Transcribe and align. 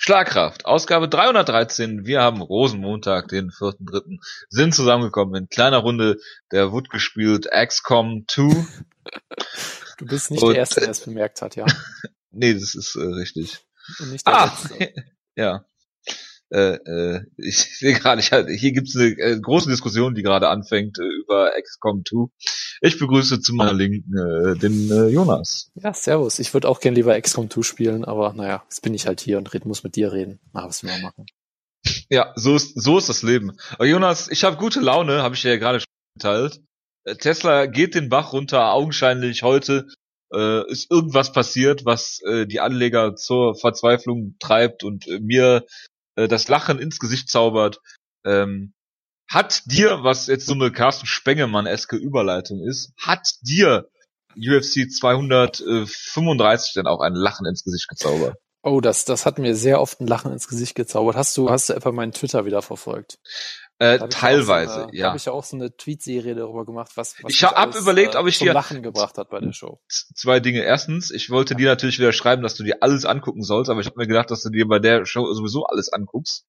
Schlagkraft, 0.00 0.64
Ausgabe 0.64 1.08
313. 1.08 2.06
Wir 2.06 2.22
haben 2.22 2.40
Rosenmontag, 2.40 3.26
den 3.28 3.50
4.3. 3.50 4.18
sind 4.48 4.72
zusammengekommen 4.72 5.34
in 5.34 5.48
kleiner 5.48 5.78
Runde. 5.78 6.18
Der 6.52 6.70
Wood 6.72 6.88
gespielt 6.88 7.48
XCOM 7.50 8.24
2. 8.26 8.66
Du 9.98 10.06
bist 10.06 10.30
nicht 10.30 10.44
Und, 10.44 10.50
der 10.50 10.58
Erste, 10.60 10.80
der 10.80 10.90
es 10.90 11.00
bemerkt 11.00 11.42
hat, 11.42 11.56
ja. 11.56 11.66
nee, 12.30 12.54
das 12.54 12.76
ist 12.76 12.94
äh, 12.94 13.00
richtig. 13.00 13.58
Und 13.98 14.12
nicht 14.12 14.24
der 14.24 14.34
ah, 14.34 14.44
Letzte. 14.44 14.94
ja 15.34 15.64
äh, 16.50 16.74
äh, 16.74 17.20
ich 17.36 17.56
sehe 17.78 17.94
gerade, 17.94 18.20
ich, 18.20 18.28
hier 18.60 18.72
gibt 18.72 18.88
es 18.88 18.96
eine 18.96 19.10
äh, 19.10 19.40
große 19.40 19.68
Diskussion, 19.68 20.14
die 20.14 20.22
gerade 20.22 20.48
anfängt 20.48 20.98
äh, 20.98 21.02
über 21.02 21.50
XCOM 21.60 22.04
2. 22.08 22.26
Ich 22.80 22.98
begrüße 22.98 23.40
zu 23.40 23.54
meiner 23.54 23.72
Linken 23.72 24.16
äh, 24.16 24.56
den 24.56 24.90
äh, 24.90 25.08
Jonas. 25.08 25.70
Ja, 25.74 25.92
servus. 25.92 26.38
Ich 26.38 26.54
würde 26.54 26.68
auch 26.68 26.80
gern 26.80 26.94
lieber 26.94 27.20
XCOM 27.20 27.50
2 27.50 27.62
spielen, 27.62 28.04
aber 28.04 28.32
naja, 28.32 28.62
jetzt 28.64 28.82
bin 28.82 28.94
ich 28.94 29.06
halt 29.06 29.20
hier 29.20 29.38
und 29.38 29.52
red, 29.52 29.66
muss 29.66 29.84
mit 29.84 29.96
dir 29.96 30.12
reden. 30.12 30.40
Na, 30.52 30.66
was 30.66 30.82
wir 30.82 30.96
machen. 30.98 31.26
Ja, 32.08 32.32
so 32.36 32.56
ist, 32.56 32.80
so 32.80 32.98
ist 32.98 33.08
das 33.08 33.22
Leben. 33.22 33.52
Aber 33.72 33.86
Jonas, 33.86 34.28
ich 34.30 34.44
habe 34.44 34.56
gute 34.56 34.80
Laune, 34.80 35.22
habe 35.22 35.34
ich 35.34 35.42
dir 35.42 35.50
ja 35.50 35.58
gerade 35.58 35.80
schon 35.80 35.86
geteilt. 36.16 36.60
Äh, 37.04 37.16
Tesla 37.16 37.66
geht 37.66 37.94
den 37.94 38.08
Bach 38.08 38.32
runter, 38.32 38.72
augenscheinlich 38.72 39.42
heute 39.42 39.86
äh, 40.32 40.70
ist 40.70 40.90
irgendwas 40.90 41.32
passiert, 41.32 41.84
was 41.84 42.20
äh, 42.26 42.46
die 42.46 42.60
Anleger 42.60 43.16
zur 43.16 43.54
Verzweiflung 43.54 44.36
treibt 44.38 44.84
und 44.84 45.06
äh, 45.08 45.20
mir 45.20 45.64
äh, 46.18 46.28
das 46.28 46.48
Lachen 46.48 46.78
ins 46.78 46.98
Gesicht 46.98 47.30
zaubert. 47.30 47.80
Ähm, 48.24 48.74
hat 49.30 49.62
dir, 49.66 50.02
was 50.02 50.26
jetzt 50.26 50.46
so 50.46 50.54
eine 50.54 50.72
Carsten 50.72 51.06
Spengemann-eske 51.06 51.96
Überleitung 51.96 52.60
ist, 52.60 52.92
hat 52.98 53.34
dir 53.42 53.88
UFC 54.36 54.90
235 54.90 56.72
denn 56.74 56.86
auch 56.86 57.00
ein 57.00 57.14
Lachen 57.14 57.46
ins 57.46 57.62
Gesicht 57.62 57.88
gezaubert? 57.88 58.36
Oh, 58.62 58.80
das, 58.80 59.04
das 59.04 59.24
hat 59.26 59.38
mir 59.38 59.54
sehr 59.54 59.80
oft 59.80 60.00
ein 60.00 60.06
Lachen 60.06 60.32
ins 60.32 60.48
Gesicht 60.48 60.74
gezaubert. 60.74 61.14
Hast 61.16 61.36
du, 61.36 61.50
hast 61.50 61.68
du 61.68 61.74
etwa 61.74 61.92
meinen 61.92 62.12
Twitter 62.12 62.44
wieder 62.44 62.62
verfolgt? 62.62 63.18
Äh, 63.80 64.08
teilweise, 64.08 64.72
so 64.72 64.80
eine, 64.82 64.96
ja. 64.96 65.06
Habe 65.08 65.18
ich 65.18 65.24
ja 65.26 65.32
auch 65.32 65.44
so 65.44 65.56
eine 65.56 65.76
Tweet-Serie 65.76 66.34
darüber 66.34 66.64
gemacht, 66.64 66.90
was, 66.96 67.14
was 67.22 67.32
ich 67.32 67.44
habe 67.44 67.78
überlegt, 67.78 68.16
ob 68.16 68.26
ich 68.26 68.38
dir 68.38 68.52
Lachen 68.52 68.82
gebracht 68.82 69.16
hat 69.18 69.30
bei 69.30 69.38
der 69.38 69.52
Show. 69.52 69.80
Zwei 69.88 70.40
Dinge. 70.40 70.64
Erstens, 70.64 71.12
ich 71.12 71.30
wollte 71.30 71.54
dir 71.54 71.68
natürlich 71.68 72.00
wieder 72.00 72.12
schreiben, 72.12 72.42
dass 72.42 72.56
du 72.56 72.64
dir 72.64 72.78
alles 72.82 73.04
angucken 73.04 73.44
sollst, 73.44 73.70
aber 73.70 73.80
ich 73.80 73.86
habe 73.86 73.98
mir 73.98 74.08
gedacht, 74.08 74.32
dass 74.32 74.42
du 74.42 74.50
dir 74.50 74.66
bei 74.66 74.80
der 74.80 75.06
Show 75.06 75.32
sowieso 75.32 75.64
alles 75.64 75.92
anguckst. 75.92 76.44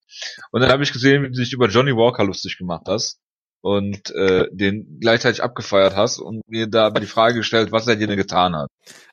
Und 0.52 0.62
dann 0.62 0.72
habe 0.72 0.82
ich 0.82 0.92
gesehen, 0.92 1.22
wie 1.22 1.28
du 1.28 1.40
dich 1.40 1.54
über 1.54 1.68
Johnny 1.68 1.96
Walker 1.96 2.24
lustig 2.24 2.58
gemacht 2.58 2.88
hast 2.88 3.20
und 3.62 4.10
äh, 4.16 4.48
den 4.52 4.98
gleichzeitig 5.00 5.44
abgefeiert 5.44 5.96
hast 5.96 6.18
und 6.18 6.42
mir 6.48 6.66
da 6.66 6.90
die 6.90 7.06
Frage 7.06 7.36
gestellt, 7.36 7.72
was 7.72 7.88
er 7.88 7.96
dir 7.96 8.08
denn 8.08 8.18
getan 8.18 8.56
hat. 8.56 8.70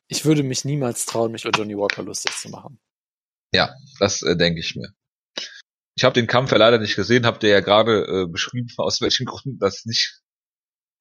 Ich 0.09 0.25
würde 0.25 0.43
mich 0.43 0.65
niemals 0.65 1.05
trauen, 1.05 1.33
mich 1.33 1.45
über 1.45 1.59
Johnny 1.59 1.77
Walker 1.77 2.03
lustig 2.03 2.33
zu 2.35 2.49
machen. 2.49 2.79
Ja, 3.53 3.75
das 3.99 4.23
äh, 4.23 4.37
denke 4.37 4.61
ich 4.61 4.75
mir. 4.75 4.89
Ich 5.97 6.05
habe 6.05 6.13
den 6.13 6.27
Kampf 6.27 6.53
ja 6.53 6.59
leider 6.59 6.79
nicht 6.79 6.95
gesehen, 6.95 7.25
habt 7.25 7.43
ihr 7.43 7.51
ja 7.51 7.61
gerade 7.61 8.05
äh, 8.05 8.27
beschrieben, 8.27 8.69
aus 8.77 9.01
welchen 9.01 9.27
Gründen 9.27 9.59
das 9.59 9.87
nicht, 9.87 10.21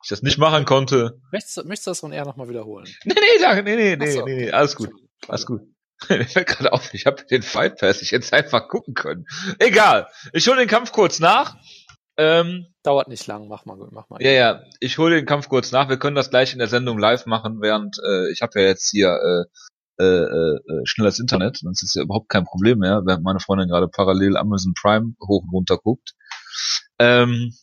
ich 0.04 0.10
das 0.10 0.22
nicht 0.22 0.38
machen 0.38 0.66
konnte. 0.66 1.20
Möchtest, 1.32 1.58
möchtest 1.66 1.88
du 1.88 1.92
das 1.92 2.00
von 2.00 2.14
eher 2.14 2.26
nochmal 2.26 2.50
wiederholen? 2.50 2.88
Nee, 3.06 3.14
nee, 3.16 3.42
danke, 3.42 3.64
nee, 3.64 3.76
nee, 3.76 3.96
nee, 3.98 4.12
so, 4.12 4.26
nee, 4.26 4.36
nee, 4.36 4.52
alles 4.52 4.76
gut. 4.76 4.92
Alles 5.28 5.46
gut. 5.46 5.62
Mir 6.10 6.26
fällt 6.26 6.48
gerade 6.48 6.74
auf, 6.74 6.94
ich 6.94 7.06
habe 7.06 7.24
den 7.26 7.42
Fight 7.42 7.78
Pass 7.78 8.02
ich 8.02 8.12
jetzt 8.12 8.34
einfach 8.34 8.68
gucken 8.68 8.94
können. 8.94 9.26
Egal. 9.60 10.08
Ich 10.34 10.48
hole 10.48 10.58
den 10.58 10.68
Kampf 10.68 10.92
kurz 10.92 11.20
nach. 11.20 11.58
Ähm, 12.18 12.68
Dauert 12.84 13.08
nicht 13.08 13.28
lang, 13.28 13.48
mach 13.48 13.66
mal, 13.66 13.78
mach 13.92 14.09
mal. 14.09 14.22
Ja, 14.22 14.32
ja. 14.32 14.64
Ich 14.80 14.98
hole 14.98 15.16
den 15.16 15.26
Kampf 15.26 15.50
kurz 15.50 15.72
nach. 15.72 15.90
Wir 15.90 15.98
können 15.98 16.16
das 16.16 16.30
gleich 16.30 16.54
in 16.54 16.59
der 16.59 16.68
Sendung 16.68 16.98
live 16.98 17.26
machen, 17.26 17.62
während 17.62 17.98
äh, 18.00 18.32
ich 18.32 18.42
habe 18.42 18.59
ja 18.62 18.68
jetzt 18.68 18.90
hier 18.90 19.09
äh, 19.09 19.50
äh, 20.00 20.04
äh, 20.04 20.60
schnelles 20.86 21.20
Internet, 21.20 21.62
das 21.64 21.84
ist 21.84 21.96
ja 21.96 22.04
überhaupt 22.04 22.30
kein 22.30 22.46
Problem 22.46 22.80
mehr, 22.80 23.02
während 23.06 23.24
meine 23.24 23.40
Freundin 23.40 23.70
gerade 23.70 23.88
parallel 23.88 24.38
Amazon 24.38 24.74
Prime 24.74 25.16
hoch 25.22 25.44
und 25.44 25.52
runter 25.52 25.78
guckt. 25.78 26.14
Ähm, 27.00 27.54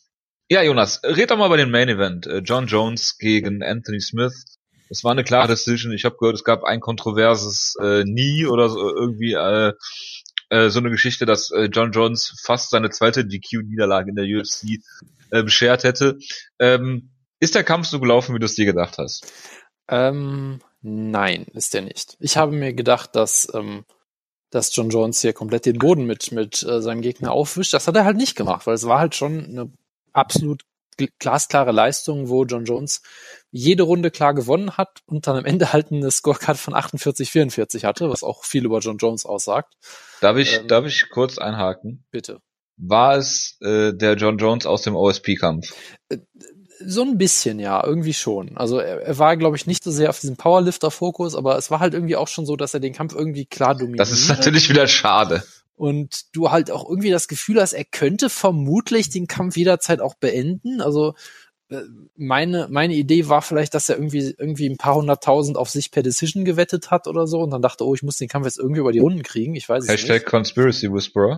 ja, 0.49 0.61
Jonas, 0.61 1.01
red 1.03 1.31
doch 1.31 1.37
mal 1.37 1.47
über 1.47 1.57
den 1.57 1.71
Main 1.71 1.89
Event. 1.89 2.27
Äh, 2.27 2.39
John 2.39 2.67
Jones 2.67 3.17
gegen 3.17 3.63
Anthony 3.63 3.99
Smith. 3.99 4.59
Es 4.89 5.03
war 5.03 5.11
eine 5.11 5.23
klare 5.23 5.47
Decision. 5.47 5.93
Ich 5.93 6.05
habe 6.05 6.17
gehört, 6.19 6.35
es 6.35 6.43
gab 6.43 6.63
ein 6.63 6.79
kontroverses 6.79 7.75
äh, 7.81 8.03
Nie 8.03 8.45
oder 8.45 8.69
so, 8.69 8.93
irgendwie 8.93 9.33
äh, 9.33 9.73
äh, 10.49 10.69
so 10.69 10.79
eine 10.79 10.91
Geschichte, 10.91 11.25
dass 11.25 11.49
äh, 11.51 11.69
John 11.71 11.91
Jones 11.91 12.39
fast 12.43 12.69
seine 12.69 12.91
zweite 12.91 13.25
DQ-Niederlage 13.25 14.09
in 14.09 14.15
der 14.15 14.25
UFC 14.25 14.79
äh, 15.31 15.41
beschert 15.41 15.83
hätte. 15.83 16.19
Ähm, 16.59 17.09
ist 17.39 17.55
der 17.55 17.63
Kampf 17.63 17.87
so 17.87 17.99
gelaufen, 17.99 18.35
wie 18.35 18.39
du 18.39 18.45
es 18.45 18.55
dir 18.55 18.65
gedacht 18.65 18.97
hast? 18.99 19.33
Ähm, 19.87 20.59
Nein, 20.83 21.45
ist 21.53 21.73
er 21.73 21.81
nicht. 21.81 22.17
Ich 22.19 22.35
habe 22.35 22.51
mir 22.51 22.73
gedacht, 22.73 23.15
dass, 23.15 23.47
ähm, 23.53 23.85
dass 24.49 24.75
John 24.75 24.89
Jones 24.89 25.21
hier 25.21 25.31
komplett 25.31 25.65
den 25.65 25.79
Boden 25.79 26.05
mit, 26.05 26.33
mit 26.33 26.61
äh, 26.63 26.81
seinem 26.81 27.01
Gegner 27.01 27.31
aufwischt. 27.31 27.73
Das 27.73 27.87
hat 27.87 27.95
er 27.95 28.03
halt 28.03 28.17
nicht 28.17 28.35
gemacht, 28.35 28.67
weil 28.67 28.75
es 28.75 28.85
war 28.85 28.99
halt 28.99 29.15
schon 29.15 29.45
eine 29.45 29.71
absolut 30.11 30.63
glasklare 31.19 31.71
Leistung, 31.71 32.29
wo 32.29 32.43
John 32.45 32.65
Jones 32.65 33.01
jede 33.49 33.83
Runde 33.83 34.11
klar 34.11 34.33
gewonnen 34.33 34.77
hat 34.77 34.99
und 35.05 35.25
dann 35.25 35.37
am 35.37 35.45
Ende 35.45 35.73
halt 35.73 35.91
eine 35.91 36.11
Scorecard 36.11 36.57
von 36.57 36.73
48, 36.73 37.31
44 37.31 37.85
hatte, 37.85 38.09
was 38.09 38.21
auch 38.21 38.43
viel 38.43 38.65
über 38.65 38.79
John 38.79 38.97
Jones 38.97 39.25
aussagt. 39.25 39.73
Darf 40.21 40.37
ich, 40.37 40.59
ähm, 40.59 40.67
darf 40.67 40.85
ich 40.85 41.09
kurz 41.09 41.37
einhaken? 41.37 42.05
Bitte. 42.11 42.41
War 42.75 43.15
es 43.15 43.57
äh, 43.61 43.93
der 43.93 44.15
John 44.15 44.37
Jones 44.37 44.65
aus 44.65 44.81
dem 44.81 44.95
OSP-Kampf? 44.95 45.73
Äh, 46.09 46.17
so 46.79 47.03
ein 47.03 47.17
bisschen, 47.17 47.59
ja, 47.59 47.83
irgendwie 47.85 48.13
schon. 48.13 48.57
Also 48.57 48.79
er, 48.79 49.01
er 49.01 49.17
war, 49.17 49.37
glaube 49.37 49.55
ich, 49.55 49.67
nicht 49.67 49.83
so 49.83 49.91
sehr 49.91 50.09
auf 50.09 50.19
diesem 50.19 50.37
Powerlifter-Fokus, 50.37 51.35
aber 51.35 51.57
es 51.57 51.71
war 51.71 51.79
halt 51.79 51.93
irgendwie 51.93 52.15
auch 52.15 52.27
schon 52.27 52.45
so, 52.45 52.55
dass 52.55 52.73
er 52.73 52.79
den 52.79 52.93
Kampf 52.93 53.13
irgendwie 53.13 53.45
klar 53.45 53.75
dominiert. 53.75 53.99
Das 53.99 54.11
ist 54.11 54.29
natürlich 54.29 54.69
wieder 54.69 54.87
schade. 54.87 55.43
Und 55.75 56.35
du 56.35 56.51
halt 56.51 56.71
auch 56.71 56.87
irgendwie 56.87 57.09
das 57.09 57.27
Gefühl 57.27 57.59
hast, 57.59 57.73
er 57.73 57.85
könnte 57.85 58.29
vermutlich 58.29 59.09
den 59.09 59.27
Kampf 59.27 59.57
jederzeit 59.57 60.01
auch 60.01 60.15
beenden. 60.15 60.81
Also 60.81 61.15
äh, 61.69 61.81
meine, 62.15 62.67
meine 62.69 62.93
Idee 62.93 63.27
war 63.27 63.41
vielleicht, 63.41 63.73
dass 63.73 63.89
er 63.89 63.95
irgendwie, 63.95 64.35
irgendwie 64.37 64.69
ein 64.69 64.77
paar 64.77 64.95
hunderttausend 64.95 65.57
auf 65.57 65.69
sich 65.69 65.91
per 65.91 66.03
Decision 66.03 66.45
gewettet 66.45 66.91
hat 66.91 67.07
oder 67.07 67.25
so 67.25 67.39
und 67.39 67.49
dann 67.49 67.61
dachte, 67.61 67.85
oh, 67.85 67.95
ich 67.95 68.03
muss 68.03 68.17
den 68.17 68.27
Kampf 68.27 68.45
jetzt 68.45 68.59
irgendwie 68.59 68.81
über 68.81 68.91
die 68.91 68.99
Runden 68.99 69.23
kriegen. 69.23 69.55
Ich 69.55 69.67
weiß 69.67 69.83
es 69.83 69.89
Hashtag 69.89 70.03
nicht. 70.03 70.15
Hashtag 70.15 70.29
Conspiracy 70.29 70.93
Whisperer. 70.93 71.37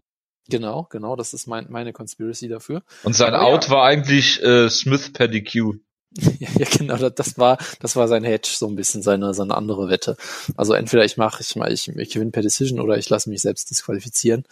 Genau, 0.50 0.88
genau, 0.90 1.16
das 1.16 1.34
ist 1.34 1.48
mein, 1.48 1.66
meine 1.70 1.92
Conspiracy 1.92 2.48
dafür. 2.48 2.84
Und 3.04 3.16
sein 3.16 3.34
Aber 3.34 3.46
Out 3.46 3.66
ja. 3.66 3.72
war 3.72 3.86
eigentlich 3.86 4.42
äh, 4.44 4.70
Smith 4.70 5.12
Pedicure. 5.12 5.80
ja, 6.40 6.48
ja, 6.58 6.68
genau, 6.78 7.10
das 7.10 7.38
war, 7.38 7.58
das 7.80 7.96
war 7.96 8.08
sein 8.08 8.24
Hedge, 8.24 8.50
so 8.54 8.68
ein 8.68 8.76
bisschen 8.76 9.02
seine, 9.02 9.34
seine 9.34 9.56
andere 9.56 9.90
Wette. 9.90 10.16
Also 10.56 10.74
entweder 10.74 11.04
ich 11.04 11.18
mache, 11.18 11.42
ich, 11.42 11.56
mach, 11.56 11.68
ich, 11.68 11.90
ich 11.90 12.10
gewinne 12.12 12.32
per 12.32 12.44
Decision 12.44 12.80
oder 12.80 12.98
ich 12.98 13.10
lasse 13.10 13.30
mich 13.30 13.42
selbst 13.42 13.70
disqualifizieren. 13.70 14.46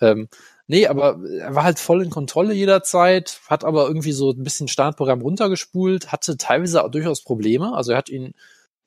Ähm, 0.00 0.28
nee, 0.68 0.86
aber 0.86 1.18
er 1.38 1.54
war 1.54 1.64
halt 1.64 1.80
voll 1.80 2.02
in 2.02 2.10
Kontrolle 2.10 2.54
jederzeit, 2.54 3.40
hat 3.48 3.64
aber 3.64 3.88
irgendwie 3.88 4.12
so 4.12 4.30
ein 4.30 4.44
bisschen 4.44 4.68
Startprogramm 4.68 5.22
runtergespult, 5.22 6.12
hatte 6.12 6.36
teilweise 6.36 6.84
auch 6.84 6.90
durchaus 6.90 7.22
Probleme. 7.22 7.74
Also 7.74 7.92
er 7.92 7.98
hat 7.98 8.08
ihn 8.08 8.34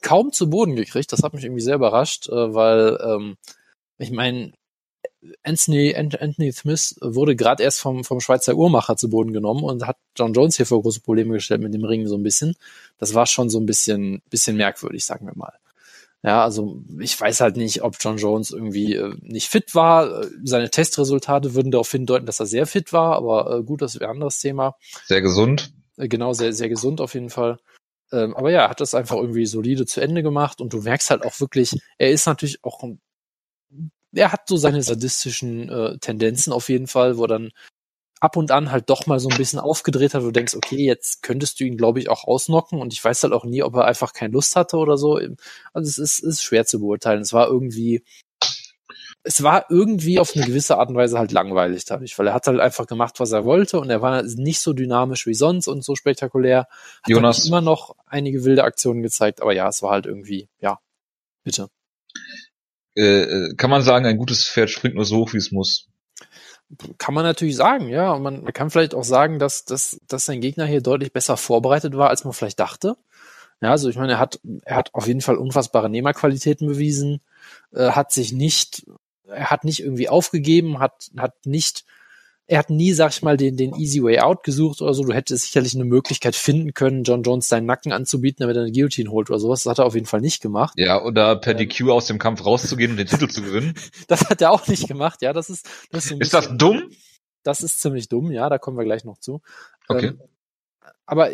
kaum 0.02 0.32
zu 0.32 0.50
Boden 0.50 0.76
gekriegt. 0.76 1.12
Das 1.12 1.24
hat 1.24 1.34
mich 1.34 1.44
irgendwie 1.44 1.62
sehr 1.62 1.76
überrascht, 1.76 2.30
äh, 2.30 2.54
weil 2.54 3.00
ähm, 3.04 3.38
ich 3.98 4.12
meine, 4.12 4.54
Anthony, 5.44 5.96
Anthony 5.96 6.52
Smith 6.52 6.96
wurde 7.02 7.36
gerade 7.36 7.64
erst 7.64 7.80
vom, 7.80 8.04
vom 8.04 8.20
Schweizer 8.20 8.56
Uhrmacher 8.56 8.96
zu 8.98 9.10
Boden 9.10 9.34
genommen 9.34 9.64
und 9.64 9.86
hat 9.88 9.98
John 10.16 10.34
Jones 10.34 10.58
hier 10.58 10.66
vor 10.66 10.82
große 10.82 11.02
Probleme 11.02 11.34
gestellt 11.34 11.62
mit 11.62 11.74
dem 11.74 11.84
Ring 11.84 12.08
so 12.08 12.16
ein 12.16 12.24
bisschen. 12.24 12.56
Das 12.98 13.14
war 13.14 13.26
schon 13.26 13.50
so 13.50 13.60
ein 13.60 13.66
bisschen, 13.66 14.22
bisschen 14.30 14.58
merkwürdig, 14.58 15.06
sagen 15.06 15.26
wir 15.26 15.36
mal. 15.36 15.54
Ja, 16.24 16.42
also 16.44 16.82
ich 17.00 17.20
weiß 17.20 17.42
halt 17.42 17.58
nicht, 17.58 17.84
ob 17.84 17.98
John 18.00 18.18
Jones 18.18 18.52
irgendwie 18.52 18.96
äh, 18.96 19.14
nicht 19.22 19.50
fit 19.50 19.76
war. 19.76 20.26
Seine 20.44 20.70
Testresultate 20.70 21.54
würden 21.54 21.72
darauf 21.72 21.92
hindeuten, 21.92 22.26
dass 22.26 22.40
er 22.40 22.46
sehr 22.46 22.66
fit 22.66 22.94
war, 22.94 23.16
aber 23.18 23.58
äh, 23.60 23.64
gut, 23.64 23.82
das 23.82 24.00
wäre 24.00 24.10
ein 24.10 24.16
anderes 24.16 24.40
Thema. 24.40 24.76
Sehr 25.06 25.22
gesund. 25.22 25.74
Äh, 25.98 26.08
genau, 26.08 26.32
sehr, 26.32 26.54
sehr 26.54 26.70
gesund 26.70 27.02
auf 27.02 27.14
jeden 27.14 27.30
Fall. 27.30 27.60
Ähm, 28.14 28.36
aber 28.36 28.52
ja, 28.52 28.70
hat 28.70 28.80
das 28.80 28.96
einfach 28.96 29.18
irgendwie 29.18 29.46
solide 29.46 29.86
zu 29.86 30.00
Ende 30.00 30.24
gemacht 30.24 30.62
und 30.62 30.72
du 30.72 30.82
merkst 30.82 31.10
halt 31.10 31.26
auch 31.26 31.38
wirklich, 31.42 31.78
er 31.98 32.12
ist 32.12 32.26
natürlich 32.26 32.64
auch 32.64 32.84
ein 32.84 33.02
er 34.14 34.32
hat 34.32 34.48
so 34.48 34.58
seine 34.58 34.82
sadistischen 34.82 35.70
äh, 35.70 35.98
Tendenzen 36.00 36.54
auf 36.54 36.70
jeden 36.70 36.88
Fall, 36.88 37.18
wo 37.18 37.28
dann 37.28 37.52
ab 38.20 38.38
und 38.38 38.52
an 38.52 38.72
halt 38.72 38.90
doch 38.90 39.06
mal 39.06 39.20
so 39.20 39.28
ein 39.28 39.38
bisschen 39.38 39.60
aufgedreht 39.60 40.14
hat, 40.14 40.22
wo 40.22 40.28
du 40.28 40.32
denkst, 40.32 40.56
okay, 40.56 40.78
jetzt 40.78 41.24
könntest 41.24 41.60
du 41.60 41.66
ihn, 41.66 41.76
glaube 41.76 42.00
ich, 42.00 42.10
auch 42.10 42.24
ausnocken 42.24 42.80
und 42.80 42.94
ich 42.94 43.04
weiß 43.04 43.24
halt 43.24 43.34
auch 43.34 43.44
nie, 43.44 43.64
ob 43.64 43.76
er 43.76 43.86
einfach 43.86 44.14
keine 44.14 44.32
Lust 44.32 44.56
hatte 44.56 44.78
oder 44.78 44.98
so. 44.98 45.20
Also 45.74 45.90
es 45.90 45.98
ist, 45.98 46.20
ist 46.20 46.42
schwer 46.42 46.66
zu 46.66 46.80
beurteilen. 46.80 47.22
Es 47.22 47.34
war 47.34 47.48
irgendwie, 47.48 48.06
es 49.24 49.44
war 49.44 49.66
irgendwie 49.70 50.20
auf 50.20 50.36
eine 50.36 50.46
gewisse 50.46 50.78
Art 50.78 50.90
und 50.90 50.96
Weise 50.96 51.20
halt 51.20 51.34
langweilig 51.34 51.84
dadurch, 51.84 52.18
weil 52.18 52.28
er 52.28 52.34
hat 52.34 52.48
halt 52.48 52.62
einfach 52.62 52.88
gemacht, 52.88 53.20
was 53.20 53.34
er 53.34 53.44
wollte 53.44 53.78
und 53.80 53.90
er 53.90 54.02
war 54.02 54.24
nicht 54.24 54.62
so 54.62 54.72
dynamisch 54.72 55.28
wie 55.28 55.34
sonst 55.34 55.68
und 55.68 55.84
so 55.84 55.96
spektakulär. 55.96 56.68
Hat 57.02 57.10
Jonas. 57.10 57.46
immer 57.46 57.60
noch 57.60 57.96
einige 58.06 58.46
wilde 58.46 58.64
Aktionen 58.64 59.02
gezeigt, 59.02 59.42
aber 59.42 59.54
ja, 59.54 59.68
es 59.68 59.82
war 59.82 59.92
halt 59.92 60.06
irgendwie, 60.06 60.48
ja, 60.60 60.80
bitte. 61.44 61.68
Äh, 62.96 63.22
äh, 63.24 63.56
kann 63.56 63.70
man 63.70 63.82
sagen, 63.82 64.06
ein 64.06 64.18
gutes 64.18 64.48
Pferd 64.48 64.70
springt 64.70 64.96
nur 64.96 65.06
so 65.06 65.18
hoch, 65.18 65.34
wie 65.34 65.38
es 65.38 65.52
muss. 65.52 65.88
Kann 66.98 67.14
man 67.14 67.24
natürlich 67.24 67.56
sagen, 67.56 67.90
ja. 67.90 68.12
Und 68.14 68.24
man 68.24 68.46
kann 68.54 68.70
vielleicht 68.70 68.96
auch 68.96 69.04
sagen, 69.04 69.40
dass, 69.40 69.66
dass, 69.66 70.00
dass 70.08 70.26
sein 70.26 70.42
Gegner 70.42 70.66
hier 70.66 70.82
deutlich 70.82 71.14
besser 71.14 71.38
vorbereitet 71.38 71.96
war, 71.96 72.10
als 72.10 72.24
man 72.24 72.34
vielleicht 72.34 72.60
dachte. 72.60 72.98
Ja, 73.62 73.72
also 73.72 73.90
ich 73.90 73.96
meine, 73.96 74.14
er 74.14 74.20
hat, 74.20 74.40
er 74.64 74.76
hat 74.76 74.94
auf 74.94 75.08
jeden 75.08 75.22
Fall 75.22 75.38
unfassbare 75.38 75.90
Nehmerqualitäten 75.90 76.68
bewiesen, 76.68 77.22
äh, 77.74 77.92
hat 77.92 78.12
sich 78.12 78.34
nicht 78.34 78.84
er 79.28 79.52
hat 79.52 79.64
nicht 79.64 79.82
irgendwie 79.82 80.10
aufgegeben, 80.10 80.80
hat, 80.80 81.10
hat 81.18 81.46
nicht, 81.46 81.86
er 82.46 82.60
hat 82.60 82.70
nie, 82.70 82.92
sag 82.94 83.12
ich 83.14 83.22
mal, 83.22 83.38
den, 83.38 83.56
den 83.56 83.74
easy 83.76 84.04
way 84.04 84.20
out 84.20 84.44
gesucht 84.44 84.82
oder 84.82 84.94
so. 84.94 85.04
Du 85.04 85.14
hättest 85.14 85.46
sicherlich 85.46 85.76
eine 85.76 85.86
Möglichkeit 85.86 86.36
finden 86.36 86.74
können, 86.74 87.04
John 87.04 87.24
Jones 87.24 87.48
seinen 87.48 87.66
Nacken 87.66 87.94
anzubieten, 87.94 88.42
damit 88.42 88.58
er 88.58 88.64
eine 88.64 88.72
Guillotine 88.72 89.10
holt 89.12 89.30
oder 89.30 89.40
sowas. 89.40 89.64
Das 89.64 89.72
hat 89.72 89.80
er 89.80 89.86
auf 89.86 89.94
jeden 89.96 90.06
Fall 90.08 90.20
nicht 90.22 90.42
gemacht. 90.42 90.74
Ja, 90.78 91.02
oder 91.02 91.38
per 91.38 91.54
DQ 91.54 91.90
aus 91.90 92.08
dem 92.08 92.20
Kampf 92.20 92.46
rauszugehen 92.46 92.92
und 92.92 92.98
den 92.98 93.08
Titel 93.08 93.28
zu 93.30 93.42
gewinnen. 93.42 93.74
Das 94.08 94.30
hat 94.30 94.42
er 94.42 94.52
auch 94.52 94.68
nicht 94.68 94.88
gemacht, 94.88 95.22
ja. 95.22 95.32
Das 95.34 95.50
ist, 95.50 95.68
das 95.92 96.06
ist, 96.06 96.12
ein 96.12 96.20
Ist 96.22 96.34
das 96.34 96.42
bisschen- 96.46 96.58
dumm? 96.58 96.90
Das 97.44 97.62
ist 97.62 97.82
ziemlich 97.82 98.08
dumm, 98.10 98.32
ja, 98.32 98.50
da 98.50 98.58
kommen 98.58 98.78
wir 98.78 98.86
gleich 98.86 99.04
noch 99.06 99.18
zu. 99.18 99.42
Okay. 99.88 100.08
Ähm, 100.08 100.22
aber 101.06 101.32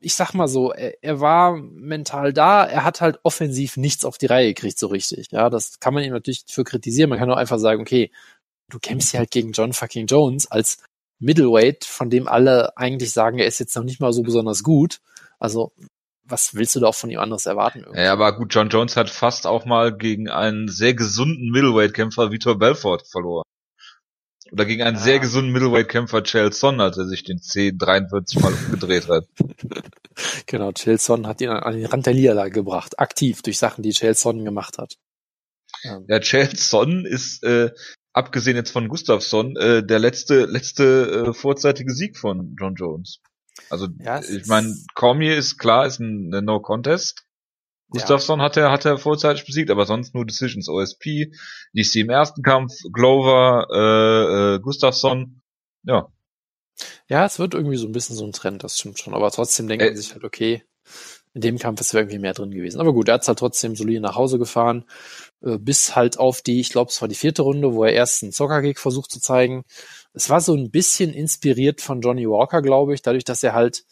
ich 0.00 0.14
sag 0.14 0.34
mal 0.34 0.48
so, 0.48 0.72
er, 0.72 1.02
er 1.02 1.20
war 1.20 1.56
mental 1.56 2.32
da, 2.32 2.64
er 2.64 2.84
hat 2.84 3.00
halt 3.00 3.18
offensiv 3.22 3.76
nichts 3.76 4.04
auf 4.04 4.18
die 4.18 4.26
Reihe 4.26 4.52
gekriegt, 4.54 4.78
so 4.78 4.86
richtig. 4.88 5.28
Ja, 5.32 5.50
das 5.50 5.80
kann 5.80 5.94
man 5.94 6.04
ihm 6.04 6.12
natürlich 6.12 6.44
für 6.46 6.64
kritisieren. 6.64 7.10
Man 7.10 7.18
kann 7.18 7.30
auch 7.30 7.36
einfach 7.36 7.58
sagen, 7.58 7.80
okay, 7.80 8.10
du 8.70 8.78
kämpfst 8.78 9.10
hier 9.10 9.20
halt 9.20 9.30
gegen 9.30 9.52
John 9.52 9.72
fucking 9.72 10.06
Jones 10.06 10.50
als 10.50 10.78
Middleweight, 11.18 11.84
von 11.84 12.10
dem 12.10 12.28
alle 12.28 12.76
eigentlich 12.76 13.12
sagen, 13.12 13.38
er 13.38 13.46
ist 13.46 13.58
jetzt 13.58 13.74
noch 13.76 13.84
nicht 13.84 14.00
mal 14.00 14.12
so 14.12 14.22
besonders 14.22 14.62
gut. 14.62 14.98
Also, 15.38 15.72
was 16.24 16.54
willst 16.54 16.74
du 16.74 16.80
da 16.80 16.88
auch 16.88 16.94
von 16.94 17.10
ihm 17.10 17.20
anderes 17.20 17.46
erwarten? 17.46 17.80
irgendwie? 17.80 18.00
Ja, 18.00 18.12
aber 18.12 18.36
gut, 18.36 18.52
John 18.54 18.68
Jones 18.68 18.96
hat 18.96 19.08
fast 19.10 19.46
auch 19.46 19.64
mal 19.64 19.96
gegen 19.96 20.28
einen 20.28 20.68
sehr 20.68 20.94
gesunden 20.94 21.50
Middleweight-Kämpfer 21.50 22.32
Vitor 22.32 22.58
Belfort 22.58 23.04
verloren. 23.10 23.44
Oder 24.52 24.64
gegen 24.64 24.82
einen 24.82 24.96
Ja. 24.96 25.02
sehr 25.02 25.18
gesunden 25.18 25.52
Middleweight-Kämpfer 25.52 26.22
Chael 26.22 26.52
Son, 26.52 26.80
als 26.80 26.98
er 26.98 27.06
sich 27.06 27.24
den 27.24 27.40
C 27.40 27.72
43 27.76 28.40
Mal 28.40 28.52
umgedreht 28.52 29.08
hat. 29.08 29.26
Genau, 30.46 30.72
Chelson 30.72 31.26
hat 31.26 31.42
ihn 31.42 31.50
an, 31.50 31.74
den 31.74 31.84
Rand 31.84 32.06
der 32.06 32.14
Niederlage 32.14 32.50
gebracht, 32.52 32.98
aktiv 32.98 33.42
durch 33.42 33.58
Sachen, 33.58 33.82
die 33.82 33.90
Chelson 33.90 34.46
gemacht 34.46 34.78
hat. 34.78 34.96
Ja, 36.08 36.20
Chael 36.20 36.56
Son 36.56 37.04
ist, 37.04 37.42
äh, 37.42 37.70
abgesehen 38.16 38.56
jetzt 38.56 38.70
von 38.70 38.88
Gustafsson, 38.88 39.56
äh, 39.56 39.84
der 39.84 39.98
letzte, 39.98 40.46
letzte 40.46 41.26
äh, 41.28 41.32
vorzeitige 41.34 41.92
Sieg 41.92 42.16
von 42.16 42.56
John 42.58 42.74
Jones. 42.74 43.20
Also, 43.68 43.88
Ja, 43.98 44.20
ich 44.22 44.46
meine, 44.46 44.74
Cormier 44.94 45.36
ist 45.36 45.58
klar, 45.58 45.86
ist 45.86 46.00
ein, 46.00 46.32
ein 46.34 46.44
No-Contest. 46.44 47.24
Gustafsson 47.88 48.42
hat 48.42 48.56
er, 48.56 48.72
hat 48.72 48.84
er 48.84 48.98
vorzeitig 48.98 49.44
besiegt, 49.44 49.70
aber 49.70 49.86
sonst 49.86 50.14
nur 50.14 50.26
Decisions. 50.26 50.68
OSP, 50.68 51.30
DC 51.72 51.96
im 51.96 52.10
ersten 52.10 52.42
Kampf, 52.42 52.72
Glover, 52.92 53.66
äh, 53.70 54.54
äh, 54.56 54.60
Gustafsson. 54.60 55.40
Ja, 55.84 56.08
Ja, 57.08 57.24
es 57.26 57.38
wird 57.38 57.54
irgendwie 57.54 57.76
so 57.76 57.86
ein 57.86 57.92
bisschen 57.92 58.16
so 58.16 58.24
ein 58.24 58.32
Trend, 58.32 58.64
das 58.64 58.78
stimmt 58.78 58.98
schon. 58.98 59.14
Aber 59.14 59.30
trotzdem 59.30 59.68
denkt 59.68 59.84
Äh. 59.84 59.88
man 59.88 59.96
sich 59.96 60.12
halt, 60.14 60.24
okay, 60.24 60.64
in 61.36 61.42
dem 61.42 61.58
Kampf 61.58 61.82
ist 61.82 61.92
irgendwie 61.92 62.18
mehr 62.18 62.32
drin 62.32 62.50
gewesen. 62.50 62.80
Aber 62.80 62.94
gut, 62.94 63.08
er 63.08 63.14
hat's 63.14 63.28
halt 63.28 63.38
trotzdem 63.38 63.76
solide 63.76 64.00
nach 64.00 64.16
Hause 64.16 64.38
gefahren, 64.38 64.86
äh, 65.42 65.58
bis 65.58 65.94
halt 65.94 66.18
auf 66.18 66.40
die, 66.40 66.60
ich 66.60 66.70
glaube, 66.70 66.90
es 66.90 67.02
war 67.02 67.08
die 67.08 67.14
vierte 67.14 67.42
Runde, 67.42 67.74
wo 67.74 67.84
er 67.84 67.92
erst 67.92 68.22
einen 68.22 68.32
Soccer-Kick 68.32 68.80
versucht 68.80 69.10
zu 69.10 69.20
zeigen. 69.20 69.64
Es 70.14 70.30
war 70.30 70.40
so 70.40 70.54
ein 70.54 70.70
bisschen 70.70 71.12
inspiriert 71.12 71.82
von 71.82 72.00
Johnny 72.00 72.26
Walker, 72.26 72.62
glaube 72.62 72.94
ich, 72.94 73.02
dadurch, 73.02 73.24
dass 73.24 73.42
er 73.42 73.52
halt 73.52 73.84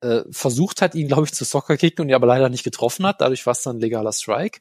äh, 0.00 0.22
versucht 0.30 0.80
hat, 0.80 0.94
ihn, 0.94 1.08
glaube 1.08 1.24
ich, 1.24 1.34
zu 1.34 1.44
Soccer-Kicken 1.44 2.02
und 2.02 2.08
ihn 2.08 2.14
aber 2.14 2.28
leider 2.28 2.48
nicht 2.48 2.64
getroffen 2.64 3.06
hat. 3.06 3.20
Dadurch 3.20 3.44
war 3.44 3.52
es 3.52 3.62
dann 3.62 3.76
ein 3.76 3.80
legaler 3.80 4.14
Strike. 4.14 4.60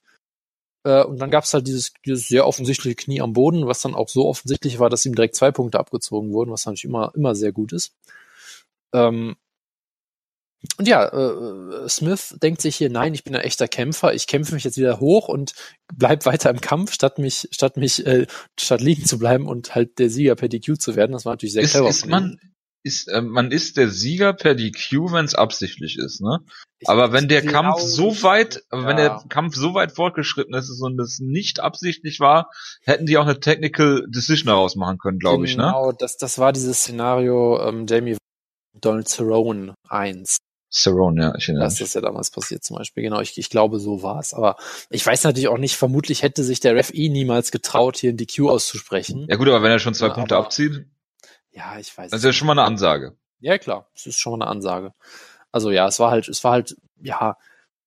Äh, 0.84 1.06
und 1.06 1.20
dann 1.22 1.32
gab's 1.32 1.54
halt 1.54 1.66
dieses, 1.68 1.94
dieses 2.06 2.28
sehr 2.28 2.46
offensichtliche 2.46 2.98
Knie 2.98 3.22
am 3.22 3.32
Boden, 3.32 3.66
was 3.66 3.80
dann 3.80 3.96
auch 3.96 4.10
so 4.10 4.28
offensichtlich 4.28 4.80
war, 4.80 4.90
dass 4.90 5.06
ihm 5.06 5.16
direkt 5.16 5.36
zwei 5.36 5.52
Punkte 5.52 5.80
abgezogen 5.80 6.34
wurden, 6.34 6.52
was 6.52 6.66
natürlich 6.66 6.84
immer, 6.84 7.14
immer 7.16 7.34
sehr 7.34 7.54
gut 7.54 7.72
ist. 7.72 7.96
Ähm, 8.94 9.38
und 10.78 10.88
ja, 10.88 11.06
äh, 11.08 11.90
Smith 11.90 12.36
denkt 12.42 12.62
sich 12.62 12.76
hier, 12.76 12.90
nein, 12.90 13.14
ich 13.14 13.24
bin 13.24 13.36
ein 13.36 13.42
echter 13.42 13.68
Kämpfer, 13.68 14.14
ich 14.14 14.28
kämpfe 14.28 14.54
mich 14.54 14.64
jetzt 14.64 14.78
wieder 14.78 15.00
hoch 15.00 15.28
und 15.28 15.54
bleib 15.94 16.26
weiter 16.26 16.50
im 16.50 16.62
Kampf, 16.62 16.94
statt 16.94 17.18
mich, 17.20 17.48
statt 17.52 17.78
mich, 17.78 18.06
äh, 18.06 18.28
statt 18.60 18.82
liegen 18.82 19.06
zu 19.06 19.18
bleiben 19.20 19.48
und 19.48 19.76
halt 19.76 20.00
der 20.00 20.10
Sieger 20.10 20.36
per 20.36 20.50
DQ 20.50 20.78
zu 20.80 20.96
werden. 20.96 21.12
Das 21.12 21.26
war 21.26 21.34
natürlich 21.34 21.54
sehr 21.54 21.64
ist, 21.64 21.72
clever. 21.72 21.90
ist 21.90 22.08
man, 22.08 22.38
ist, 22.84 23.08
äh, 23.08 23.22
man 23.22 23.52
ist 23.52 23.78
der 23.78 23.90
Sieger 23.90 24.34
per 24.34 24.54
DQ, 24.56 25.12
wenn 25.12 25.26
es 25.26 25.34
absichtlich 25.36 25.98
ist, 25.98 26.22
ne? 26.22 26.40
ihm. 26.80 26.88
Aber 26.88 27.12
wenn 27.12 27.28
der 27.28 27.44
Ich 27.44 27.50
Kampf 27.52 27.80
so 27.80 28.22
weit, 28.22 28.64
aber 28.70 28.86
wenn 28.86 28.98
Ja. 28.98 29.20
der 29.20 29.24
Kampf 29.28 29.56
so 29.56 29.74
weit 29.74 29.92
fortgeschritten 29.94 30.54
ist 30.54 30.70
und 30.82 31.00
es 31.00 31.20
nicht 31.20 31.60
absichtlich 31.60 32.20
war, 32.20 32.52
hätten 32.84 33.06
die 33.08 33.18
auch 33.18 33.24
eine 33.24 33.40
Technical 33.40 34.06
Decision 34.08 34.48
daraus 34.48 34.76
machen 34.76 35.00
können, 35.00 35.18
glaube 35.20 35.46
ich, 35.46 35.58
ne? 35.58 35.64
Genau, 35.64 35.92
das, 35.94 36.18
das 36.18 36.38
war 36.38 36.54
dieses 36.54 36.80
Szenario 36.80 37.60
ähm, 37.68 37.88
Jamie 37.88 38.18
Donald 38.80 39.08
Cerrone 39.08 39.74
1. 39.90 40.38
Cerrone, 40.72 41.22
ja, 41.22 41.36
ich 41.38 41.48
erinnere 41.48 41.64
Das 41.66 41.80
ist 41.80 41.94
ja 41.96 42.02
damals 42.02 42.32
passiert 42.32 42.64
zum 42.64 42.78
Beispiel. 42.78 43.04
Genau, 43.04 43.22
ich, 43.22 43.38
ich 43.38 43.50
glaube, 43.50 43.80
so 43.80 44.04
war 44.04 44.20
es. 44.20 44.34
Aber 44.34 44.58
ich 44.90 45.06
weiß 45.06 45.24
natürlich 45.24 45.48
auch 45.48 45.58
nicht, 45.58 45.76
vermutlich 45.78 46.22
hätte 46.24 46.44
sich 46.44 46.60
der 46.60 46.76
Ref 46.76 46.92
eh 46.94 47.10
niemals 47.10 47.52
getraut, 47.52 47.98
hier 47.98 48.12
ein 48.12 48.18
DQ 48.18 48.50
auszusprechen. 48.50 49.26
Ja 49.30 49.36
gut, 49.38 49.48
aber 49.48 49.62
wenn 49.64 49.72
er 49.72 49.80
schon 49.80 49.94
zwei 49.94 50.08
Ja, 50.08 50.14
Punkte 50.14 50.36
aber- 50.36 50.46
abzieht, 50.46 50.86
Ja, 51.52 51.78
ich 51.80 51.98
weiß. 51.98 52.12
das 52.12 52.18
es 52.20 52.24
ist 52.24 52.26
ja 52.26 52.34
schon 52.34 52.48
mal 52.48 52.54
eine 52.54 52.64
Ansage. 52.64 53.16
Ja, 53.40 53.58
klar, 53.58 53.88
das 53.94 54.06
ist 54.08 54.18
schon 54.20 54.38
mal 54.38 54.46
eine 54.46 54.52
Ansage. 54.52 54.94
Also 55.52 55.72
ja, 55.72 55.88
es 55.88 56.00
war 56.00 56.12
halt, 56.12 56.28
es 56.28 56.44
war 56.44 56.52
halt, 56.54 56.76
ja, 57.02 57.38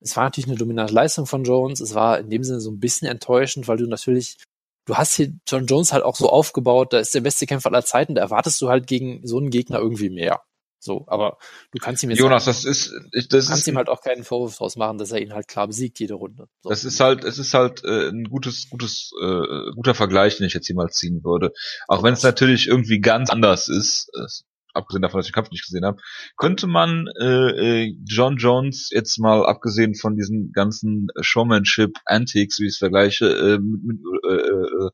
es 0.00 0.16
war 0.16 0.24
natürlich 0.24 0.46
eine 0.48 0.56
dominante 0.56 0.94
Leistung 0.94 1.26
von 1.26 1.44
Jones. 1.44 1.80
Es 1.80 1.94
war 1.94 2.18
in 2.18 2.30
dem 2.30 2.44
Sinne 2.44 2.60
so 2.60 2.70
ein 2.70 2.78
bisschen 2.80 3.08
enttäuschend, 3.08 3.66
weil 3.68 3.76
du 3.76 3.86
natürlich, 3.86 4.38
du 4.86 4.94
hast 4.96 5.16
hier 5.16 5.32
John 5.46 5.66
Jones 5.66 5.92
halt 5.92 6.04
auch 6.04 6.16
so 6.16 6.30
aufgebaut, 6.30 6.92
da 6.92 6.98
ist 7.00 7.14
der 7.14 7.20
beste 7.20 7.46
Kämpfer 7.46 7.68
aller 7.70 7.84
Zeiten, 7.84 8.14
da 8.14 8.22
erwartest 8.22 8.60
du 8.62 8.68
halt 8.68 8.86
gegen 8.86 9.20
so 9.26 9.36
einen 9.38 9.50
Gegner 9.50 9.78
irgendwie 9.80 10.08
mehr. 10.10 10.40
So, 10.80 11.04
aber 11.08 11.38
du 11.72 11.78
kannst 11.78 12.02
ihm 12.02 12.10
jetzt 12.10 12.20
Jonas, 12.20 12.44
das 12.44 12.64
ist, 12.64 12.92
ich, 13.12 13.28
das 13.28 13.46
du 13.46 13.50
kannst 13.50 13.62
ist, 13.62 13.68
ihm 13.68 13.76
halt 13.76 13.88
auch 13.88 14.00
keinen 14.00 14.22
Vorwurf 14.22 14.56
draus 14.56 14.76
machen, 14.76 14.98
dass 14.98 15.10
er 15.10 15.20
ihn 15.20 15.32
halt 15.32 15.48
klar 15.48 15.66
besiegt 15.66 15.98
jede 15.98 16.14
Runde. 16.14 16.48
So. 16.62 16.70
das 16.70 16.84
ist 16.84 17.00
halt, 17.00 17.24
es 17.24 17.38
ist 17.38 17.52
halt 17.52 17.84
äh, 17.84 18.08
ein 18.08 18.24
gutes, 18.24 18.70
gutes, 18.70 19.10
äh, 19.20 19.72
guter 19.74 19.94
Vergleich, 19.94 20.36
den 20.36 20.46
ich 20.46 20.54
jetzt 20.54 20.66
hier 20.68 20.76
mal 20.76 20.90
ziehen 20.90 21.24
würde. 21.24 21.52
Auch 21.88 22.02
wenn 22.04 22.14
es 22.14 22.22
natürlich 22.22 22.68
irgendwie 22.68 23.00
ganz 23.00 23.28
anders 23.30 23.68
ist, 23.68 24.08
äh, 24.14 24.26
abgesehen 24.72 25.02
davon, 25.02 25.18
dass 25.18 25.26
ich 25.26 25.32
den 25.32 25.34
Kampf 25.34 25.50
nicht 25.50 25.64
gesehen 25.64 25.84
habe, 25.84 26.00
könnte 26.36 26.68
man 26.68 27.08
äh, 27.20 27.84
äh, 27.84 27.96
John 28.04 28.36
Jones 28.36 28.90
jetzt 28.92 29.18
mal 29.18 29.44
abgesehen 29.44 29.96
von 29.96 30.16
diesen 30.16 30.52
ganzen 30.52 31.08
Showmanship 31.20 31.98
Antics, 32.04 32.60
wie 32.60 32.66
ich 32.66 32.74
es 32.74 32.78
vergleiche, 32.78 33.26
äh, 33.26 33.58
mit, 33.58 33.82
mit, 33.82 33.98
äh, 34.28 34.34
äh, 34.34 34.90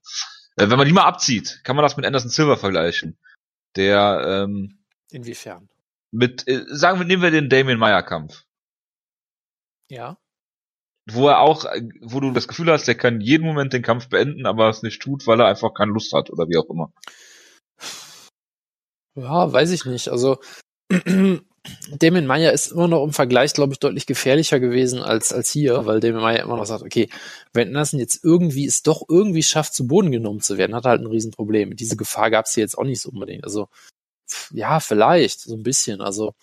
äh, 0.57 0.71
wenn 0.71 0.79
man 0.79 0.87
die 0.87 0.95
mal 0.95 1.05
abzieht, 1.05 1.61
kann 1.65 1.77
man 1.77 1.83
das 1.83 1.97
mit 1.97 2.07
Anderson 2.07 2.31
Silver 2.31 2.57
vergleichen, 2.57 3.19
der 3.77 4.47
ähm, 4.47 4.79
Inwiefern? 5.11 5.69
Mit, 6.15 6.47
äh, 6.49 6.65
sagen 6.69 6.99
wir, 7.01 7.07
nehmen 7.07 7.23
wir 7.23 7.31
den 7.31 7.49
Damien 7.49 7.79
Meyer 7.79 8.03
Kampf. 8.03 8.45
Ja. 9.91 10.17
wo 11.11 11.29
er 11.29 11.41
auch, 11.41 11.65
äh, 11.67 11.83
wo 12.01 12.21
du 12.21 12.33
das 12.33 12.49
Gefühl 12.49 12.71
hast, 12.71 12.87
der 12.89 12.95
kann 12.95 13.21
jeden 13.21 13.47
Moment 13.47 13.73
den 13.73 13.83
Kampf 13.83 14.09
beenden, 14.09 14.47
aber 14.47 14.71
es 14.71 14.83
nicht 14.83 15.03
tut, 15.03 15.27
weil 15.27 15.41
er 15.41 15.47
einfach 15.49 15.75
keine 15.75 15.93
Lust 15.93 16.13
hat 16.15 16.31
oder 16.31 16.49
wie 16.49 16.57
auch 16.57 16.71
immer. 16.71 16.93
Ja, 19.17 19.53
weiß 19.53 19.71
ich 19.71 19.85
nicht. 19.85 20.09
Also 20.09 20.39
Damien 21.99 22.27
Meyer 22.27 22.53
ist 22.53 22.73
immer 22.73 22.89
noch 22.89 23.05
im 23.05 23.13
Vergleich, 23.13 23.53
glaube 23.53 23.73
ich, 23.73 23.79
deutlich 23.79 24.07
gefährlicher 24.07 24.61
gewesen 24.61 25.01
als, 25.01 25.33
als 25.33 25.51
hier, 25.51 25.87
weil 25.87 26.01
Damien 26.01 26.23
Meyer 26.23 26.43
immer 26.43 26.57
noch 26.57 26.67
sagt, 26.67 26.83
okay, 26.83 27.09
wenn 27.53 27.69
Anderson 27.69 28.01
jetzt 28.01 28.25
irgendwie 28.25 28.67
es 28.67 28.83
doch 28.83 29.03
irgendwie 29.09 29.43
schafft, 29.43 29.75
zu 29.75 29.87
Boden 29.87 30.11
genommen 30.11 30.41
zu 30.41 30.59
werden, 30.59 30.75
hat 30.75 30.85
er 30.87 30.91
halt 30.93 31.03
ein 31.03 31.07
Riesenproblem. 31.07 31.77
Diese 31.77 31.97
Gefahr 31.97 32.31
gab 32.31 32.47
es 32.47 32.55
hier 32.55 32.63
jetzt 32.63 32.77
auch 32.77 32.85
nicht 32.85 33.01
so 33.01 33.11
unbedingt. 33.11 33.45
Also, 33.45 33.69
ja, 34.53 34.81
vielleicht, 34.81 35.41
so 35.41 35.55
ein 35.55 35.63
bisschen. 35.63 36.01
Also, 36.01 36.35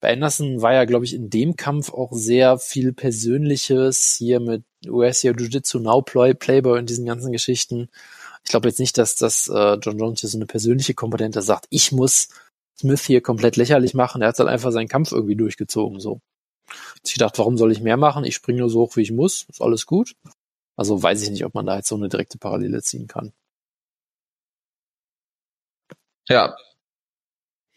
bei 0.00 0.12
Anderson 0.12 0.60
war 0.60 0.74
ja, 0.74 0.84
glaube 0.84 1.04
ich, 1.06 1.14
in 1.14 1.30
dem 1.30 1.56
Kampf 1.56 1.92
auch 1.92 2.12
sehr 2.12 2.58
viel 2.58 2.92
Persönliches 2.92 4.16
hier 4.18 4.40
mit 4.40 4.64
USA 4.86 5.30
Jiu-Jitsu 5.30 5.78
Now 5.78 6.02
Play, 6.02 6.34
Playboy 6.34 6.78
und 6.78 6.90
diesen 6.90 7.06
ganzen 7.06 7.32
Geschichten. 7.32 7.88
Ich 8.44 8.50
glaube 8.50 8.68
jetzt 8.68 8.80
nicht, 8.80 8.98
dass 8.98 9.16
das 9.16 9.48
äh, 9.48 9.74
John 9.80 9.98
Jones 9.98 10.20
hier 10.20 10.28
so 10.28 10.36
eine 10.38 10.46
persönliche 10.46 10.94
Komponente 10.94 11.40
sagt, 11.40 11.66
ich 11.70 11.92
muss 11.92 12.28
Smith 12.78 13.02
hier 13.02 13.22
komplett 13.22 13.56
lächerlich 13.56 13.94
machen. 13.94 14.20
Er 14.20 14.28
hat 14.28 14.38
halt 14.38 14.50
einfach 14.50 14.72
seinen 14.72 14.88
Kampf 14.88 15.12
irgendwie 15.12 15.36
durchgezogen. 15.36 16.00
So. 16.00 16.20
Ich 17.04 17.14
dachte, 17.14 17.38
warum 17.38 17.56
soll 17.56 17.72
ich 17.72 17.80
mehr 17.80 17.96
machen? 17.96 18.24
Ich 18.24 18.34
springe 18.34 18.60
nur 18.60 18.70
so 18.70 18.80
hoch, 18.80 18.96
wie 18.96 19.02
ich 19.02 19.12
muss. 19.12 19.46
Ist 19.48 19.62
alles 19.62 19.86
gut. 19.86 20.14
Also 20.76 21.02
weiß 21.02 21.22
ich 21.22 21.30
nicht, 21.30 21.44
ob 21.44 21.54
man 21.54 21.66
da 21.66 21.76
jetzt 21.76 21.88
so 21.88 21.94
eine 21.94 22.08
direkte 22.08 22.38
Parallele 22.38 22.82
ziehen 22.82 23.06
kann. 23.06 23.32
Ja. 26.28 26.56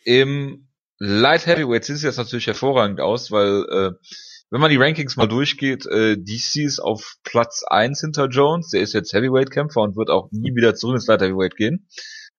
Im 0.08 0.70
Light 1.00 1.48
Heavyweight 1.48 1.84
sieht 1.84 1.98
es 1.98 2.02
jetzt 2.02 2.16
natürlich 2.16 2.48
hervorragend 2.48 3.02
aus, 3.02 3.30
weil 3.30 3.66
äh, 3.70 3.92
wenn 4.50 4.62
man 4.62 4.72
die 4.72 4.78
Rankings 4.78 5.18
mal 5.18 5.28
durchgeht, 5.28 5.86
äh, 5.86 6.16
DC 6.16 6.64
ist 6.64 6.80
auf 6.80 7.16
Platz 7.26 7.66
1 7.68 8.00
hinter 8.00 8.30
Jones, 8.30 8.70
der 8.70 8.80
ist 8.80 8.94
jetzt 8.94 9.12
Heavyweight-Kämpfer 9.12 9.82
und 9.82 9.98
wird 9.98 10.10
auch 10.10 10.30
nie 10.32 10.56
wieder 10.56 10.76
zurück 10.76 10.96
ins 10.96 11.08
Light 11.08 11.22
Heavyweight 11.22 11.58
gehen. 11.58 11.90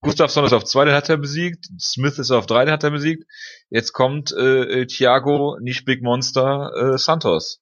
Gustafsson 0.01 0.47
ist 0.47 0.55
auf 0.55 0.65
2, 0.65 0.87
den 0.87 0.95
hat 0.95 1.11
er 1.11 1.19
besiegt. 1.19 1.67
Smith 1.79 2.19
ist 2.19 2.31
auf 2.31 2.47
3, 2.47 2.65
den 2.65 2.73
hat 2.73 2.85
er 2.85 2.91
besiegt. 2.91 3.25
Jetzt 3.69 3.93
kommt 3.93 4.33
äh, 4.33 4.81
äh, 4.81 4.87
Thiago, 4.87 5.59
nicht 5.61 5.85
Big 5.85 6.03
Monster, 6.03 6.71
äh, 6.75 6.97
Santos. 6.97 7.61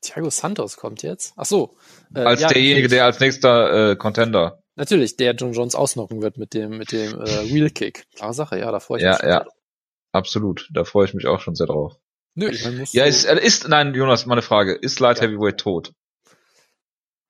Thiago 0.00 0.30
Santos 0.30 0.76
kommt 0.76 1.04
jetzt. 1.04 1.32
Ach 1.36 1.44
so. 1.44 1.76
Äh, 2.12 2.22
Als 2.22 2.40
ja, 2.40 2.48
derjenige, 2.48 2.88
der 2.88 3.04
als 3.04 3.20
nächster 3.20 3.92
äh, 3.92 3.96
Contender. 3.96 4.64
Natürlich, 4.76 5.16
der 5.16 5.34
John 5.34 5.52
Jones 5.52 5.74
ausnocken 5.74 6.20
wird 6.22 6.36
mit 6.38 6.52
dem, 6.54 6.76
mit 6.78 6.92
dem 6.92 7.14
äh, 7.20 7.50
Wheel 7.50 7.70
Kick. 7.70 8.06
Klare 8.14 8.34
Sache, 8.34 8.58
ja, 8.58 8.70
da 8.70 8.78
freue 8.80 8.98
ich 8.98 9.04
Ja, 9.04 9.12
mich 9.12 9.22
ja. 9.22 9.40
drauf. 9.40 9.52
Absolut. 10.12 10.68
Da 10.72 10.84
freue 10.84 11.06
ich 11.06 11.14
mich 11.14 11.26
auch 11.26 11.40
schon 11.40 11.54
sehr 11.54 11.66
drauf. 11.66 11.96
Nö, 12.34 12.50
ich 12.50 12.62
mein, 12.64 12.76
musst 12.78 12.92
Ja, 12.94 13.04
ist, 13.04 13.24
äh, 13.24 13.40
ist, 13.42 13.68
nein, 13.68 13.94
Jonas, 13.94 14.26
meine 14.26 14.42
Frage. 14.42 14.74
Ist 14.74 15.00
Light 15.00 15.16
Ja. 15.18 15.24
Heavyweight 15.24 15.58
tot? 15.58 15.92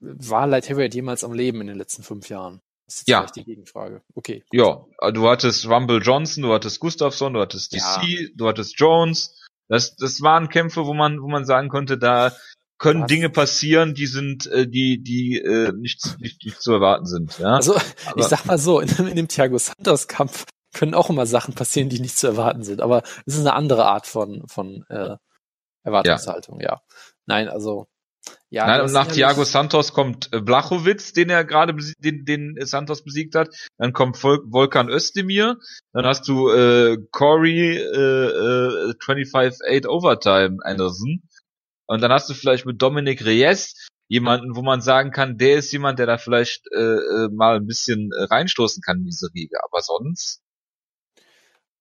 war 0.00 0.46
Light 0.46 0.68
Heavyweight 0.68 0.94
jemals 0.94 1.24
am 1.24 1.32
Leben 1.32 1.60
in 1.60 1.68
den 1.68 1.78
letzten 1.78 2.02
fünf 2.02 2.28
Jahren? 2.28 2.60
Das 2.86 2.96
ist 2.98 3.08
Ja. 3.08 3.20
vielleicht 3.20 3.36
die 3.36 3.44
Gegenfrage. 3.44 4.02
Okay. 4.14 4.44
Ja, 4.52 4.84
du 5.12 5.28
hattest 5.28 5.66
Rumble 5.68 6.00
Johnson, 6.02 6.42
du 6.42 6.52
hattest 6.52 6.80
Gustafsson, 6.80 7.32
du 7.32 7.40
hattest 7.40 7.72
DC, 7.72 7.80
Ja. 8.06 8.28
du 8.36 8.46
hattest 8.46 8.78
Jones. 8.78 9.42
Das, 9.68 9.96
das 9.96 10.20
waren 10.20 10.48
Kämpfe, 10.48 10.86
wo 10.86 10.94
man, 10.94 11.20
wo 11.22 11.28
man 11.28 11.44
sagen 11.44 11.68
konnte, 11.68 11.98
da 11.98 12.32
können 12.78 13.02
Was? 13.02 13.06
Dinge 13.08 13.30
passieren, 13.30 13.94
die 13.94 14.06
sind, 14.06 14.46
äh, 14.48 14.68
die, 14.68 15.02
die 15.02 15.38
äh, 15.38 15.72
nicht, 15.72 16.18
nicht, 16.20 16.44
nicht 16.44 16.60
zu 16.60 16.72
erwarten 16.72 17.06
sind. 17.06 17.38
Ja, 17.38 17.54
Also, 17.56 17.74
Aber- 17.74 18.18
ich 18.20 18.24
sag 18.26 18.44
mal 18.46 18.58
so, 18.58 18.80
in, 18.80 18.88
dem- 18.88 19.06
in 19.08 19.16
dem 19.16 19.28
Thiago 19.28 19.56
Santos 19.58 20.08
Kampf 20.08 20.44
können 20.74 20.94
auch 20.94 21.08
immer 21.08 21.24
Sachen 21.26 21.54
passieren, 21.54 21.88
die 21.88 22.00
nicht 22.00 22.18
zu 22.18 22.26
erwarten 22.26 22.62
sind. 22.62 22.80
Aber 22.82 23.02
es 23.24 23.34
ist 23.34 23.40
eine 23.40 23.54
andere 23.54 23.86
Art 23.86 24.06
von, 24.06 24.42
von 24.46 24.84
äh, 24.90 25.16
Erwartungshaltung, 25.84 26.60
ja. 26.60 26.80
Nein, 27.26 27.48
also 27.48 27.86
ja. 28.50 28.66
Nein, 28.66 28.80
und 28.82 28.92
nach 28.92 29.06
Thiago 29.06 29.44
Santos 29.44 29.92
kommt 29.92 30.28
äh, 30.32 30.40
Blachowitz, 30.40 31.12
den 31.12 31.30
er 31.30 31.44
gerade 31.44 31.74
den, 31.98 32.24
den 32.24 32.56
Santos 32.66 33.04
besiegt 33.04 33.34
hat. 33.36 33.48
Dann 33.78 33.92
kommt 33.92 34.22
Vol 34.22 34.40
Volkan 34.50 34.88
Özdemir. 34.88 35.56
Dann 35.92 36.04
hast 36.06 36.26
du 36.28 36.48
äh, 36.50 36.98
Corey 37.12 37.76
äh, 37.76 38.90
äh, 38.90 38.94
25-8 39.00 39.86
Overtime 39.86 40.58
Anderson. 40.62 41.22
Und 41.86 42.00
dann 42.02 42.12
hast 42.12 42.28
du 42.28 42.34
vielleicht 42.34 42.66
mit 42.66 42.82
Dominic 42.82 43.24
Reyes 43.24 43.74
jemanden, 44.08 44.54
wo 44.54 44.62
man 44.62 44.80
sagen 44.80 45.10
kann, 45.10 45.36
der 45.36 45.56
ist 45.56 45.72
jemand, 45.72 45.98
der 45.98 46.06
da 46.06 46.18
vielleicht 46.18 46.66
äh, 46.72 46.78
äh, 46.78 47.28
mal 47.32 47.56
ein 47.56 47.66
bisschen 47.66 48.10
äh, 48.12 48.24
reinstoßen 48.24 48.82
kann 48.82 48.98
in 48.98 49.04
diese 49.04 49.28
Riege. 49.34 49.58
Aber 49.64 49.82
sonst. 49.82 50.42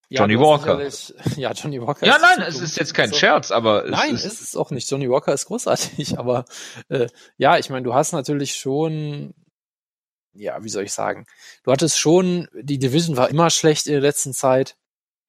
ja, 0.10 0.22
Johnny 0.22 0.40
Walker. 0.40 0.80
Ja, 1.38 1.52
Johnny 1.52 1.82
Walker. 1.82 2.06
Ja, 2.06 2.18
nein, 2.20 2.42
es 2.48 2.60
ist 2.60 2.78
jetzt 2.78 2.94
kein 2.94 3.10
So. 3.10 3.16
Scherz, 3.16 3.52
aber 3.52 3.86
Nein, 3.88 4.16
es 4.16 4.26
ist, 4.26 4.34
ist 4.34 4.42
es 4.42 4.56
auch 4.56 4.72
nicht. 4.72 4.90
Johnny 4.90 5.10
Walker 5.10 5.34
ist 5.34 5.46
großartig, 5.46 6.18
aber 6.20 6.46
äh, 6.90 7.08
ja, 7.38 7.58
ich 7.58 7.70
meine, 7.70 7.84
du 7.84 7.94
hast 7.94 8.12
natürlich 8.12 8.56
schon, 8.56 9.34
ja, 10.34 10.64
wie 10.64 10.70
soll 10.70 10.84
ich 10.84 10.94
sagen, 10.94 11.26
du 11.64 11.72
hattest 11.72 12.00
schon, 12.00 12.48
die 12.54 12.80
Division 12.80 13.18
war 13.18 13.30
immer 13.30 13.50
schlecht 13.50 13.88
in 13.88 13.94
der 13.94 14.02
letzten 14.02 14.34
Zeit, 14.34 14.78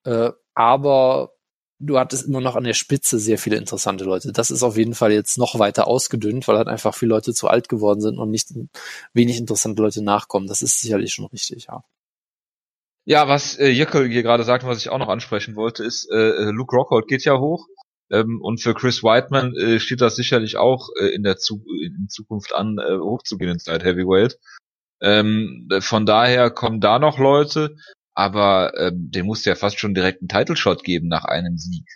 äh, 0.03 0.31
aber 0.55 1.36
du 1.79 1.99
hattest 1.99 2.27
immer 2.27 2.41
noch 2.41 2.55
an 2.55 2.63
der 2.63 2.73
Spitze 2.73 3.19
sehr 3.19 3.37
viele 3.37 3.57
interessante 3.57 4.03
Leute. 4.03 4.31
Das 4.31 4.51
ist 4.51 4.63
auf 4.63 4.77
jeden 4.77 4.95
Fall 4.95 5.11
jetzt 5.11 5.37
noch 5.37 5.59
weiter 5.59 5.87
ausgedünnt, 5.87 6.47
weil 6.47 6.57
halt 6.57 6.67
einfach 6.67 6.95
viele 6.95 7.09
Leute 7.09 7.33
zu 7.33 7.47
alt 7.47 7.69
geworden 7.69 8.01
sind 8.01 8.17
und 8.17 8.31
nicht 8.31 8.53
wenig 9.13 9.37
interessante 9.37 9.81
Leute 9.81 10.03
nachkommen. 10.03 10.47
Das 10.47 10.61
ist 10.61 10.81
sicherlich 10.81 11.13
schon 11.13 11.25
richtig, 11.25 11.67
ja. 11.67 11.83
Ja, 13.05 13.29
was 13.29 13.57
äh, 13.57 13.69
Jöckel 13.69 14.09
hier 14.09 14.23
gerade 14.23 14.43
sagt 14.43 14.63
und 14.63 14.69
was 14.69 14.79
ich 14.79 14.89
auch 14.89 14.97
noch 14.97 15.07
ansprechen 15.07 15.55
wollte, 15.55 15.83
ist, 15.83 16.09
äh, 16.11 16.17
äh, 16.17 16.51
Luke 16.51 16.75
Rockhold 16.75 17.07
geht 17.07 17.23
ja 17.23 17.39
hoch. 17.39 17.67
Ähm, 18.09 18.41
und 18.41 18.61
für 18.61 18.73
Chris 18.73 19.03
Whiteman 19.03 19.55
äh, 19.55 19.79
steht 19.79 20.01
das 20.01 20.15
sicherlich 20.15 20.57
auch 20.57 20.89
äh, 20.99 21.07
in 21.07 21.23
der 21.23 21.37
Zu 21.37 21.63
in 21.81 22.09
Zukunft 22.09 22.53
an, 22.53 22.77
äh, 22.77 22.97
hochzugehen 22.97 23.51
ins 23.51 23.65
Light 23.65 23.83
Heavyweight. 23.83 24.37
Ähm, 25.01 25.67
äh, 25.71 25.81
von 25.81 26.05
daher 26.05 26.49
kommen 26.51 26.81
da 26.81 26.99
noch 26.99 27.17
Leute, 27.17 27.77
aber 28.17 28.73
ähm, 28.79 29.11
dem 29.11 29.27
musst 29.27 29.45
du 29.45 29.51
ja 29.51 29.55
fast 29.55 29.77
schon 29.77 29.93
direkt 29.93 30.21
einen 30.21 30.27
Title 30.27 30.57
Shot 30.57 30.83
geben 30.83 31.07
nach 31.07 31.23
einem 31.25 31.59
Sieg. 31.59 31.87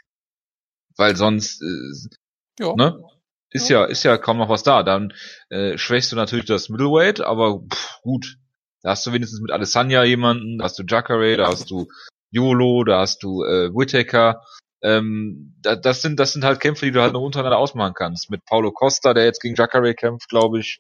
Weil 0.96 1.16
sonst 1.16 1.64
äh, 1.64 2.64
Ja. 2.64 2.76
ne? 2.76 3.04
Ist 3.50 3.70
ja, 3.70 3.86
ist 3.86 4.04
ja 4.04 4.18
kaum 4.20 4.38
noch 4.38 4.48
was 4.48 4.62
da. 4.62 4.84
Dann 4.84 5.14
äh, 5.50 5.80
schwächst 5.80 6.12
du 6.12 6.16
natürlich 6.16 6.46
das 6.46 6.70
Middleweight, 6.70 7.22
aber 7.22 7.64
pff, 7.68 8.02
gut. 8.04 8.38
Da 8.84 8.92
hast 8.92 9.06
du 9.08 9.14
wenigstens 9.14 9.42
mit 9.42 9.50
Alessandra 9.50 10.04
jemanden, 10.04 10.60
da 10.60 10.66
hast 10.66 10.78
du 10.78 10.84
Jacare, 10.88 11.38
da 11.38 11.48
hast 11.48 11.72
du 11.72 11.88
Yolo, 12.30 12.84
da 12.84 13.00
hast 13.00 13.24
du 13.24 13.44
äh, 13.44 13.74
Whittaker. 13.74 14.44
Ähm, 14.84 15.56
da, 15.64 15.76
das 15.76 16.04
sind 16.04 16.20
das 16.20 16.34
sind 16.34 16.44
halt 16.44 16.60
Kämpfe, 16.60 16.86
die 16.86 16.92
du 16.92 17.02
halt 17.02 17.14
noch 17.14 17.22
untereinander 17.22 17.58
ausmachen 17.58 17.96
kannst. 17.96 18.30
Mit 18.30 18.46
Paulo 18.46 18.72
Costa, 18.72 19.16
der 19.16 19.26
jetzt 19.26 19.42
gegen 19.42 19.56
Jacare 19.56 19.96
kämpft, 19.96 20.30
glaube 20.30 20.60
ich, 20.60 20.80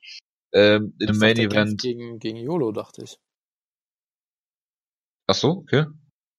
ähm, 0.53 0.93
in 0.99 1.09
einem 1.09 1.17
Main 1.17 1.37
Event. 1.39 1.81
Gegen, 1.81 2.19
gegen 2.19 2.37
Yolo, 2.37 2.71
dachte 2.71 3.03
ich. 3.03 3.17
Ach 5.31 5.35
so, 5.35 5.63
okay. 5.63 5.85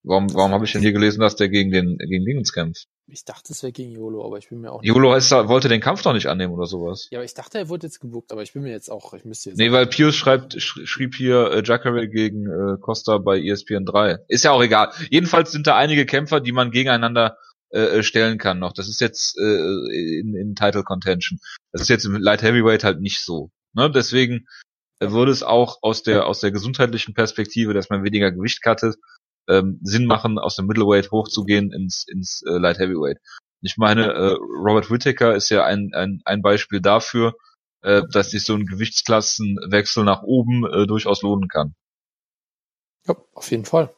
Warum, 0.05 0.35
warum 0.35 0.53
habe 0.53 0.67
ich 0.67 0.73
denn 0.73 0.83
hier 0.83 0.93
gelesen, 0.93 1.21
dass 1.21 1.35
der 1.35 1.49
gegen 1.49 1.71
den 1.71 1.97
gegen 1.97 2.27
Dingens 2.27 2.53
kämpft? 2.53 2.89
Ich 3.07 3.25
dachte, 3.25 3.55
es 3.55 3.63
wäre 3.63 3.73
gegen 3.73 3.93
Yolo, 3.93 4.27
aber 4.27 4.37
ich 4.37 4.51
bin 4.51 4.61
mir 4.61 4.71
auch 4.71 4.83
nicht 4.83 4.89
Yolo 4.89 5.15
ist, 5.15 5.31
wollte 5.31 5.71
den 5.71 5.81
Kampf 5.81 6.03
doch 6.03 6.13
nicht 6.13 6.27
annehmen 6.27 6.53
oder 6.53 6.67
sowas. 6.67 7.09
Ja, 7.11 7.19
aber 7.19 7.25
ich 7.25 7.33
dachte, 7.33 7.57
er 7.57 7.71
wurde 7.71 7.87
jetzt 7.87 8.01
gebucht, 8.01 8.33
aber 8.33 8.43
ich 8.43 8.53
bin 8.53 8.65
mir 8.65 8.71
jetzt 8.71 8.91
auch, 8.91 9.15
ich 9.15 9.25
müsste 9.25 9.49
jetzt. 9.49 9.59
Nee, 9.59 9.73
weil 9.73 9.87
Pius 9.87 10.15
schreibt, 10.15 10.61
sch 10.61 10.81
schrieb 10.85 11.15
hier 11.15 11.53
äh, 11.53 11.63
Jacare 11.65 12.07
gegen 12.07 12.47
äh, 12.47 12.77
Costa 12.81 13.17
bei 13.17 13.41
ESPN 13.41 13.87
3. 13.87 14.19
Ist 14.29 14.45
ja 14.45 14.51
auch 14.51 14.63
egal. 14.63 14.93
Jedenfalls 15.09 15.53
sind 15.53 15.67
da 15.67 15.75
einige 15.77 16.05
Kämpfer, 16.05 16.41
die 16.41 16.53
man 16.53 16.71
gegeneinander 16.71 17.39
äh, 17.71 17.81
äh, 17.81 18.03
stellen 18.03 18.37
kann 18.37 18.59
noch. 18.59 18.75
Das 18.75 18.89
ist 18.91 19.01
jetzt 19.01 19.39
äh, 19.39 20.21
in, 20.21 20.35
in 20.35 20.55
Title 20.55 20.83
Contention. 20.83 21.39
Das 21.73 21.81
ist 21.81 21.89
jetzt 21.89 22.05
im 22.05 22.17
Light 22.17 22.43
Heavyweight 22.43 22.85
halt 22.85 23.01
nicht 23.01 23.25
so. 23.25 23.51
Ne? 23.73 23.91
Deswegen 23.91 24.47
würde 25.11 25.33
es 25.33 25.43
auch 25.43 25.79
aus 25.83 26.03
der 26.03 26.27
aus 26.27 26.41
der 26.41 26.53
gesundheitlichen 26.53 27.15
Perspektive, 27.15 27.75
dass 27.75 27.91
man 27.91 28.05
weniger 28.05 28.31
Gewicht 28.31 28.63
cuttet, 28.63 28.97
ähm, 29.49 29.81
Sinn 29.83 30.07
machen, 30.07 30.39
aus 30.39 30.57
dem 30.57 30.67
Middleweight 30.67 31.11
hochzugehen 31.11 31.73
ins 31.73 32.07
ins 32.09 32.43
äh, 32.47 32.59
Light 32.59 32.79
Heavyweight. 32.79 33.19
Ich 33.63 33.77
meine, 33.77 34.13
äh, 34.13 34.37
Robert 34.65 34.91
Whittaker 34.91 35.35
ist 35.37 35.49
ja 35.49 35.65
ein, 35.65 35.91
ein, 35.95 36.21
ein 36.25 36.43
Beispiel 36.43 36.81
dafür, 36.81 37.35
äh, 37.83 38.03
dass 38.11 38.31
sich 38.31 38.45
so 38.45 38.55
ein 38.55 38.67
Gewichtsklassenwechsel 38.67 40.05
nach 40.05 40.23
oben 40.23 40.67
äh, 40.67 40.87
durchaus 40.87 41.23
lohnen 41.23 41.49
kann. 41.49 41.75
Ja, 43.07 43.17
auf 43.35 43.51
jeden 43.51 43.65
Fall. 43.65 43.95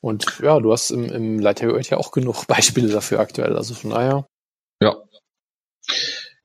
Und 0.00 0.38
ja, 0.40 0.58
du 0.58 0.72
hast 0.72 0.90
im, 0.90 1.04
im 1.04 1.38
Light 1.38 1.62
Heavyweight 1.62 1.90
ja 1.90 1.98
auch 1.98 2.12
genug 2.12 2.46
Beispiele 2.48 2.88
dafür 2.88 3.20
aktuell. 3.20 3.56
Also 3.56 3.74
von 3.74 3.90
daher. 3.90 4.26
Ja. 4.80 4.96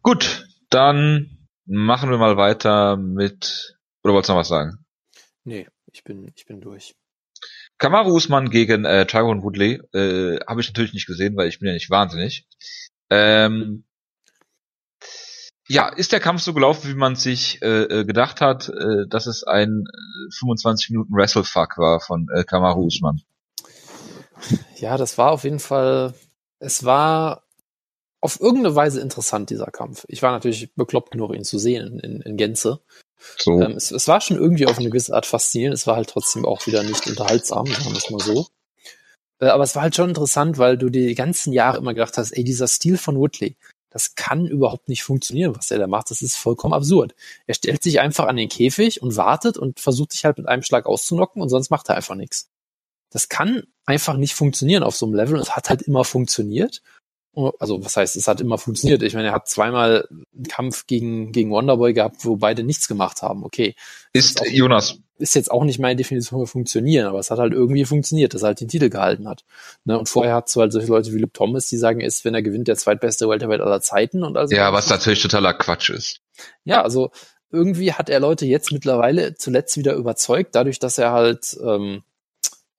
Gut, 0.01 0.46
dann 0.70 1.48
machen 1.65 2.10
wir 2.10 2.18
mal 2.18 2.38
weiter 2.38 2.98
mit. 2.98 3.77
Oder 4.10 4.16
wolltest 4.16 4.30
du 4.30 4.34
noch 4.34 4.39
was 4.39 4.48
sagen? 4.48 4.84
Nee, 5.44 5.68
ich 5.92 6.04
bin, 6.04 6.28
ich 6.36 6.48
bin 6.48 6.62
durch. 6.62 6.96
Kamaru 7.78 8.16
Usman 8.16 8.50
gegen 8.50 8.84
äh, 8.84 9.06
Tyron 9.06 9.44
Woodley 9.44 9.80
äh, 9.94 10.39
habe 10.48 10.62
ich 10.62 10.68
natürlich 10.68 10.94
nicht 10.94 11.06
gesehen, 11.06 11.38
weil 11.38 11.48
ich 11.48 11.60
bin 11.60 11.68
ja 11.68 11.75
nicht 11.75 11.92
wahnsinnig. 11.92 12.48
Ähm, 13.12 13.84
ja, 15.68 15.89
ist 15.89 16.12
der 16.12 16.20
Kampf 16.20 16.42
so 16.42 16.56
gelaufen, 16.56 16.89
wie 16.89 16.96
man 16.96 17.18
sich 17.18 17.62
äh, 17.62 17.84
äh, 17.84 18.04
gedacht 18.04 18.42
hat, 18.42 18.70
äh, 18.70 19.08
dass 19.08 19.28
es 19.28 19.44
ein 19.44 19.84
äh, 19.86 20.34
25 20.39 20.89
Minuten 20.89 21.13
Wrestlefuck 21.13 21.78
war 21.78 22.00
von 22.00 22.30
äh, 22.34 22.44
Kamaru 22.44 22.88
Usman? 22.88 23.22
Ja, 24.78 24.98
das 24.98 25.20
war 25.20 25.34
auf 25.34 25.44
jeden 25.44 25.60
Fall, 25.60 26.16
es 26.58 26.84
war 26.84 27.44
auf 28.22 28.39
irgendeine 28.42 28.75
Weise 28.75 29.01
interessant, 29.01 29.51
dieser 29.51 29.68
Kampf. 29.68 30.06
Ich 30.08 30.24
war 30.24 30.32
natürlich 30.32 30.74
bekloppt 30.74 31.12
genug, 31.12 31.36
ihn 31.36 31.44
zu 31.44 31.60
sehen 31.60 32.00
in, 32.00 32.22
in 32.22 32.38
Gänze. 32.38 32.82
So. 33.38 33.62
Ähm, 33.62 33.72
es, 33.72 33.92
es 33.92 34.08
war 34.08 34.22
schon 34.22 34.38
irgendwie 34.38 34.66
auf 34.66 34.78
eine 34.80 34.90
gewisse 34.90 35.14
Art 35.14 35.26
faszinierend. 35.26 35.78
Es 35.78 35.88
war 35.88 35.96
halt 35.96 36.10
trotzdem 36.10 36.46
auch 36.46 36.66
wieder 36.68 36.84
nicht 36.84 37.08
unterhaltsam, 37.08 37.66
sagen 37.66 37.92
wir 37.92 37.98
es 37.98 38.10
mal 38.10 38.20
so. 38.20 38.48
Äh, 39.40 39.48
aber 39.48 39.64
es 39.64 39.76
war 39.76 39.84
halt 39.84 39.96
schon 39.96 40.10
interessant, 40.10 40.58
weil 40.58 40.78
du 40.78 40.90
die 40.90 41.16
ganzen 41.16 41.54
Jahre 41.54 41.78
immer 41.78 41.94
gedacht 41.94 42.18
hast, 42.18 42.32
ey, 42.32 42.44
dieser 42.44 42.68
Stil 42.68 42.98
von 42.98 43.18
Woodley, 43.18 43.58
das 43.90 44.16
kann 44.16 44.46
überhaupt 44.46 44.88
nicht 44.88 45.04
funktionieren, 45.04 45.56
was 45.56 45.72
er 45.72 45.80
da 45.80 45.88
macht. 45.88 46.12
Das 46.12 46.22
ist 46.22 46.36
vollkommen 46.36 46.74
absurd. 46.74 47.16
Er 47.48 47.56
stellt 47.56 47.82
sich 47.82 48.00
einfach 48.00 48.28
an 48.28 48.38
den 48.38 48.50
Käfig 48.50 49.02
und 49.02 49.16
wartet 49.18 49.58
und 49.58 49.80
versucht 49.80 50.12
sich 50.12 50.26
halt 50.26 50.38
mit 50.38 50.48
einem 50.48 50.62
Schlag 50.62 50.86
auszunocken 50.86 51.42
und 51.42 51.50
sonst 51.50 51.72
macht 51.72 51.90
er 51.90 51.96
einfach 51.96 52.16
nichts. 52.16 52.50
Das 53.12 53.30
kann 53.30 53.64
einfach 53.86 54.18
nicht 54.18 54.36
funktionieren 54.36 54.84
auf 54.84 54.96
so 54.96 55.08
einem 55.08 55.16
Level 55.16 55.36
und 55.36 55.42
es 55.42 55.56
hat 55.56 55.70
halt 55.70 55.82
immer 55.82 56.04
funktioniert. 56.04 56.84
Also, 57.59 57.83
was 57.83 57.95
heißt, 57.95 58.15
es 58.15 58.27
hat 58.27 58.41
immer 58.41 58.57
funktioniert. 58.57 59.01
Ich 59.03 59.13
meine, 59.13 59.27
er 59.29 59.33
hat 59.33 59.48
zweimal 59.48 60.07
einen 60.12 60.43
Kampf 60.48 60.88
gegen, 60.88 61.31
gegen 61.31 61.51
Wonderboy 61.51 61.93
gehabt, 61.93 62.25
wo 62.25 62.36
beide 62.38 62.63
nichts 62.63 62.88
gemacht 62.88 63.21
haben. 63.21 63.43
Okay. 63.43 63.75
Ist 64.13 64.41
auch- 64.41 64.45
Jonas, 64.45 64.98
Ist 65.19 65.36
jetzt 65.36 65.51
auch 65.51 65.63
nicht 65.63 65.79
meine 65.79 65.95
Definition 65.95 66.39
von 66.39 66.48
funktionieren, 66.48 67.05
aber 67.05 67.19
es 67.19 67.29
hat 67.29 67.39
halt 67.39 67.53
irgendwie 67.53 67.86
funktioniert, 67.86 68.33
dass 68.33 68.41
er 68.41 68.48
halt 68.48 68.62
den 68.62 68.67
Titel 68.67 68.89
gehalten 68.89 69.27
hat. 69.27 69.43
Ne? 69.86 69.98
Und 70.00 70.09
vorher 70.09 70.33
hat 70.36 70.53
du 70.53 70.62
halt 70.62 70.71
solche 70.71 70.88
Leute 70.88 71.13
wie 71.13 71.19
Luke 71.19 71.33
Thomas, 71.33 71.67
die 71.67 71.77
sagen, 71.77 72.00
ist, 72.01 72.24
wenn 72.25 72.33
er 72.33 72.41
gewinnt, 72.41 72.67
der 72.67 72.77
zweitbeste 72.77 73.27
Welterweight 73.29 73.62
aller 73.62 73.81
Zeiten 73.81 74.24
und 74.24 74.36
also. 74.38 74.55
ja, 74.55 74.71
was 74.74 74.89
natürlich 74.89 75.21
totaler 75.21 75.53
Quatsch 75.53 75.89
ist. 75.89 76.21
Ja, 76.63 76.81
also 76.83 77.12
irgendwie 77.51 77.93
hat 77.93 78.09
er 78.09 78.19
Leute 78.19 78.45
jetzt 78.45 78.71
mittlerweile 78.71 79.36
zuletzt 79.36 79.75
wieder 79.77 79.93
überzeugt, 79.95 80.55
dadurch, 80.55 80.79
dass 80.79 80.98
er 80.98 81.12
halt 81.12 81.57
ähm, 81.65 82.01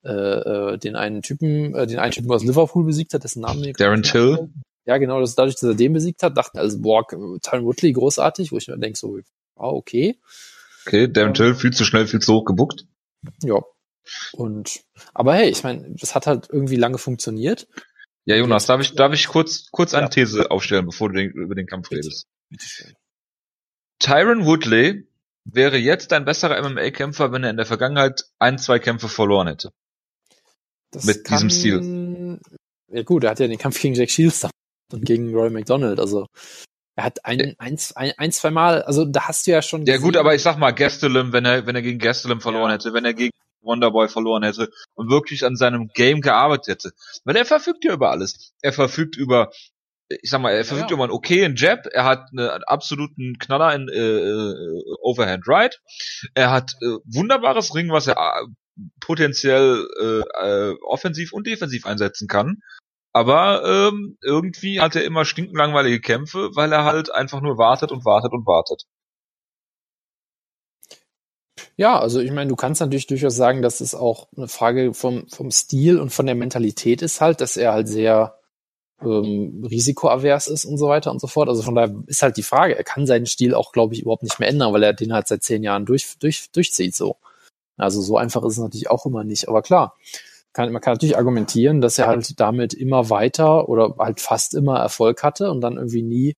äh, 0.04 0.11
äh, 0.11 0.78
den 0.78 0.97
einen 0.97 1.23
Typen, 1.23 1.75
äh, 1.75 1.87
den 1.87 1.99
einen 1.99 2.12
Typen 2.12 2.30
aus 2.30 2.45
Liverpool 2.45 2.85
besiegt 2.85 3.12
hat, 3.14 3.25
dessen 3.25 3.42
Namen 3.42 3.73
Darren 3.75 4.02
Till? 4.02 4.50
Ja, 4.87 4.97
genau, 4.99 5.21
das, 5.21 5.35
dadurch, 5.35 5.54
dass 5.54 5.62
er 5.62 5.75
den 5.75 5.92
besiegt 5.92 6.23
hat, 6.23 6.37
dachten 6.37 6.59
also, 6.59 6.80
boah, 6.80 7.07
Tyron 7.07 7.64
Woodley 7.64 7.92
großartig, 7.92 8.50
wo 8.50 8.57
ich 8.57 8.69
mir 8.69 8.78
denke, 8.78 8.99
so, 8.99 9.19
ah, 9.57 9.69
okay. 9.69 10.19
Okay, 10.87 11.07
Darren 11.07 11.35
Till 11.35 11.54
viel 11.54 11.73
zu 11.73 11.85
schnell, 11.85 12.07
viel 12.07 12.21
zu 12.21 12.35
hoch 12.35 12.45
gebuckt. 12.45 12.87
Ja. 13.42 13.61
Und 14.33 14.80
aber 15.12 15.35
hey, 15.35 15.50
ich 15.50 15.62
meine, 15.62 15.95
das 16.00 16.14
hat 16.14 16.26
halt 16.26 16.49
irgendwie 16.50 16.76
lange 16.76 16.99
funktioniert. 16.99 17.69
Ja, 18.25 18.37
Jonas, 18.37 18.66
darf 18.66 18.80
ich, 18.80 18.95
darf 18.95 19.12
ich 19.12 19.28
kurz, 19.28 19.71
kurz 19.71 19.95
eine 19.95 20.07
Ja. 20.07 20.11
These 20.11 20.50
aufstellen, 20.50 20.87
bevor 20.87 21.09
du 21.11 21.16
den, 21.16 21.30
über 21.30 21.54
den 21.54 21.66
Kampf 21.66 21.88
Bitte. 21.88 22.07
redest? 22.07 22.26
Bitteschön. 22.49 22.95
Tyron 23.99 24.47
Woodley 24.47 25.07
wäre 25.45 25.76
jetzt 25.76 26.12
ein 26.12 26.25
besserer 26.25 26.61
MMA-Kämpfer, 26.62 27.33
wenn 27.33 27.45
er 27.45 27.50
in 27.50 27.57
der 27.57 27.66
Vergangenheit 27.66 28.25
ein, 28.38 28.59
zwei 28.59 28.78
Kämpfe 28.78 29.09
verloren 29.09 29.47
hätte. 29.47 29.73
Das 30.91 31.05
Mit 31.05 31.29
diesem 31.29 31.51
Stil. 31.51 32.41
Ja 32.93 33.03
gut, 33.03 33.25
er 33.25 33.31
hat 33.31 33.41
ja 33.41 33.47
den 33.47 33.59
Kampf 33.59 33.81
gegen 33.81 33.95
Jack 33.95 34.11
Shields 34.11 34.41
da 34.41 34.51
und 34.93 35.05
gegen 35.05 35.33
Roy 35.35 35.51
McDonald. 35.51 36.01
Also 36.01 36.27
Er 36.97 37.05
hat 37.05 37.25
ein, 37.25 37.55
ein, 37.59 37.79
ein, 37.95 38.13
ein 38.17 38.33
zwei 38.33 38.51
Mal, 38.51 38.83
also 38.83 39.05
da 39.05 39.29
hast 39.29 39.47
du 39.47 39.53
ja 39.53 39.63
schon. 39.63 39.87
Ja 39.87 39.99
gut, 39.99 40.17
aber 40.17 40.35
ich 40.35 40.43
sag 40.43 40.59
mal, 40.59 40.73
Gastelum, 40.73 41.33
wenn 41.33 41.45
er, 41.45 41.67
wenn 41.67 41.77
er 41.77 41.83
gegen 41.83 41.99
Gastelum 41.99 42.41
verloren 42.41 42.71
ja. 42.71 42.75
hätte, 42.75 42.93
wenn 42.93 43.05
er 43.05 43.15
gegen 43.15 43.31
Wonderboy 43.63 44.09
verloren 44.09 44.43
hätte 44.43 44.71
und 44.95 45.11
wirklich 45.11 45.45
an 45.45 45.57
seinem 45.57 45.89
Game 45.95 46.21
gearbeitet 46.21 46.69
hätte. 46.69 46.91
Weil 47.25 47.37
er 47.37 47.45
verfügt 47.45 47.85
ja 47.85 47.93
über 47.93 48.11
alles. 48.11 48.53
Er 48.63 48.73
verfügt 48.73 49.17
über, 49.17 49.51
ich 50.09 50.31
sag 50.31 50.41
mal, 50.41 50.51
er 50.51 50.65
verfügt 50.65 50.91
ja, 50.91 50.95
ja. 50.95 50.97
über 50.97 51.05
einen 51.05 51.13
okayen 51.13 51.57
Jab, 51.57 51.87
er 51.87 52.05
hat 52.05 52.29
einen 52.33 52.49
absoluten 52.65 53.39
Knaller 53.39 53.75
in 53.75 53.89
äh, 53.89 53.99
äh, 53.99 54.83
Overhand 55.03 55.47
Right, 55.47 55.81
er 56.35 56.51
hat 56.51 56.73
äh, 56.83 56.97
wunderbares 57.05 57.75
Ring, 57.75 57.91
was 57.91 58.07
er 58.09 58.17
äh, 58.17 58.47
potenziell 59.01 59.87
äh, 60.01 60.71
äh, 60.71 60.77
offensiv 60.83 61.33
und 61.33 61.47
defensiv 61.47 61.87
einsetzen 61.87 62.29
kann. 62.29 62.63
Aber 63.13 63.65
ähm, 63.65 64.19
irgendwie 64.23 64.81
hat 64.81 64.95
er 64.95 65.05
immer 65.05 65.25
stinkenlangweilige 65.25 66.01
Kämpfe, 66.01 66.51
weil 66.55 66.73
er 66.73 66.85
halt 66.85 67.13
einfach 67.13 67.41
nur 67.41 67.59
wartet 67.59 67.91
und 67.91 68.05
wartet 68.05 68.33
und 68.33 68.47
wartet. 68.47 68.85
Ja, 71.77 71.99
also 71.99 72.21
ich 72.21 72.31
meine, 72.31 72.49
du 72.49 72.57
kannst 72.57 72.81
natürlich 72.81 73.07
durchaus 73.07 73.35
sagen, 73.37 73.63
dass 73.63 73.81
es 73.81 73.95
auch 73.95 74.29
eine 74.37 74.49
Frage 74.49 74.95
vom, 74.95 75.27
vom 75.29 75.51
Stil 75.51 75.99
und 75.99 76.11
von 76.11 76.27
der 76.27 76.35
Mentalität 76.35 77.03
ist 77.03 77.21
halt, 77.21 77.41
dass 77.41 77.57
er 77.57 77.73
halt 77.73 77.89
sehr 77.89 78.39
ähm, 79.03 79.65
risikoavers 79.69 80.47
ist 80.49 80.65
und 80.65 80.79
so 80.79 80.89
weiter 80.89 81.11
und 81.11 81.21
so 81.21 81.27
fort. 81.27 81.49
Also 81.49 81.63
von 81.63 81.75
daher 81.75 81.95
ist 82.07 82.23
halt 82.23 82.37
die 82.37 82.43
Frage, 82.43 82.77
er 82.77 82.85
kann 82.85 83.07
seinen 83.07 83.27
Stil 83.27 83.55
auch, 83.55 83.73
glaube 83.73 83.95
ich, 83.95 84.03
überhaupt 84.03 84.23
nicht 84.23 84.39
mehr 84.39 84.49
ändern, 84.49 84.73
weil 84.73 84.83
er 84.83 84.93
den 84.93 85.13
halt 85.13 85.27
seit 85.27 85.43
zehn 85.43 85.63
Jahren 85.63 85.87
durch, 85.87 86.19
durch, 86.19 86.51
durchzieht 86.53 86.95
so. 86.95 87.17
Also 87.81 88.01
so 88.01 88.17
einfach 88.17 88.43
ist 88.45 88.53
es 88.53 88.59
natürlich 88.59 88.91
auch 88.91 89.07
immer 89.07 89.25
nicht. 89.25 89.49
Aber 89.49 89.63
klar, 89.63 89.97
kann, 90.53 90.73
man 90.73 90.83
kann 90.83 90.95
natürlich 90.95 91.17
argumentieren, 91.17 91.81
dass 91.81 91.99
er 91.99 92.07
halt 92.07 92.39
damit 92.41 92.75
immer 92.75 93.11
weiter 93.11 93.69
oder 93.69 93.95
halt 93.99 94.21
fast 94.21 94.55
immer 94.55 94.79
Erfolg 94.79 95.23
hatte 95.23 95.51
und 95.51 95.61
dann 95.61 95.77
irgendwie 95.77 96.03
nie 96.03 96.35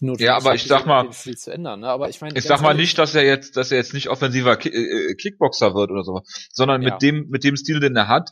ja, 0.00 0.36
aber 0.36 0.54
ich 0.54 0.64
sag 0.64 0.86
mal, 0.86 1.12
viel 1.12 1.36
zu 1.36 1.52
ändern. 1.52 1.80
Ne? 1.80 1.88
Aber 1.88 2.08
ich 2.08 2.20
meine, 2.22 2.38
ich 2.38 2.44
sag 2.44 2.62
mal 2.62 2.74
nicht, 2.74 2.96
dass 2.96 3.14
er 3.14 3.24
jetzt, 3.24 3.56
dass 3.56 3.70
er 3.70 3.76
jetzt 3.76 3.92
nicht 3.92 4.08
offensiver 4.08 4.56
Ki 4.56 4.70
äh, 4.70 5.14
Kickboxer 5.14 5.74
wird 5.74 5.90
oder 5.90 6.04
so, 6.04 6.22
sondern 6.50 6.80
ja. 6.80 6.92
mit 6.92 7.02
dem, 7.02 7.28
mit 7.28 7.44
dem 7.44 7.56
Stil, 7.56 7.80
den 7.80 7.96
er 7.96 8.08
hat, 8.08 8.30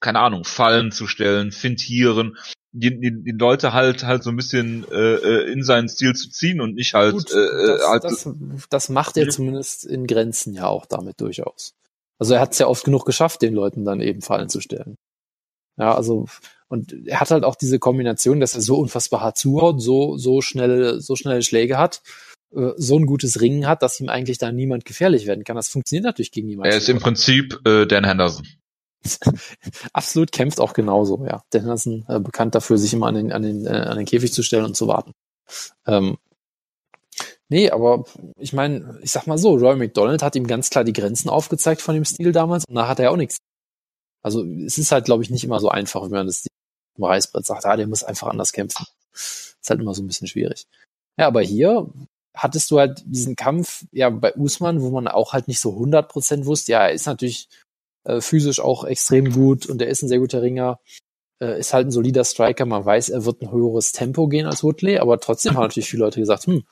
keine 0.00 0.20
Ahnung, 0.20 0.44
Fallen 0.44 0.90
zu 0.90 1.06
stellen, 1.06 1.52
fintieren, 1.52 2.38
die, 2.72 3.00
die, 3.00 3.22
die 3.22 3.32
Leute 3.32 3.72
halt 3.72 4.04
halt 4.04 4.22
so 4.22 4.30
ein 4.30 4.36
bisschen 4.36 4.86
äh, 4.90 5.14
äh 5.14 5.52
in 5.52 5.62
seinen 5.62 5.88
Stil 5.88 6.14
zu 6.14 6.30
ziehen 6.30 6.60
und 6.60 6.74
nicht 6.74 6.94
halt. 6.94 7.14
Gut, 7.14 7.32
äh, 7.32 7.66
das, 7.66 7.88
halt 7.88 8.04
das, 8.04 8.28
das 8.70 8.88
macht 8.88 9.16
er 9.16 9.28
zumindest 9.28 9.84
in 9.84 10.06
Grenzen 10.06 10.54
ja 10.54 10.66
auch 10.66 10.86
damit 10.86 11.20
durchaus. 11.20 11.74
Also 12.18 12.34
er 12.34 12.40
hat 12.40 12.52
es 12.52 12.58
ja 12.58 12.66
oft 12.66 12.84
genug 12.84 13.06
geschafft, 13.06 13.42
den 13.42 13.54
Leuten 13.54 13.84
dann 13.84 14.00
eben 14.00 14.22
Fallen 14.22 14.48
zu 14.48 14.60
stellen. 14.60 14.96
Ja, 15.76 15.94
also 15.94 16.26
und 16.68 16.94
er 17.06 17.20
hat 17.20 17.30
halt 17.30 17.44
auch 17.44 17.56
diese 17.56 17.78
Kombination, 17.78 18.40
dass 18.40 18.54
er 18.54 18.60
so 18.60 18.76
unfassbar 18.76 19.22
hart 19.22 19.38
zuhaut, 19.38 19.80
so, 19.80 20.18
so 20.18 20.42
schnelle, 20.42 21.00
so 21.00 21.16
schnelle 21.16 21.42
Schläge 21.42 21.78
hat, 21.78 22.02
äh, 22.54 22.72
so 22.76 22.98
ein 22.98 23.06
gutes 23.06 23.40
Ringen 23.40 23.66
hat, 23.66 23.82
dass 23.82 24.00
ihm 24.00 24.08
eigentlich 24.08 24.38
da 24.38 24.52
niemand 24.52 24.84
gefährlich 24.84 25.26
werden 25.26 25.44
kann. 25.44 25.56
Das 25.56 25.68
funktioniert 25.68 26.04
natürlich 26.04 26.30
gegen 26.30 26.48
niemanden. 26.48 26.70
Er 26.70 26.76
ist 26.76 26.88
im 26.88 26.98
Prinzip 26.98 27.58
äh, 27.66 27.86
Dan 27.86 28.04
Henderson. 28.04 28.46
Absolut 29.92 30.32
kämpft 30.32 30.60
auch 30.60 30.72
genauso, 30.72 31.24
ja. 31.24 31.42
Dan 31.50 31.62
Henderson 31.62 32.04
äh, 32.08 32.20
bekannt 32.20 32.54
dafür, 32.54 32.78
sich 32.78 32.92
immer 32.92 33.06
an 33.06 33.14
den, 33.14 33.32
an 33.32 33.42
den, 33.42 33.66
äh, 33.66 33.70
an 33.70 33.96
den 33.96 34.06
Käfig 34.06 34.32
zu 34.32 34.42
stellen 34.42 34.64
und 34.64 34.76
zu 34.76 34.88
warten. 34.88 35.12
Ähm, 35.86 36.18
nee, 37.48 37.70
aber 37.70 38.04
ich 38.38 38.52
meine, 38.52 38.98
ich 39.02 39.10
sag 39.12 39.26
mal 39.26 39.38
so, 39.38 39.54
Roy 39.54 39.76
McDonald 39.76 40.22
hat 40.22 40.36
ihm 40.36 40.46
ganz 40.46 40.70
klar 40.70 40.84
die 40.84 40.92
Grenzen 40.92 41.28
aufgezeigt 41.28 41.80
von 41.80 41.94
dem 41.94 42.04
Stil 42.04 42.32
damals 42.32 42.64
und 42.66 42.74
da 42.74 42.88
hat 42.88 42.98
er 42.98 43.06
ja 43.06 43.10
auch 43.10 43.16
nichts. 43.16 43.38
Also 44.22 44.44
es 44.44 44.78
ist 44.78 44.92
halt, 44.92 45.04
glaube 45.04 45.22
ich, 45.22 45.30
nicht 45.30 45.44
immer 45.44 45.60
so 45.60 45.68
einfach, 45.68 46.02
wenn 46.02 46.10
man 46.10 46.26
das 46.26 46.46
im 46.96 47.04
Reißbrett 47.04 47.46
sagt, 47.46 47.64
ah, 47.66 47.76
der 47.76 47.86
muss 47.86 48.04
einfach 48.04 48.28
anders 48.28 48.52
kämpfen. 48.52 48.84
Ist 49.12 49.70
halt 49.70 49.80
immer 49.80 49.94
so 49.94 50.02
ein 50.02 50.06
bisschen 50.06 50.26
schwierig. 50.26 50.66
Ja, 51.18 51.26
aber 51.26 51.40
hier 51.40 51.88
hattest 52.34 52.70
du 52.70 52.78
halt 52.78 53.02
diesen 53.06 53.36
Kampf, 53.36 53.84
ja, 53.92 54.10
bei 54.10 54.34
Usman, 54.34 54.82
wo 54.82 54.90
man 54.90 55.08
auch 55.08 55.32
halt 55.32 55.48
nicht 55.48 55.60
so 55.60 55.70
100% 55.72 56.44
wusste, 56.44 56.72
ja, 56.72 56.86
er 56.86 56.92
ist 56.92 57.06
natürlich 57.06 57.48
äh, 58.08 58.20
physisch 58.20 58.60
auch 58.60 58.84
extrem 58.84 59.30
gut 59.32 59.66
und 59.66 59.82
er 59.82 59.88
ist 59.88 60.02
ein 60.02 60.08
sehr 60.08 60.18
guter 60.18 60.42
Ringer, 60.42 60.80
äh, 61.40 61.60
ist 61.60 61.74
halt 61.74 61.86
ein 61.86 61.90
solider 61.92 62.24
Striker, 62.24 62.64
man 62.64 62.84
weiß, 62.84 63.10
er 63.10 63.24
wird 63.24 63.42
ein 63.42 63.52
höheres 63.52 63.92
Tempo 63.92 64.28
gehen 64.28 64.46
als 64.46 64.64
Woodley, 64.64 64.98
aber 64.98 65.20
trotzdem 65.20 65.54
haben 65.54 65.64
natürlich 65.64 65.90
viele 65.90 66.04
Leute 66.04 66.20
gesagt, 66.20 66.46
hm, 66.46 66.64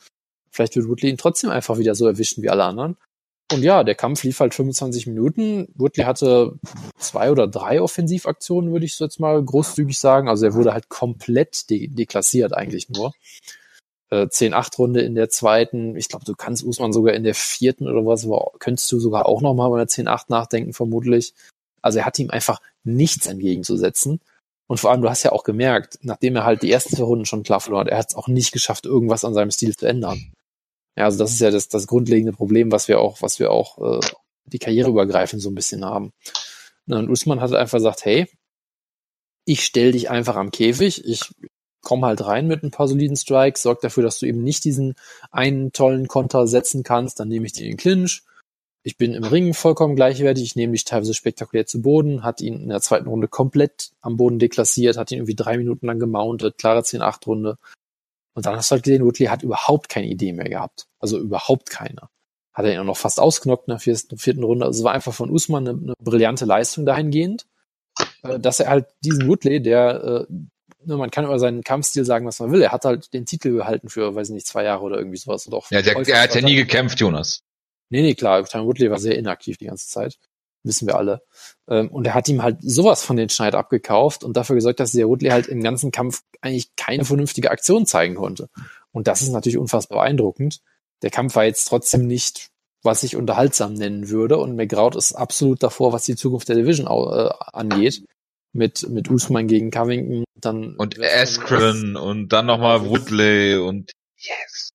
vielleicht 0.50 0.74
wird 0.76 0.88
Woodley 0.88 1.10
ihn 1.10 1.18
trotzdem 1.18 1.50
einfach 1.50 1.78
wieder 1.78 1.94
so 1.94 2.06
erwischen 2.06 2.42
wie 2.42 2.48
alle 2.48 2.64
anderen. 2.64 2.96
Und 3.52 3.62
ja, 3.62 3.84
der 3.84 3.94
Kampf 3.94 4.24
lief 4.24 4.40
halt 4.40 4.54
25 4.54 5.06
Minuten. 5.06 5.68
Woodley 5.76 6.04
hatte 6.04 6.58
zwei 6.98 7.30
oder 7.30 7.46
drei 7.46 7.80
Offensivaktionen, 7.80 8.72
würde 8.72 8.86
ich 8.86 8.96
so 8.96 9.04
jetzt 9.04 9.20
mal 9.20 9.40
großzügig 9.40 9.96
sagen. 9.96 10.28
Also 10.28 10.46
er 10.46 10.54
wurde 10.54 10.72
halt 10.72 10.88
komplett 10.88 11.70
de 11.70 11.86
deklassiert 11.86 12.52
eigentlich 12.52 12.88
nur. 12.88 13.12
Äh, 14.10 14.26
10-8-Runde 14.26 15.00
in 15.00 15.14
der 15.14 15.28
zweiten. 15.28 15.96
Ich 15.96 16.08
glaube, 16.08 16.24
du 16.24 16.34
kannst 16.34 16.64
Usman 16.64 16.92
sogar 16.92 17.14
in 17.14 17.24
der 17.24 17.34
vierten 17.34 17.88
oder 17.88 18.06
was, 18.06 18.24
aber 18.24 18.52
könntest 18.58 18.90
du 18.92 19.00
sogar 19.00 19.26
auch 19.26 19.40
nochmal 19.42 19.70
bei 19.70 19.78
der 19.78 19.88
10-8 19.88 20.26
nachdenken, 20.28 20.72
vermutlich. 20.72 21.34
Also 21.82 21.98
er 21.98 22.06
hat 22.06 22.18
ihm 22.18 22.30
einfach 22.30 22.60
nichts 22.84 23.26
entgegenzusetzen. 23.26 24.20
Und 24.68 24.78
vor 24.78 24.90
allem, 24.90 25.02
du 25.02 25.10
hast 25.10 25.22
ja 25.22 25.32
auch 25.32 25.44
gemerkt, 25.44 25.98
nachdem 26.02 26.36
er 26.36 26.44
halt 26.44 26.62
die 26.62 26.70
ersten 26.70 26.96
zwei 26.96 27.04
Runden 27.04 27.24
schon 27.24 27.42
klar 27.42 27.60
verloren 27.60 27.86
hat, 27.86 27.92
er 27.92 27.98
hat 27.98 28.10
es 28.10 28.16
auch 28.16 28.28
nicht 28.28 28.52
geschafft, 28.52 28.84
irgendwas 28.84 29.24
an 29.24 29.34
seinem 29.34 29.50
Stil 29.50 29.76
zu 29.76 29.86
ändern. 29.86 30.32
Ja, 30.96 31.04
also 31.04 31.18
das 31.18 31.32
ist 31.32 31.40
ja 31.40 31.50
das, 31.50 31.68
das 31.68 31.86
grundlegende 31.86 32.32
Problem, 32.32 32.72
was 32.72 32.88
wir 32.88 33.00
auch, 33.00 33.22
was 33.22 33.38
wir 33.38 33.50
auch 33.50 33.78
äh, 33.78 34.06
die 34.46 34.58
Karriere 34.58 34.90
übergreifend 34.90 35.42
so 35.42 35.50
ein 35.50 35.54
bisschen 35.54 35.84
haben. 35.84 36.12
Und 36.88 37.10
Usman 37.10 37.40
hat 37.40 37.52
einfach 37.52 37.78
gesagt, 37.78 38.04
hey, 38.04 38.26
ich 39.44 39.64
stell 39.64 39.92
dich 39.92 40.10
einfach 40.10 40.36
am 40.36 40.50
Käfig, 40.50 41.04
ich 41.04 41.30
komme 41.86 42.08
halt 42.08 42.26
rein 42.26 42.48
mit 42.48 42.64
ein 42.64 42.72
paar 42.72 42.88
soliden 42.88 43.16
Strikes, 43.16 43.62
sorg 43.62 43.80
dafür, 43.80 44.02
dass 44.02 44.18
du 44.18 44.26
eben 44.26 44.42
nicht 44.42 44.64
diesen 44.64 44.96
einen 45.30 45.70
tollen 45.70 46.08
Konter 46.08 46.48
setzen 46.48 46.82
kannst, 46.82 47.20
dann 47.20 47.28
nehme 47.28 47.46
ich 47.46 47.52
den 47.52 47.76
Clinch. 47.76 48.24
Ich 48.82 48.96
bin 48.96 49.14
im 49.14 49.22
Ring 49.22 49.54
vollkommen 49.54 49.94
gleichwertig, 49.94 50.42
ich 50.42 50.56
nehme 50.56 50.72
dich 50.72 50.84
teilweise 50.84 51.14
spektakulär 51.14 51.64
zu 51.64 51.82
Boden, 51.82 52.24
hat 52.24 52.40
ihn 52.40 52.60
in 52.60 52.68
der 52.70 52.80
zweiten 52.80 53.08
Runde 53.08 53.28
komplett 53.28 53.92
am 54.00 54.16
Boden 54.16 54.40
deklassiert, 54.40 54.96
hat 54.96 55.12
ihn 55.12 55.18
irgendwie 55.18 55.36
drei 55.36 55.58
Minuten 55.58 55.86
lang 55.86 56.00
gemountet, 56.00 56.58
klare 56.58 56.80
10-8-Runde. 56.80 57.56
Und 58.34 58.46
dann 58.46 58.56
hast 58.56 58.70
du 58.70 58.74
halt 58.74 58.82
gesehen, 58.82 59.04
Woodley 59.04 59.26
hat 59.26 59.44
überhaupt 59.44 59.88
keine 59.88 60.08
Idee 60.08 60.32
mehr 60.32 60.48
gehabt. 60.48 60.88
Also 60.98 61.18
überhaupt 61.20 61.70
keine. 61.70 62.08
Hat 62.52 62.64
er 62.64 62.72
ihn 62.72 62.80
auch 62.80 62.84
noch 62.84 62.96
fast 62.96 63.20
ausgenockt 63.20 63.68
in 63.68 63.76
der 63.78 64.18
vierten, 64.18 64.42
Runde. 64.42 64.66
Also 64.66 64.80
es 64.80 64.84
war 64.84 64.92
einfach 64.92 65.14
von 65.14 65.30
Usman 65.30 65.68
eine, 65.68 65.78
eine 65.78 65.94
brillante 66.02 66.46
Leistung 66.46 66.84
dahingehend, 66.84 67.46
äh, 68.24 68.40
dass 68.40 68.58
er 68.58 68.70
halt 68.70 68.86
diesen 69.04 69.28
Woodley, 69.28 69.62
der, 69.62 70.26
äh, 70.28 70.34
man 70.86 71.10
kann 71.10 71.24
über 71.24 71.38
seinen 71.38 71.62
Kampfstil 71.62 72.04
sagen, 72.04 72.26
was 72.26 72.40
man 72.40 72.52
will, 72.52 72.62
er 72.62 72.72
hat 72.72 72.84
halt 72.84 73.12
den 73.12 73.26
Titel 73.26 73.52
gehalten 73.52 73.88
für, 73.88 74.14
weiß 74.14 74.30
nicht, 74.30 74.46
zwei 74.46 74.64
Jahre 74.64 74.82
oder 74.82 74.98
irgendwie 74.98 75.18
sowas. 75.18 75.46
Oder 75.46 75.58
auch 75.58 75.70
ja, 75.70 75.82
der, 75.82 75.96
er 75.96 76.22
hat 76.22 76.34
ja 76.34 76.40
nie 76.40 76.56
gekämpft, 76.56 77.00
Jonas. 77.00 77.42
Nee, 77.90 78.02
nee, 78.02 78.14
klar, 78.14 78.44
Tyron 78.44 78.66
Woodley 78.66 78.90
war 78.90 78.98
sehr 78.98 79.16
inaktiv 79.16 79.58
die 79.58 79.66
ganze 79.66 79.88
Zeit 79.88 80.18
wissen 80.66 80.86
wir 80.86 80.96
alle. 80.96 81.22
Ähm, 81.68 81.88
und 81.88 82.06
er 82.06 82.14
hat 82.14 82.28
ihm 82.28 82.42
halt 82.42 82.58
sowas 82.60 83.02
von 83.02 83.16
den 83.16 83.30
Schneid 83.30 83.54
abgekauft 83.54 84.24
und 84.24 84.36
dafür 84.36 84.56
gesorgt, 84.56 84.80
dass 84.80 84.92
der 84.92 85.08
Woodley 85.08 85.30
halt 85.30 85.46
im 85.46 85.62
ganzen 85.62 85.92
Kampf 85.92 86.22
eigentlich 86.40 86.74
keine 86.76 87.04
vernünftige 87.04 87.50
Aktion 87.50 87.86
zeigen 87.86 88.16
konnte. 88.16 88.48
Und 88.92 89.06
das 89.06 89.22
ist 89.22 89.30
natürlich 89.30 89.58
unfassbar 89.58 90.00
beeindruckend. 90.00 90.60
Der 91.02 91.10
Kampf 91.10 91.36
war 91.36 91.44
jetzt 91.44 91.66
trotzdem 91.66 92.06
nicht, 92.06 92.50
was 92.82 93.02
ich 93.02 93.16
unterhaltsam 93.16 93.74
nennen 93.74 94.08
würde. 94.08 94.38
Und 94.38 94.56
McGraut 94.56 94.96
ist 94.96 95.12
absolut 95.12 95.62
davor, 95.62 95.92
was 95.92 96.04
die 96.04 96.16
Zukunft 96.16 96.48
der 96.48 96.56
Division 96.56 96.86
äh, 96.86 97.30
angeht. 97.52 98.02
Mit, 98.56 98.88
mit 98.88 99.10
Usman 99.10 99.48
gegen 99.48 99.70
Covington, 99.70 100.24
dann. 100.34 100.76
Und 100.76 100.98
Askren 100.98 101.96
und 101.96 102.28
dann 102.28 102.46
nochmal 102.46 102.86
Woodley 102.88 103.56
und 103.56 103.92
yes. 104.16 104.70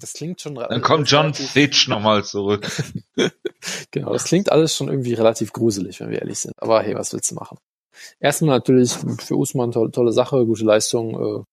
Das 0.00 0.12
klingt 0.12 0.40
schon. 0.40 0.54
Dann 0.54 0.80
kommt 0.80 1.10
John 1.10 1.34
Fitch 1.34 1.88
nochmal 1.88 2.24
zurück. 2.24 2.70
genau, 3.90 4.12
das 4.12 4.24
klingt 4.24 4.50
alles 4.50 4.76
schon 4.76 4.88
irgendwie 4.88 5.14
relativ 5.14 5.52
gruselig, 5.52 6.00
wenn 6.00 6.10
wir 6.10 6.20
ehrlich 6.20 6.38
sind. 6.38 6.54
Aber 6.58 6.82
hey, 6.82 6.94
was 6.94 7.12
willst 7.12 7.30
du 7.30 7.34
machen? 7.34 7.58
Erstmal 8.20 8.56
natürlich 8.56 8.92
für 8.92 9.36
Usman 9.36 9.72
tolle, 9.72 9.90
tolle 9.90 10.12
Sache, 10.12 10.46
gute 10.46 10.64
Leistung, 10.64 11.44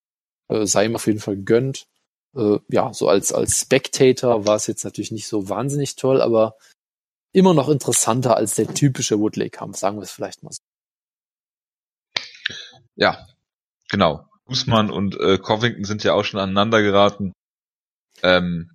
äh, 0.49 0.55
äh, 0.55 0.67
sei 0.67 0.85
ihm 0.85 0.95
auf 0.95 1.07
jeden 1.07 1.19
Fall 1.19 1.37
gegönnt. 1.37 1.87
Äh, 2.35 2.59
ja, 2.69 2.93
so 2.93 3.07
als, 3.07 3.33
als 3.33 3.61
Spectator 3.61 4.45
war 4.45 4.55
es 4.57 4.67
jetzt 4.67 4.83
natürlich 4.83 5.11
nicht 5.11 5.27
so 5.27 5.49
wahnsinnig 5.49 5.95
toll, 5.95 6.21
aber 6.21 6.55
immer 7.33 7.55
noch 7.55 7.69
interessanter 7.69 8.37
als 8.37 8.55
der 8.55 8.73
typische 8.73 9.19
Woodley-Kampf, 9.19 9.77
sagen 9.77 9.97
wir 9.97 10.03
es 10.03 10.11
vielleicht 10.11 10.43
mal 10.43 10.51
so. 10.51 10.61
Ja, 12.95 13.27
genau. 13.89 14.27
Usman 14.45 14.91
und 14.91 15.19
äh, 15.19 15.37
Covington 15.37 15.85
sind 15.85 16.03
ja 16.03 16.13
auch 16.13 16.23
schon 16.23 16.39
aneinander 16.39 16.81
geraten 16.81 17.33
ähm, 18.23 18.71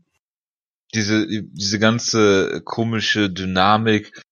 diese, 0.95 1.27
diese 1.27 1.79
ganze 1.79 2.63
komische 2.65 3.31
Dynamik, 3.31 4.23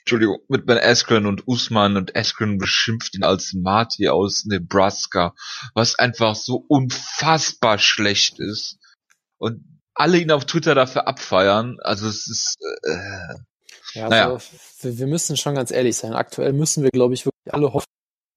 Entschuldigung, 0.00 0.38
mit 0.48 0.66
Ben 0.66 0.78
Askren 0.78 1.26
und 1.26 1.48
Usman 1.48 1.96
und 1.96 2.14
Askren 2.14 2.58
beschimpft 2.58 3.16
ihn 3.16 3.24
als 3.24 3.54
Marty 3.54 4.08
aus 4.08 4.44
Nebraska, 4.44 5.34
was 5.74 5.98
einfach 5.98 6.36
so 6.36 6.64
unfassbar 6.68 7.78
schlecht 7.78 8.38
ist. 8.38 8.78
Und 9.38 9.64
alle 9.94 10.18
ihn 10.18 10.30
auf 10.30 10.44
Twitter 10.44 10.76
dafür 10.76 11.08
abfeiern. 11.08 11.78
Also 11.80 12.06
es 12.06 12.28
ist 12.28 12.56
äh, 12.84 13.98
ja, 13.98 14.08
naja. 14.08 14.32
also, 14.32 14.98
wir 14.98 15.06
müssen 15.08 15.36
schon 15.36 15.56
ganz 15.56 15.72
ehrlich 15.72 15.96
sein. 15.96 16.12
Aktuell 16.12 16.52
müssen 16.52 16.84
wir, 16.84 16.90
glaube 16.90 17.14
ich, 17.14 17.26
wirklich 17.26 17.52
alle 17.52 17.72
Hoffnung 17.72 17.86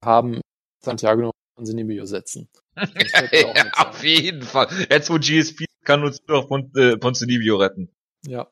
haben, 0.04 0.42
Santiago 0.80 1.32
Ponzinibbio 1.56 2.06
setzen. 2.06 2.50
ja, 2.76 3.72
auf 3.76 4.04
jeden 4.04 4.44
Fall. 4.44 4.68
Jetzt 4.90 5.10
wo 5.10 5.20
GSP 5.20 5.66
kann 5.84 6.04
uns 6.04 6.22
nur 6.28 6.42
noch 6.42 6.48
Pon 6.48 6.72
äh, 6.76 6.98
Ponzinibbio 6.98 7.58
retten. 7.58 7.90
Ja. 8.26 8.48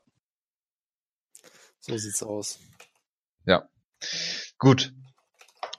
So 1.80 1.98
sieht's 1.98 2.24
aus. 2.24 2.60
Ja. 3.46 3.70
Gut. 4.58 4.94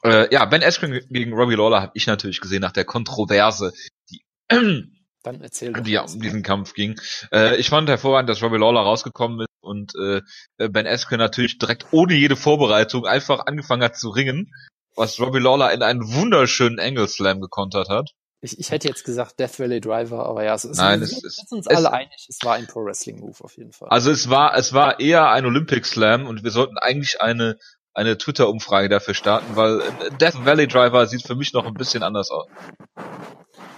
Äh, 0.04 0.32
ja, 0.32 0.44
Ben 0.46 0.62
Askren 0.62 1.00
gegen 1.10 1.34
Robbie 1.34 1.56
Lawler 1.56 1.82
habe 1.82 1.92
ich 1.94 2.06
natürlich 2.06 2.40
gesehen 2.40 2.62
nach 2.62 2.72
der 2.72 2.84
Kontroverse, 2.84 3.72
die 4.10 4.22
Dann 5.24 5.40
erzähl 5.42 5.72
doch 5.72 5.82
die 5.82 5.90
ja 5.90 6.02
um 6.02 6.20
diesen 6.20 6.42
Kampf 6.42 6.74
ging. 6.74 6.98
Äh, 7.32 7.56
ich 7.56 7.68
fand 7.68 7.88
hervorragend, 7.88 8.30
dass 8.30 8.42
Robbie 8.42 8.58
Lawler 8.58 8.80
rausgekommen 8.80 9.40
ist 9.40 9.48
und 9.60 9.92
äh, 9.96 10.22
Ben 10.68 10.86
Askren 10.86 11.18
natürlich 11.18 11.58
direkt 11.58 11.88
ohne 11.90 12.14
jede 12.14 12.36
Vorbereitung 12.36 13.04
einfach 13.04 13.44
angefangen 13.46 13.82
hat 13.82 13.98
zu 13.98 14.10
ringen, 14.10 14.52
was 14.98 15.18
Robbie 15.20 15.38
Lawler 15.38 15.72
in 15.72 15.82
einen 15.82 16.02
wunderschönen 16.14 16.78
Angle 16.78 17.08
Slam 17.08 17.40
gekontert 17.40 17.88
hat. 17.88 18.10
Ich, 18.40 18.58
ich 18.58 18.70
hätte 18.70 18.86
jetzt 18.86 19.04
gesagt 19.04 19.40
Death 19.40 19.58
Valley 19.58 19.80
Driver, 19.80 20.24
aber 20.26 20.44
ja, 20.44 20.54
es 20.54 20.64
ist, 20.64 20.76
Nein, 20.76 21.00
wir 21.00 21.04
es 21.06 21.10
sind 21.10 21.24
ist- 21.26 21.52
uns 21.52 21.66
es- 21.68 21.76
alle 21.76 21.92
einig, 21.92 22.26
es 22.28 22.38
war 22.44 22.54
ein 22.54 22.66
Pro 22.68 22.84
Wrestling 22.84 23.18
Move 23.18 23.36
auf 23.42 23.56
jeden 23.56 23.72
Fall. 23.72 23.88
Also 23.88 24.10
es 24.12 24.28
war 24.30 24.56
es 24.56 24.72
war 24.72 25.00
eher 25.00 25.30
ein 25.30 25.44
Olympic 25.44 25.84
Slam 25.86 26.26
und 26.26 26.44
wir 26.44 26.50
sollten 26.50 26.78
eigentlich 26.78 27.20
eine 27.20 27.58
eine 27.94 28.16
Twitter-Umfrage 28.16 28.88
dafür 28.88 29.14
starten, 29.14 29.56
weil 29.56 29.80
äh, 29.80 30.10
Death 30.20 30.44
Valley 30.44 30.68
Driver 30.68 31.06
sieht 31.08 31.26
für 31.26 31.34
mich 31.34 31.52
noch 31.52 31.66
ein 31.66 31.74
bisschen 31.74 32.04
anders 32.04 32.30
aus. 32.30 32.46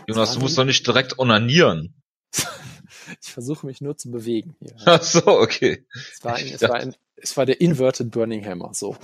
Jonas, 0.06 0.34
du 0.34 0.40
musst 0.40 0.58
doch 0.58 0.64
nicht 0.64 0.86
direkt 0.86 1.18
onanieren. 1.18 1.94
ich 3.22 3.32
versuche 3.32 3.64
mich 3.64 3.80
nur 3.80 3.96
zu 3.96 4.10
bewegen 4.10 4.56
hier. 4.58 4.74
Ach 4.84 5.02
so, 5.02 5.26
okay. 5.26 5.86
Es 6.12 6.22
war, 6.22 6.34
ein, 6.34 6.46
es, 6.48 6.60
Ja. 6.60 6.68
war 6.68 6.76
ein, 6.76 6.94
es 7.16 7.34
war 7.38 7.46
der 7.46 7.62
Inverted 7.62 8.10
Burning 8.10 8.44
Hammer, 8.44 8.74
so. 8.74 8.94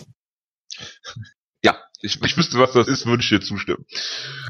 Ich, 2.03 2.23
ich 2.23 2.37
wüsste, 2.37 2.59
was 2.59 2.73
das 2.73 2.89
ist, 2.89 3.07
würde 3.07 3.23
ich 3.23 3.29
dir 3.29 3.41
zustimmen. 3.41 3.85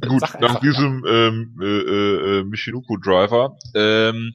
Gut, 0.07 0.23
nach 0.41 0.61
diesem 0.61 1.05
ähm, 1.07 1.59
äh, 1.61 1.67
äh, 1.67 2.39
äh, 2.41 2.45
Michinoku 2.45 2.97
Driver 2.99 3.57
ähm, 3.75 4.35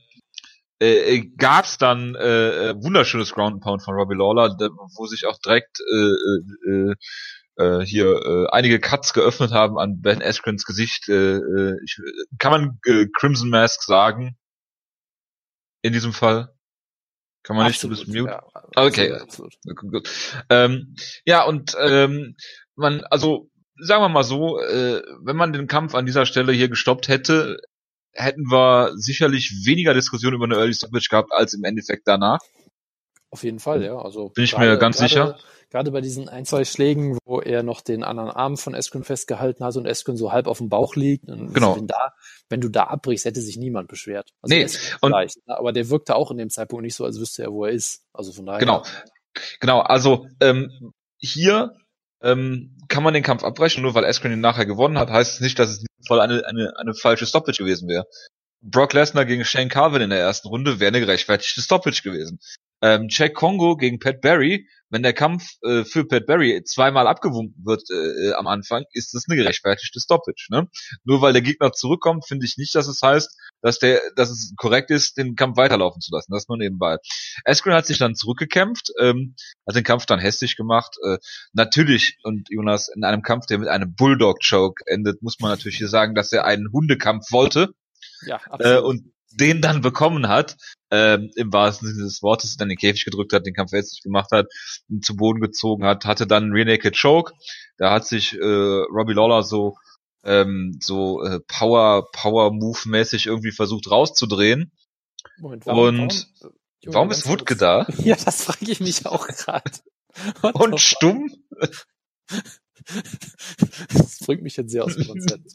äh, 0.81 1.15
äh, 1.15 1.31
gab's 1.37 1.77
dann 1.77 2.15
äh, 2.15 2.69
äh, 2.69 2.75
wunderschönes 2.75 3.33
Ground 3.33 3.53
and 3.55 3.63
Pound 3.63 3.83
von 3.83 3.93
Robbie 3.93 4.15
Lawler, 4.15 4.57
wo 4.97 5.05
sich 5.05 5.27
auch 5.27 5.37
direkt 5.39 5.79
äh, 5.79 6.71
äh, 6.71 6.95
äh, 7.57 7.85
hier 7.85 8.07
äh, 8.07 8.47
einige 8.51 8.79
Cuts 8.79 9.13
geöffnet 9.13 9.51
haben 9.51 9.77
an 9.77 10.01
Ben 10.01 10.23
Askrens 10.23 10.65
Gesicht. 10.65 11.07
Äh, 11.07 11.75
ich, 11.83 11.97
kann 12.39 12.51
man 12.51 12.79
äh, 12.85 13.05
Crimson 13.15 13.49
Mask 13.49 13.83
sagen? 13.83 14.37
In 15.83 15.93
diesem 15.93 16.13
Fall? 16.13 16.53
Kann 17.43 17.55
man 17.55 17.67
nicht, 17.67 17.83
du 17.83 17.89
bist 17.89 18.07
mute. 18.07 18.31
Ja, 18.31 18.43
Okay. 18.75 19.13
absolut, 19.13 19.53
absolut. 19.65 19.91
Gut. 19.91 20.09
Ähm, 20.49 20.95
ja, 21.25 21.43
und 21.43 21.75
ähm, 21.79 22.35
man, 22.81 23.01
also 23.09 23.49
sagen 23.77 24.03
wir 24.03 24.09
mal 24.09 24.23
so, 24.23 24.59
äh, 24.59 25.01
wenn 25.23 25.35
man 25.35 25.53
den 25.53 25.67
Kampf 25.67 25.95
an 25.95 26.05
dieser 26.05 26.25
Stelle 26.25 26.51
hier 26.53 26.69
gestoppt 26.69 27.07
hätte, 27.07 27.57
hätten 28.13 28.51
wir 28.51 28.91
sicherlich 28.95 29.63
weniger 29.65 29.93
Diskussion 29.93 30.33
über 30.33 30.45
eine 30.45 30.55
Early 30.55 30.73
Stoppage 30.73 31.07
gehabt 31.09 31.31
als 31.31 31.53
im 31.53 31.63
Endeffekt 31.63 32.07
danach. 32.07 32.39
Auf 33.29 33.43
jeden 33.43 33.59
Fall, 33.59 33.83
ja. 33.83 33.97
Also 33.97 34.29
Bin 34.29 34.43
ich 34.43 34.57
mir 34.57 34.77
ganz 34.77 34.97
sicher. 34.97 35.39
Gerade 35.69 35.91
bei 35.91 36.01
diesen 36.01 36.27
ein, 36.27 36.43
zwei 36.43 36.65
Schlägen, 36.65 37.17
wo 37.23 37.39
er 37.39 37.63
noch 37.63 37.79
den 37.79 38.03
anderen 38.03 38.29
Arm 38.29 38.57
von 38.57 38.73
Eskün 38.73 39.05
festgehalten 39.05 39.63
hat 39.63 39.77
und 39.77 39.85
Eskün 39.85 40.17
so 40.17 40.33
halb 40.33 40.47
auf 40.47 40.57
dem 40.57 40.67
Bauch 40.67 40.97
liegt. 40.97 41.29
Und 41.29 41.53
Genau. 41.53 41.77
Wenn, 41.77 41.87
da, 41.87 42.11
wenn 42.49 42.59
du 42.59 42.67
da 42.67 42.83
abbrichst, 42.87 43.23
hätte 43.23 43.39
sich 43.39 43.55
niemand 43.55 43.87
beschwert. 43.87 44.31
Also 44.41 44.53
Nee, 44.53 44.67
und- 44.99 45.11
ne? 45.11 45.27
aber 45.47 45.71
der 45.71 45.89
wirkte 45.89 46.15
auch 46.15 46.29
in 46.31 46.37
dem 46.37 46.49
Zeitpunkt 46.49 46.83
nicht 46.83 46.95
so, 46.95 47.05
als 47.05 47.21
wüsste 47.21 47.43
er, 47.43 47.53
wo 47.53 47.63
er 47.63 47.71
ist. 47.71 48.03
Also 48.11 48.33
von 48.33 48.45
daher. 48.45 48.59
Genau. 48.59 48.83
Genau, 49.61 49.79
also 49.79 50.27
ähm, 50.41 50.91
hier 51.17 51.71
ähm, 52.23 52.77
kann 52.87 53.03
man 53.03 53.13
den 53.13 53.23
Kampf 53.23 53.43
abbrechen, 53.43 53.83
nur 53.83 53.95
weil 53.95 54.05
Askren 54.05 54.31
ihn 54.31 54.41
nachher 54.41 54.65
gewonnen 54.65 54.97
hat, 54.99 55.09
heißt 55.09 55.35
es 55.35 55.39
nicht, 55.41 55.59
dass 55.59 55.69
es 55.69 55.85
Fall 56.07 56.19
eine, 56.19 56.45
eine, 56.45 56.73
eine 56.77 56.93
falsche 56.93 57.25
Stoppage 57.25 57.59
gewesen 57.59 57.87
wäre. 57.87 58.05
Brock 58.61 58.93
Lesnar 58.93 59.25
gegen 59.25 59.45
Shane 59.45 59.69
Carvin 59.69 60.01
in 60.01 60.09
der 60.09 60.19
ersten 60.19 60.47
Runde 60.47 60.79
wäre 60.79 60.89
eine 60.89 60.99
gerechtfertigte 60.99 61.61
Stoppage 61.61 62.01
gewesen. 62.03 62.39
Ähm, 62.81 63.07
Jack 63.09 63.35
Congo 63.35 63.75
gegen 63.77 63.99
Pat 63.99 64.21
Barry, 64.21 64.67
wenn 64.89 65.03
der 65.03 65.13
Kampf 65.13 65.43
äh, 65.63 65.85
für 65.85 66.05
Pat 66.05 66.25
Barry 66.25 66.63
zweimal 66.65 67.07
abgewunken 67.07 67.63
wird 67.63 67.83
äh, 67.91 68.29
äh, 68.29 68.33
am 68.33 68.47
Anfang, 68.47 68.83
ist 68.93 69.13
das 69.13 69.25
eine 69.27 69.37
gerechtfertigte 69.37 69.99
Stoppage. 69.99 70.47
Ne? 70.49 70.67
Nur 71.03 71.21
weil 71.21 71.33
der 71.33 71.41
Gegner 71.41 71.71
zurückkommt, 71.71 72.27
finde 72.27 72.45
ich 72.45 72.57
nicht, 72.57 72.75
dass 72.75 72.87
es 72.87 73.01
heißt, 73.01 73.29
dass 73.61 73.79
der, 73.79 74.01
dass 74.15 74.29
es 74.29 74.53
korrekt 74.57 74.91
ist, 74.91 75.17
den 75.17 75.35
Kampf 75.35 75.57
weiterlaufen 75.57 76.01
zu 76.01 76.13
lassen. 76.13 76.31
Das 76.33 76.47
nur 76.47 76.57
nebenbei. 76.57 76.97
Askren 77.45 77.73
hat 77.73 77.85
sich 77.85 77.99
dann 77.99 78.15
zurückgekämpft, 78.15 78.91
ähm, 78.99 79.35
hat 79.67 79.75
den 79.75 79.83
Kampf 79.83 80.05
dann 80.05 80.19
hässlich 80.19 80.57
gemacht. 80.57 80.97
Äh, 81.05 81.17
natürlich, 81.53 82.17
und 82.23 82.49
Jonas, 82.49 82.89
in 82.93 83.03
einem 83.03 83.21
Kampf, 83.21 83.45
der 83.45 83.59
mit 83.59 83.69
einem 83.69 83.93
Bulldog-Choke 83.95 84.83
endet, 84.87 85.21
muss 85.21 85.39
man 85.39 85.51
natürlich 85.51 85.77
hier 85.77 85.87
sagen, 85.87 86.15
dass 86.15 86.33
er 86.33 86.45
einen 86.45 86.71
Hundekampf 86.71 87.31
wollte 87.31 87.69
Ja, 88.23 88.37
äh, 88.37 88.49
absolut. 88.49 88.83
und 88.85 89.13
den 89.31 89.61
dann 89.61 89.81
bekommen 89.81 90.27
hat, 90.27 90.57
ähm, 90.91 91.31
im 91.35 91.51
wahrsten 91.53 91.87
Sinne 91.87 92.03
des 92.03 92.21
Wortes, 92.21 92.57
dann 92.57 92.69
den 92.69 92.77
Käfig 92.77 93.05
gedrückt 93.05 93.33
hat, 93.33 93.45
den 93.45 93.53
Kampf 93.53 93.71
hässlich 93.71 94.01
gemacht 94.01 94.31
hat, 94.31 94.47
ihn 94.89 95.01
zu 95.01 95.15
Boden 95.15 95.41
gezogen 95.41 95.85
hat, 95.85 96.05
hatte 96.05 96.27
dann 96.27 96.43
einen 96.43 96.53
Rear 96.53 96.65
Naked 96.65 96.99
Choke. 96.99 97.33
Da 97.77 97.91
hat 97.91 98.05
sich 98.05 98.33
äh, 98.33 98.43
Robbie 98.43 99.13
Lawler 99.13 99.43
so 99.43 99.75
ähm, 100.23 100.77
so 100.79 101.23
äh, 101.23 101.39
Power 101.47 102.09
Power 102.11 102.51
Move 102.51 102.79
mäßig 102.85 103.25
irgendwie 103.25 103.51
versucht 103.51 103.89
rauszudrehen. 103.89 104.71
Moment, 105.39 105.67
und 105.67 106.27
Junge, 106.83 106.95
Warum 106.95 107.09
ganz 107.09 107.19
ist 107.21 107.29
Wutke 107.29 107.55
da? 107.55 107.85
Ja, 107.97 108.15
das 108.15 108.45
frage 108.45 108.71
ich 108.71 108.79
mich 108.79 109.05
auch 109.05 109.27
gerade. 109.27 109.71
Und 110.53 110.79
stumm? 110.79 111.31
Das 113.93 114.19
bringt 114.19 114.43
mich 114.43 114.57
jetzt 114.57 114.71
sehr 114.71 114.83
aus 114.83 114.95
dem 114.95 115.07
Konzept. 115.07 115.47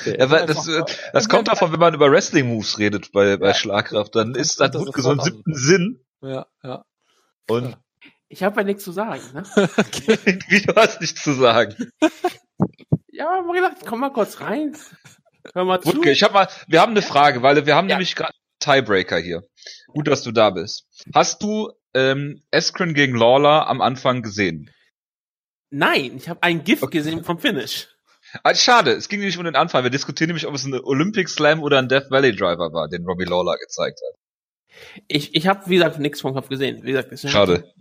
Okay, 0.00 0.16
Ja, 0.18 0.30
weil 0.30 0.46
das, 0.46 0.66
äh, 0.68 0.82
das 1.12 1.28
kommt 1.28 1.48
davon, 1.48 1.72
wenn 1.72 1.80
man 1.80 1.94
über 1.94 2.10
Wrestling 2.10 2.48
Moves 2.48 2.78
redet 2.78 3.12
bei, 3.12 3.36
bei 3.36 3.48
Ja. 3.48 3.54
Schlagkraft, 3.54 4.14
dann 4.14 4.34
ist 4.34 4.60
das 4.60 4.72
so 4.72 5.10
einen 5.10 5.20
siebten 5.20 5.54
Sinn. 5.54 6.00
Ja, 6.22 6.46
ja. 6.62 6.84
Und 7.48 7.76
Ich 8.28 8.42
habe 8.42 8.60
ja 8.60 8.64
nichts 8.64 8.84
zu 8.84 8.92
sagen. 8.92 9.22
Ne? 9.34 9.42
wie 10.48 10.62
du 10.62 10.74
hast 10.74 11.00
nichts 11.00 11.22
zu 11.22 11.32
sagen. 11.34 11.74
Ja, 13.12 13.38
aber 13.38 13.48
ich 13.54 13.60
gedacht, 13.62 13.76
komm 13.86 14.00
mal 14.00 14.10
kurz 14.12 14.40
rein. 14.40 14.76
Hör 15.52 15.64
mal 15.64 15.80
zu. 15.80 15.88
Wutke, 15.88 16.10
ich 16.10 16.22
hab 16.22 16.32
mal, 16.32 16.48
wir 16.66 16.80
haben 16.80 16.92
eine 16.92 17.02
Frage, 17.02 17.42
weil 17.42 17.66
wir 17.66 17.76
haben 17.76 17.88
Ja. 17.88 17.96
nämlich 17.96 18.16
gerade 18.16 18.32
einen 18.32 18.80
Tiebreaker 18.80 19.18
hier. 19.18 19.44
Gut, 19.88 20.08
dass 20.08 20.22
du 20.22 20.32
da 20.32 20.50
bist. 20.50 20.86
Hast 21.14 21.42
du 21.42 21.70
ähm, 21.92 22.42
Eskren 22.50 22.94
gegen 22.94 23.14
Lawler 23.16 23.68
am 23.68 23.80
Anfang 23.82 24.22
gesehen? 24.22 24.70
Nein, 25.76 26.16
ich 26.16 26.28
habe 26.28 26.42
ein 26.42 26.62
Gift 26.62 26.82
Okay. 26.84 26.98
gesehen 26.98 27.24
vom 27.24 27.38
Finish. 27.38 27.88
Ah, 28.42 28.54
schade, 28.54 28.92
es 28.92 29.08
ging 29.08 29.20
nicht 29.20 29.38
um 29.38 29.44
den 29.44 29.56
Anfang. 29.56 29.82
Wir 29.82 29.90
diskutieren 29.90 30.28
nämlich, 30.28 30.46
ob 30.46 30.54
es 30.54 30.64
ein 30.64 30.74
Olympic 30.74 31.28
Slam 31.28 31.62
oder 31.62 31.78
ein 31.78 31.88
Death 31.88 32.10
Valley 32.10 32.34
Driver 32.34 32.72
war, 32.72 32.88
den 32.88 33.04
Robbie 33.04 33.24
Lawler 33.24 33.56
gezeigt 33.58 34.00
hat. 34.00 34.18
Ich, 35.08 35.34
ich 35.34 35.46
habe, 35.46 35.68
wie 35.68 35.74
gesagt, 35.76 35.98
nichts 35.98 36.20
vom 36.20 36.34
Kopf 36.34 36.48
gesehen. 36.48 36.82
Wie 36.84 36.92
gesagt, 36.92 37.16
Schade. 37.28 37.72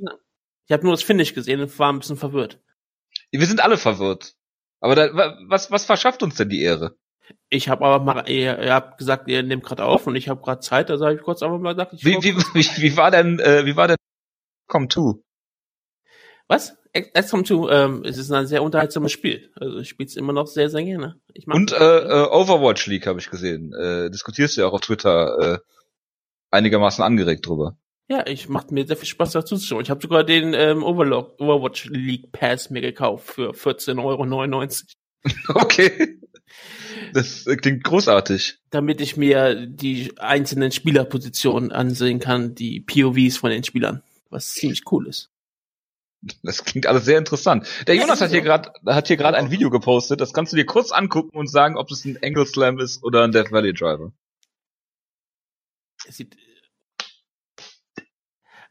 Ich 0.68 0.72
habe 0.72 0.84
nur 0.84 0.94
das 0.94 1.04
Finish 1.04 1.34
gesehen 1.34 1.62
und 1.62 1.78
war 1.80 1.92
ein 1.92 2.00
bisschen 2.00 2.18
verwirrt. 2.18 2.60
Wir 3.32 3.46
sind 3.46 3.62
alle 3.62 3.78
verwirrt. 3.78 4.34
Aber 4.80 4.96
da, 4.96 5.14
wa- 5.16 5.38
was, 5.48 5.72
was 5.72 5.86
verschafft 5.86 6.24
uns 6.24 6.36
denn 6.36 6.50
die 6.50 6.62
Ehre? 6.62 6.96
Ich 7.50 7.70
habe 7.70 7.86
aber 7.86 8.04
mal, 8.04 8.30
ihr, 8.30 8.60
ihr 8.60 8.74
habt 8.74 8.98
gesagt, 8.98 9.28
ihr 9.28 9.42
nehmt 9.44 9.64
gerade 9.64 9.86
auf 9.86 10.08
und 10.08 10.16
ich 10.16 10.30
habe 10.30 10.42
gerade 10.42 10.60
Zeit, 10.62 10.92
also 10.92 11.06
habe 11.06 11.16
ich 11.16 11.22
kurz 11.22 11.42
einfach 11.42 11.58
mal 11.60 11.74
gesagt, 11.74 11.94
ich 11.94 12.04
Wie, 12.06 12.16
wie, 12.22 12.36
wie, 12.36 12.82
wie 12.82 12.98
war 12.98 13.12
denn, 13.12 13.40
äh, 13.40 13.66
wie 13.66 13.76
war 13.76 13.88
denn 13.88 13.98
Come 14.68 14.88
to? 14.88 15.24
was? 16.48 16.76
XCOM 16.94 17.44
2, 17.44 17.72
ähm, 17.72 18.04
es 18.06 18.18
ist 18.18 18.32
ein 18.32 18.46
sehr 18.46 18.62
unterhaltsames 18.62 19.12
Spiel. 19.12 19.52
Also 19.56 19.80
ich 19.80 19.90
spiele 19.90 20.08
es 20.08 20.16
immer 20.16 20.32
noch 20.32 20.46
sehr, 20.46 20.70
sehr 20.70 20.84
gerne. 20.84 21.20
Ich 21.34 21.48
mag 21.48 21.58
Und 21.58 21.72
äh, 21.72 21.76
äh, 21.76 22.28
Overwatch 22.30 22.86
League 22.86 23.08
habe 23.08 23.20
ich 23.20 23.32
gesehen. 23.32 23.74
Äh, 23.74 24.12
diskutierst 24.12 24.58
du 24.58 24.62
ja 24.62 24.68
auch 24.68 24.74
auf 24.74 24.82
Twitter 24.82 25.40
äh, 25.40 25.60
einigermaßen 26.52 27.04
angeregt 27.04 27.48
drüber. 27.48 27.78
Ja, 28.10 28.28
ich 28.28 28.48
macht 28.48 28.72
mir 28.72 28.86
sehr 28.86 28.98
viel 28.98 29.08
Spaß 29.08 29.32
dazu 29.32 29.58
zu 29.58 29.66
schauen. 29.66 29.82
Ich 29.82 29.90
habe 29.90 30.02
sogar 30.02 30.24
den 30.24 30.54
ähm, 30.54 30.84
Overlock, 30.84 31.40
Overwatch 31.40 31.86
League 31.86 32.32
Pass 32.32 32.70
mir 32.70 32.82
gekauft 32.82 33.28
für 33.28 33.52
14,99 33.52 34.00
Euro. 34.00 34.94
Okay. 35.48 36.20
Das 37.14 37.48
äh, 37.48 37.56
klingt 37.56 37.84
großartig. 37.84 38.60
damit 38.70 39.02
ich 39.02 39.18
mir 39.18 39.66
die 39.66 40.14
einzelnen 40.18 40.72
Spielerpositionen 40.72 41.72
ansehen 41.72 42.20
kann, 42.20 42.56
die 42.56 42.82
POVs 42.82 43.38
von 43.38 43.50
den 43.50 43.64
Spielern, 43.64 44.04
was 44.30 44.54
ziemlich 44.54 44.84
cool 44.92 45.08
ist. 45.08 45.33
Das 46.42 46.64
klingt 46.64 46.88
alles 46.88 47.06
sehr 47.06 47.18
interessant. 47.18 47.68
Der 47.88 47.96
Jonas 47.96 48.22
hat 48.22 48.32
hier 48.32 48.40
so. 48.40 48.46
gerade 48.46 48.72
hat 48.86 49.08
hier 49.08 49.18
gerade 49.18 49.38
ein 49.38 49.52
Video 49.52 49.70
gepostet. 49.70 50.22
Das 50.22 50.34
kannst 50.34 50.54
du 50.54 50.58
dir 50.58 50.66
kurz 50.66 50.92
angucken 50.92 51.38
und 51.38 51.48
sagen, 51.48 51.78
ob 51.78 51.92
es 51.92 52.06
ein 52.06 52.18
Angle 52.24 52.46
Slam 52.46 52.80
ist 52.80 53.04
oder 53.04 53.24
ein 53.24 53.32
Death 53.32 53.52
Valley 53.52 53.74
Driver. 53.74 54.12
Es 56.08 56.18
sieht 56.18 56.36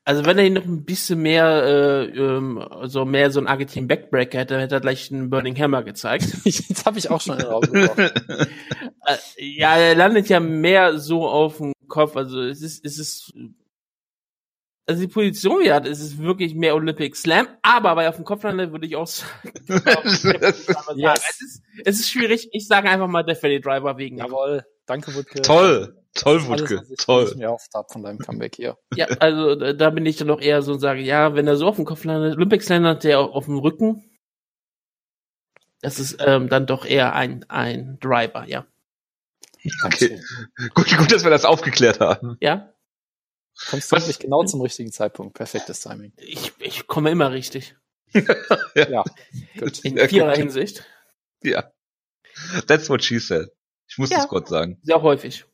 also 0.05 0.25
wenn 0.25 0.39
er 0.39 0.51
noch 0.51 0.65
ein 0.65 0.85
bisschen 0.85 1.23
mehr, 1.23 1.63
äh, 1.63 2.05
ähm, 2.07 2.59
also 2.59 3.05
mehr 3.05 3.31
so 3.31 3.39
ein 3.39 3.47
Argentin 3.47 3.87
Backbreaker 3.87 4.39
hätte, 4.39 4.59
hätte 4.59 4.75
er 4.77 4.81
gleich 4.81 5.13
einen 5.13 5.31
Burning 5.31 5.57
Hammer 5.57 5.85
gezeigt. 5.85 6.27
Jetzt 6.45 6.87
habe 6.87 6.99
ich 6.99 7.09
auch 7.09 7.21
schon 7.21 7.41
rausgebracht. 7.41 7.99
äh, 9.07 9.17
ja, 9.39 9.77
er 9.77 9.95
landet 9.95 10.29
ja 10.29 10.41
mehr 10.41 10.99
so 10.99 11.29
auf 11.29 11.59
dem 11.59 11.73
Kopf. 11.87 12.17
Also 12.17 12.43
es 12.43 12.63
ist, 12.63 12.85
es 12.85 12.99
ist 12.99 13.33
also 14.87 15.01
die 15.01 15.09
Position, 15.09 15.61
die 15.63 15.69
er 15.69 15.77
hat, 15.77 15.87
ist 15.87 16.01
es 16.01 16.19
wirklich 16.19 16.55
mehr 16.55 16.75
Olympic 16.75 17.17
Slam, 17.17 17.47
aber 17.63 17.95
bei 17.95 18.09
auf 18.09 18.17
dem 18.17 18.25
Kopf 18.25 18.43
landet, 18.43 18.73
würde 18.73 18.87
ich 18.87 18.97
auch 18.97 19.07
sagen. 19.07 19.53
Yes. 20.97 21.25
es, 21.31 21.41
ist, 21.41 21.63
es 21.85 22.01
ist 22.01 22.11
schwierig. 22.11 22.49
Ich 22.53 22.67
sage 22.67 22.89
einfach 22.91 23.07
mal 23.09 23.23
der 23.23 23.37
Ferry 23.37 23.61
Driver 23.61 23.97
wegen. 23.97 24.19
Jawohl, 24.19 24.65
danke 24.87 25.15
Wutke. 25.15 25.41
Toll, 25.43 25.97
toll, 26.15 26.37
alles, 26.39 26.49
Wutke, 26.49 26.63
was 26.63 26.71
ich- 26.71 26.81
was 26.81 26.91
Ich 26.99 27.05
toll. 27.07 27.35
mir 27.37 27.49
habe 27.49 27.87
von 27.91 28.03
deinem 28.03 28.19
Comeback 28.19 28.57
hier. 28.57 28.77
Ja, 28.97 29.07
also 29.21 29.55
da 29.55 29.91
bin 29.91 30.05
ich 30.07 30.17
dann 30.17 30.27
noch 30.29 30.41
eher 30.41 30.63
so 30.63 30.73
und 30.73 30.81
sage, 30.81 31.01
ja, 31.01 31.35
wenn 31.35 31.47
er 31.47 31.57
so 31.57 31.67
auf 31.69 31.77
dem 31.77 31.85
Kopf 31.85 32.05
landet, 32.05 32.37
Olympic 32.37 32.63
Slam 32.65 32.83
landet 32.83 33.05
der 33.05 33.21
auf 33.21 33.45
dem 33.47 33.59
Rücken. 33.59 34.05
Das 35.81 35.99
ist 35.99 36.19
ähm, 36.25 36.49
dann 36.49 36.67
doch 36.67 36.85
eher 36.85 37.15
ein, 37.15 37.45
ein 37.49 37.99
Driver, 38.01 38.45
ja. 38.47 38.67
Okay. 39.85 40.21
Gut, 40.75 40.97
gut, 40.99 41.13
dass 41.13 41.23
wir 41.25 41.31
das 41.31 41.45
aufgeklärt 41.45 42.01
haben. 42.01 42.37
Ja, 42.41 42.72
Kommst 43.69 43.93
du 43.93 43.97
wirklich 43.97 44.19
genau 44.19 44.45
zum 44.45 44.61
richtigen 44.61 44.93
Zeitpunkt. 44.93 45.35
Perfektes 45.35 45.81
Timing. 45.81 46.13
ich, 46.17 46.53
ich 46.59 46.87
komme 46.87 47.11
immer 47.11 47.31
richtig. 47.33 47.77
Ja, 48.75 49.05
gut. 49.59 49.79
In 49.85 49.97
Ja, 49.97 50.09
vieler. 50.09 50.35
Hinsicht. 50.37 50.85
Ja. 51.43 51.73
That's 52.67 52.89
what 52.91 53.03
she 53.05 53.19
said. 53.19 53.49
Ich 53.89 53.99
muss 53.99 54.11
Ja. 54.11 54.19
das 54.19 54.29
Gott 54.29 54.49
sagen. 54.49 54.79
Sehr 54.83 55.01
häufig. 55.03 55.45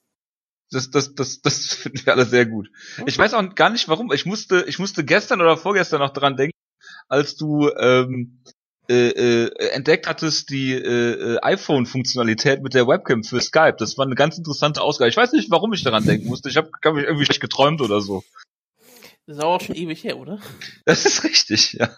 Das, 0.71 0.91
das, 0.91 1.15
das, 1.15 1.41
das 1.41 1.67
finden 1.75 2.05
wir 2.05 2.13
alle 2.13 2.25
sehr 2.27 2.47
gut. 2.47 2.69
Ich 3.07 3.17
weiß 3.19 3.35
auch 3.35 3.55
gar 3.55 3.71
nicht 3.71 3.89
warum. 3.89 4.13
Ich 4.13 4.27
musste, 4.27 4.65
ich 4.69 4.79
musste 4.79 5.05
gestern 5.05 5.41
oder 5.41 5.57
vorgestern 5.57 6.01
noch 6.01 6.13
dran 6.13 6.37
denken, 6.37 6.57
als 7.09 7.37
du 7.37 7.71
ähm, 7.79 8.43
äh, 8.91 9.09
äh, 9.11 9.71
entdeckt 9.73 10.07
hattest 10.07 10.51
die 10.51 10.73
äh, 10.73 11.35
äh, 11.35 11.39
iPhone-Funktionalität 11.43 12.63
mit 12.63 12.75
der 12.75 12.87
Webcam 12.87 13.23
für 13.23 13.41
Skype. 13.41 13.77
Das 13.79 13.99
war 13.99 14.07
eine 14.07 14.15
ganz 14.15 14.39
interessante 14.39 14.81
Ausgabe. 14.81 15.11
Ich 15.11 15.17
weiß 15.17 15.33
nicht, 15.33 15.51
warum 15.51 15.73
ich 15.73 15.83
daran 15.83 16.05
denken 16.05 16.29
musste. 16.29 16.49
Ich 16.49 16.57
habe 16.57 16.71
hab 16.85 16.95
mich 16.95 17.05
irgendwie 17.05 17.27
schlecht 17.27 17.41
geträumt 17.41 17.81
oder 17.81 18.01
so. 18.01 18.25
Das 19.27 19.37
ist 19.37 19.43
auch 19.43 19.61
schon 19.61 19.77
ewig 19.77 20.03
her, 20.05 20.19
oder? 20.19 20.39
Das 20.87 21.05
ist 21.05 21.23
richtig, 21.25 21.75
ja. 21.75 21.91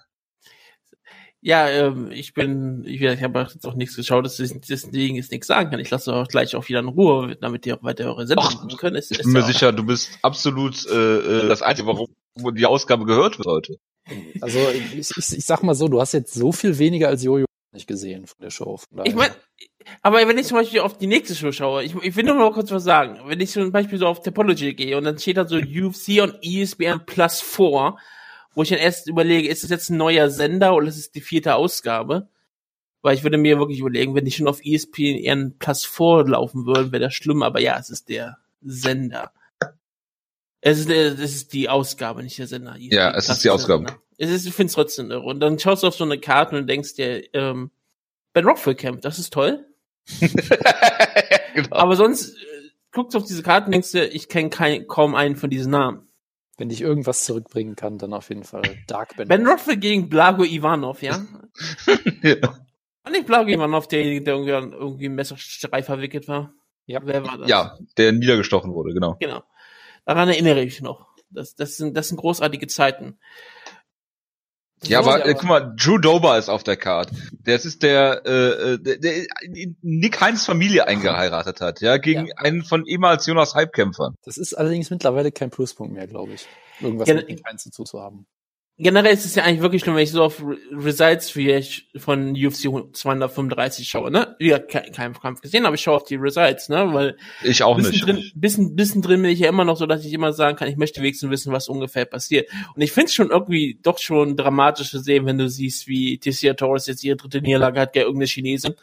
Ja, 1.43 1.69
ähm, 1.69 2.11
ich 2.11 2.35
bin, 2.35 2.85
ich, 2.85 3.01
ich 3.01 3.23
habe 3.23 3.41
jetzt 3.41 3.67
auch 3.67 3.75
nichts 3.75 3.97
geschaut, 3.97 4.27
dass 4.27 4.39
ich 4.39 4.53
deswegen 4.69 5.17
jetzt 5.17 5.31
nichts 5.31 5.47
sagen 5.47 5.71
kann. 5.71 5.81
Ich 5.81 5.89
lasse 5.89 6.13
auch 6.13 6.29
gleich 6.29 6.55
auch 6.55 6.69
wieder 6.69 6.81
in 6.81 6.89
Ruhe, 6.89 7.37
damit 7.41 7.65
ihr 7.65 7.79
auch 7.79 7.83
weiter 7.83 8.07
eure 8.07 8.27
Sendung 8.27 8.45
Ach, 8.47 8.55
machen 8.57 8.77
könnt. 8.77 8.97
Es 8.97 9.11
Ich 9.11 9.19
bin 9.19 9.33
mir 9.33 9.39
ja 9.39 9.47
sicher, 9.47 9.73
du 9.73 9.85
bist 9.85 10.19
absolut 10.21 10.85
äh, 10.87 11.45
äh, 11.45 11.49
das 11.49 11.63
Einzige, 11.63 11.87
warum 11.89 12.09
wo 12.35 12.51
die 12.51 12.67
Ausgabe 12.67 13.07
gehört 13.07 13.39
wird 13.39 13.47
heute. 13.47 13.79
Also 14.41 14.59
ich, 14.71 15.11
ich, 15.17 15.17
ich 15.17 15.45
sag 15.45 15.63
mal 15.63 15.75
so, 15.75 15.89
du 15.89 16.01
hast 16.01 16.13
jetzt 16.13 16.35
so 16.35 16.53
viel 16.53 16.79
weniger 16.79 17.09
als 17.09 17.23
Jojo 17.23 17.47
nicht 17.73 17.87
gesehen 17.87 18.27
von 18.27 18.37
der 18.41 18.51
Show. 18.51 18.79
Von 18.79 19.05
Ich 19.05 19.15
meine, 19.15 19.35
aber 20.03 20.27
wenn 20.27 20.39
ich 20.39 20.47
zum 20.47 20.57
Beispiel 20.57 20.81
auf 20.81 20.99
die 20.99 21.07
nächste 21.07 21.35
Show 21.35 21.53
schaue, 21.53 21.85
ich, 21.85 21.95
ich 21.95 22.17
will 22.17 22.25
nur 22.25 22.35
mal 22.35 22.53
kurz 22.53 22.71
was 22.71 22.85
sagen. 22.85 23.21
Wenn 23.27 23.41
ich 23.41 23.51
zum 23.51 23.71
Beispiel 23.73 23.99
so 23.99 24.07
auf 24.07 24.23
Topology 24.23 24.75
gehe 24.75 24.97
und 24.97 25.05
dann 25.05 25.19
steht 25.19 25.37
da 25.37 25.47
so 25.47 25.57
UFC 25.57 26.21
und 26.23 26.39
ESPN 26.43 27.07
Plus 27.07 27.41
4, 27.41 27.97
wo 28.55 28.63
ich 28.63 28.69
dann 28.71 28.79
erst 28.79 29.09
überlege, 29.09 29.49
ist 29.49 29.63
das 29.63 29.71
jetzt 29.71 29.91
ein 29.91 29.97
neuer 29.97 30.31
Sender 30.31 30.75
oder 30.75 30.89
ist 30.89 30.99
es 30.99 31.11
die 31.13 31.21
vierte 31.21 31.55
Ausgabe? 31.55 32.29
Weil 33.03 33.15
ich 33.15 33.23
würde 33.23 33.39
mir 33.39 33.59
wirklich 33.59 33.79
überlegen, 33.79 34.15
wenn 34.15 34.25
die 34.25 34.33
schon 34.33 34.49
auf 34.49 34.61
ESPN 34.65 35.57
Plus 35.59 35.85
4 35.85 36.25
laufen 36.27 36.67
würden, 36.67 36.93
wäre 36.93 37.05
das 37.05 37.15
schlimm, 37.15 37.43
aber 37.43 37.61
ja, 37.61 37.79
es 37.79 37.91
ist 37.91 38.09
der 38.09 38.39
Sender. 38.63 39.33
Es 40.61 40.79
ist, 40.79 40.91
äh, 40.91 41.09
es 41.09 41.35
ist 41.35 41.53
die 41.53 41.69
Ausgabe, 41.69 42.23
nicht 42.23 42.39
der 42.39 42.47
Sender. 42.47 42.77
E 42.77 42.87
ESPN 42.87 42.97
Ja, 42.97 43.11
es 43.17 43.29
ist 43.29 43.45
die 43.45 43.51
Ausgabe. 43.51 43.87
Sender. 43.87 44.03
Es 44.19 44.31
ist, 44.31 44.47
ich 44.47 44.55
finde 44.55 44.69
es 44.69 44.75
trotzdem 44.75 45.11
irre. 45.11 45.23
Und 45.23 45.41
dann 45.41 45.59
schaust 45.59 45.83
du 45.83 45.87
auf 45.87 45.95
so 45.95 46.05
eine 46.05 46.19
Karte 46.19 46.57
und 46.57 46.67
denkst 46.67 46.95
dir, 46.95 47.23
ähm, 47.35 47.71
Ben 48.33 48.45
Rockford 48.45 48.77
Camp, 48.79 49.01
das 49.01 49.19
ist 49.19 49.33
toll. 49.33 49.67
genau. 51.55 51.77
Aber 51.77 51.97
sonst 51.97 52.35
äh, 52.35 52.71
guckst 52.93 53.15
du 53.15 53.19
auf 53.19 53.25
diese 53.25 53.43
Karten 53.43 53.67
und 53.67 53.73
denkst 53.73 53.93
dir, 53.93 54.15
ich 54.15 54.29
kenne 54.29 54.51
kein, 54.51 54.87
kaum 54.87 55.15
einen 55.15 55.37
von 55.37 55.49
diesen 55.51 55.73
Namen. 55.73 56.07
wenn 56.59 56.69
ich 56.69 56.83
irgendwas 56.83 57.25
zurückbringen 57.25 57.75
kann, 57.75 57.97
dann 57.97 58.13
auf 58.13 58.29
jeden 58.29 58.45
Fall 58.45 58.63
Dark 58.87 59.17
Ben. 59.17 59.29
Ben 59.29 59.47
Rockford 59.47 59.81
gegen 59.81 60.11
Blago 60.11 60.45
Ivanov, 60.45 61.03
ja? 61.03 61.25
ja. 62.23 62.37
War 63.03 63.13
nicht 63.13 63.27
Blago 63.27 63.49
Ivanov 63.49 63.89
derjenige, 63.89 64.23
der 64.23 64.35
irgendwie, 64.35 64.53
an 64.53 64.73
irgendwie 64.73 65.07
im 65.07 65.15
Messerstreit 65.15 65.87
verwickelt 65.87 66.29
war? 66.29 66.53
Ja. 66.85 67.01
Wer 67.03 67.25
war 67.25 67.39
das? 67.39 67.49
ja, 67.49 67.79
der 67.97 68.13
niedergestochen 68.13 68.75
wurde, 68.75 68.93
genau. 68.93 69.17
Genau. 69.21 69.43
Daran 70.05 70.29
erinnere 70.29 70.61
ich 70.63 70.75
mich 70.75 70.83
noch. 70.83 71.07
Das, 71.31 71.55
das, 71.55 71.77
sind, 71.77 71.97
das 71.97 72.09
sind 72.09 72.17
großartige 72.17 72.67
Zeiten. 72.67 73.19
Ja, 74.83 75.03
So, 75.03 75.11
aber, 75.11 75.19
ja, 75.21 75.25
äh, 75.27 75.31
aber- 75.31 75.35
guck 75.41 75.49
mal, 75.49 75.75
Drew 75.77 75.99
Dober 75.99 76.39
ist 76.39 76.49
auf 76.49 76.63
der 76.63 76.77
Card. 76.77 77.11
Das 77.45 77.65
ist 77.65 77.83
der, 77.83 78.23
äh, 78.25 78.73
äh, 78.75 78.79
der, 78.79 78.97
der 78.99 79.27
Nick 79.83 80.21
Heinz 80.21 80.47
Familie 80.47 80.87
eingeheiratet 80.87 81.61
hat, 81.61 81.81
ja, 81.83 81.99
gegen 81.99 82.27
Ja. 82.29 82.35
einen 82.39 82.65
von 82.65 82.87
ehemals 82.87 83.27
Jonas 83.27 83.55
Hype-Kämpfern. 83.55 84.15
Das 84.25 84.39
ist 84.39 84.55
allerdings 84.55 84.91
mittlerweile 84.91 85.33
kein 85.33 85.51
Pluspunkt 85.51 85.93
mehr, 85.93 86.07
glaube 86.07 86.33
ich. 86.33 86.47
Irgendwas 86.81 87.09
Ja, 87.09 87.15
mit 87.15 87.29
Nick 87.29 87.45
Heinz 87.47 87.65
dazu 87.65 87.85
zu 87.85 88.01
haben. 88.01 88.27
Generell 88.83 89.13
ist 89.13 89.27
es 89.27 89.35
ja 89.35 89.45
eigentlich 89.45 89.61
wirklich 89.61 89.83
schlimm, 89.83 89.95
wenn 89.95 90.03
ich 90.03 90.11
so 90.11 90.23
auf 90.25 90.43
Re- 90.43 90.57
Results 90.73 91.37
wie 91.37 91.51
ich 91.51 91.87
von 91.97 92.31
UFC 92.31 92.69
235 92.93 93.87
schaue, 93.89 94.11
ne? 94.11 94.37
Ja, 94.41 94.59
kein, 94.59 94.91
keinen 94.93 95.15
Kampf 95.15 95.41
gesehen, 95.43 95.67
aber 95.67 95.75
ich 95.75 95.83
schaue 95.83 95.97
auf 95.97 96.05
die 96.05 96.17
Results, 96.17 96.69
ne? 96.69 96.89
Weil 96.93 97.17
Ich 97.43 97.63
auch 97.63 97.77
bisschen 97.77 97.93
nicht. 97.93 98.07
drin, 98.07 98.31
bisschen, 98.35 98.77
bisschen 98.77 99.03
drin 99.03 99.23
bin 99.23 99.31
ich 99.31 99.39
ja 99.41 99.49
immer 99.49 99.65
noch 99.65 99.77
so, 99.77 99.87
dass 99.87 100.05
ich 100.05 100.13
immer 100.13 100.33
sagen 100.33 100.57
kann, 100.57 100.69
ich 100.69 100.77
möchte 100.77 101.03
wenigstens 101.03 101.31
wissen, 101.31 101.53
was 101.53 101.69
ungefähr 101.69 102.07
passiert. 102.07 102.49
Und 102.75 102.81
ich 102.83 102.93
finde 102.93 103.07
es 103.07 103.15
schon 103.15 103.31
irgendwie 103.31 103.79
doch 103.83 103.99
schon 103.99 104.37
dramatisch 104.37 104.91
zu 104.91 104.99
sehen, 105.01 105.27
wenn 105.27 105.39
du 105.39 105.49
siehst, 105.49 105.87
wie 105.87 106.19
Tessia 106.19 106.55
Torres 106.55 106.87
jetzt 106.87 107.05
ihre 107.05 107.17
dritte 107.17 107.43
Niederlage 107.43 107.81
hat, 107.81 107.93
gegen 107.93 108.07
irgendeine 108.07 108.29
Chinesin. 108.29 108.75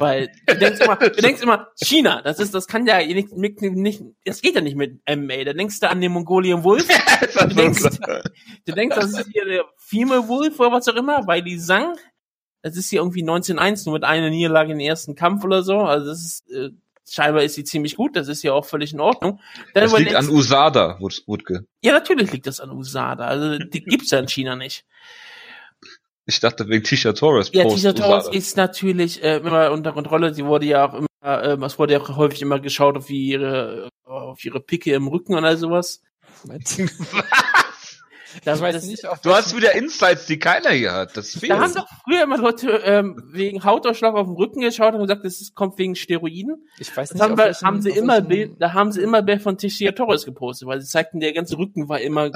Weil 0.00 0.30
du 0.46 0.56
denkst 0.56 0.80
immer, 0.80 0.96
du 0.96 1.10
denkst 1.10 1.42
immer, 1.42 1.68
China, 1.82 2.22
das 2.22 2.38
ist, 2.38 2.54
das 2.54 2.66
kann 2.66 2.86
ja 2.86 2.98
nicht, 3.04 3.32
nicht, 3.32 3.60
nicht 3.60 4.02
das 4.24 4.40
geht 4.40 4.54
ja 4.54 4.60
nicht 4.60 4.76
mit 4.76 5.00
MMA. 5.08 5.44
Da 5.44 5.52
denkst 5.52 5.80
du 5.80 5.88
an 5.90 6.00
den 6.00 6.12
Mongolian 6.12 6.64
Wolf. 6.64 6.86
Du 7.40 7.46
denkst, 7.54 7.82
du 8.66 8.72
denkst, 8.72 8.96
das 8.96 9.18
ist 9.18 9.28
hier 9.32 9.44
der 9.44 9.64
Female 9.78 10.28
Wolf 10.28 10.58
oder 10.60 10.72
was 10.72 10.88
auch 10.88 10.94
immer, 10.96 11.26
weil 11.26 11.42
die 11.42 11.58
sang. 11.58 11.96
Das 12.62 12.76
ist 12.76 12.90
hier 12.90 13.00
irgendwie 13.00 13.24
19-1, 13.24 13.84
nur 13.86 13.94
mit 13.94 14.04
einer 14.04 14.30
Niederlage 14.30 14.72
im 14.72 14.78
ersten 14.80 15.14
Kampf 15.14 15.42
oder 15.44 15.62
so. 15.62 15.78
Also 15.78 16.06
das 16.06 16.20
ist, 16.20 16.50
äh, 16.52 16.70
scheinbar 17.08 17.42
ist 17.42 17.54
sie 17.54 17.64
ziemlich 17.64 17.96
gut, 17.96 18.14
das 18.16 18.28
ist 18.28 18.42
ja 18.44 18.52
auch 18.52 18.64
völlig 18.64 18.92
in 18.92 19.00
Ordnung. 19.00 19.40
Dann 19.74 19.84
Das 19.84 19.98
liegt 19.98 20.14
an 20.14 20.28
USADA, 20.28 20.98
Wut- 21.00 21.22
Wutke. 21.26 21.64
ja, 21.82 21.92
natürlich 21.92 22.30
liegt 22.32 22.46
das 22.46 22.60
an 22.60 22.70
USADA. 22.70 23.24
Also 23.26 23.58
die 23.58 23.82
gibt's 23.82 24.10
ja 24.12 24.18
in 24.20 24.28
China 24.28 24.54
nicht. 24.56 24.84
Ich 26.24 26.38
dachte 26.38 26.68
wegen 26.68 26.84
Tisha 26.84 27.12
Torres. 27.12 27.50
Ja, 27.52 27.64
Tisha 27.66 27.92
Torres 27.92 28.28
ist 28.28 28.56
natürlich 28.56 29.22
äh, 29.22 29.38
immer 29.38 29.72
unter 29.72 29.92
Kontrolle. 29.92 30.32
Sie 30.34 30.44
wurde 30.44 30.66
ja 30.66 30.88
auch 30.88 30.94
immer, 30.94 31.08
äh, 31.22 31.56
es 31.64 31.78
wurde 31.78 31.94
ja 31.94 32.00
auch 32.00 32.16
häufig 32.16 32.42
immer 32.42 32.60
geschaut 32.60 32.96
auf 32.96 33.10
ihre, 33.10 33.88
auf 34.04 34.44
ihre 34.44 34.60
Picke 34.60 34.94
im 34.94 35.08
Rücken 35.08 35.34
oder 35.34 35.56
sowas. 35.56 36.00
Moment. 36.44 36.76
Das, 38.44 38.58
Ich 38.58 38.62
weiß 38.62 38.74
das, 38.74 38.84
nicht, 38.86 39.04
Du 39.22 39.34
hast 39.34 39.56
wieder 39.56 39.72
Insights, 39.74 40.26
die 40.26 40.38
keiner 40.38 40.70
hier 40.70 40.92
hat. 40.92 41.16
Das 41.16 41.30
fehlt. 41.38 41.52
Da 41.52 41.60
haben 41.60 41.74
doch 41.74 41.86
früher 42.04 42.22
immer 42.22 42.38
Leute 42.38 42.68
ähm, 42.84 43.22
wegen 43.30 43.64
Hautausschlag 43.64 44.14
auf 44.14 44.26
den 44.26 44.36
Rücken 44.36 44.60
geschaut 44.60 44.94
und 44.94 45.00
gesagt, 45.02 45.24
das 45.24 45.52
kommt 45.54 45.78
wegen 45.78 45.94
Steroiden. 45.96 46.66
ich 46.78 46.88
weiß 46.96 47.10
Das 47.10 47.14
nicht, 47.14 47.22
haben, 47.22 47.36
wir, 47.36 47.44
welchen- 47.46 47.66
haben 47.66 47.82
sie 47.82 47.90
immer 47.90 48.20
Bild, 48.20 48.52
da 48.60 48.72
haben 48.72 48.92
sie 48.92 49.02
immer 49.02 49.22
Bild 49.22 49.42
von 49.42 49.58
Teixeira 49.58 49.92
Torres 49.92 50.24
gepostet, 50.24 50.68
weil 50.68 50.80
sie 50.80 50.86
zeigten, 50.88 51.20
der 51.20 51.32
ganze 51.32 51.56
Rücken 51.58 51.88
war 51.88 52.00
immer 52.00 52.30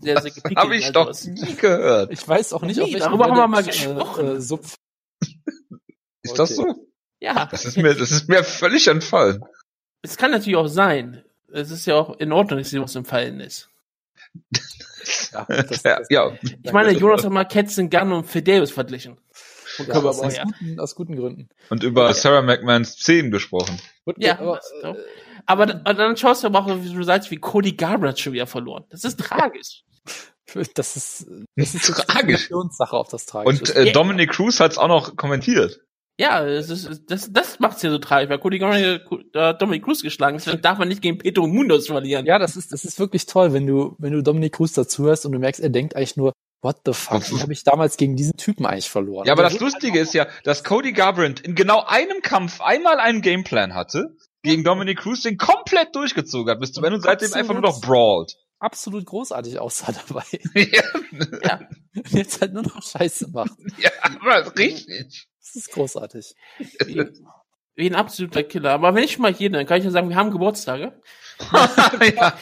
sehr, 0.00 0.20
sehr 0.20 0.30
gepickelt. 0.30 0.56
Habe 0.58 0.76
ich 0.76 0.90
doch 0.92 1.12
sowas. 1.12 1.26
nie 1.26 1.54
gehört. 1.54 2.12
Ich 2.12 2.26
weiß 2.26 2.52
auch 2.52 2.62
nicht, 2.62 2.76
Nee, 2.76 2.82
auf 2.84 2.92
welchen 2.92 3.00
darüber 3.06 3.24
haben 3.26 3.36
wir 3.36 3.48
mal 3.48 3.62
gesprochen. 3.62 4.36
Äh, 4.36 4.40
Sub 4.40 4.60
Ist 6.22 6.38
das 6.38 6.58
Okay. 6.58 6.70
so? 6.74 6.86
Ja, 7.20 7.46
Das 7.50 7.64
ist 7.64 7.76
mir, 7.76 7.94
das 7.94 8.10
ist 8.10 8.28
mir 8.28 8.42
völlig 8.42 8.88
entfallen. 8.88 9.42
es 10.02 10.16
kann 10.16 10.30
natürlich 10.32 10.56
auch 10.56 10.66
sein. 10.66 11.22
Es 11.52 11.70
ist 11.70 11.86
ja 11.86 11.94
auch 11.96 12.18
in 12.18 12.32
Ordnung, 12.32 12.58
dass 12.58 12.70
sie 12.70 12.80
was 12.80 12.94
im 12.96 13.04
Fallen 13.04 13.38
ist. 13.40 13.68
Ja, 15.32 15.44
das, 15.48 15.82
Ja, 15.82 15.98
das, 15.98 16.08
ja. 16.10 16.32
Ich 16.62 16.72
meine, 16.72 16.92
Jonas 16.92 17.24
hat 17.24 17.32
mal 17.32 17.44
Ketzen 17.44 17.90
Gunn 17.90 18.12
und 18.12 18.24
Fidelis 18.26 18.70
verglichen. 18.70 19.18
Und 19.78 19.88
ja, 19.88 19.94
aus, 19.94 20.20
aus, 20.20 20.36
ja. 20.36 20.44
guten, 20.44 20.80
aus 20.80 20.94
guten 20.94 21.16
Gründen. 21.16 21.48
Und 21.70 21.82
über 21.82 22.12
Sarah 22.12 22.42
McMahons 22.42 22.96
Zehen 22.96 23.30
gesprochen. 23.30 23.80
Ja, 24.16 24.38
aber, 24.38 24.60
äh. 24.82 24.94
Aber 25.46 25.66
dann- 25.66 26.16
schaust 26.16 26.42
du 26.42 26.48
aber 26.48 26.60
auch 26.60 26.66
auf 26.68 26.80
die 26.82 26.94
Results 26.94 27.30
wie 27.30 27.36
Cody 27.38 27.72
Garbrandt 27.72 28.20
schon 28.20 28.32
wieder 28.32 28.46
verloren. 28.46 28.84
Das 28.90 29.04
ist 29.04 29.18
tragisch. 29.18 29.84
das 30.74 30.96
ist, 30.96 31.26
das 31.56 31.74
ist 31.74 31.86
Tragisch. 31.86 32.50
Sache, 32.70 32.96
ob 32.96 33.08
das 33.08 33.26
tragisch 33.26 33.60
Und 33.60 33.74
äh, 33.74 33.86
Ja. 33.86 33.92
Dominic 33.92 34.30
Cruz 34.32 34.60
hat's 34.60 34.78
auch 34.78 34.88
noch 34.88 35.16
kommentiert. 35.16 35.80
Ja, 36.22 36.44
das 36.44 36.70
ist, 36.70 37.02
das, 37.08 37.32
das 37.32 37.58
macht's 37.58 37.82
ja 37.82 37.90
so 37.90 37.98
tragisch, 37.98 38.30
weil 38.30 38.38
Cody 38.38 38.58
Garbrandt 38.60 39.02
äh, 39.34 39.54
Dominic 39.58 39.84
Cruz 39.84 40.02
geschlagen 40.02 40.36
ist. 40.36 40.46
Dann 40.46 40.62
darf 40.62 40.78
man 40.78 40.86
nicht 40.86 41.02
gegen 41.02 41.18
Pedro 41.18 41.48
Mundos 41.48 41.88
verlieren. 41.88 42.26
Ja, 42.26 42.38
das 42.38 42.56
ist, 42.56 42.72
das 42.72 42.84
ist 42.84 43.00
wirklich 43.00 43.26
toll, 43.26 43.52
wenn 43.52 43.66
du, 43.66 43.96
wenn 43.98 44.12
du 44.12 44.22
Dominik 44.22 44.52
Cruz 44.54 44.72
dazuhörst 44.72 45.26
und 45.26 45.32
du 45.32 45.40
merkst, 45.40 45.60
er 45.60 45.70
denkt 45.70 45.96
eigentlich 45.96 46.16
nur, 46.16 46.32
what 46.62 46.76
the 46.86 46.92
fuck, 46.92 47.22
wie 47.32 47.40
habe 47.40 47.52
ich 47.52 47.64
damals 47.64 47.96
gegen 47.96 48.14
diesen 48.14 48.36
Typen 48.36 48.66
eigentlich 48.66 48.88
verloren? 48.88 49.26
Ja, 49.26 49.32
aber 49.32 49.42
das 49.42 49.58
Lustige 49.58 49.98
ist 49.98 50.14
ja, 50.14 50.28
dass 50.44 50.62
Cody 50.62 50.92
Garbrandt 50.92 51.40
in 51.40 51.56
genau 51.56 51.82
einem 51.86 52.22
Kampf 52.22 52.60
einmal 52.60 53.00
einen 53.00 53.20
Gameplan 53.20 53.74
hatte, 53.74 54.16
gegen 54.44 54.62
Dominic 54.62 54.98
Cruz 55.00 55.22
den 55.22 55.38
komplett 55.38 55.94
durchgezogen 55.96 56.50
hat 56.52 56.60
bis 56.60 56.72
zum 56.72 56.84
Ende 56.84 56.96
und 56.96 57.02
seitdem 57.02 57.32
einfach 57.32 57.54
nur 57.54 57.62
noch 57.62 57.80
brawlt. 57.80 58.36
absolut 58.60 59.06
großartig 59.06 59.58
aussah 59.58 59.92
dabei. 60.06 60.24
ja, 60.54 60.82
Ja. 61.44 61.60
Jetzt 62.10 62.40
halt 62.40 62.54
nur 62.54 62.62
noch 62.62 62.82
Scheiße 62.82 63.28
macht. 63.32 63.52
ja, 63.78 63.90
aber 64.02 64.56
richtig. 64.56 65.28
Das 65.54 65.56
ist 65.66 65.72
großartig. 65.72 66.34
Wie 67.74 67.88
ein 67.88 67.94
absoluter 67.94 68.42
Killer. 68.42 68.70
Aber 68.72 68.94
wenn 68.94 69.04
ich 69.04 69.18
mal 69.18 69.32
hier, 69.32 69.50
dann 69.50 69.66
kann 69.66 69.78
ich 69.78 69.84
ja 69.84 69.90
sagen, 69.90 70.08
wir 70.08 70.16
haben 70.16 70.30
Geburtstage. 70.30 71.00
ja. 72.16 72.34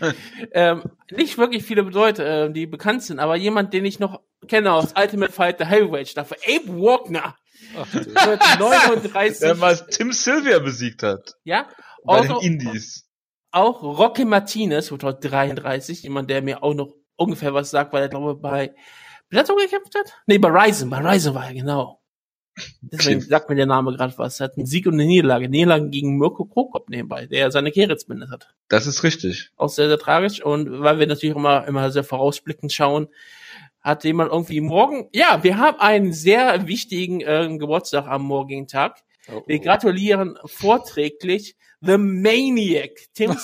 Ähm, 0.52 0.82
nicht 1.10 1.38
wirklich 1.38 1.64
viele 1.64 1.80
Leute, 1.80 2.24
äh, 2.24 2.52
die 2.52 2.66
bekannt 2.66 3.02
sind, 3.02 3.18
aber 3.18 3.36
jemand, 3.36 3.72
den 3.72 3.86
ich 3.86 3.98
noch 3.98 4.20
kenne 4.46 4.72
aus 4.72 4.92
Ultimate 4.94 5.32
Fighter 5.32 5.64
Heavyweight 5.64 6.08
Staffel, 6.08 6.36
Abe 6.46 6.68
Wagner, 6.68 7.34
Ach, 7.78 7.90
du. 7.90 8.04
wird 8.04 8.42
39, 8.58 9.38
Der 9.38 9.54
mal 9.54 9.74
Tim 9.90 10.12
Sylvia 10.12 10.58
besiegt 10.58 11.02
hat. 11.02 11.32
ja, 11.44 11.66
Bei 12.04 12.18
also, 12.18 12.40
den 12.40 12.60
Indies. 12.60 13.08
auch 13.52 13.82
Rocky 13.82 14.26
Martinez 14.26 14.90
wird 14.90 15.02
heute 15.02 15.28
33, 15.30 16.02
jemand, 16.02 16.28
der 16.28 16.42
mir 16.42 16.62
auch 16.62 16.74
noch 16.74 16.94
ungefähr 17.16 17.54
was 17.54 17.70
sagt, 17.70 17.94
weil 17.94 18.02
er, 18.02 18.08
glaube 18.10 18.32
ich, 18.36 18.42
bei 18.42 18.74
Bellator 19.30 19.56
gekämpft 19.56 19.94
hat? 19.94 20.12
Nee, 20.26 20.36
bei 20.38 20.48
Ryzen, 20.48 20.90
bei 20.90 20.98
Ryzen 20.98 21.34
war 21.34 21.46
er, 21.46 21.54
genau. 21.54 22.02
Deswegen 22.80 23.20
sagt 23.20 23.50
mir 23.50 23.56
der 23.56 23.66
Name 23.66 23.94
gerade 23.94 24.16
was. 24.16 24.40
Er 24.40 24.44
hat 24.44 24.56
einen 24.56 24.66
Sieg 24.66 24.86
und 24.86 24.94
eine 24.94 25.04
Niederlage. 25.04 25.48
Niederlage 25.48 25.90
gegen 25.90 26.16
Mirko 26.16 26.46
Krokop 26.46 26.88
nebenbei, 26.88 27.26
der 27.26 27.50
seine 27.50 27.70
jetzt 27.74 28.08
beendet 28.08 28.30
hat. 28.30 28.54
Das 28.68 28.86
ist 28.86 29.02
richtig. 29.02 29.50
Auch 29.56 29.68
sehr, 29.68 29.88
sehr 29.88 29.98
tragisch. 29.98 30.42
Und 30.42 30.80
weil 30.80 30.98
wir 30.98 31.06
natürlich 31.06 31.36
immer, 31.36 31.66
immer 31.66 31.90
sehr 31.90 32.04
vorausblickend 32.04 32.72
schauen, 32.72 33.08
hat 33.80 34.04
jemand 34.04 34.32
irgendwie 34.32 34.60
morgen, 34.60 35.08
ja, 35.12 35.42
wir 35.44 35.58
haben 35.58 35.78
einen 35.78 36.12
sehr 36.12 36.66
wichtigen 36.66 37.20
äh, 37.20 37.56
Geburtstag 37.56 38.06
am 38.06 38.22
morgigen 38.22 38.66
Tag. 38.66 39.02
Oh, 39.28 39.42
Wir 39.46 39.60
oh. 39.60 39.62
gratulieren 39.62 40.38
vorträglich 40.44 41.56
The 41.80 41.98
Maniac. 41.98 42.90
Tim 43.14 43.32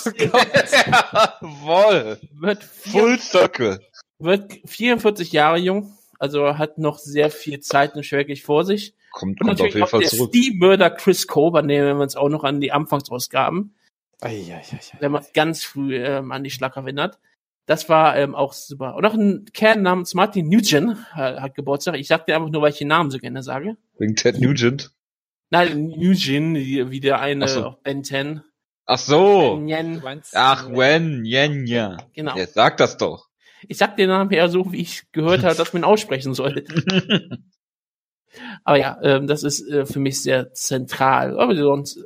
Jawohl. 1.41 2.19
wird, 2.33 2.63
vier, 2.63 2.91
Full 2.91 3.19
Circle. 3.19 3.79
wird 4.19 4.53
44 4.65 5.31
Jahre 5.31 5.57
jung, 5.57 5.97
also 6.19 6.57
hat 6.57 6.77
noch 6.77 6.97
sehr 6.97 7.29
viel 7.29 7.59
Zeit 7.59 7.95
und 7.95 8.11
wirklich 8.11 8.43
vor 8.43 8.65
sich. 8.65 8.95
Kommt, 9.13 9.39
Und 9.41 9.47
kommt 9.47 9.61
auf 9.61 9.73
jeden 9.73 9.87
Fall 9.87 9.99
der 10.01 10.09
zurück. 10.09 10.31
Steve-Mörder 10.35 10.89
Chris 10.89 11.27
Coburn, 11.27 11.67
nehmen 11.67 11.97
wir 11.97 12.01
uns 12.03 12.15
auch 12.15 12.29
noch 12.29 12.43
an 12.43 12.59
die 12.59 12.71
Anfangsausgaben, 12.71 13.75
Ei, 14.21 14.29
ei, 14.49 14.53
ei, 14.55 14.75
ei. 14.75 14.79
wenn 14.99 15.11
man 15.11 15.23
ganz 15.35 15.63
früh 15.63 15.95
ähm, 15.95 16.31
an 16.31 16.43
die 16.43 16.49
Schlag 16.49 16.75
erinnert. 16.75 17.19
Das 17.67 17.87
war 17.87 18.17
ähm, 18.17 18.33
auch 18.35 18.51
super. 18.53 18.95
Und 18.95 19.03
noch 19.03 19.13
ein 19.13 19.45
Kerl 19.53 19.79
namens 19.79 20.15
Martin 20.15 20.49
Nugent 20.49 20.97
äh, 21.15 21.39
hat 21.39 21.55
Geburtstag. 21.55 21.95
Ich 21.95 22.07
sag 22.07 22.25
dir 22.25 22.35
einfach 22.35 22.49
nur, 22.49 22.61
weil 22.61 22.71
ich 22.71 22.77
den 22.79 22.89
Namen 22.89 23.09
so 23.11 23.19
gerne 23.19 23.41
sage. 23.43 23.77
Wegen 23.99 24.15
Ted 24.17 24.41
Nugent. 24.41 24.91
Nein, 25.51 25.87
Nugent, 25.95 26.57
wie, 26.57 26.89
wie 26.89 26.99
der 26.99 27.21
eine 27.21 27.45
Ach 27.45 27.49
so. 27.49 27.65
auf 27.67 27.83
Ben 27.83 28.03
10. 28.03 28.41
Ach 28.85 28.97
so. 28.97 29.57
Du 29.63 29.99
meinst, 30.03 30.35
Ach, 30.35 30.69
Wen, 30.71 31.23
Yen, 31.23 31.67
ja. 31.67 31.97
genau. 32.13 32.35
Jetzt 32.35 32.55
sag 32.55 32.75
das 32.77 32.97
doch. 32.97 33.29
Ich 33.67 33.77
sag 33.77 33.95
den 33.95 34.09
Namen 34.09 34.31
eher 34.31 34.49
so, 34.49 34.71
wie 34.73 34.81
ich 34.81 35.03
gehört 35.13 35.43
habe, 35.43 35.55
dass 35.55 35.71
man 35.71 35.83
ihn 35.83 35.85
aussprechen 35.85 36.33
soll. 36.33 36.65
Aber 38.63 38.77
ja, 38.77 38.97
ähm, 39.03 39.27
das 39.27 39.43
ist 39.43 39.67
äh, 39.69 39.85
für 39.85 39.99
mich 39.99 40.21
sehr 40.21 40.53
zentral. 40.53 41.39
Aber 41.39 41.55
sonst 41.55 41.99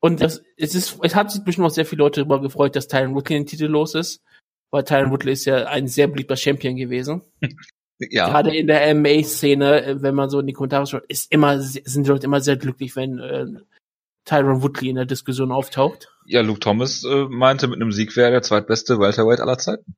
und 0.00 0.20
das 0.20 0.42
es 0.56 0.74
ist 0.74 0.98
es 1.02 1.14
hat 1.14 1.30
sich 1.30 1.42
bestimmt 1.42 1.66
auch 1.66 1.72
sehr 1.72 1.86
viele 1.86 2.02
Leute 2.02 2.20
darüber 2.20 2.40
gefreut, 2.40 2.76
dass 2.76 2.88
Tyron 2.88 3.14
Woodley 3.14 3.38
den 3.38 3.46
Titel 3.46 3.66
los 3.66 3.94
ist, 3.94 4.22
weil 4.70 4.84
Tyron 4.84 5.10
Woodley 5.10 5.32
ist 5.32 5.44
ja 5.44 5.66
ein 5.66 5.88
sehr 5.88 6.06
beliebter 6.06 6.36
Champion 6.36 6.76
gewesen. 6.76 7.22
ja. 7.98 8.28
Gerade 8.28 8.56
in 8.56 8.68
der 8.68 8.94
MMA-Szene, 8.94 9.84
äh, 9.84 10.02
wenn 10.02 10.14
man 10.14 10.30
so 10.30 10.40
in 10.40 10.46
die 10.46 10.52
Kommentare 10.52 10.86
schaut, 10.86 11.04
ist 11.08 11.32
immer 11.32 11.60
sind 11.60 12.06
die 12.06 12.10
Leute 12.10 12.26
immer 12.26 12.40
sehr 12.40 12.56
glücklich, 12.56 12.94
wenn 12.94 13.18
äh, 13.18 13.46
Tyron 14.24 14.62
Woodley 14.62 14.90
in 14.90 14.96
der 14.96 15.06
Diskussion 15.06 15.50
auftaucht. 15.50 16.08
Ja, 16.26 16.42
Luke 16.42 16.60
Thomas 16.60 17.02
äh, 17.04 17.24
meinte, 17.24 17.66
mit 17.66 17.80
einem 17.80 17.92
Sieg 17.92 18.14
wäre 18.16 18.28
er 18.28 18.32
der 18.32 18.42
zweitbeste 18.42 19.00
Welterweight 19.00 19.40
aller 19.40 19.58
Zeiten. 19.58 19.96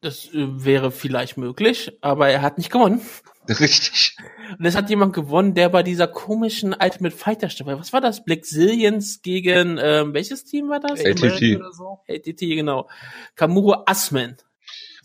Das 0.00 0.32
äh, 0.32 0.64
wäre 0.64 0.90
vielleicht 0.90 1.36
möglich, 1.36 1.92
aber 2.00 2.28
er 2.28 2.42
hat 2.42 2.58
nicht 2.58 2.70
gewonnen. 2.70 3.00
Richtig. 3.60 4.16
Und 4.58 4.64
es 4.64 4.76
hat 4.76 4.88
jemand 4.90 5.12
gewonnen, 5.14 5.54
der 5.54 5.68
bei 5.68 5.82
dieser 5.82 6.06
komischen 6.06 6.74
Ultimate 6.78 7.16
Fighter 7.16 7.50
Staffel, 7.50 7.78
was 7.78 7.92
war 7.92 8.00
das? 8.00 8.24
Black 8.24 8.44
Zillions 8.44 9.20
gegen, 9.22 9.78
ähm, 9.82 10.14
welches 10.14 10.44
Team 10.44 10.68
war 10.68 10.80
das? 10.80 11.00
ATT. 11.04 11.56
Oder 11.56 11.72
so? 11.72 12.00
ATT, 12.08 12.38
genau. 12.40 12.88
Kamuro 13.34 13.82
Asman. 13.86 14.30
Und 14.30 14.36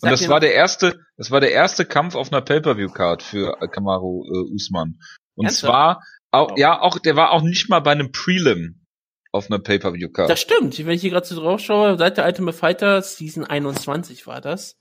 Sagt 0.02 0.14
das 0.14 0.28
war 0.30 0.36
noch- 0.36 0.42
der 0.42 0.54
erste, 0.54 1.00
das 1.18 1.32
war 1.32 1.40
der 1.40 1.52
erste 1.52 1.86
Kampf 1.86 2.14
auf 2.16 2.32
einer 2.32 2.42
Pay-Per-View-Card 2.42 3.24
für 3.24 3.58
äh, 3.62 3.68
Kamaru 3.68 4.26
äh, 4.26 4.54
Usman. 4.54 5.00
Und 5.36 5.46
Ernsthaft? 5.46 5.72
zwar 5.72 6.04
auch, 6.32 6.52
Wow. 6.52 6.58
ja, 6.60 6.80
auch, 6.82 7.00
der 7.00 7.16
war 7.16 7.32
auch 7.32 7.42
nicht 7.42 7.70
mal 7.70 7.80
bei 7.80 7.92
einem 7.94 8.12
Prelim 8.12 8.86
auf 9.32 9.50
einer 9.50 9.60
Pay-Per-View-Card. 9.60 10.30
Das 10.30 10.40
stimmt. 10.40 10.78
Wenn 10.78 10.90
ich 10.94 11.02
hier 11.02 11.10
gerade 11.12 11.26
so 11.26 11.40
drauf 11.42 11.60
schaue, 11.60 11.98
seit 11.98 12.18
der 12.18 12.26
Ultimate 12.26 12.56
Fighter 12.58 13.02
Season 13.02 13.44
21 13.44 14.28
war 14.28 14.42
das. 14.42 14.78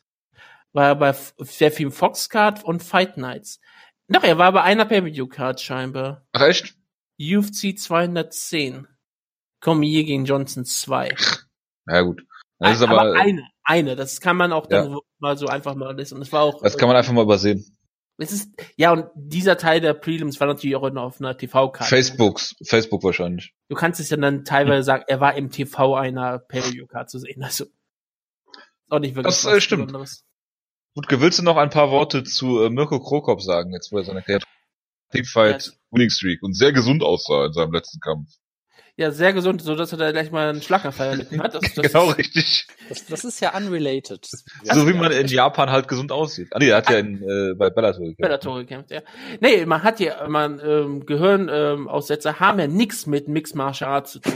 War 0.76 0.88
er 0.88 0.94
bei 0.96 1.14
sehr 1.38 1.72
viel 1.72 1.90
Fox 1.90 2.28
Card 2.28 2.62
und 2.62 2.82
Fight 2.82 3.16
Nights. 3.16 3.60
Doch, 4.08 4.22
er 4.22 4.36
war 4.36 4.52
bei 4.52 4.62
einer 4.62 4.84
Pay-Per-View 4.84 5.26
Card 5.26 5.58
scheinbar. 5.58 6.26
Ach 6.32 6.42
echt? 6.42 6.74
UFC 7.18 7.78
210. 7.78 8.86
Cormier 9.62 10.04
gegen 10.04 10.26
Johnson 10.26 10.66
2. 10.66 11.16
Ja 11.88 12.02
gut. 12.02 12.26
Das 12.58 12.76
ist 12.76 12.82
aber, 12.82 13.00
aber, 13.00 13.12
eine, 13.14 13.48
eine. 13.64 13.96
Das 13.96 14.20
kann 14.20 14.36
man 14.36 14.52
auch 14.52 14.66
dann 14.66 14.98
mal 15.18 15.38
so 15.38 15.46
einfach 15.46 15.74
mal 15.74 15.96
lesen. 15.96 16.16
Und 16.16 16.22
es 16.22 16.30
war 16.30 16.42
auch. 16.42 16.60
das 16.60 16.76
kann 16.76 16.88
man 16.88 16.96
einfach 16.98 17.14
mal 17.14 17.22
übersehen. 17.22 17.64
Es 18.18 18.32
ist, 18.32 18.50
ja, 18.76 18.92
und 18.92 19.06
dieser 19.14 19.56
Teil 19.56 19.80
der 19.80 19.94
Prelims 19.94 20.38
war 20.40 20.46
natürlich 20.46 20.76
auch 20.76 20.90
noch 20.90 21.04
auf 21.04 21.20
einer 21.20 21.38
TV-Karte. 21.38 21.88
Facebooks, 21.88 22.54
Facebook 22.66 23.02
wahrscheinlich. 23.02 23.54
Du 23.70 23.76
kannst 23.76 23.98
es 23.98 24.10
ja 24.10 24.18
dann 24.18 24.44
teilweise 24.44 24.82
sagen, 24.82 25.04
er 25.06 25.20
war 25.20 25.36
im 25.36 25.48
TV 25.48 25.94
einer 25.94 26.38
Pay-Per-View-Card 26.38 27.08
zu 27.08 27.18
sehen. 27.18 27.42
Also, 27.42 27.64
auch 28.90 28.98
nicht 28.98 29.14
wirklich 29.14 29.34
Das, 29.34 29.46
äh, 29.46 29.58
stimmt. 29.58 29.86
Besonderes. 29.86 30.26
Gut, 30.96 31.08
willst 31.10 31.38
du 31.38 31.42
noch 31.42 31.58
ein 31.58 31.68
paar 31.68 31.90
Worte 31.90 32.24
zu 32.24 32.62
äh, 32.62 32.70
Mirko 32.70 32.98
Krokop 33.00 33.42
sagen, 33.42 33.70
jetzt 33.74 33.92
wo 33.92 33.98
er 33.98 34.04
seine 34.04 34.22
Karriere 34.22 34.44
Teamfight. 35.12 35.78
Winning 35.90 36.08
Streak 36.08 36.42
und 36.42 36.54
sehr 36.54 36.72
gesund 36.72 37.02
aussah 37.02 37.44
in 37.44 37.52
seinem 37.52 37.74
letzten 37.74 38.00
Kampf. 38.00 38.30
Ja, 38.98 39.10
sehr 39.10 39.34
gesund, 39.34 39.60
so 39.60 39.74
dass 39.74 39.92
er 39.92 39.98
da 39.98 40.10
gleich 40.10 40.30
mal 40.30 40.48
einen 40.48 40.62
Schlaganfall 40.62 41.18
hat. 41.38 41.54
Das, 41.54 41.74
das 41.74 41.92
genau 41.92 42.10
ist, 42.10 42.18
richtig. 42.18 42.66
Das, 42.88 43.04
das 43.04 43.24
ist 43.24 43.40
ja 43.40 43.54
unrelated. 43.54 44.26
so 44.26 44.88
wie 44.88 44.94
man 44.94 45.12
in 45.12 45.26
Japan 45.26 45.70
halt 45.70 45.86
gesund 45.86 46.12
aussieht. 46.12 46.48
Ah 46.52 46.58
nee, 46.58 46.68
er 46.68 46.78
hat 46.78 46.88
ja 46.88 46.98
in, 46.98 47.22
äh, 47.22 47.54
bei 47.54 47.68
Bellator 47.68 48.00
gekämpft. 48.00 48.22
Bellator 48.22 48.58
gekämpft, 48.58 48.90
ja. 48.90 49.02
Nee, 49.40 49.66
man 49.66 49.82
hat 49.82 50.00
ja, 50.00 50.26
man, 50.28 50.60
ähm, 50.64 51.04
Gehirnaussetzer 51.04 52.40
haben 52.40 52.58
ja 52.58 52.68
nichts 52.68 53.06
mit 53.06 53.28
Mixed 53.28 53.54
Martial 53.54 53.90
Arts 53.90 54.12
zu 54.12 54.20
tun. 54.20 54.32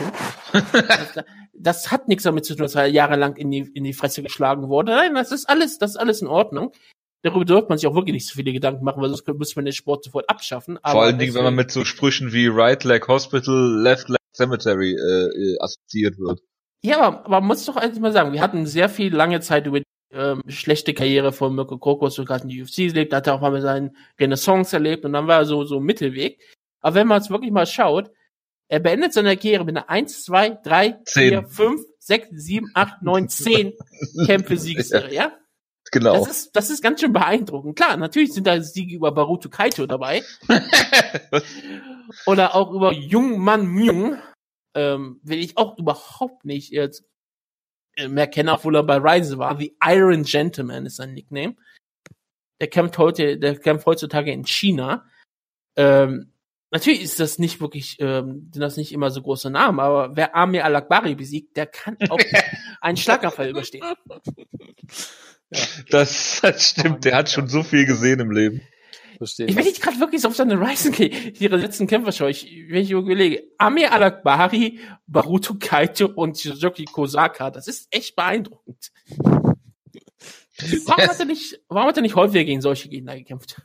das, 0.53 1.25
das 1.55 1.91
hat 1.91 2.09
nichts 2.09 2.25
damit 2.25 2.45
zu 2.45 2.55
tun, 2.55 2.65
dass 2.65 2.75
er 2.75 2.85
jahrelang 2.85 3.37
in 3.37 3.51
die, 3.51 3.71
in 3.73 3.85
die 3.85 3.95
Fresse 3.95 4.23
geschlagen 4.23 4.69
wurde. 4.69 4.93
Nein, 4.93 5.15
das 5.15 5.33
ist 5.33 5.49
alles, 5.49 5.79
das 5.79 5.93
ist 5.93 5.97
alles 5.97 6.21
in 6.21 6.29
Ordnung. 6.29 6.73
Darüber 7.23 7.47
sollte 7.47 7.69
man 7.71 7.79
sich 7.79 7.87
auch 7.87 7.95
wirklich 7.95 8.15
nicht 8.15 8.29
so 8.29 8.35
viele 8.35 8.53
Gedanken 8.53 8.85
machen, 8.85 9.01
weil 9.01 9.09
sonst 9.09 9.27
müsste 9.27 9.57
man 9.57 9.65
den 9.65 9.73
Sport 9.73 10.05
sofort 10.05 10.29
abschaffen. 10.29 10.79
Vor 10.85 11.03
allen 11.03 11.19
Dingen, 11.19 11.35
wenn 11.35 11.45
man 11.45 11.55
mit 11.55 11.71
so 11.71 11.87
Sprüchen 11.87 12.33
wie 12.33 12.47
Right 12.47 12.85
Leg 12.85 13.09
Hospital, 13.09 13.81
Left 13.83 14.09
Leg 14.11 14.20
Cemetery 14.35 14.93
äh, 14.93 15.27
äh, 15.27 15.59
assoziiert 15.61 16.19
wird. 16.19 16.41
Ja, 16.83 17.01
aber, 17.01 17.29
man 17.29 17.45
muss 17.45 17.65
doch 17.65 17.77
eigentlich 17.77 18.01
mal 18.01 18.13
sagen, 18.13 18.33
wir 18.33 18.41
hatten 18.41 18.67
sehr 18.67 18.89
viel 18.89 19.15
lange 19.15 19.41
Zeit 19.41 19.67
über 19.67 19.81
die 19.81 19.87
ähm, 20.13 20.43
schlechte 20.49 20.95
Karriere 20.95 21.33
von 21.33 21.55
Mirko 21.55 21.79
Krokos, 21.79 22.17
gerade 22.17 22.45
in 22.45 22.49
die 22.49 22.63
UFC 22.63 22.79
erlebt, 22.79 23.13
hat 23.13 23.27
er 23.27 23.35
auch 23.35 23.41
mal 23.41 23.61
seinen 23.61 23.97
Renaissance 24.19 24.75
erlebt 24.75 25.05
und 25.05 25.13
dann 25.13 25.27
war 25.27 25.41
er 25.41 25.45
so, 25.45 25.65
so 25.65 25.81
Mittelweg. 25.81 26.41
Aber 26.81 26.95
wenn 26.95 27.07
man 27.07 27.21
es 27.21 27.31
wirklich 27.31 27.53
mal 27.53 27.67
schaut, 27.67 28.11
er 28.69 28.81
beendet 28.81 29.13
seine 29.13 29.37
Karriere 29.37 29.65
mit 29.65 29.77
einer 29.77 29.91
1, 29.91 30.25
2, 30.25 30.59
3, 30.63 30.85
4, 30.85 31.05
Zehn. 31.05 31.47
5, 31.47 31.81
6, 31.99 32.29
7, 32.33 32.71
8, 32.75 33.03
9, 33.03 33.29
10 33.29 33.73
Kämpfe 34.27 34.57
Siegesserie, 34.57 35.15
ja? 35.15 35.33
Genau. 35.93 36.15
Das 36.15 36.29
ist, 36.29 36.57
das 36.57 36.71
ist 36.71 36.83
ganz 36.83 37.01
schön 37.01 37.13
beeindruckend. 37.13 37.77
Klar, 37.77 37.97
natürlich 37.97 38.33
sind 38.33 38.47
da 38.47 38.61
Siege 38.61 38.95
über 38.95 39.13
Baruto 39.13 39.49
Kaito 39.49 39.87
dabei. 39.87 40.23
Oder 42.27 42.55
auch 42.55 42.73
über 42.73 42.93
Jungmann 42.93 43.67
Myung. 43.67 44.19
Ähm, 44.75 45.19
will 45.25 45.41
ich 45.41 45.57
auch 45.59 45.77
überhaupt 45.79 46.45
nicht 46.45 46.71
jetzt 46.71 47.05
äh, 47.97 48.07
mehr 48.07 48.29
kennen, 48.29 48.51
obwohl 48.51 48.77
er 48.77 48.85
bei 48.85 48.99
Rise 48.99 49.39
war. 49.39 49.59
The 49.59 49.77
Iron 49.85 50.23
Gentleman 50.23 50.87
ist 50.87 50.97
sein 50.97 51.13
Nickname. 51.13 51.57
Der 52.61 52.69
kämpft 52.69 52.97
heute, 52.99 53.37
der 53.37 53.59
kämpft 53.59 53.87
heutzutage 53.87 54.31
in 54.31 54.47
China. 54.47 55.05
Ähm, 55.77 56.33
natürlich 56.71 57.03
ist 57.03 57.19
das 57.19 57.41
nicht 57.41 57.61
wirklich, 57.61 57.97
ähm, 57.99 58.51
sind 58.53 58.61
das 58.61 58.77
nicht 58.77 58.93
immer 58.93 59.11
so 59.11 59.23
große 59.23 59.51
Namen, 59.51 59.81
aber 59.81 60.15
wer 60.15 60.37
Amir 60.37 60.65
Al-Akbari 60.65 61.17
besiegt, 61.17 61.57
der 61.57 61.67
kann 61.67 61.97
auch 62.09 62.19
einen 62.81 62.97
Schlaganfall 62.97 63.49
überstehen. 63.49 63.85
das, 65.91 66.41
das 66.43 66.71
stimmt, 66.71 67.05
der 67.05 67.17
hat 67.17 67.31
schon 67.31 67.49
so 67.49 67.63
viel 67.63 67.87
gesehen 67.87 68.21
im 68.21 68.31
Leben. 68.31 68.63
Verstehe. 69.19 69.47
Ich 69.47 69.57
will 69.57 69.65
nicht 69.65 69.83
gerade 69.83 70.01
wirklich 70.01 70.23
so 70.23 70.29
auf 70.29 70.37
seine 70.37 70.59
Ryzen 70.59 70.95
ihre 70.95 71.57
letzten 71.57 71.87
Kämpfer 71.87 72.11
schaue. 72.11 72.31
Ich, 72.31 72.51
wenn 72.69 72.83
ich 72.83 72.91
überlege, 72.91 73.43
Amir 73.59 73.93
Alakbari, 73.93 74.81
Baruto 75.07 75.57
Kaito 75.59 76.07
und 76.07 76.39
Suzuki 76.39 76.87
Kosaka, 76.87 77.51
das 77.51 77.69
ist 77.69 77.89
echt 77.91 78.17
beeindruckend. 78.17 78.91
Warum 80.87 81.05
hat 81.05 81.19
er 81.19 81.27
nicht, 81.27 81.61
warum 81.69 81.89
hat 81.89 81.97
er 81.97 82.03
nicht 82.03 82.15
häufiger 82.15 82.45
gegen 82.45 82.63
solche 82.63 82.89
Gegner 82.89 83.15
gekämpft? 83.15 83.61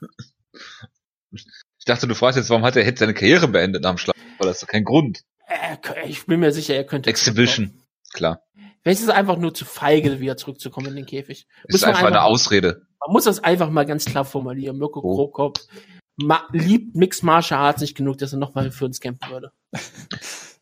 Ich 1.32 1.86
dachte, 1.86 2.08
du 2.08 2.16
fragst 2.16 2.38
jetzt, 2.38 2.50
warum 2.50 2.64
hat 2.64 2.76
er 2.76 2.84
hätte 2.84 3.00
seine 3.00 3.14
Karriere 3.14 3.48
beendet 3.48 3.84
nach 3.84 3.92
dem 3.92 3.98
Schlag? 3.98 4.16
Weil 4.38 4.48
das 4.48 4.58
ist 4.58 4.64
doch 4.64 4.68
kein 4.68 4.84
Grund. 4.84 5.24
Äh, 5.48 5.78
ich 6.08 6.26
bin 6.26 6.40
mir 6.40 6.52
sicher, 6.52 6.76
er 6.76 6.84
könnte. 6.84 7.10
Exhibition. 7.10 7.82
Klar. 8.14 8.42
Vielleicht 8.86 9.00
ist 9.02 9.08
es 9.08 9.14
einfach 9.14 9.38
nur 9.38 9.52
zu 9.52 9.66
feige, 9.66 10.20
wieder 10.20 10.38
zurückzukommen 10.38 10.86
in 10.90 10.96
den 10.98 11.06
Käfig. 11.08 11.48
Ist 11.64 11.72
Muss 11.72 11.82
man 11.82 11.90
einfach 11.90 12.02
eine 12.06 12.18
einfach- 12.18 12.26
Ausrede. 12.30 12.86
Man 13.00 13.14
muss 13.14 13.24
das 13.24 13.44
einfach 13.44 13.72
mal 13.72 13.84
ganz 13.88 14.06
klar 14.06 14.26
formulieren. 14.26 14.78
Mirko 14.78 15.00
Oh. 15.04 15.16
Krokop 15.16 15.60
ma 16.18 16.48
liebt 16.52 16.96
Mixed 16.96 17.24
Martial 17.24 17.60
Arts 17.60 17.82
nicht 17.82 17.98
genug, 17.98 18.20
dass 18.20 18.32
er 18.32 18.38
nochmal 18.38 18.70
für 18.70 18.86
uns 18.86 19.00
kämpfen 19.00 19.28
würde. 19.32 19.52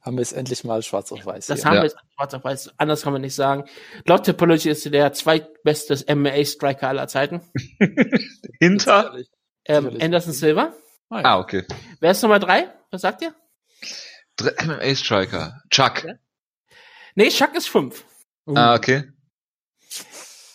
Haben 0.01 0.15
wir 0.17 0.21
es 0.21 0.31
endlich 0.31 0.63
mal 0.63 0.81
schwarz 0.83 1.11
auf 1.11 1.25
weiß. 1.25 1.47
Das 1.47 1.59
hier. 1.59 1.65
haben 1.65 1.75
Ja. 1.75 1.81
wir 1.81 1.89
jetzt 1.89 1.97
schwarz 2.15 2.33
auf 2.33 2.43
weiß. 2.45 2.71
Anders 2.77 3.01
kann 3.01 3.11
man 3.13 3.21
nicht 3.21 3.35
sagen. 3.35 3.65
Laut 4.05 4.25
Topology 4.25 4.69
ist 4.69 4.85
er 4.85 4.91
der 4.91 5.11
zweitbeste 5.11 5.95
MMA-Striker 6.15 6.87
aller 6.87 7.07
Zeiten. 7.09 7.41
Hinter? 8.59 9.17
Ähm. 9.65 9.97
Anderson 10.01 10.33
Silva. 10.33 10.73
Ah, 11.09 11.19
ja. 11.19 11.25
Ah, 11.25 11.39
okay. 11.39 11.65
Wer 11.99 12.11
ist 12.11 12.21
Nummer 12.21 12.39
drei? 12.39 12.73
Was 12.91 13.01
sagt 13.01 13.21
ihr? 13.21 13.33
Dr- 14.37 14.53
MMA 14.65 14.95
Striker. 14.95 15.61
Chuck. 15.69 16.03
Ja. 16.05 16.13
Nee, 17.15 17.29
Chuck 17.29 17.53
ist 17.55 17.67
fünf. 17.69 18.05
Uh, 18.45 18.55
Ah, 18.55 18.75
okay. 18.75 19.03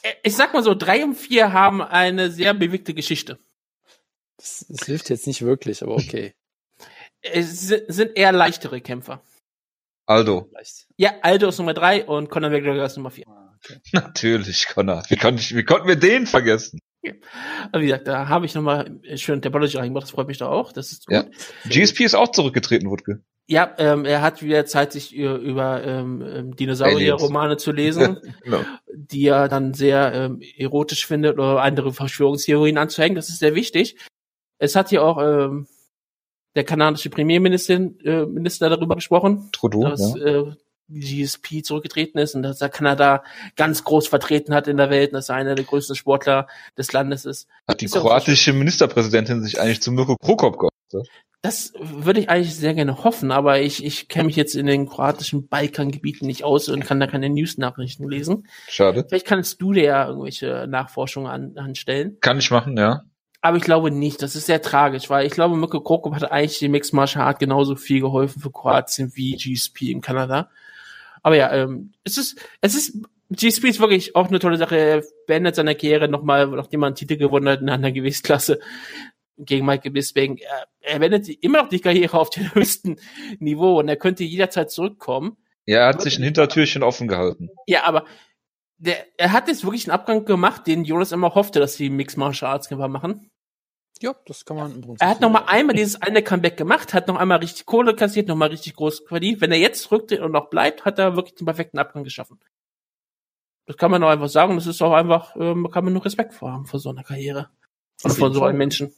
Äh, 0.02 0.14
Ich 0.22 0.36
sag 0.36 0.52
mal 0.54 0.62
so, 0.62 0.74
drei 0.74 1.04
und 1.04 1.14
vier 1.14 1.52
haben 1.52 1.82
eine 1.82 2.30
sehr 2.30 2.54
bewegte 2.54 2.94
Geschichte. 2.94 3.38
das, 4.36 4.66
das 4.68 4.86
hilft 4.86 5.10
jetzt 5.10 5.26
nicht 5.26 5.42
wirklich, 5.42 5.82
aber 5.82 5.94
okay. 5.96 6.34
Es 7.20 7.60
si- 7.62 7.82
sind 7.88 8.16
eher 8.16 8.30
leichtere 8.32 8.80
Kämpfer. 8.80 9.22
Aldo. 10.06 10.50
Ja, 10.96 11.14
Aldo 11.22 11.48
ist 11.48 11.58
Nummer 11.58 11.74
drei 11.74 12.04
und 12.06 12.30
Conor 12.30 12.50
McGregor 12.50 12.84
ist 12.86 12.96
Nummer 12.96 13.10
vier. 13.10 13.26
Ah, 13.28 13.52
okay. 13.56 13.80
Natürlich, 13.92 14.68
Connor. 14.68 15.02
Wie, 15.08 15.16
konnte 15.16 15.42
ich, 15.42 15.54
wie 15.54 15.64
konnten 15.64 15.88
wir 15.88 15.96
den 15.96 16.26
vergessen? 16.26 16.78
Aber 17.72 17.82
wie 17.82 17.86
gesagt, 17.86 18.08
da 18.08 18.28
habe 18.28 18.46
ich 18.46 18.54
nochmal 18.54 18.98
schön 19.16 19.40
Topology 19.40 19.76
reingemacht, 19.76 20.04
das 20.04 20.10
freut 20.10 20.26
mich 20.28 20.38
doch 20.38 20.48
auch. 20.50 20.72
Das 20.72 20.92
ist 20.92 21.06
gut. 21.06 21.14
Ja. 21.14 21.24
GSP 21.68 22.00
ist 22.04 22.14
auch 22.14 22.32
zurückgetreten, 22.32 22.90
Wutke. 22.90 23.22
Ja, 23.50 23.74
ähm, 23.78 24.04
er 24.04 24.20
hat 24.20 24.42
wieder 24.42 24.66
Zeit, 24.66 24.92
sich 24.92 25.16
ü- 25.16 25.36
über 25.36 25.82
ähm, 25.82 26.22
ähm, 26.22 26.56
Dinosaurier-Romane 26.56 27.56
zu 27.56 27.72
lesen, 27.72 28.18
Genau. 28.44 28.60
die 28.94 29.26
er 29.26 29.48
dann 29.48 29.72
sehr 29.72 30.12
ähm, 30.12 30.42
erotisch 30.58 31.06
findet 31.06 31.38
oder 31.38 31.62
andere 31.62 31.92
Verschwörungstheorien 31.94 32.76
anzuhängen. 32.76 33.16
Das 33.16 33.30
ist 33.30 33.38
sehr 33.38 33.54
wichtig. 33.54 33.96
Es 34.58 34.76
hat 34.76 34.90
hier 34.90 35.02
auch 35.02 35.18
ähm, 35.22 35.66
der 36.56 36.64
kanadische 36.64 37.08
Premierminister 37.08 37.74
äh, 38.04 38.26
Minister 38.26 38.68
darüber 38.68 38.96
gesprochen, 38.96 39.48
Trudeau, 39.52 39.88
dass 39.88 40.14
ja. 40.14 40.26
äh, 40.26 40.52
GSP 40.88 41.62
zurückgetreten 41.62 42.18
ist 42.18 42.34
und 42.34 42.42
dass 42.42 42.60
er 42.60 42.68
Kanada 42.68 43.22
ganz 43.56 43.84
groß 43.84 44.08
vertreten 44.08 44.54
hat 44.54 44.68
in 44.68 44.76
der 44.76 44.90
Welt 44.90 45.10
und 45.10 45.14
dass 45.14 45.28
er 45.28 45.36
einer 45.36 45.54
der 45.54 45.64
größten 45.64 45.96
Sportler 45.96 46.46
des 46.76 46.92
Landes 46.92 47.24
ist. 47.24 47.48
Hat 47.66 47.80
die 47.80 47.86
ist 47.86 47.94
kroatische 47.94 48.52
Ministerpräsidentin 48.52 49.42
sich 49.42 49.60
eigentlich 49.60 49.82
zu 49.82 49.92
Mirko 49.92 50.16
Krokop 50.16 50.58
geäußert? 50.58 51.08
Das 51.40 51.72
würde 51.80 52.18
ich 52.18 52.30
eigentlich 52.30 52.56
sehr 52.56 52.74
gerne 52.74 53.04
hoffen, 53.04 53.30
aber 53.30 53.60
ich, 53.60 53.84
ich 53.84 54.08
kenne 54.08 54.24
mich 54.24 54.34
jetzt 54.34 54.56
in 54.56 54.66
den 54.66 54.88
kroatischen 54.88 55.46
Balkangebieten 55.46 56.26
nicht 56.26 56.42
aus 56.42 56.68
und 56.68 56.84
kann 56.84 56.98
da 56.98 57.06
keine 57.06 57.30
News-Nachrichten 57.30 58.08
lesen. 58.08 58.48
Schade. 58.68 59.04
Vielleicht 59.08 59.26
kannst 59.26 59.62
du 59.62 59.72
dir 59.72 59.84
ja 59.84 60.08
irgendwelche 60.08 60.66
Nachforschungen 60.68 61.30
an, 61.30 61.56
anstellen. 61.56 62.16
Kann 62.20 62.38
ich 62.38 62.50
machen, 62.50 62.76
ja. 62.76 63.04
Aber 63.40 63.56
ich 63.56 63.62
glaube 63.62 63.92
nicht. 63.92 64.20
Das 64.20 64.34
ist 64.34 64.46
sehr 64.46 64.62
tragisch, 64.62 65.10
weil 65.10 65.26
ich 65.26 65.32
glaube, 65.32 65.56
Mirko 65.56 65.80
Krokop 65.80 66.14
hat 66.16 66.30
eigentlich 66.30 66.58
dem 66.58 66.72
Mixed 66.72 66.92
Martial 66.92 67.24
Art 67.24 67.38
genauso 67.38 67.76
viel 67.76 68.00
geholfen 68.00 68.42
für 68.42 68.50
Kroatien 68.50 69.12
wie 69.14 69.36
GSP 69.36 69.92
in 69.92 70.00
Kanada. 70.00 70.50
Aber 71.22 71.36
ja, 71.36 71.52
ähm, 71.52 71.92
es 72.04 72.16
ist, 72.16 72.40
es 72.60 72.74
ist, 72.74 72.96
GSP 73.30 73.64
ist 73.68 73.80
wirklich 73.80 74.16
auch 74.16 74.28
eine 74.28 74.38
tolle 74.38 74.56
Sache. 74.56 74.76
Er 74.76 75.02
beendet 75.26 75.54
seine 75.56 75.74
Karriere 75.74 76.08
nochmal, 76.08 76.46
nachdem 76.48 76.82
er 76.82 76.86
einen 76.86 76.94
Titel 76.96 77.16
gewonnen 77.16 77.48
hat 77.48 77.60
in 77.60 77.68
einer 77.68 77.92
Gewichtsklasse 77.92 78.58
gegen 79.36 79.66
Michael 79.66 79.90
Bisping. 79.92 80.38
Er, 80.38 80.66
er 80.80 80.98
beendet 80.98 81.26
die- 81.26 81.34
immer 81.34 81.62
noch 81.62 81.68
die 81.68 81.80
Karriere 81.80 82.18
auf 82.18 82.30
dem 82.30 82.52
höchsten 82.54 82.96
Niveau 83.38 83.78
und 83.78 83.88
er 83.88 83.96
könnte 83.96 84.24
jederzeit 84.24 84.70
zurückkommen. 84.70 85.36
Ja, 85.66 85.80
er 85.80 85.88
hat 85.88 86.00
sich 86.02 86.18
ein 86.18 86.22
Hintertürchen 86.24 86.82
offen 86.82 87.08
gehalten. 87.08 87.50
Ja, 87.66 87.84
aber 87.84 88.06
der, 88.78 88.96
er 89.18 89.32
hat 89.32 89.48
jetzt 89.48 89.64
wirklich 89.64 89.84
einen 89.86 89.92
Abgang 89.98 90.24
gemacht, 90.24 90.66
den 90.66 90.84
Jonas 90.84 91.12
immer 91.12 91.34
hoffte, 91.34 91.60
dass 91.60 91.76
die 91.76 91.90
Mixed 91.90 92.16
Martial 92.16 92.52
Arts 92.52 92.68
Kämpfer 92.68 92.88
machen. 92.88 93.30
Ja, 94.02 94.14
das 94.26 94.44
kann 94.44 94.56
man 94.56 94.72
im 94.74 94.80
Prinzip. 94.82 95.02
Er 95.02 95.08
hat 95.08 95.20
noch 95.20 95.30
mal 95.30 95.44
einmal 95.46 95.74
dieses 95.74 96.00
eine 96.00 96.22
Comeback 96.22 96.56
gemacht, 96.56 96.94
hat 96.94 97.08
noch 97.08 97.16
einmal 97.16 97.38
richtig 97.38 97.66
Kohle 97.66 97.94
kassiert, 97.94 98.28
noch 98.28 98.36
mal 98.36 98.48
richtig 98.48 98.74
groß 98.76 99.04
verdient. 99.06 99.40
Wenn 99.40 99.52
er 99.52 99.58
jetzt 99.58 99.82
zurücktritt 99.82 100.20
und 100.20 100.32
noch 100.32 100.50
bleibt, 100.50 100.84
hat 100.84 100.98
er 100.98 101.16
wirklich 101.16 101.34
den 101.34 101.46
perfekten 101.46 101.78
Abgang 101.78 102.04
geschaffen. 102.04 102.38
Das 103.66 103.76
kann 103.76 103.90
man 103.90 104.02
auch 104.02 104.08
einfach 104.08 104.28
sagen. 104.28 104.54
Das 104.54 104.66
ist 104.66 104.80
auch 104.80 104.94
einfach, 104.94 105.36
ähm, 105.36 105.68
kann 105.70 105.84
man 105.84 105.92
nur 105.92 106.04
Respekt 106.04 106.32
vor 106.32 106.52
haben 106.52 106.66
vor 106.66 106.80
so 106.80 106.90
einer 106.90 107.04
Karriere. 107.04 107.50
Und 108.02 108.16
jeden 108.16 108.32
so 108.32 108.44
einem 108.44 108.58
Menschen. 108.58 108.94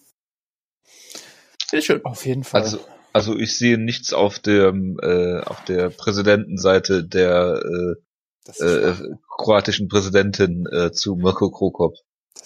Bitte 1.70 1.82
schön. 1.82 2.04
Auf 2.04 2.26
jeden 2.26 2.44
Fall. 2.44 2.60
Also, 2.62 2.78
also 3.12 3.36
ich 3.36 3.56
sehe 3.56 3.78
nichts 3.78 4.12
auf 4.12 4.38
dem, 4.38 4.98
äh, 5.02 5.40
auf 5.40 5.64
der 5.64 5.90
Präsidentenseite 5.90 7.04
der 7.04 7.62
äh, 7.64 8.64
äh, 8.64 8.94
kroatischen 9.28 9.88
Präsidentin 9.88 10.66
äh, 10.66 10.92
zu 10.92 11.16
Mirko 11.16 11.50
Krokop. 11.50 11.96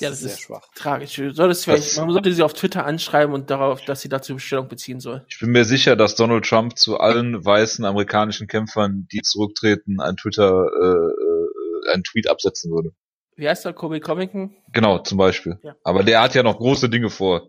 Ja, 0.01 0.11
das 0.11 0.21
sehr 0.21 0.31
ist- 0.33 0.41
schwach. 0.41 0.67
Tragisch. 0.75 1.15
Soll 1.17 1.49
das 1.49 1.65
Das- 1.65 1.97
man 1.99 2.11
sollte 2.11 2.33
sie 2.33 2.43
auf 2.43 2.53
Twitter 2.55 2.85
anschreiben 2.85 3.35
und 3.35 3.51
darauf, 3.51 3.85
dass 3.85 4.01
sie 4.01 4.09
dazu 4.09 4.39
Stellung 4.39 4.69
beziehen 4.69 5.01
soll. 5.01 5.25
Ich 5.29 5.39
bin 5.39 5.51
mir 5.51 5.65
sicher, 5.65 5.97
dass 5.97 6.17
Donald 6.17 6.45
Trump 6.45 6.77
zu 6.79 6.99
allen 6.99 7.45
weißen 7.45 7.85
amerikanischen 7.85 8.47
Kämpfern, 8.47 9.07
die 9.13 9.23
zurücktreten, 9.23 10.01
ein 10.01 10.17
Twitter, 10.17 10.67
äh, 10.81 11.89
äh, 11.89 11.93
einen 11.93 12.03
Tweet 12.05 12.29
absetzen 12.29 12.71
würde. 12.73 12.91
Wie 13.37 13.49
heißt 13.49 13.65
der? 13.65 13.73
Kobe 13.73 14.01
Covington? 14.01 14.55
Genau, 14.73 14.99
zum 15.01 15.19
Beispiel. 15.19 15.59
Ja. 15.63 15.75
Aber 15.83 16.03
der 16.05 16.23
hat 16.23 16.35
ja 16.35 16.43
noch 16.43 16.57
große 16.59 16.89
Dinge 16.89 17.11
vor 17.11 17.49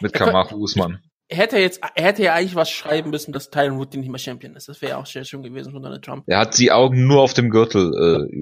mit 0.00 0.14
Er 0.14 0.26
Kamaru 0.26 0.56
Usman. 0.58 1.00
Er 1.26 1.38
hätte 1.38 1.58
jetzt, 1.58 1.80
er 1.94 2.04
hätte 2.04 2.22
ja 2.22 2.34
eigentlich 2.34 2.54
was 2.54 2.70
schreiben 2.70 3.10
müssen, 3.10 3.32
dass 3.32 3.50
Tyron 3.50 3.78
Woodley 3.78 3.98
nicht 4.00 4.10
mehr 4.10 4.18
Champion 4.18 4.54
ist. 4.54 4.68
Das 4.68 4.80
wäre 4.82 4.92
ja 4.92 4.98
auch 4.98 5.06
sehr 5.06 5.24
schön 5.24 5.42
gewesen 5.42 5.72
von 5.72 5.82
Donald 5.82 6.04
Trump. 6.04 6.22
Er 6.28 6.38
hat 6.38 6.56
die 6.58 6.70
Augen 6.70 7.06
nur 7.06 7.22
auf 7.22 7.32
dem 7.34 7.50
Gürtel. 7.50 8.28
Äh, 8.30 8.40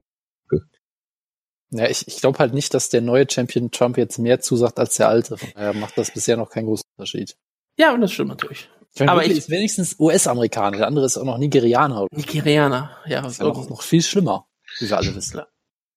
Ja, 1.72 1.88
ich, 1.88 2.06
ich 2.06 2.16
glaube 2.16 2.38
halt 2.38 2.52
nicht, 2.54 2.74
dass 2.74 2.88
der 2.90 3.00
neue 3.00 3.26
Champion 3.30 3.70
Trump 3.70 3.96
jetzt 3.96 4.18
mehr 4.18 4.40
zusagt 4.40 4.78
als 4.78 4.96
der 4.96 5.08
alte. 5.08 5.38
Von 5.38 5.48
daher 5.54 5.72
macht 5.74 5.96
das 5.96 6.10
bisher 6.10 6.36
noch 6.36 6.50
keinen 6.50 6.66
großen 6.66 6.84
Unterschied. 6.96 7.34
Ja, 7.78 7.94
und 7.94 8.02
das 8.02 8.12
stimmt 8.12 8.28
natürlich. 8.28 8.68
Ich 8.94 9.00
meine, 9.00 9.12
Aber 9.12 9.24
ich- 9.24 9.32
ist 9.32 9.48
wenigstens 9.48 9.96
US-Amerikaner, 9.98 10.76
der 10.78 10.86
andere 10.86 11.06
ist 11.06 11.16
auch 11.16 11.24
noch 11.24 11.38
Nigerianer. 11.38 12.06
Nigerianer, 12.10 12.90
ja. 13.06 13.22
Das 13.22 13.32
ist 13.32 13.38
ja 13.38 13.46
noch, 13.46 13.68
noch 13.70 13.80
viel 13.82 14.02
schlimmer, 14.02 14.46
wie 14.80 14.90
wir 14.90 14.96
alle 14.98 15.14
wissen. 15.16 15.40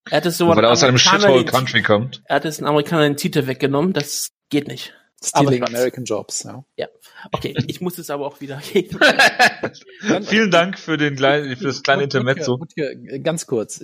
Er 0.09 0.17
hat 0.17 0.25
es 0.25 0.37
so 0.37 0.47
weil 0.47 0.63
er 0.63 0.71
aus 0.71 0.83
einem 0.83 0.97
Shithole 0.97 1.43
Country 1.45 1.81
kommt. 1.81 2.21
Er 2.25 2.37
hat 2.37 2.45
es 2.45 2.59
einen 2.59 2.67
Amerikaner 2.67 3.03
den 3.03 3.17
Titel 3.17 3.47
weggenommen. 3.47 3.91
Das 3.91 4.29
geht 4.49 4.67
nicht. 4.67 4.93
Stealing. 5.29 5.63
American 5.63 6.03
Jobs, 6.03 6.43
ja. 6.43 6.63
Okay, 7.31 7.55
ich 7.67 7.81
muss 7.81 7.97
es 7.97 8.09
aber 8.09 8.25
auch 8.25 8.41
wieder 8.41 8.57
geben. 8.73 8.99
Vielen 10.23 10.51
Dank 10.51 10.77
für 10.77 10.97
den 10.97 11.15
kleinen, 11.15 11.55
für 11.55 11.65
das 11.65 11.83
kleine 11.83 12.03
Intermezzo. 12.03 12.59
Ganz 13.23 13.47
kurz. 13.47 13.81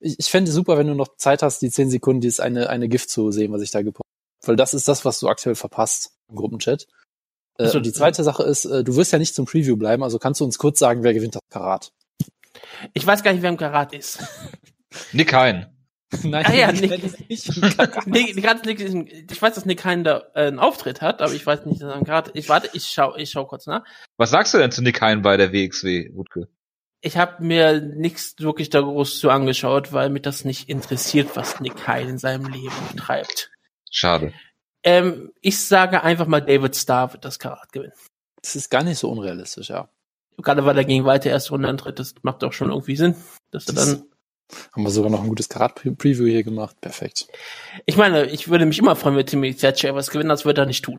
Ich, 0.00 0.18
ich 0.18 0.30
fände 0.30 0.48
es 0.48 0.54
super, 0.54 0.78
wenn 0.78 0.86
du 0.86 0.94
noch 0.94 1.16
Zeit 1.16 1.42
hast, 1.42 1.60
die 1.62 1.70
zehn 1.70 1.90
Sekunden, 1.90 2.20
dieses 2.20 2.40
eine, 2.40 2.68
eine 2.70 2.88
Gift 2.88 3.10
zu 3.10 3.30
sehen, 3.30 3.52
was 3.52 3.62
ich 3.62 3.70
da 3.70 3.82
gepostet 3.82 4.04
habe. 4.06 4.48
Weil 4.48 4.56
das 4.56 4.74
ist 4.74 4.88
das, 4.88 5.04
was 5.04 5.20
du 5.20 5.28
aktuell 5.28 5.54
verpasst 5.54 6.12
im 6.28 6.36
Gruppenchat. 6.36 6.86
Äh, 7.58 7.70
und 7.70 7.84
die 7.84 7.92
zweite 7.92 8.22
Sache 8.24 8.44
ist, 8.44 8.64
äh, 8.64 8.84
du 8.84 8.96
wirst 8.96 9.12
ja 9.12 9.18
nicht 9.18 9.34
zum 9.34 9.46
Preview 9.46 9.76
bleiben, 9.76 10.02
also 10.02 10.18
kannst 10.18 10.40
du 10.40 10.44
uns 10.44 10.58
kurz 10.58 10.78
sagen, 10.78 11.02
wer 11.02 11.14
gewinnt 11.14 11.34
das 11.34 11.42
Karat? 11.50 11.92
Ich 12.94 13.06
weiß 13.06 13.22
gar 13.22 13.32
nicht, 13.32 13.42
wer 13.42 13.50
im 13.50 13.56
Karat 13.56 13.92
ist. 13.92 14.20
Nick 15.12 15.32
Hein. 15.32 15.66
Nein, 16.22 16.46
Ah 16.46 16.54
ja, 16.54 16.70
ich 16.72 16.80
Nick- 16.80 17.28
nicht 17.28 17.46
gerade 18.42 18.62
Nick 18.66 18.80
ist 18.80 18.94
ein- 18.94 19.06
ich 19.30 19.42
weiß, 19.42 19.54
dass 19.54 19.66
Nick 19.66 19.84
Hein 19.84 20.04
da 20.04 20.22
äh, 20.34 20.46
einen 20.46 20.58
Auftritt 20.58 21.02
hat, 21.02 21.20
aber 21.20 21.32
ich 21.34 21.44
weiß 21.44 21.66
nicht, 21.66 21.82
dass 21.82 21.94
er 21.94 22.02
Karat. 22.04 22.30
Ich 22.34 22.48
warte, 22.48 22.70
ich 22.72 22.86
schau, 22.86 23.14
ich 23.16 23.30
schau 23.30 23.44
kurz 23.44 23.66
nach. 23.66 23.84
Was 24.16 24.30
sagst 24.30 24.54
du 24.54 24.58
denn 24.58 24.72
zu 24.72 24.82
Nick 24.82 25.00
Hein 25.02 25.20
bei 25.22 25.36
der 25.36 25.52
WXW, 25.52 26.10
Wutke? 26.14 26.48
Ich 27.02 27.16
habe 27.18 27.44
mir 27.44 27.80
nichts 27.80 28.34
wirklich 28.38 28.70
da 28.70 28.80
groß 28.80 29.18
zu 29.20 29.30
angeschaut, 29.30 29.92
weil 29.92 30.08
mich 30.10 30.22
das 30.22 30.44
nicht 30.44 30.68
interessiert, 30.68 31.36
was 31.36 31.60
Nick 31.60 31.86
Hein 31.86 32.08
in 32.08 32.18
seinem 32.18 32.46
Leben 32.46 32.72
treibt. 32.96 33.50
Schade. 33.90 34.32
Ähm, 34.82 35.30
ich 35.42 35.64
sage 35.64 36.02
einfach 36.02 36.26
mal, 36.26 36.40
David 36.40 36.74
Starr 36.74 37.12
wird 37.12 37.24
das 37.24 37.38
Karat 37.38 37.70
gewinnen. 37.72 37.92
Das 38.40 38.56
ist 38.56 38.70
gar 38.70 38.82
nicht 38.82 38.98
so 38.98 39.10
unrealistisch, 39.10 39.68
ja. 39.68 39.88
Gerade 40.38 40.64
weil 40.64 40.78
er 40.78 40.84
gegen 40.84 41.04
weiter 41.04 41.30
erste 41.30 41.50
Runde 41.50 41.68
antritt, 41.68 41.98
das 41.98 42.14
macht 42.22 42.42
doch 42.42 42.52
schon 42.52 42.70
irgendwie 42.70 42.96
Sinn, 42.96 43.16
dass 43.50 43.66
er 43.66 43.74
dann 43.74 44.04
Haben 44.72 44.82
wir 44.84 44.90
sogar 44.90 45.10
noch 45.10 45.22
ein 45.22 45.28
gutes 45.28 45.48
Karat-Preview 45.48 46.26
hier 46.26 46.42
gemacht. 46.42 46.80
Perfekt. 46.80 47.26
Ich 47.86 47.96
meine, 47.96 48.26
ich 48.26 48.48
würde 48.48 48.64
mich 48.66 48.78
immer 48.78 48.96
freuen, 48.96 49.16
wenn 49.16 49.26
Timmy 49.26 49.54
Thatcher 49.54 49.94
was 49.94 50.10
gewinnen, 50.10 50.28
das 50.30 50.44
wird 50.44 50.58
er 50.58 50.66
nicht 50.66 50.84
tun. 50.84 50.96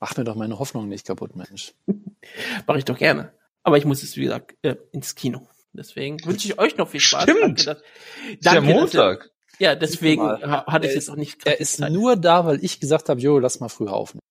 Mach 0.00 0.16
mir 0.16 0.24
doch 0.24 0.34
meine 0.36 0.58
Hoffnung 0.58 0.88
nicht 0.88 1.06
kaputt, 1.06 1.34
Mensch. 1.36 1.74
Mache 2.66 2.78
ich 2.78 2.84
doch 2.84 2.98
gerne. 2.98 3.32
Aber 3.62 3.78
ich 3.78 3.84
muss 3.84 4.02
jetzt, 4.02 4.16
wie 4.16 4.22
gesagt, 4.24 4.54
äh, 4.62 4.76
ins 4.92 5.14
Kino. 5.14 5.48
Deswegen 5.72 6.18
wünsche 6.24 6.48
ich 6.48 6.58
euch 6.58 6.76
noch 6.76 6.88
viel 6.88 7.00
Spaß. 7.00 7.24
Stimmt. 7.24 7.40
Danke, 7.42 7.64
dass, 7.64 7.78
Ist 7.78 8.44
ja 8.44 8.52
danke, 8.54 8.60
dass 8.60 8.64
ihr- 8.68 8.74
Montag. 8.74 9.30
ja, 9.58 9.74
deswegen 9.74 10.22
hatte 10.22 10.86
ich 10.86 10.94
jetzt 10.94 11.04
ist- 11.04 11.10
auch 11.10 11.16
nicht 11.16 11.46
Er 11.46 11.60
ist 11.60 11.76
Zeit. 11.76 11.92
nur 11.92 12.16
da, 12.16 12.46
weil 12.46 12.64
ich 12.64 12.80
gesagt 12.80 13.08
habe, 13.08 13.20
jo, 13.20 13.38
lass 13.38 13.60
mal 13.60 13.68
früher 13.68 13.92
aufnehmen. 13.92 14.22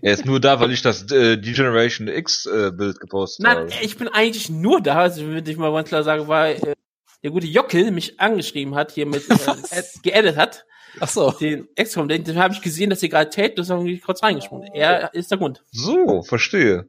Er 0.00 0.12
ist 0.12 0.24
nur 0.26 0.38
da, 0.38 0.60
weil 0.60 0.70
ich 0.70 0.80
das 0.82 1.10
äh, 1.10 1.36
D-Generation 1.38 2.06
X 2.06 2.46
äh, 2.46 2.70
Bild 2.70 3.00
gepostet 3.00 3.44
Nein, 3.44 3.56
habe. 3.56 3.72
ich 3.82 3.96
bin 3.98 4.06
eigentlich 4.08 4.48
nur 4.48 4.80
da, 4.80 4.96
also 5.00 5.22
würde 5.26 5.50
ich 5.50 5.56
mal 5.56 5.72
ganz 5.72 5.88
klar 5.88 6.04
sagen, 6.04 6.28
weil 6.28 6.54
äh, 6.56 6.74
der 7.22 7.30
gute 7.30 7.46
Jockel 7.46 7.90
mich 7.90 8.20
angeschrieben 8.20 8.74
hat, 8.74 8.92
hier 8.92 9.06
mit 9.06 9.28
äh, 9.28 9.82
geedit 10.02 10.36
hat, 10.36 10.66
Ach 11.00 11.08
so. 11.08 11.30
den 11.30 11.68
XCOM, 11.74 12.08
den, 12.08 12.24
den 12.24 12.38
habe 12.38 12.54
ich 12.54 12.62
gesehen, 12.62 12.90
dass 12.90 13.02
ihr 13.02 13.08
gerade 13.08 13.30
Tate, 13.30 13.54
das 13.56 13.70
habe 13.70 13.88
ich 13.90 14.02
kurz 14.02 14.22
reingesprungen. 14.22 14.68
Er 14.72 15.12
ist 15.14 15.30
der 15.30 15.38
Grund. 15.38 15.64
So, 15.70 16.22
verstehe. 16.22 16.88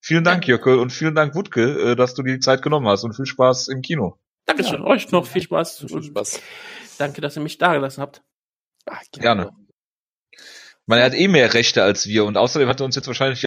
Vielen 0.00 0.24
Dank, 0.24 0.46
Jöckel, 0.46 0.78
und 0.78 0.90
vielen 0.90 1.14
Dank, 1.14 1.34
Wutke, 1.34 1.92
äh, 1.92 1.96
dass 1.96 2.14
du 2.14 2.22
dir 2.22 2.34
die 2.34 2.40
Zeit 2.40 2.62
genommen 2.62 2.88
hast 2.88 3.04
und 3.04 3.14
viel 3.14 3.26
Spaß 3.26 3.68
im 3.68 3.82
Kino. 3.82 4.18
Dankeschön. 4.46 4.82
Euch 4.82 5.10
noch 5.12 5.26
viel 5.26 5.42
Spaß. 5.42 5.84
Viel 5.86 6.02
Spaß. 6.02 6.40
Danke, 6.98 7.20
dass 7.20 7.36
ihr 7.36 7.42
mich 7.42 7.58
da 7.58 7.74
gelassen 7.74 8.00
habt. 8.00 8.22
Ah, 8.86 8.98
Gerne. 9.12 9.50
meine, 10.86 11.02
er 11.02 11.06
hat 11.06 11.14
eh 11.14 11.28
mehr 11.28 11.52
Rechte 11.52 11.82
als 11.82 12.06
wir 12.06 12.24
und 12.24 12.36
außerdem 12.36 12.68
hat 12.68 12.80
er 12.80 12.86
uns 12.86 12.96
jetzt 12.96 13.06
wahrscheinlich 13.06 13.44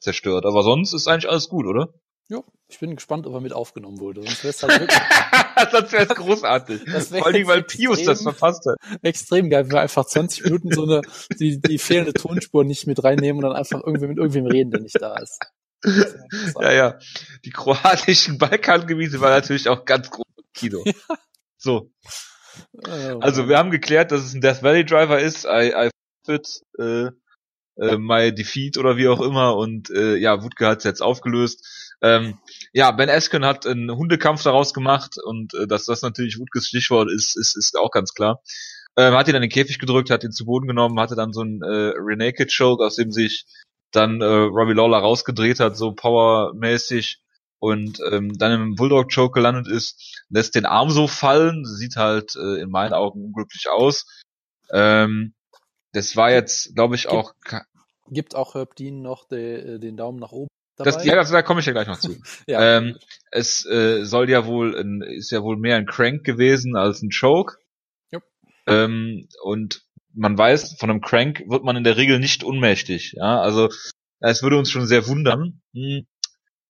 zerstört. 0.00 0.46
Aber 0.46 0.62
sonst 0.62 0.92
ist 0.92 1.08
eigentlich 1.08 1.28
alles 1.28 1.48
gut, 1.48 1.66
oder? 1.66 1.92
Ja, 2.28 2.42
ich 2.68 2.80
bin 2.80 2.96
gespannt, 2.96 3.26
ob 3.26 3.34
er 3.34 3.40
mit 3.40 3.52
aufgenommen 3.52 4.00
wurde. 4.00 4.22
Sonst 4.22 4.42
wäre 4.42 4.50
es 4.50 4.62
halt 4.62 4.80
wirklich 4.80 5.00
Sonst 5.72 5.92
wäre 5.92 6.02
es 6.02 6.08
großartig. 6.08 6.84
Das 6.86 7.12
wär 7.12 7.18
Vor 7.20 7.28
allem, 7.28 7.46
weil 7.46 7.62
Pius 7.62 7.98
das 8.02 8.18
extrem- 8.18 8.32
verpasst 8.34 8.66
hat. 8.66 8.76
extrem 9.02 9.48
geil, 9.50 9.64
wenn 9.66 9.72
wir 9.72 9.80
einfach 9.80 10.04
20 10.06 10.44
Minuten 10.44 10.72
so 10.72 10.82
eine, 10.84 11.02
die, 11.38 11.60
die 11.60 11.78
fehlende 11.78 12.12
Tonspur 12.12 12.64
nicht 12.64 12.86
mit 12.88 13.02
reinnehmen 13.04 13.42
und 13.44 13.48
dann 13.50 13.56
einfach 13.58 13.80
irgendwie 13.84 14.08
mit 14.08 14.18
irgendwem 14.18 14.46
reden, 14.46 14.70
der 14.72 14.80
nicht 14.80 15.00
da 15.00 15.16
ist. 15.18 15.38
Ja, 16.60 16.72
ja. 16.72 16.98
Die 17.44 17.50
kroatischen 17.50 18.38
Balkangebiete 18.38 19.20
waren 19.20 19.30
natürlich 19.30 19.68
auch 19.68 19.84
ganz 19.84 20.10
groß 20.10 20.24
im 20.36 20.44
Kino. 20.52 20.84
So, 21.58 21.92
Äh, 22.86 23.14
also 23.20 23.48
wir 23.48 23.58
haben 23.58 23.70
geklärt, 23.70 24.10
dass 24.10 24.22
es 24.24 24.34
ein 24.34 24.40
Death 24.40 24.62
Valley 24.64 24.84
Driver 24.84 25.20
ist. 25.20 25.44
I, 25.44 25.72
I 25.76 25.90
fit, 26.24 26.60
äh, 26.78 27.10
äh, 27.78 27.98
my 27.98 28.34
defeat 28.34 28.78
oder 28.78 28.96
wie 28.96 29.06
auch 29.08 29.20
immer 29.20 29.56
und 29.56 29.90
äh, 29.90 30.16
ja, 30.16 30.42
Wutke 30.42 30.66
hat 30.66 30.78
es 30.78 30.84
jetzt 30.84 31.02
aufgelöst. 31.02 31.85
Ähm, 32.02 32.38
ja, 32.72 32.90
Ben 32.90 33.08
Askren 33.08 33.44
hat 33.44 33.66
einen 33.66 33.90
Hundekampf 33.90 34.42
daraus 34.42 34.74
gemacht 34.74 35.16
und 35.22 35.54
äh, 35.54 35.66
dass 35.66 35.86
das 35.86 36.02
natürlich 36.02 36.38
Wutkes 36.38 36.68
Stichwort 36.68 37.10
ist, 37.10 37.36
ist, 37.36 37.56
ist 37.56 37.76
auch 37.76 37.90
ganz 37.90 38.12
klar. 38.12 38.42
Ähm, 38.96 39.14
hat 39.14 39.28
ihn 39.28 39.34
an 39.34 39.42
den 39.42 39.50
Käfig 39.50 39.78
gedrückt, 39.78 40.10
hat 40.10 40.24
ihn 40.24 40.32
zu 40.32 40.44
Boden 40.44 40.66
genommen, 40.66 40.98
hatte 41.00 41.16
dann 41.16 41.32
so 41.32 41.40
einen 41.40 41.62
äh, 41.62 41.92
Renaked 41.96 42.54
Choke, 42.54 42.84
aus 42.84 42.96
dem 42.96 43.12
sich 43.12 43.46
dann 43.92 44.20
äh, 44.20 44.24
Robbie 44.24 44.74
Lawler 44.74 44.98
rausgedreht 44.98 45.60
hat, 45.60 45.76
so 45.76 45.92
powermäßig 45.92 47.20
und 47.58 48.00
ähm, 48.10 48.36
dann 48.36 48.52
im 48.52 48.74
Bulldog 48.74 49.10
Choke 49.14 49.32
gelandet 49.32 49.66
ist, 49.66 50.24
lässt 50.28 50.54
den 50.54 50.66
Arm 50.66 50.90
so 50.90 51.06
fallen, 51.08 51.64
sieht 51.64 51.96
halt 51.96 52.36
äh, 52.36 52.60
in 52.60 52.70
meinen 52.70 52.92
Augen 52.92 53.24
unglücklich 53.24 53.68
aus. 53.70 54.04
Ähm, 54.70 55.34
das 55.92 56.16
war 56.16 56.30
jetzt, 56.30 56.74
glaube 56.74 56.94
ich, 56.94 57.08
auch 57.08 57.32
ke- 57.42 57.64
Gibt 58.08 58.34
auch 58.34 58.54
Herb 58.54 58.76
Dean 58.76 59.00
noch 59.02 59.26
de, 59.26 59.78
den 59.78 59.96
Daumen 59.96 60.18
nach 60.18 60.32
oben 60.32 60.48
dabei? 60.76 60.90
das, 60.90 61.04
ja, 61.04 61.14
das, 61.14 61.30
da 61.30 61.42
komme 61.42 61.60
ich 61.60 61.66
ja 61.66 61.72
gleich 61.72 61.88
noch 61.88 61.98
zu. 61.98 62.16
ja. 62.46 62.78
Ähm, 62.78 62.96
es 63.30 63.66
äh, 63.66 64.04
soll 64.04 64.30
ja 64.30 64.46
wohl, 64.46 64.76
ein, 64.78 65.02
ist 65.02 65.30
ja 65.30 65.42
wohl 65.42 65.56
mehr 65.56 65.76
ein 65.76 65.86
Crank 65.86 66.24
gewesen 66.24 66.76
als 66.76 67.02
ein 67.02 67.10
Choke. 67.10 67.56
Jupp. 68.10 68.22
Ähm, 68.66 69.28
und 69.42 69.82
man 70.14 70.38
weiß, 70.38 70.76
von 70.78 70.90
einem 70.90 71.00
Crank 71.00 71.44
wird 71.46 71.64
man 71.64 71.76
in 71.76 71.84
der 71.84 71.96
Regel 71.96 72.18
nicht 72.18 72.42
unmächtig. 72.42 73.14
Ja, 73.16 73.40
also 73.40 73.68
es 74.20 74.42
würde 74.42 74.58
uns 74.58 74.70
schon 74.70 74.86
sehr 74.86 75.06
wundern. 75.06 75.60
Hm. 75.74 76.06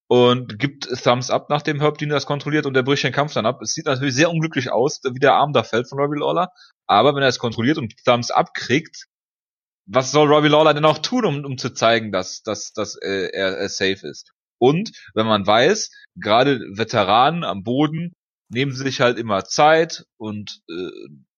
Und 0.08 0.60
gibt 0.60 0.86
Thumbs 1.02 1.30
up, 1.30 1.50
nachdem 1.50 1.80
Herb 1.80 1.98
Dean 1.98 2.10
das 2.10 2.26
kontrolliert 2.26 2.66
und 2.66 2.74
der 2.74 2.84
bricht 2.84 3.02
den 3.02 3.12
Kampf 3.12 3.34
dann 3.34 3.44
ab. 3.44 3.60
Es 3.60 3.72
sieht 3.72 3.86
natürlich 3.86 4.14
sehr 4.14 4.30
unglücklich 4.30 4.70
aus, 4.70 5.00
wie 5.02 5.18
der 5.18 5.34
Arm 5.34 5.52
da 5.52 5.64
fällt 5.64 5.88
von 5.88 5.98
Robbie 5.98 6.20
Lawler. 6.20 6.52
Aber 6.86 7.14
wenn 7.16 7.22
er 7.22 7.28
es 7.28 7.40
kontrolliert 7.40 7.76
und 7.76 7.92
Thumbs 8.04 8.30
up 8.30 8.54
kriegt, 8.54 9.06
was 9.86 10.10
soll 10.10 10.28
Robbie 10.28 10.48
Lawler 10.48 10.74
denn 10.74 10.84
auch 10.84 10.98
tun, 10.98 11.24
um, 11.24 11.44
um 11.44 11.58
zu 11.58 11.70
zeigen, 11.70 12.12
dass, 12.12 12.42
dass, 12.42 12.72
dass 12.72 12.96
äh, 12.96 13.30
er, 13.32 13.56
er 13.56 13.68
safe 13.68 14.06
ist? 14.06 14.32
Und 14.58 14.90
wenn 15.14 15.26
man 15.26 15.46
weiß, 15.46 15.90
gerade 16.16 16.60
Veteranen 16.72 17.44
am 17.44 17.62
Boden 17.62 18.12
nehmen 18.48 18.72
sich 18.72 19.00
halt 19.00 19.18
immer 19.18 19.44
Zeit 19.44 20.04
und 20.16 20.60
äh, 20.68 20.90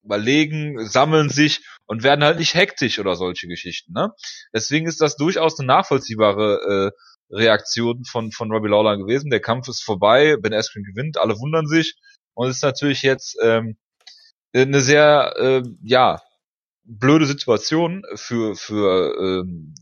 überlegen, 0.04 0.86
sammeln 0.86 1.28
sich 1.28 1.64
und 1.86 2.02
werden 2.02 2.24
halt 2.24 2.38
nicht 2.38 2.54
hektisch 2.54 2.98
oder 2.98 3.16
solche 3.16 3.48
Geschichten. 3.48 3.92
Ne? 3.92 4.12
Deswegen 4.54 4.86
ist 4.86 5.00
das 5.00 5.16
durchaus 5.16 5.58
eine 5.58 5.66
nachvollziehbare 5.66 6.92
äh, 6.92 7.34
Reaktion 7.34 8.04
von, 8.04 8.32
von 8.32 8.50
Robbie 8.50 8.68
Lawler 8.68 8.96
gewesen. 8.96 9.30
Der 9.30 9.40
Kampf 9.40 9.68
ist 9.68 9.82
vorbei, 9.82 10.36
Ben 10.40 10.54
Askren 10.54 10.84
gewinnt, 10.84 11.18
alle 11.18 11.34
wundern 11.38 11.66
sich 11.66 11.96
und 12.34 12.48
es 12.48 12.56
ist 12.56 12.62
natürlich 12.62 13.02
jetzt 13.02 13.36
ähm, 13.42 13.76
eine 14.54 14.80
sehr, 14.80 15.34
äh, 15.36 15.62
ja, 15.82 16.22
blöde 16.88 17.26
Situation 17.26 18.02
für, 18.14 18.56
für 18.56 19.14
ähm, 19.20 19.74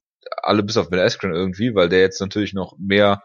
alle 0.43 0.63
bis 0.63 0.77
auf 0.77 0.91
Ben 0.91 1.01
Askren 1.01 1.35
irgendwie, 1.35 1.75
weil 1.75 1.89
der 1.89 2.01
jetzt 2.01 2.21
natürlich 2.21 2.53
noch 2.53 2.77
mehr 2.79 3.23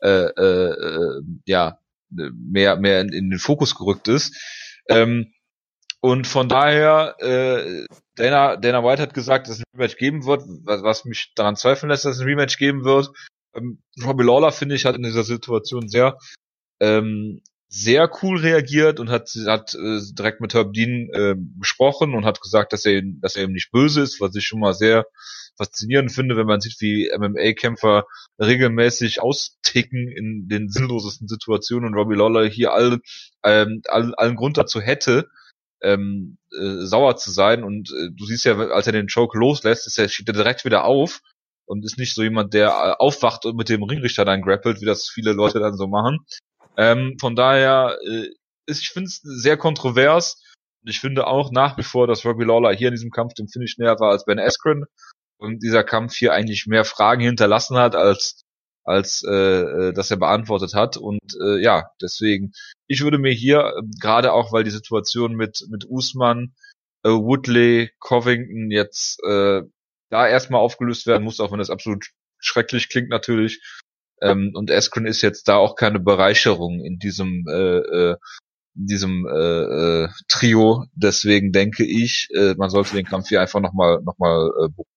äh, 0.00 0.08
äh, 0.08 0.72
äh, 0.72 1.22
ja 1.46 1.78
mehr 2.10 2.76
mehr 2.76 3.00
in, 3.00 3.08
in 3.12 3.30
den 3.30 3.38
Fokus 3.38 3.74
gerückt 3.74 4.08
ist. 4.08 4.36
Ähm, 4.88 5.32
und 6.00 6.26
von 6.26 6.48
daher, 6.48 7.14
äh, 7.20 7.86
Dana, 8.16 8.56
Dana 8.56 8.82
White 8.82 9.02
hat 9.02 9.14
gesagt, 9.14 9.46
dass 9.46 9.58
es 9.58 9.60
ein 9.60 9.78
Rematch 9.78 9.96
geben 9.96 10.24
wird, 10.26 10.42
was, 10.64 10.82
was 10.82 11.04
mich 11.04 11.32
daran 11.36 11.54
zweifeln 11.54 11.90
lässt, 11.90 12.04
dass 12.04 12.16
es 12.16 12.20
ein 12.20 12.26
Rematch 12.26 12.58
geben 12.58 12.84
wird. 12.84 13.10
Ähm, 13.54 13.80
Robbie 14.04 14.24
Lawler, 14.24 14.50
finde 14.50 14.74
ich, 14.74 14.84
hat 14.84 14.96
in 14.96 15.04
dieser 15.04 15.22
Situation 15.22 15.88
sehr 15.88 16.18
ähm, 16.80 17.40
sehr 17.74 18.10
cool 18.22 18.38
reagiert 18.38 19.00
und 19.00 19.08
hat 19.08 19.30
hat 19.46 19.74
äh, 19.74 19.98
direkt 20.12 20.42
mit 20.42 20.52
Herb 20.52 20.74
Dean 20.74 21.08
äh, 21.14 21.34
gesprochen 21.58 22.14
und 22.14 22.26
hat 22.26 22.42
gesagt, 22.42 22.74
dass 22.74 22.84
er 22.84 23.00
dass 23.02 23.34
er 23.34 23.44
ihm 23.44 23.52
nicht 23.52 23.70
böse 23.72 24.02
ist, 24.02 24.20
was 24.20 24.34
ich 24.36 24.44
schon 24.44 24.60
mal 24.60 24.74
sehr 24.74 25.06
faszinierend 25.56 26.12
finde, 26.12 26.36
wenn 26.36 26.46
man 26.46 26.60
sieht, 26.60 26.76
wie 26.80 27.10
MMA-Kämpfer 27.16 28.04
regelmäßig 28.38 29.22
austicken 29.22 30.08
in 30.08 30.48
den 30.48 30.68
sinnlosesten 30.68 31.28
Situationen 31.28 31.88
und 31.88 31.94
Robbie 31.94 32.16
Lawler 32.16 32.46
hier 32.46 32.72
all, 32.74 33.00
ähm, 33.42 33.82
all, 33.88 34.14
allen 34.16 34.36
Grund 34.36 34.58
dazu 34.58 34.80
hätte, 34.80 35.28
ähm, 35.82 36.36
äh, 36.52 36.84
sauer 36.84 37.16
zu 37.16 37.30
sein 37.30 37.64
und 37.64 37.90
äh, 37.90 38.10
du 38.12 38.26
siehst 38.26 38.44
ja, 38.44 38.56
als 38.58 38.86
er 38.86 38.92
den 38.92 39.08
Choke 39.08 39.38
loslässt, 39.38 39.86
ist 39.86 39.98
er, 39.98 40.08
steht 40.08 40.28
er 40.28 40.34
direkt 40.34 40.64
wieder 40.64 40.84
auf 40.84 41.20
und 41.64 41.84
ist 41.84 41.98
nicht 41.98 42.14
so 42.14 42.22
jemand, 42.22 42.54
der 42.54 42.68
äh, 42.68 42.94
aufwacht 42.98 43.46
und 43.46 43.56
mit 43.56 43.68
dem 43.68 43.82
Ringrichter 43.82 44.24
dann 44.24 44.42
grappelt, 44.42 44.80
wie 44.80 44.86
das 44.86 45.08
viele 45.08 45.32
Leute 45.32 45.58
dann 45.58 45.76
so 45.76 45.86
machen. 45.86 46.18
Ähm, 46.76 47.16
von 47.20 47.36
daher, 47.36 47.98
äh, 48.06 48.28
ist, 48.66 48.82
ich 48.82 48.90
finde 48.90 49.08
es 49.08 49.20
sehr 49.22 49.56
kontrovers. 49.56 50.42
Ich 50.84 51.00
finde 51.00 51.26
auch 51.26 51.52
nach 51.52 51.76
wie 51.78 51.82
vor, 51.82 52.06
dass 52.06 52.24
Robbie 52.24 52.44
Lawler 52.44 52.72
hier 52.74 52.88
in 52.88 52.94
diesem 52.94 53.10
Kampf 53.10 53.34
dem 53.34 53.48
Finish 53.48 53.78
näher 53.78 53.98
war 54.00 54.10
als 54.10 54.24
Ben 54.24 54.38
Askren 54.38 54.84
und 55.38 55.62
dieser 55.62 55.84
Kampf 55.84 56.14
hier 56.14 56.32
eigentlich 56.32 56.66
mehr 56.66 56.84
Fragen 56.84 57.22
hinterlassen 57.22 57.76
hat, 57.76 57.94
als 57.94 58.42
als 58.84 59.22
äh, 59.24 59.32
äh, 59.32 59.92
dass 59.92 60.10
er 60.10 60.16
beantwortet 60.16 60.74
hat. 60.74 60.96
Und 60.96 61.20
äh, 61.40 61.62
ja, 61.62 61.90
deswegen, 62.00 62.52
ich 62.88 63.02
würde 63.02 63.18
mir 63.18 63.32
hier, 63.32 63.74
äh, 63.76 63.82
gerade 64.00 64.32
auch, 64.32 64.52
weil 64.52 64.64
die 64.64 64.70
Situation 64.70 65.34
mit 65.34 65.64
mit 65.70 65.84
Usman, 65.88 66.54
äh, 67.04 67.10
Woodley, 67.10 67.90
Covington 68.00 68.70
jetzt 68.70 69.22
äh, 69.24 69.62
da 70.10 70.28
erstmal 70.28 70.60
aufgelöst 70.60 71.06
werden 71.06 71.24
muss, 71.24 71.40
auch 71.40 71.52
wenn 71.52 71.58
das 71.58 71.70
absolut 71.70 72.06
schrecklich 72.38 72.88
klingt 72.88 73.08
natürlich. 73.08 73.62
Ähm, 74.22 74.52
und 74.54 74.70
Askren 74.70 75.06
ist 75.06 75.22
jetzt 75.22 75.48
da 75.48 75.56
auch 75.56 75.74
keine 75.76 76.00
Bereicherung 76.00 76.80
in 76.80 76.98
diesem 76.98 77.44
äh, 77.48 77.78
äh, 77.78 78.16
in 78.74 78.86
diesem 78.86 79.26
äh, 79.26 80.04
äh, 80.04 80.08
Trio. 80.28 80.86
Deswegen 80.94 81.52
denke 81.52 81.84
ich, 81.84 82.28
äh, 82.34 82.54
man 82.56 82.70
sollte 82.70 82.94
den 82.94 83.04
Kampf 83.04 83.28
hier 83.28 83.40
einfach 83.40 83.60
nochmal 83.60 84.00
noch 84.02 84.18
mal, 84.18 84.50
äh, 84.64 84.68
buchen. 84.68 84.88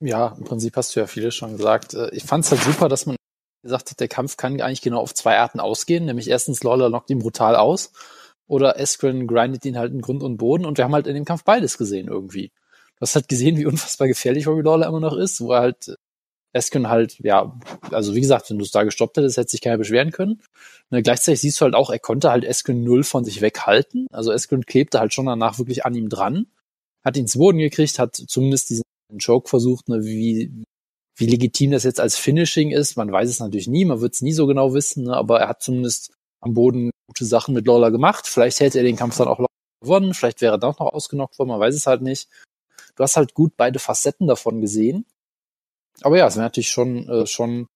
Ja, 0.00 0.34
im 0.38 0.44
Prinzip 0.44 0.76
hast 0.76 0.94
du 0.94 1.00
ja 1.00 1.06
vieles 1.06 1.34
schon 1.34 1.56
gesagt. 1.56 1.94
Äh, 1.94 2.10
Ich 2.12 2.24
fand 2.24 2.44
es 2.44 2.50
halt 2.50 2.62
super, 2.62 2.88
dass 2.88 3.06
man 3.06 3.16
gesagt 3.62 3.90
hat, 3.90 4.00
der 4.00 4.08
Kampf 4.08 4.36
kann 4.36 4.60
eigentlich 4.60 4.82
genau 4.82 5.00
auf 5.00 5.14
zwei 5.14 5.38
Arten 5.38 5.60
ausgehen. 5.60 6.04
Nämlich 6.04 6.28
erstens, 6.28 6.62
Lawler 6.62 6.88
knockt 6.88 7.10
ihn 7.10 7.18
brutal 7.18 7.56
aus 7.56 7.92
oder 8.46 8.78
Eskren 8.78 9.26
grindet 9.26 9.64
ihn 9.64 9.78
halt 9.78 9.92
in 9.92 10.00
Grund 10.00 10.22
und 10.22 10.38
Boden 10.38 10.64
und 10.64 10.78
wir 10.78 10.84
haben 10.84 10.94
halt 10.94 11.06
in 11.06 11.14
dem 11.14 11.24
Kampf 11.24 11.44
beides 11.44 11.78
gesehen 11.78 12.08
irgendwie. 12.08 12.50
Du 12.96 13.02
hast 13.02 13.14
halt 13.14 13.28
gesehen, 13.28 13.56
wie 13.56 13.66
unfassbar 13.66 14.08
gefährlich 14.08 14.46
Robbie 14.46 14.62
Lawler 14.62 14.86
immer 14.86 15.00
noch 15.00 15.16
ist, 15.16 15.40
wo 15.40 15.52
er 15.52 15.60
halt 15.60 15.96
Eskren 16.52 16.88
halt, 16.88 17.18
ja, 17.20 17.58
also 17.90 18.14
wie 18.14 18.20
gesagt, 18.20 18.48
wenn 18.50 18.58
du 18.58 18.64
es 18.64 18.70
da 18.70 18.82
gestoppt 18.82 19.16
hättest, 19.18 19.36
hätte 19.36 19.50
sich 19.50 19.60
keiner 19.60 19.78
beschweren 19.78 20.10
können. 20.10 20.40
Ne, 20.90 21.02
gleichzeitig 21.02 21.40
siehst 21.40 21.60
du 21.60 21.64
halt 21.64 21.74
auch, 21.74 21.90
er 21.90 21.98
konnte 21.98 22.30
halt 22.30 22.44
Eskren 22.44 22.84
null 22.84 23.04
von 23.04 23.24
sich 23.24 23.42
weghalten. 23.42 24.06
Also 24.10 24.32
Eskren 24.32 24.64
klebte 24.64 24.98
halt 24.98 25.12
schon 25.12 25.26
danach 25.26 25.58
wirklich 25.58 25.84
an 25.84 25.94
ihm 25.94 26.08
dran, 26.08 26.46
hat 27.04 27.16
ihn 27.16 27.26
zu 27.26 27.38
Boden 27.38 27.58
gekriegt, 27.58 27.98
hat 27.98 28.16
zumindest 28.16 28.70
diesen 28.70 28.84
Joke 29.18 29.48
versucht, 29.48 29.88
ne, 29.88 30.04
wie, 30.04 30.64
wie 31.16 31.26
legitim 31.26 31.72
das 31.72 31.84
jetzt 31.84 32.00
als 32.00 32.16
Finishing 32.16 32.70
ist. 32.70 32.96
Man 32.96 33.12
weiß 33.12 33.28
es 33.28 33.40
natürlich 33.40 33.68
nie, 33.68 33.84
man 33.84 34.00
wird 34.00 34.14
es 34.14 34.22
nie 34.22 34.32
so 34.32 34.46
genau 34.46 34.72
wissen, 34.72 35.04
ne, 35.04 35.14
aber 35.14 35.40
er 35.40 35.48
hat 35.48 35.62
zumindest 35.62 36.14
am 36.40 36.54
Boden 36.54 36.90
gute 37.08 37.26
Sachen 37.26 37.54
mit 37.54 37.66
Lawler 37.66 37.90
gemacht. 37.90 38.26
Vielleicht 38.26 38.60
hätte 38.60 38.78
er 38.78 38.84
den 38.84 38.96
Kampf 38.96 39.18
dann 39.18 39.28
auch 39.28 39.44
gewonnen, 39.82 40.14
vielleicht 40.14 40.40
wäre 40.40 40.54
er 40.54 40.58
dann 40.58 40.70
auch 40.70 40.80
noch 40.80 40.92
ausgenockt 40.92 41.38
worden, 41.38 41.50
man 41.50 41.60
weiß 41.60 41.74
es 41.74 41.86
halt 41.86 42.02
nicht. 42.02 42.28
Du 42.96 43.02
hast 43.02 43.16
halt 43.16 43.34
gut 43.34 43.52
beide 43.56 43.78
Facetten 43.78 44.26
davon 44.26 44.60
gesehen. 44.60 45.04
Aber 46.02 46.16
ja, 46.18 46.26
es 46.26 46.36
wäre 46.36 46.44
natürlich 46.46 46.70
schon, 46.70 47.08
äh, 47.08 47.26
schon, 47.26 47.66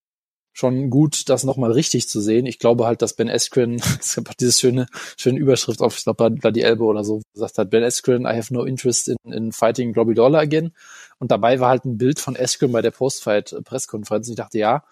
schon 0.55 0.91
gut, 0.91 1.29
das 1.29 1.45
nochmal 1.45 1.73
richtig 1.73 2.09
zu 2.09 2.21
sehen. 2.21 2.47
Ich 2.47 2.59
glaube 2.59 2.87
halt, 2.87 3.03
dass 3.03 3.15
Ben 3.15 3.31
Askren, 3.31 3.77
es 4.01 4.15
gibt 4.15 4.29
auch 4.31 4.35
diese 4.35 4.53
schöne, 4.53 4.87
schöne 5.17 5.39
Überschrift 5.39 5.81
auf, 5.81 5.97
ich 5.97 6.05
glaube, 6.05 6.31
Bloody 6.31 6.61
Elbow 6.61 6.91
oder 6.91 7.05
so, 7.05 7.23
gesagt 7.35 7.59
hat, 7.59 7.71
Ben 7.71 7.83
Askren, 7.85 8.23
I 8.23 8.37
have 8.37 8.53
no 8.53 8.65
interest 8.65 9.09
in, 9.09 9.17
in 9.33 9.53
fighting 9.53 9.95
Robbie 9.95 10.15
Lawler 10.15 10.41
again. 10.41 10.73
Und 11.19 11.31
dabei 11.31 11.61
war 11.61 11.71
halt 11.71 11.85
ein 11.85 11.99
Bild 11.99 12.21
von 12.21 12.37
Askren 12.37 12.73
bei 12.73 12.83
der 12.83 12.91
Postfight-Presskonferenz. 12.91 14.29
Und 14.29 14.33
ich 14.33 14.37
dachte, 14.37 14.59
ja, 14.59 14.85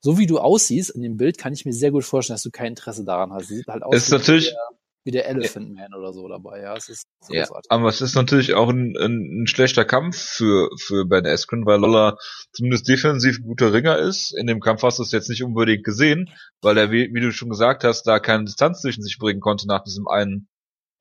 so 0.00 0.18
wie 0.18 0.26
du 0.26 0.38
aussiehst 0.38 0.90
in 0.90 1.02
dem 1.02 1.16
Bild, 1.16 1.38
kann 1.38 1.52
ich 1.52 1.64
mir 1.64 1.72
sehr 1.72 1.90
gut 1.90 2.04
vorstellen, 2.04 2.34
dass 2.36 2.42
du 2.42 2.50
kein 2.50 2.68
Interesse 2.68 3.04
daran 3.04 3.32
hast. 3.32 3.48
Sieht 3.48 3.66
halt 3.66 3.82
aus 3.82 3.94
ist 3.96 4.10
natürlich- 4.10 4.50
der, 4.50 4.68
wie 5.08 5.10
der 5.10 5.26
Elephant 5.26 5.74
Man 5.74 5.94
oder 5.94 6.12
so 6.12 6.28
dabei. 6.28 6.60
Ja, 6.60 6.76
es 6.76 6.90
ist 6.90 7.06
Ja, 7.30 7.46
großartig. 7.46 7.70
aber 7.70 7.88
es 7.88 8.02
ist 8.02 8.14
natürlich 8.14 8.52
auch 8.52 8.68
ein, 8.68 8.94
ein, 9.00 9.42
ein 9.42 9.46
schlechter 9.46 9.86
Kampf 9.86 10.18
für, 10.18 10.68
für 10.78 11.06
Ben 11.06 11.24
Askren, 11.24 11.64
weil 11.64 11.80
Lolla 11.80 12.18
zumindest 12.52 12.86
defensiv 12.88 13.42
guter 13.42 13.72
Ringer 13.72 13.96
ist. 13.96 14.36
In 14.36 14.46
dem 14.46 14.60
Kampf 14.60 14.82
hast 14.82 14.98
du 14.98 15.02
es 15.02 15.10
jetzt 15.10 15.30
nicht 15.30 15.42
unbedingt 15.42 15.82
gesehen, 15.82 16.28
weil 16.60 16.76
er, 16.76 16.90
wie, 16.90 17.08
wie 17.14 17.20
du 17.22 17.32
schon 17.32 17.48
gesagt 17.48 17.84
hast, 17.84 18.02
da 18.02 18.18
keine 18.18 18.44
Distanz 18.44 18.82
zwischen 18.82 19.02
sich 19.02 19.16
bringen 19.18 19.40
konnte 19.40 19.66
nach 19.66 19.82
diesem 19.82 20.06
einen 20.08 20.46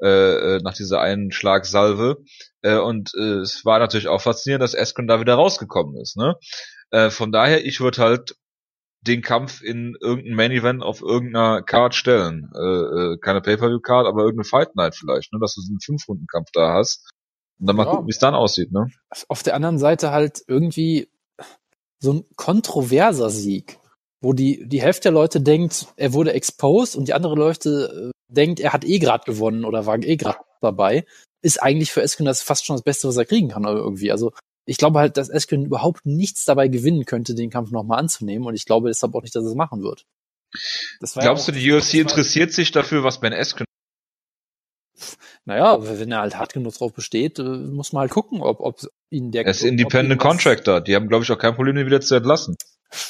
äh, 0.01 0.59
nach 0.59 0.73
dieser 0.73 1.01
einen 1.01 1.33
Schlagsalve. 1.33 2.17
Äh, 2.61 2.77
und 2.77 3.13
äh, 3.13 3.39
es 3.41 3.65
war 3.65 3.79
natürlich 3.79 4.07
auch 4.07 4.21
faszinierend, 4.21 4.63
dass 4.63 4.73
Eskren 4.73 5.07
da 5.07 5.19
wieder 5.19 5.35
rausgekommen 5.35 5.97
ist. 6.01 6.15
Ne? 6.15 6.35
Äh, 6.91 7.09
von 7.09 7.33
daher, 7.33 7.65
ich 7.65 7.81
würde 7.81 8.01
halt 8.01 8.35
den 9.07 9.21
Kampf 9.21 9.61
in 9.61 9.95
irgendein 9.99 10.35
Main 10.35 10.51
Event 10.51 10.83
auf 10.83 11.01
irgendeiner 11.01 11.61
Card 11.61 11.95
stellen. 11.95 12.51
Äh, 12.55 12.59
äh, 12.59 13.17
keine 13.17 13.41
Pay-Per-View-Card, 13.41 14.07
aber 14.07 14.21
irgendeine 14.23 14.45
Fight 14.45 14.75
Night 14.75 14.95
vielleicht, 14.95 15.33
ne? 15.33 15.39
dass 15.39 15.55
du 15.55 15.61
so 15.61 15.71
einen 15.71 15.79
Fünf-Runden-Kampf 15.79 16.49
da 16.53 16.73
hast. 16.73 17.09
Und 17.59 17.67
dann 17.67 17.75
mal 17.75 17.85
Ja. 17.85 17.91
gucken, 17.91 18.07
wie 18.07 18.11
es 18.11 18.19
dann 18.19 18.35
aussieht, 18.35 18.71
ne? 18.71 18.87
Auf 19.27 19.41
der 19.43 19.55
anderen 19.55 19.79
Seite 19.79 20.11
halt 20.11 20.43
irgendwie 20.47 21.09
so 21.99 22.13
ein 22.13 22.25
kontroverser 22.35 23.29
Sieg, 23.31 23.79
wo 24.21 24.33
die, 24.33 24.67
die 24.67 24.81
Hälfte 24.81 25.03
der 25.03 25.13
Leute 25.13 25.41
denkt, 25.41 25.87
er 25.95 26.13
wurde 26.13 26.33
exposed 26.33 26.95
und 26.95 27.07
die 27.07 27.13
andere 27.13 27.35
Leute 27.35 28.11
äh, 28.11 28.33
denkt, 28.33 28.59
er 28.59 28.73
hat 28.73 28.85
eh 28.85 28.99
grad 28.99 29.25
gewonnen 29.25 29.65
oder 29.65 29.85
war 29.85 29.97
eh 29.97 30.15
grad 30.17 30.37
dabei, 30.61 31.05
ist 31.41 31.61
eigentlich 31.61 31.91
für 31.91 32.01
Eskin 32.01 32.25
das 32.25 32.41
fast 32.41 32.65
schon 32.65 32.75
das 32.75 32.83
Beste, 32.83 33.07
was 33.07 33.17
er 33.17 33.25
kriegen 33.25 33.49
kann 33.49 33.63
irgendwie. 33.63 34.11
Also 34.11 34.33
ich 34.67 34.77
glaube 34.77 34.99
halt, 34.99 35.17
dass 35.17 35.29
Eskin 35.29 35.65
überhaupt 35.65 36.05
nichts 36.05 36.45
dabei 36.45 36.67
gewinnen 36.67 37.05
könnte, 37.05 37.33
den 37.33 37.49
Kampf 37.49 37.71
nochmal 37.71 37.99
anzunehmen 37.99 38.47
und 38.47 38.53
ich 38.53 38.65
glaube 38.65 38.89
deshalb 38.89 39.15
auch 39.15 39.23
nicht, 39.23 39.35
dass 39.35 39.43
er 39.43 39.49
es 39.49 39.55
machen 39.55 39.81
wird. 39.81 40.05
War 40.99 41.09
ja 41.15 41.21
Glaubst 41.21 41.47
du, 41.47 41.51
auch- 41.51 41.55
die 41.55 41.71
UFC 41.71 41.95
interessiert 41.95 42.51
sich 42.53 42.71
dafür, 42.71 43.03
was 43.03 43.19
Ben 43.19 43.33
Askren 43.33 43.65
Naja, 45.45 45.77
wenn 45.81 46.11
er 46.11 46.19
halt 46.21 46.37
hart 46.37 46.53
genug 46.53 46.73
drauf 46.73 46.93
besteht, 46.93 47.39
äh, 47.39 47.43
muss 47.43 47.93
man 47.93 48.01
halt 48.01 48.11
gucken, 48.11 48.41
ob, 48.41 48.59
ob 48.59 48.79
ihn 49.09 49.31
der 49.31 49.45
Er 49.45 49.51
ist 49.51 49.63
Independent 49.63 50.21
ihn 50.21 50.27
Contractor. 50.27 50.81
Die 50.81 50.95
haben, 50.95 51.07
glaube 51.07 51.23
ich, 51.23 51.31
auch 51.31 51.37
kein 51.39 51.55
Problem, 51.55 51.75
den 51.75 51.85
wieder 51.85 52.01
zu 52.01 52.15
entlassen. 52.15 52.55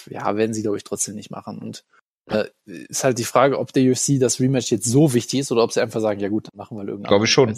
ja, 0.10 0.36
werden 0.36 0.54
sie, 0.54 0.62
glaube 0.62 0.78
ich, 0.78 0.84
trotzdem 0.84 1.16
nicht 1.16 1.32
machen. 1.32 1.60
Und 1.60 1.84
äh, 2.30 2.46
ist 2.66 3.04
halt 3.04 3.18
die 3.20 3.24
Frage, 3.24 3.58
ob 3.58 3.72
der 3.74 3.90
UFC 3.90 4.20
das 4.20 4.40
Rematch 4.40 4.72
jetzt 4.72 4.86
so 4.86 5.14
wichtig 5.14 5.40
ist 5.40 5.52
oder 5.52 5.64
ob 5.64 5.72
sie 5.72 5.82
einfach 5.82 6.02
sagen, 6.02 6.20
ja 6.20 6.28
gut, 6.30 6.48
dann 6.48 6.58
machen 6.58 6.76
wir 6.76 6.80
halt 6.80 6.90
irgendeinen 6.90 7.10
Glaube 7.10 7.26
ich 7.26 7.32
schon. 7.32 7.56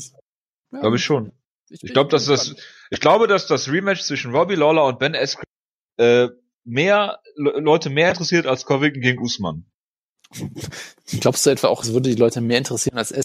Ja, 0.72 0.80
Glaube 0.82 0.96
ich 0.98 1.04
schon. 1.04 1.32
Ich, 1.70 1.84
Ich 1.84 1.94
glaube, 1.94 2.10
dass 2.10 2.26
das, 2.26 2.56
ich 2.90 3.00
glaube, 3.00 3.28
dass 3.28 3.48
das 3.48 3.70
Rematch 3.70 4.02
zwischen 4.02 4.32
Robbie 4.36 4.56
Lawler 4.56 4.86
und 4.86 5.00
Ben 5.00 5.16
Askren 5.16 5.44
äh, 5.98 6.30
mehr 6.64 7.20
Le 7.36 7.60
Leute 7.60 7.90
mehr 7.90 8.10
interessiert 8.10 8.46
als 8.48 8.66
Covington 8.66 9.02
gegen 9.02 9.22
Usman. 9.22 9.66
Glaubst 11.22 11.46
du 11.46 11.50
etwa 11.50 11.68
auch, 11.68 11.84
es 11.84 11.94
würde 11.94 12.10
die 12.10 12.16
Leute 12.16 12.42
mehr 12.42 12.58
interessieren 12.58 12.98
als 12.98 13.12
S 13.12 13.24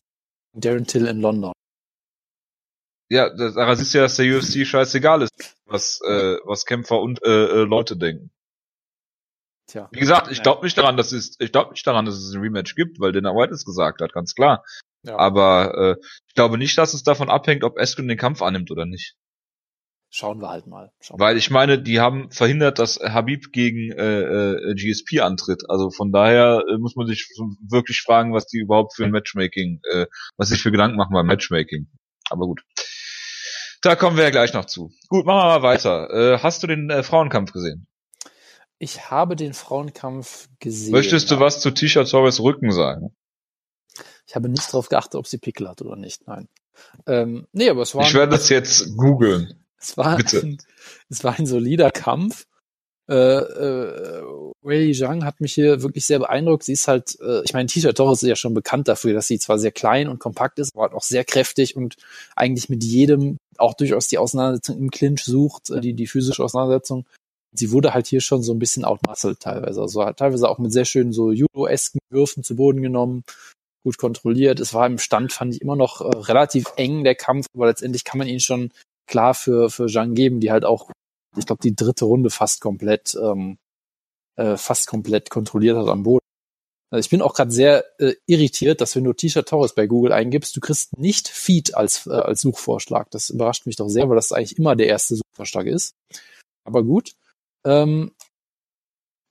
Darren 0.57 0.87
Till 0.87 1.07
in 1.07 1.21
London? 1.21 1.53
Ja, 3.11 3.29
das- 3.35 3.55
daran 3.55 3.77
siehst 3.77 3.93
du 3.95 3.99
ja, 3.99 4.05
dass 4.05 4.17
der 4.17 4.37
UFC 4.37 4.67
scheißegal 4.67 5.23
ist, 5.23 5.57
was 5.67 6.01
äh, 6.03 6.37
was 6.45 6.65
Kämpfer 6.65 7.01
und 7.01 7.23
äh, 7.23 7.29
äh, 7.29 7.65
Leute 7.65 7.97
denken. 7.97 8.31
Tja. 9.67 9.89
Wie 9.93 9.99
gesagt, 10.01 10.31
ich 10.31 10.43
glaube 10.43 10.65
nicht 10.65 10.77
daran, 10.77 10.97
dass 10.97 11.13
es, 11.13 11.37
ich 11.39 11.51
glaube 11.53 11.71
nicht 11.73 11.87
daran, 11.87 12.05
dass 12.05 12.15
es 12.17 12.35
ein 12.35 12.41
Rematch 12.41 12.75
gibt, 12.75 13.01
weil 13.01 13.13
Dana 13.13 13.31
White 13.35 13.53
es 13.55 13.65
gesagt 13.65 14.01
hat, 14.01 14.13
ganz 14.13 14.35
klar. 14.35 14.65
Ja. 15.05 15.19
Aber 15.19 15.97
äh, 15.99 16.05
ich 16.29 16.35
glaube 16.35 16.59
nicht, 16.59 16.77
dass 16.79 16.95
es 16.95 17.03
davon 17.03 17.29
abhängt, 17.29 17.65
ob 17.65 17.79
Askren 17.79 18.09
den 18.09 18.19
Kampf 18.19 18.43
annimmt 18.43 18.71
oder 18.71 18.87
nicht. 18.87 19.17
Schauen 20.17 20.41
wir 20.41 20.49
halt 20.49 20.69
mal. 20.69 20.93
Schauen 21.01 21.19
Weil 21.19 21.37
ich 21.37 21.51
meine, 21.51 21.83
die 21.83 21.99
haben 21.99 22.31
verhindert, 22.31 22.79
dass 22.79 23.01
Habib 23.01 23.51
gegen 23.51 23.91
äh, 23.91 24.21
äh, 24.21 24.75
GSP 24.75 25.21
antritt. 25.23 25.65
Also 25.69 25.91
von 25.91 26.13
daher 26.13 26.63
äh, 26.71 26.79
muss 26.79 26.95
man 26.95 27.09
sich 27.09 27.29
wirklich 27.69 28.01
fragen, 28.01 28.33
was 28.33 28.47
die 28.47 28.59
überhaupt 28.59 28.95
für 28.95 29.05
ein 29.05 29.11
Matchmaking, 29.11 29.81
äh, 29.91 30.07
was 30.37 30.51
sich 30.51 30.63
für 30.63 30.71
Gedanken 30.71 30.97
machen 30.97 31.13
beim 31.13 31.27
Matchmaking. 31.27 31.89
Aber 32.31 32.47
gut. 32.47 32.63
Da 33.83 33.97
kommen 33.97 34.17
wir 34.17 34.23
ja 34.23 34.31
gleich 34.31 34.55
noch 34.55 34.67
zu. 34.67 34.93
Gut, 35.09 35.27
machen 35.27 35.49
wir 35.49 35.59
mal 35.59 35.63
weiter. 35.63 36.09
Äh, 36.11 36.39
hast 36.39 36.63
du 36.63 36.69
den 36.69 36.91
äh, 36.91 37.03
Frauenkampf 37.03 37.51
gesehen? 37.51 37.89
Ich 38.79 39.11
habe 39.11 39.35
den 39.35 39.53
Frauenkampf 39.53 40.49
gesehen. 40.61 40.93
Möchtest 40.93 41.31
du 41.33 41.41
was 41.41 41.61
zu 41.61 41.73
Tisha 41.73 42.05
Torres 42.05 42.39
Rücken 42.41 42.71
sagen? 42.71 43.17
Ich 44.27 44.35
habe 44.35 44.49
nicht 44.49 44.67
darauf 44.69 44.89
geachtet, 44.89 45.17
ob 45.17 45.27
sie 45.27 45.39
Pickel 45.39 45.69
hat 45.69 45.83
oder 45.83 45.97
nicht. 45.97 46.27
Nein. 46.27 46.49
Ähm, 47.07 47.47
nee, 47.53 47.69
aber 47.69 47.83
es 47.83 47.95
war, 47.95 48.07
Ich 48.07 48.15
werde 48.15 48.33
das 48.33 48.49
jetzt 48.49 48.97
googeln. 48.97 49.55
es 49.79 49.97
war, 49.97 50.17
bitte. 50.17 50.41
ein, 50.41 50.59
es 51.09 51.23
war 51.25 51.39
ein 51.39 51.47
solider 51.47 51.91
Kampf. 51.91 52.47
Äh, 53.07 53.15
äh, 53.15 54.23
Wei 54.63 54.93
Zhang 54.95 55.25
hat 55.27 55.41
mich 55.41 55.53
hier 55.53 55.83
wirklich 55.83 56.07
sehr 56.07 56.19
beeindruckt. 56.21 56.65
Sie 56.65 56.73
ist 56.73 56.89
halt, 56.89 57.19
äh, 57.21 57.43
ich 57.45 57.53
meine, 57.53 57.67
Tisha 57.67 57.93
Torres 57.93 58.23
ist 58.23 58.29
ja 58.29 58.35
schon 58.37 58.55
bekannt 58.55 58.89
dafür, 58.89 59.13
dass 59.13 59.27
sie 59.27 59.39
zwar 59.39 59.59
sehr 59.59 59.73
klein 59.73 60.09
und 60.09 60.19
kompakt 60.21 60.59
ist, 60.59 60.75
aber 60.75 60.85
halt 60.85 60.95
auch 60.95 61.03
sehr 61.03 61.25
kräftig 61.25 61.77
und 61.77 61.97
eigentlich 62.35 62.71
mit 62.71 62.83
jedem 62.83 63.37
auch 63.59 63.75
durchaus 63.75 64.09
die 64.09 64.17
Auseinandersetzung 64.19 64.79
im 64.79 64.91
Clinch 64.91 65.23
sucht, 65.23 65.69
äh, 65.71 65.81
die, 65.83 65.93
die 65.93 66.07
physische 66.07 66.43
Auseinandersetzung. 66.43 67.05
Sie 67.53 67.71
wurde 67.71 67.93
halt 67.95 68.07
hier 68.07 68.21
schon 68.23 68.43
so 68.43 68.53
ein 68.53 68.59
bisschen 68.59 68.85
outmuscled 68.87 69.39
teilweise. 69.39 69.81
Also 69.83 70.05
hat 70.05 70.17
teilweise 70.17 70.49
auch 70.49 70.59
mit 70.59 70.73
sehr 70.73 70.87
schönen 70.87 71.13
so 71.13 71.31
Judo-esken 71.31 72.01
Würfen 72.11 72.43
zu 72.43 72.57
Boden 72.57 72.81
genommen, 72.83 73.23
gut 73.85 73.99
kontrolliert. 73.99 74.59
Es 74.59 74.75
war 74.75 74.87
im 74.87 74.99
Stand, 74.99 75.33
fand 75.33 75.55
ich 75.55 75.61
immer 75.61 75.77
noch 75.77 76.01
äh, 76.01 76.17
relativ 76.19 76.73
eng, 76.77 77.05
der 77.05 77.15
Kampf, 77.15 77.47
aber 77.55 77.67
letztendlich 77.67 78.05
kann 78.05 78.19
man 78.19 78.27
ihn 78.27 78.41
schon 78.41 78.71
klar 79.07 79.35
für, 79.35 79.71
für 79.71 79.87
Zhang 79.87 80.15
geben, 80.15 80.41
die 80.41 80.51
halt 80.51 80.65
auch, 80.65 80.91
ich 81.37 81.47
glaube, 81.47 81.63
die 81.63 81.77
dritte 81.77 82.07
Runde 82.07 82.31
fast 82.31 82.61
komplett, 82.61 83.17
ähm, 83.21 83.59
äh, 84.37 84.57
fast 84.57 84.89
komplett 84.89 85.31
kontrolliert 85.31 85.77
hat 85.77 85.89
am 85.89 86.03
Boden. 86.03 86.25
Also 86.91 87.07
ich 87.07 87.11
bin 87.11 87.23
auch 87.23 87.35
gerade 87.35 87.51
sehr 87.51 87.85
äh, 88.01 88.15
irritiert, 88.27 88.81
dass 88.81 88.95
wenn 88.97 89.05
du 89.05 89.13
T-Shirt 89.13 89.49
Torres 89.49 89.75
bei 89.75 89.87
Google 89.87 90.13
eingibst, 90.13 90.57
du 90.57 90.61
kriegst 90.61 90.97
nicht 90.97 91.29
Feed 91.29 91.75
als, 91.75 92.07
äh, 92.07 92.11
als 92.11 92.41
Suchvorschlag. 92.41 93.11
Das 93.11 93.31
überrascht 93.31 93.67
mich 93.67 93.77
doch 93.77 93.89
sehr, 93.89 94.09
weil 94.09 94.17
das 94.17 94.33
eigentlich 94.33 94.59
immer 94.59 94.77
der 94.77 94.87
erste 94.87 95.17
Suchvorschlag 95.17 95.67
ist. 95.67 95.95
Aber 96.65 96.85
gut. 96.85 97.15
Ähm, 97.67 98.13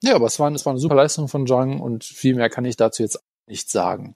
ja, 0.02 0.14
aber 0.14 0.26
es 0.26 0.38
war, 0.38 0.52
es 0.52 0.66
war 0.66 0.72
eine 0.72 0.80
super 0.80 0.94
Leistung 0.94 1.28
von 1.28 1.46
Zhang 1.46 1.80
und 1.80 2.04
viel 2.04 2.34
mehr 2.34 2.50
kann 2.50 2.66
ich 2.66 2.76
dazu 2.76 3.02
jetzt 3.02 3.18
nicht 3.48 3.70
sagen. 3.70 4.14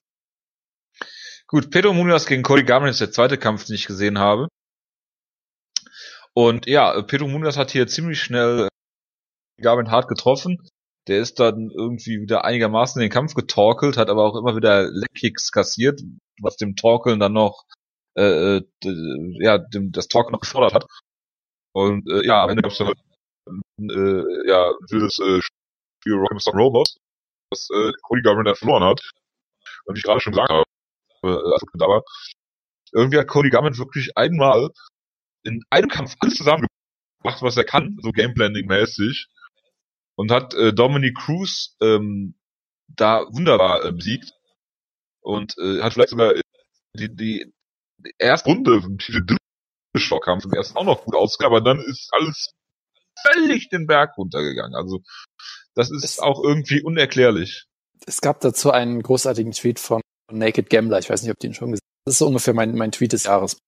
Gut, 1.51 1.71
Pedro 1.71 1.95
Munoz 1.95 2.27
gegen 2.27 2.43
Cody 2.43 2.63
Garbrandt 2.63 2.91
ist 2.91 3.01
der 3.01 3.11
zweite 3.11 3.39
Kampf, 3.39 3.65
den 3.65 3.75
ich 3.75 3.87
gesehen 3.87 4.19
habe. 4.19 4.49
Und 6.35 6.67
ja, 6.67 7.01
Pedro 7.01 7.27
Munoz 7.27 7.57
hat 7.57 7.71
hier 7.71 7.87
ziemlich 7.87 8.21
schnell 8.21 8.67
äh, 8.67 9.63
Garbrandt 9.63 9.91
hart 9.91 10.09
getroffen. 10.09 10.59
Der 11.07 11.21
ist 11.21 11.41
dann 11.41 11.71
irgendwie 11.71 12.21
wieder 12.21 12.45
einigermaßen 12.45 13.01
in 13.01 13.07
den 13.07 13.13
Kampf 13.13 13.33
getorkelt, 13.33 13.97
hat 13.97 14.11
aber 14.11 14.25
auch 14.25 14.37
immer 14.37 14.57
wieder 14.57 14.91
Leckkicks 14.91 15.51
kassiert, 15.51 16.03
was 16.43 16.57
dem 16.59 16.77
Torkeln 16.77 17.19
dann 17.19 17.33
noch 17.33 17.65
äh, 18.15 18.59
äh, 18.59 18.63
ja, 19.41 19.57
dem, 19.57 19.91
das 19.91 20.09
Torkeln 20.09 20.33
noch 20.35 20.41
gefordert 20.41 20.75
hat. 20.75 20.87
Und 21.73 22.07
äh, 22.11 22.27
ja, 22.27 22.43
am 22.43 22.51
Ende 22.51 22.63
gab 22.63 22.73
es 22.73 22.79
dann 22.79 22.93
äh, 23.89 24.49
ja, 24.49 24.71
wildes 24.91 25.19
äh, 25.19 25.41
Spiel 25.41 26.13
Rock 26.13 26.43
Stock 26.43 26.57
Robots, 26.57 26.99
das 27.51 27.69
äh, 27.73 27.93
Cody 28.03 28.21
Garbrandt 28.21 28.49
dann 28.49 28.55
verloren 28.55 28.85
hat. 28.85 29.01
Und 29.87 29.97
ich 29.97 30.05
gerade 30.05 30.21
schon 30.21 30.35
gesagt 30.35 30.51
habe, 30.51 30.65
äh, 31.23 31.29
also, 31.29 31.67
aber 31.81 32.03
irgendwie 32.93 33.19
hat 33.19 33.29
Cody 33.29 33.51
Garbrandt 33.51 33.79
wirklich 33.79 34.17
einmal 34.17 34.71
in 35.43 35.63
einem 35.71 35.89
Kampf 35.89 36.17
alles 36.21 36.35
zusammengebracht, 36.35 37.43
was 37.43 37.57
er 37.57 37.65
kann, 37.65 37.99
so 38.03 38.11
Gameplanning-mäßig, 38.11 39.29
und 40.17 40.31
hat 40.31 40.55
äh, 40.55 40.73
Dominic 40.73 41.17
Cruz 41.17 41.77
ähm, 41.81 42.35
da 42.89 43.27
wunderbar 43.31 43.85
äh, 43.85 43.93
besiegt 43.93 44.33
und 45.21 45.57
äh, 45.59 45.81
hat 45.83 45.93
vielleicht 45.93 46.11
sogar 46.11 46.35
die, 46.95 47.15
die, 47.15 47.53
erste 48.19 48.51
Runde, 48.51 48.83
diese 49.07 49.25
Kampf 50.21 50.45
im 50.45 50.53
ersten 50.53 50.77
auch 50.77 50.85
noch 50.85 51.05
gut 51.05 51.15
ausgegangen, 51.15 51.57
aber 51.57 51.65
dann 51.65 51.81
ist 51.81 52.09
alles 52.13 52.53
völlig 53.27 53.69
den 53.69 53.87
Berg 53.87 54.17
runtergegangen. 54.17 54.75
Also 54.75 55.03
das 55.75 55.91
ist 55.91 56.05
Es- 56.05 56.19
auch 56.19 56.43
irgendwie 56.43 56.83
unerklärlich. 56.83 57.67
Es 58.07 58.21
gab 58.21 58.41
dazu 58.41 58.71
einen 58.71 59.03
großartigen 59.03 59.53
Tweet 59.53 59.81
von 59.81 60.01
Naked 60.31 60.71
Gambler. 60.71 60.99
Ich 60.99 61.11
weiß 61.11 61.23
nicht, 61.23 61.31
ob 61.31 61.39
du 61.39 61.47
ihn 61.47 61.55
schon 61.55 61.73
gesehen 61.73 61.85
hast. 61.85 62.07
Das 62.07 62.15
ist 62.15 62.19
so 62.19 62.27
ungefähr 62.27 62.55
mein, 62.55 62.75
mein 62.75 62.93
Tweet 62.93 63.13
des 63.13 63.25
Jahres. 63.25 63.59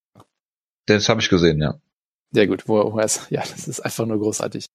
Das 0.87 1.09
habe 1.09 1.21
ich 1.21 1.29
gesehen, 1.29 1.61
ja. 1.61 1.81
Sehr 2.33 2.47
gut, 2.47 2.69
wo, 2.69 2.93
wo 2.93 2.99
er 2.99 3.05
es, 3.05 3.27
ja, 3.31 3.41
das 3.41 3.67
ist 3.67 3.81
einfach 3.81 4.07
nur 4.07 4.19
großartig. 4.19 4.67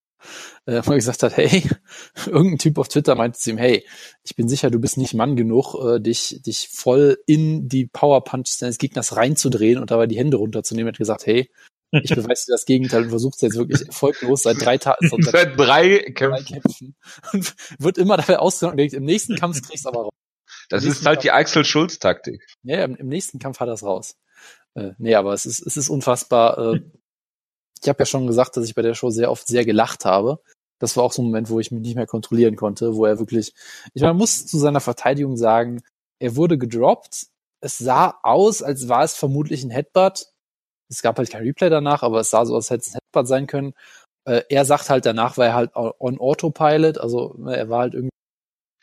Äh, 0.65 0.81
wo 0.85 0.91
er 0.91 0.97
gesagt 0.97 1.23
hat, 1.23 1.37
hey, 1.37 1.63
irgendein 2.25 2.57
Typ 2.57 2.77
auf 2.77 2.87
Twitter 2.87 3.15
meinte 3.15 3.39
zu 3.39 3.51
ihm, 3.51 3.57
hey, 3.57 3.85
ich 4.23 4.35
bin 4.35 4.49
sicher, 4.49 4.69
du 4.69 4.79
bist 4.79 4.97
nicht 4.97 5.13
Mann 5.13 5.35
genug, 5.35 5.75
äh, 5.75 5.99
dich, 5.99 6.41
dich 6.41 6.69
voll 6.71 7.17
in 7.25 7.69
die 7.69 7.85
Power 7.85 8.23
Punches 8.23 8.57
deines 8.57 8.77
Gegners 8.77 9.15
reinzudrehen 9.15 9.79
und 9.79 9.91
dabei 9.91 10.07
die 10.07 10.17
Hände 10.17 10.37
runterzunehmen. 10.37 10.87
Er 10.87 10.93
hat 10.93 10.97
gesagt, 10.97 11.25
hey, 11.25 11.49
ich 11.91 12.09
beweise 12.09 12.47
dir 12.47 12.53
das 12.53 12.65
Gegenteil 12.65 13.03
und 13.03 13.09
versuch's 13.09 13.41
jetzt 13.41 13.55
wirklich 13.55 13.85
erfolglos 13.87 14.43
seit 14.43 14.61
drei 14.61 14.77
Tagen, 14.77 15.07
seit 15.07 15.23
Seit 15.31 15.57
drei 15.57 16.05
drei 16.11 16.11
Kämpfen. 16.11 16.45
Kämpfen 16.45 16.95
und 17.31 17.55
wird 17.79 17.97
immer 17.97 18.17
dabei 18.17 18.39
ausgenommen 18.39 18.73
und 18.73 18.77
denkt, 18.77 18.93
im 18.93 19.05
nächsten 19.05 19.35
Kampf 19.35 19.61
kriegst 19.61 19.85
du 19.85 19.89
aber 19.89 20.01
raus. 20.03 20.11
Das 20.69 20.83
Im 20.83 20.91
ist 20.91 21.05
halt 21.05 21.23
die 21.23 21.31
Axel 21.31 21.63
Schulz-Taktik. 21.63 22.45
Ja, 22.63 22.83
im, 22.83 22.95
im 22.95 23.07
nächsten 23.07 23.39
Kampf 23.39 23.59
hat 23.59 23.67
er 23.67 23.73
es 23.73 23.83
raus. 23.83 24.15
Äh, 24.75 24.91
nee, 24.97 25.15
aber 25.15 25.33
es 25.33 25.45
ist, 25.45 25.65
es 25.65 25.77
ist 25.77 25.89
unfassbar. 25.89 26.57
Äh, 26.57 26.81
ich 27.81 27.89
habe 27.89 27.99
ja 27.99 28.05
schon 28.05 28.27
gesagt, 28.27 28.57
dass 28.57 28.65
ich 28.65 28.75
bei 28.75 28.81
der 28.81 28.93
Show 28.93 29.09
sehr 29.09 29.31
oft 29.31 29.47
sehr 29.47 29.65
gelacht 29.65 30.05
habe. 30.05 30.39
Das 30.79 30.97
war 30.97 31.03
auch 31.03 31.13
so 31.13 31.21
ein 31.21 31.25
Moment, 31.25 31.49
wo 31.49 31.59
ich 31.59 31.71
mich 31.71 31.81
nicht 31.81 31.95
mehr 31.95 32.07
kontrollieren 32.07 32.55
konnte, 32.55 32.95
wo 32.95 33.05
er 33.05 33.19
wirklich, 33.19 33.53
ich 33.93 34.01
meine, 34.01 34.13
man 34.13 34.19
muss 34.19 34.45
zu 34.45 34.57
seiner 34.57 34.81
Verteidigung 34.81 35.37
sagen, 35.37 35.81
er 36.19 36.35
wurde 36.35 36.57
gedroppt. 36.57 37.27
Es 37.61 37.77
sah 37.77 38.19
aus, 38.23 38.61
als 38.61 38.89
war 38.89 39.03
es 39.03 39.15
vermutlich 39.15 39.63
ein 39.63 39.69
Headbutt. 39.69 40.27
Es 40.89 41.01
gab 41.01 41.17
halt 41.17 41.29
kein 41.29 41.43
Replay 41.43 41.69
danach, 41.69 42.03
aber 42.03 42.19
es 42.19 42.29
sah 42.29 42.45
so 42.45 42.55
aus, 42.55 42.69
als 42.69 42.71
hätte 42.71 42.81
es 42.81 42.95
ein 42.95 42.99
Headbutt 43.05 43.27
sein 43.27 43.47
können. 43.47 43.73
Äh, 44.27 44.41
er 44.49 44.65
sagt 44.65 44.89
halt, 44.89 45.05
danach 45.05 45.37
war 45.37 45.45
er 45.45 45.53
halt 45.53 45.75
on 45.75 46.19
Autopilot, 46.19 46.97
also 46.97 47.35
ne, 47.37 47.55
er 47.55 47.69
war 47.69 47.79
halt 47.81 47.93
irgendwie, 47.93 48.09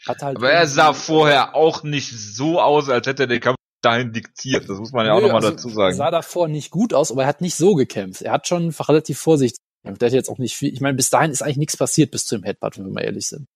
hat 0.07 0.23
halt 0.23 0.37
Aber 0.37 0.51
er 0.51 0.67
sah 0.67 0.93
vorher 0.93 1.55
auch 1.55 1.83
nicht 1.83 2.11
so 2.13 2.61
aus, 2.61 2.89
als 2.89 3.07
hätte 3.07 3.25
er 3.25 3.27
den 3.29 3.41
Kampf 3.41 3.57
dahin 3.83 4.13
diktiert. 4.13 4.69
Das 4.69 4.79
muss 4.79 4.93
man 4.93 5.07
ja 5.07 5.13
auch 5.13 5.21
nochmal 5.21 5.37
also, 5.37 5.51
dazu 5.51 5.69
sagen. 5.69 5.97
sah 5.97 6.11
davor 6.11 6.49
nicht 6.49 6.71
gut 6.71 6.95
aus, 6.95 7.11
aber 7.11 7.23
er 7.23 7.29
hat 7.29 7.41
nicht 7.41 7.57
so 7.57 7.75
gekämpft. 7.75 8.23
Er 8.23 8.33
hat 8.33 8.47
schon 8.47 8.71
relativ 8.71 9.19
vorsichtig 9.19 9.59
gekämpft. 9.83 10.03
Der 10.03 10.07
hat 10.09 10.15
jetzt 10.15 10.29
auch 10.29 10.39
nicht 10.39 10.57
viel, 10.57 10.73
ich 10.73 10.81
meine, 10.81 10.97
bis 10.97 11.11
dahin 11.11 11.31
ist 11.33 11.43
eigentlich 11.43 11.57
nichts 11.57 11.77
passiert 11.77 12.11
bis 12.11 12.25
zu 12.25 12.37
dem 12.37 12.45
Headbutt, 12.45 12.79
wenn 12.79 12.85
wir 12.87 12.93
mal 12.93 13.05
ehrlich 13.05 13.27
sind. 13.27 13.47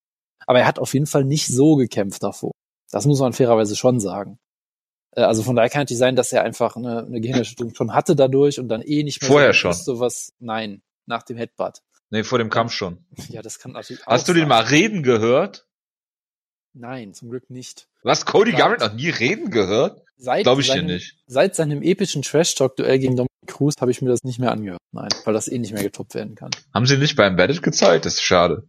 Aber 0.45 0.59
er 0.59 0.67
hat 0.67 0.79
auf 0.79 0.93
jeden 0.93 1.05
Fall 1.05 1.23
nicht 1.23 1.47
so 1.47 1.75
gekämpft 1.75 2.23
davor. 2.23 2.51
Das 2.91 3.05
muss 3.05 3.19
man 3.19 3.33
fairerweise 3.33 3.75
schon 3.75 3.99
sagen. 3.99 4.37
Äh, 5.15 5.21
Also 5.21 5.43
von 5.43 5.55
daher 5.55 5.69
kann 5.69 5.83
es 5.83 5.89
nicht 5.89 5.99
sein, 5.99 6.15
dass 6.15 6.31
er 6.31 6.43
einfach 6.43 6.75
eine, 6.75 7.05
eine 7.05 7.21
Gehirnerschütterung 7.21 7.73
schon 7.75 7.93
hatte 7.93 8.15
dadurch 8.15 8.59
und 8.59 8.67
dann 8.69 8.81
eh 8.81 9.03
nicht 9.03 9.21
mehr 9.21 9.31
Vorher 9.31 9.53
so 9.53 9.59
schon. 9.59 9.71
wusste, 9.71 9.99
was, 9.99 10.33
nein, 10.39 10.81
nach 11.05 11.23
dem 11.23 11.37
Headbutt. 11.37 11.81
Nee, 12.09 12.23
vor 12.23 12.37
dem 12.37 12.49
Kampf 12.49 12.71
schon. 12.71 13.05
Ja, 13.29 13.41
das 13.41 13.59
kann 13.59 13.73
natürlich 13.73 14.05
auch 14.07 14.11
Hast 14.11 14.29
du 14.29 14.33
den 14.33 14.47
mal 14.47 14.63
reden 14.63 15.03
gehört? 15.03 15.66
Nein, 16.79 17.13
zum 17.13 17.29
Glück 17.29 17.49
nicht. 17.49 17.87
Du 18.03 18.09
hast 18.09 18.25
Cody 18.25 18.51
Garrett 18.51 18.79
noch 18.81 18.93
nie 18.93 19.09
reden 19.09 19.49
gehört? 19.49 20.03
Seit 20.17 20.43
Glaube 20.43 20.61
ich 20.61 20.67
dir 20.67 20.73
seinem, 20.73 20.85
nicht. 20.87 21.15
Seit 21.27 21.55
seinem 21.55 21.81
epischen 21.81 22.21
Trash-Talk-Duell 22.21 22.99
gegen 22.99 23.15
Dominic 23.15 23.27
Cruz 23.47 23.75
habe 23.79 23.91
ich 23.91 24.01
mir 24.01 24.09
das 24.09 24.23
nicht 24.23 24.39
mehr 24.39 24.51
angehört. 24.51 24.79
Nein, 24.91 25.09
weil 25.25 25.33
das 25.33 25.47
eh 25.47 25.57
nicht 25.57 25.73
mehr 25.73 25.83
getoppt 25.83 26.15
werden 26.15 26.35
kann. 26.35 26.51
Haben 26.73 26.85
sie 26.85 26.97
nicht 26.97 27.15
beim 27.15 27.31
Embedded 27.31 27.61
gezeigt? 27.61 28.05
Das 28.05 28.15
ist 28.15 28.21
schade. 28.23 28.67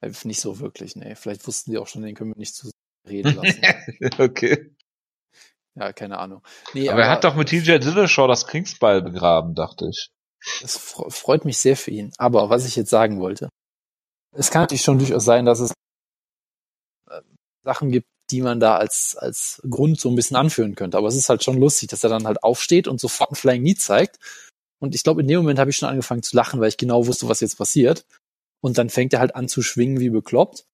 Äh, 0.00 0.10
Nicht 0.24 0.40
so 0.40 0.58
wirklich, 0.60 0.96
nee. 0.96 1.14
Vielleicht 1.14 1.46
wussten 1.46 1.70
die 1.72 1.78
auch 1.78 1.86
schon, 1.86 2.02
den 2.02 2.14
können 2.14 2.30
wir 2.32 2.38
nicht 2.38 2.54
zu 2.54 2.70
reden 3.08 3.34
lassen. 3.36 3.60
okay. 4.18 4.74
ja, 5.74 5.92
keine 5.92 6.18
Ahnung. 6.18 6.42
Nee, 6.74 6.88
Aber, 6.88 7.02
er 7.02 7.10
hat 7.10 7.24
doch 7.24 7.34
mit 7.34 7.48
TJ 7.48 7.78
Dillashaw 7.78 8.26
das 8.26 8.46
Kriegsbeil 8.46 9.02
begraben, 9.02 9.54
dachte 9.54 9.88
ich. 9.90 10.10
Das 10.62 10.78
fre- 10.78 11.10
freut 11.10 11.44
mich 11.44 11.58
sehr 11.58 11.76
für 11.76 11.90
ihn. 11.90 12.12
Aber 12.16 12.48
was 12.50 12.66
ich 12.66 12.76
jetzt 12.76 12.90
sagen 12.90 13.20
wollte, 13.20 13.48
es 14.32 14.50
kann 14.50 14.62
natürlich 14.62 14.82
schon 14.82 14.98
durchaus 14.98 15.24
sein, 15.24 15.44
dass 15.44 15.60
es 15.60 15.72
Sachen 17.62 17.90
gibt, 17.90 18.08
die 18.30 18.42
man 18.42 18.60
da 18.60 18.76
als, 18.76 19.16
als 19.16 19.60
Grund 19.68 20.00
so 20.00 20.08
ein 20.08 20.14
bisschen 20.14 20.36
anführen 20.36 20.74
könnte. 20.74 20.96
Aber 20.96 21.08
es 21.08 21.16
ist 21.16 21.28
halt 21.28 21.42
schon 21.42 21.58
lustig, 21.58 21.88
dass 21.88 22.04
er 22.04 22.10
dann 22.10 22.26
halt 22.26 22.42
aufsteht 22.42 22.88
und 22.88 23.00
sofort 23.00 23.32
ein 23.32 23.36
Flying 23.36 23.62
Knee 23.62 23.74
zeigt. 23.74 24.18
Und 24.78 24.94
ich 24.94 25.02
glaube, 25.02 25.20
in 25.20 25.28
dem 25.28 25.38
Moment 25.38 25.58
habe 25.58 25.70
ich 25.70 25.76
schon 25.76 25.88
angefangen 25.88 26.22
zu 26.22 26.36
lachen, 26.36 26.60
weil 26.60 26.68
ich 26.68 26.76
genau 26.76 27.06
wusste, 27.06 27.28
was 27.28 27.40
jetzt 27.40 27.58
passiert. 27.58 28.06
Und 28.60 28.78
dann 28.78 28.90
fängt 28.90 29.12
er 29.12 29.20
halt 29.20 29.34
an 29.34 29.48
zu 29.48 29.62
schwingen 29.62 30.00
wie 30.00 30.10
bekloppt. 30.10 30.64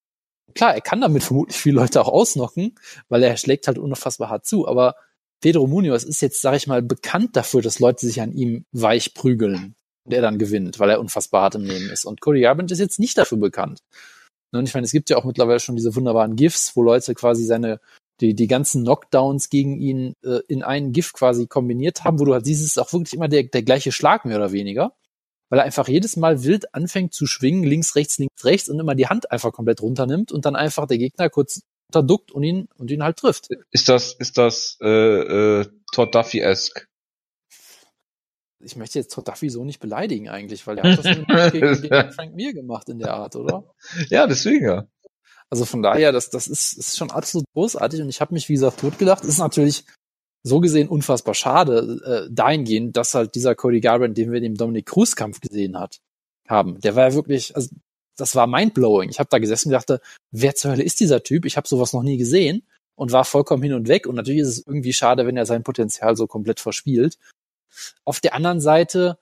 Klar, 0.55 0.75
er 0.75 0.81
kann 0.81 1.01
damit 1.01 1.23
vermutlich 1.25 1.57
viele 1.57 1.77
Leute 1.77 2.01
auch 2.01 2.09
ausnocken, 2.09 2.75
weil 3.09 3.23
er 3.23 3.37
schlägt 3.37 3.67
halt 3.67 3.79
unfassbar 3.79 4.29
hart 4.29 4.47
zu. 4.47 4.69
Aber 4.69 4.95
Pedro 5.41 5.67
Munoz 5.67 6.05
ist 6.05 6.23
jetzt, 6.23 6.41
sag 6.41 6.55
ich 6.55 6.67
mal, 6.67 6.83
bekannt 6.83 7.37
dafür, 7.37 7.63
dass 7.63 7.79
Leute 7.79 8.07
sich 8.07 8.21
an 8.21 8.33
ihm 8.33 8.65
weich 8.73 9.15
prügeln 9.15 9.75
und 10.05 10.13
er 10.13 10.23
dann 10.23 10.39
gewinnt, 10.39 10.79
weil 10.79 10.91
er 10.91 11.01
unfassbar 11.01 11.43
hart 11.43 11.57
im 11.57 11.65
Nehmen 11.65 11.91
ist. 11.91 12.05
Und 12.05 12.21
Cody 12.21 12.41
Garbrandt 12.41 12.71
ist 12.71 12.79
jetzt 12.79 12.99
nicht 12.99 13.19
dafür 13.19 13.39
bekannt. 13.39 13.83
Und 14.53 14.69
ich 14.69 14.75
meine, 14.75 14.85
es 14.85 14.93
gibt 14.93 15.11
ja 15.11 15.17
auch 15.17 15.25
mittlerweile 15.25 15.61
schon 15.61 15.77
diese 15.77 15.95
wunderbaren 15.95 16.37
GIFs, 16.37 16.77
wo 16.77 16.83
Leute 16.83 17.15
quasi 17.15 17.45
seine 17.45 17.81
die, 18.21 18.35
die 18.35 18.47
ganzen 18.47 18.83
Knockdowns 18.83 19.51
gegen 19.51 19.79
ihn 19.79 20.15
äh, 20.25 20.41
in 20.49 20.63
einen 20.63 20.93
GIF 20.93 21.13
quasi 21.13 21.47
kombiniert 21.47 22.05
haben, 22.05 22.19
wo 22.19 22.25
du 22.25 22.33
halt 22.33 22.47
siehst, 22.47 22.65
ist 22.65 22.79
auch 22.79 22.93
wirklich 22.93 23.15
immer 23.15 23.29
der, 23.29 23.45
der 23.45 23.63
gleiche 23.63 23.93
Schlag 23.93 24.25
mehr 24.25 24.37
oder 24.37 24.53
weniger, 24.53 24.95
weil 25.51 25.59
er 25.59 25.65
einfach 25.65 25.89
jedes 25.89 26.17
Mal 26.17 26.43
wild 26.43 26.75
anfängt 26.75 27.13
zu 27.13 27.27
schwingen, 27.27 27.65
links, 27.65 27.95
rechts, 27.95 28.19
links, 28.19 28.45
rechts 28.45 28.69
und 28.69 28.81
immer 28.81 28.95
die 28.95 29.07
Hand 29.07 29.31
einfach 29.31 29.53
komplett 29.53 29.83
runternimmt 29.83 30.33
und 30.33 30.47
dann 30.47 30.57
einfach 30.57 30.87
der 30.87 30.99
Gegner 30.99 31.29
kurz 31.29 31.63
unterduckt 31.89 32.33
und 32.33 32.43
ihn 32.43 32.69
und 32.79 32.91
ihn 32.91 33.03
halt 33.03 33.19
trifft. 33.19 33.49
Ist 33.71 33.89
das, 33.89 34.15
ist 34.15 34.39
das 34.39 34.79
äh, 34.81 34.89
äh, 35.61 35.67
Todd 35.93 36.15
Duffy-esque? 36.15 36.87
Ich 38.65 38.77
möchte 38.77 38.99
jetzt 38.99 39.13
Todd 39.13 39.29
Duffy 39.29 39.51
so 39.51 39.65
nicht 39.65 39.81
beleidigen 39.81 40.29
eigentlich, 40.29 40.67
weil 40.67 40.79
er 40.79 40.91
hat 40.91 41.05
das 41.05 41.53
gegen, 41.53 41.83
gegen 41.83 42.13
Frank 42.13 42.35
Mir 42.35 42.55
gemacht 42.55 42.89
in 42.89 42.99
der 42.99 43.15
Art, 43.15 43.37
oder? 43.37 43.65
Ja, 44.09 44.27
deswegen 44.27 44.65
ja. 44.65 44.87
Also 45.51 45.65
von 45.65 45.83
daher, 45.83 46.11
das, 46.13 46.31
das 46.31 46.49
ist, 46.49 46.73
ist 46.73 46.97
schon 46.97 47.11
absolut 47.11 47.47
großartig 47.55 48.01
und 48.01 48.09
ich 48.09 48.21
habe 48.21 48.35
mich, 48.35 48.49
wie 48.49 48.55
gesagt, 48.55 48.81
totgelacht. 48.81 49.25
Ist 49.25 49.39
natürlich 49.39 49.85
so 50.43 50.61
gesehen 50.61 50.89
unfassbar 50.89 51.35
schade, 51.35 52.27
äh, 52.29 52.33
dahingehend, 52.33 52.97
dass 52.97 53.15
halt 53.15 53.35
dieser 53.35 53.55
Cody 53.55 53.81
Garbrandt, 53.81 54.17
den 54.17 54.31
wir 54.31 54.39
in 54.39 54.45
dem 54.45 54.55
Dominic 54.57 54.87
Cruz-Kampf 54.87 55.41
gesehen 55.41 55.79
hat, 55.79 55.99
haben, 56.49 56.81
der 56.81 56.97
war 56.97 57.09
ja 57.09 57.15
wirklich, 57.15 57.55
also 57.55 57.69
das 58.17 58.35
war 58.35 58.47
mindblowing. 58.47 59.11
Ich 59.11 59.19
habe 59.19 59.29
da 59.29 59.39
gesessen 59.39 59.69
und 59.69 59.73
dachte, 59.73 60.01
wer 60.31 60.55
zur 60.55 60.73
Hölle 60.73 60.83
ist 60.83 61.01
dieser 61.01 61.23
Typ? 61.23 61.45
Ich 61.45 61.57
habe 61.57 61.69
sowas 61.69 61.93
noch 61.93 62.03
nie 62.03 62.17
gesehen 62.17 62.67
und 62.95 63.13
war 63.13 63.25
vollkommen 63.25 63.63
hin 63.63 63.75
und 63.75 63.89
weg. 63.89 64.07
Und 64.07 64.15
natürlich 64.15 64.41
ist 64.41 64.49
es 64.49 64.67
irgendwie 64.67 64.93
schade, 64.93 65.27
wenn 65.27 65.37
er 65.37 65.47
sein 65.47 65.63
Potenzial 65.63 66.17
so 66.17 66.27
komplett 66.27 66.61
verspielt. 66.61 67.19
Auf 68.05 68.21
der 68.21 68.35
anderen 68.35 68.61
Seite, 68.61 69.19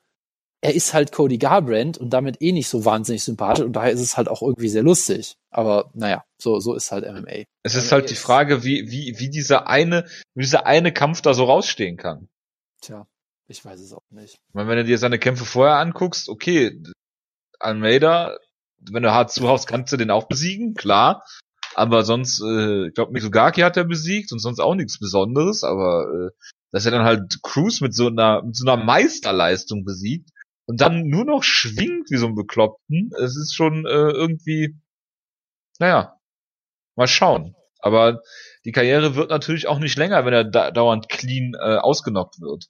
er 0.61 0.75
ist 0.75 0.95
halt 0.95 1.13
Cody 1.13 1.39
Garbrandt 1.39 1.99
und 1.99 2.11
damit 2.11 2.41
eh 2.41 2.53
nicht 2.53 2.69
so 2.69 2.85
wahnsinnig 2.85 3.23
sympathisch 3.23 3.65
und 3.65 3.75
daher 3.75 3.93
ist 3.93 4.01
es 4.01 4.17
halt 4.17 4.29
auch 4.29 4.41
irgendwie 4.41 4.69
sehr 4.69 4.83
lustig. 4.83 5.37
Aber 5.51 5.91
naja, 5.95 6.25
so, 6.39 6.59
so 6.59 6.75
ist 6.75 6.91
halt 6.91 7.05
MMA. 7.05 7.45
Es 7.63 7.75
ist 7.75 7.87
MMA 7.87 7.93
halt 7.93 8.11
die 8.11 8.15
Frage, 8.15 8.65
wie, 8.65 8.91
wie, 8.91 9.19
wie 9.19 9.29
dieser 9.29 9.69
eine, 9.69 10.07
wie 10.35 10.43
dieser 10.43 10.67
eine 10.67 10.93
Kampf 10.93 11.21
da 11.21 11.35
so 11.35 11.45
rausstehen 11.45 11.97
kann. 11.97 12.29
Tja, 12.81 13.07
ich 13.47 13.65
weiß 13.65 13.81
es 13.81 13.93
auch 13.93 14.03
nicht. 14.11 14.35
Ich 14.49 14.55
meine, 14.55 14.69
wenn 14.69 14.79
du 14.79 14.85
dir 14.85 14.99
seine 14.99 15.19
Kämpfe 15.19 15.45
vorher 15.45 15.77
anguckst, 15.77 16.29
okay, 16.29 16.83
Almeida, 17.59 18.39
wenn 18.91 19.03
du 19.03 19.13
hart 19.13 19.33
zuhaust, 19.33 19.67
kannst 19.67 19.93
du 19.93 19.97
den 19.97 20.11
auch 20.11 20.29
besiegen, 20.29 20.75
klar. 20.75 21.25
Aber 21.75 22.05
sonst, 22.05 22.41
äh, 22.41 22.89
ich 22.89 22.95
glaube, 22.95 23.13
Mizugaki 23.13 23.61
hat 23.63 23.77
er 23.77 23.85
besiegt 23.85 24.33
und 24.33 24.39
sonst 24.39 24.61
auch 24.61 24.75
nichts 24.75 24.99
Besonderes, 24.99 25.65
aber 25.65 26.07
äh, 26.09 26.31
dass 26.75 26.87
er 26.87 26.91
dann 26.91 27.05
halt 27.05 27.41
Cruz 27.45 27.81
mit 27.81 27.95
so 27.95 28.09
einer, 28.09 28.43
mit 28.43 28.57
so 28.57 28.69
einer 28.69 28.83
Meisterleistung 28.83 29.85
besiegt 29.85 30.31
und 30.67 30.81
dann 30.81 31.07
nur 31.07 31.25
noch 31.25 31.45
schwingt 31.45 32.11
wie 32.11 32.17
so 32.17 32.27
ein 32.27 32.35
Bekloppten, 32.35 33.13
es 33.17 33.37
ist 33.37 33.55
schon 33.55 33.87
äh, 33.87 34.11
irgendwie, 34.11 34.75
naja, 35.79 36.19
mal 36.97 37.07
schauen. 37.07 37.55
Aber 37.79 38.23
die 38.65 38.73
Karriere 38.73 39.15
wird 39.15 39.31
natürlich 39.31 39.69
auch 39.69 39.79
nicht 39.79 39.97
länger, 39.97 40.25
wenn 40.25 40.35
er 40.35 40.43
da 40.43 40.73
dauernd 40.73 41.09
clean 41.09 41.55
äh, 41.55 41.77
ausgenockt 41.77 42.41
wird. 42.41 42.67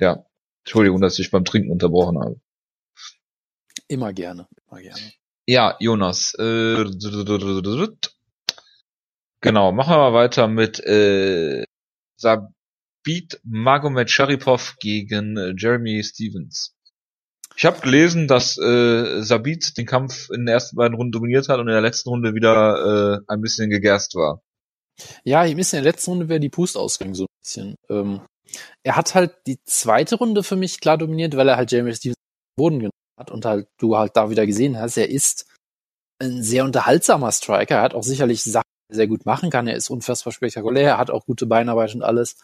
Ja, 0.00 0.26
Entschuldigung, 0.64 1.00
dass 1.00 1.20
ich 1.20 1.30
beim 1.30 1.44
Trinken 1.44 1.70
unterbrochen 1.70 2.18
habe. 2.18 2.40
Immer 3.86 4.12
gerne, 4.12 4.48
immer 4.68 4.80
gerne. 4.80 5.12
Ja, 5.46 5.76
Jonas. 5.78 6.34
Äh, 6.40 6.82
genau, 9.46 9.72
machen 9.72 9.90
wir 9.90 9.98
mal 9.98 10.12
weiter 10.12 10.48
mit 10.48 10.80
äh, 10.80 11.64
Sabit 12.18 13.40
Magomed 13.44 14.10
Sharipov 14.10 14.76
gegen 14.78 15.36
äh, 15.36 15.54
Jeremy 15.56 16.02
Stevens. 16.02 16.74
Ich 17.56 17.64
habe 17.64 17.80
gelesen, 17.80 18.28
dass 18.28 18.58
äh, 18.58 19.22
Sabit 19.22 19.78
den 19.78 19.86
Kampf 19.86 20.28
in 20.30 20.42
den 20.42 20.48
ersten 20.48 20.76
beiden 20.76 20.96
Runden 20.96 21.12
dominiert 21.12 21.48
hat 21.48 21.58
und 21.58 21.68
in 21.68 21.72
der 21.72 21.80
letzten 21.80 22.10
Runde 22.10 22.34
wieder 22.34 23.20
äh, 23.28 23.32
ein 23.32 23.40
bisschen 23.40 23.70
gegerst 23.70 24.14
war. 24.14 24.42
Ja, 25.24 25.44
ihm 25.44 25.58
ist 25.58 25.72
in 25.72 25.82
der 25.82 25.92
letzten 25.92 26.10
Runde 26.10 26.28
wäre 26.28 26.40
die 26.40 26.48
Pust 26.48 26.76
ausgegangen, 26.76 27.14
so 27.14 27.24
ein 27.24 27.42
bisschen. 27.42 27.74
Ähm, 27.88 28.20
er 28.82 28.96
hat 28.96 29.14
halt 29.14 29.34
die 29.46 29.58
zweite 29.64 30.16
Runde 30.16 30.42
für 30.42 30.56
mich 30.56 30.80
klar 30.80 30.98
dominiert, 30.98 31.36
weil 31.36 31.48
er 31.48 31.56
halt 31.56 31.72
Jeremy 31.72 31.94
Stevens 31.94 32.16
den 32.16 32.62
Boden 32.62 32.78
genommen 32.78 32.90
hat 33.18 33.30
und 33.30 33.44
halt 33.44 33.68
du 33.78 33.96
halt 33.96 34.16
da 34.16 34.28
wieder 34.30 34.46
gesehen 34.46 34.78
hast, 34.78 34.96
er 34.96 35.08
ist 35.08 35.46
ein 36.18 36.42
sehr 36.42 36.64
unterhaltsamer 36.64 37.32
Striker. 37.32 37.76
Er 37.76 37.82
hat 37.82 37.94
auch 37.94 38.02
sicherlich 38.02 38.42
Sachen, 38.42 38.64
sehr 38.88 39.06
gut 39.06 39.26
machen 39.26 39.50
kann. 39.50 39.66
Er 39.66 39.76
ist 39.76 39.90
unfassbar 39.90 40.32
spektakulär, 40.32 40.90
er 40.90 40.98
hat 40.98 41.10
auch 41.10 41.26
gute 41.26 41.46
Beinarbeit 41.46 41.94
und 41.94 42.02
alles. 42.02 42.36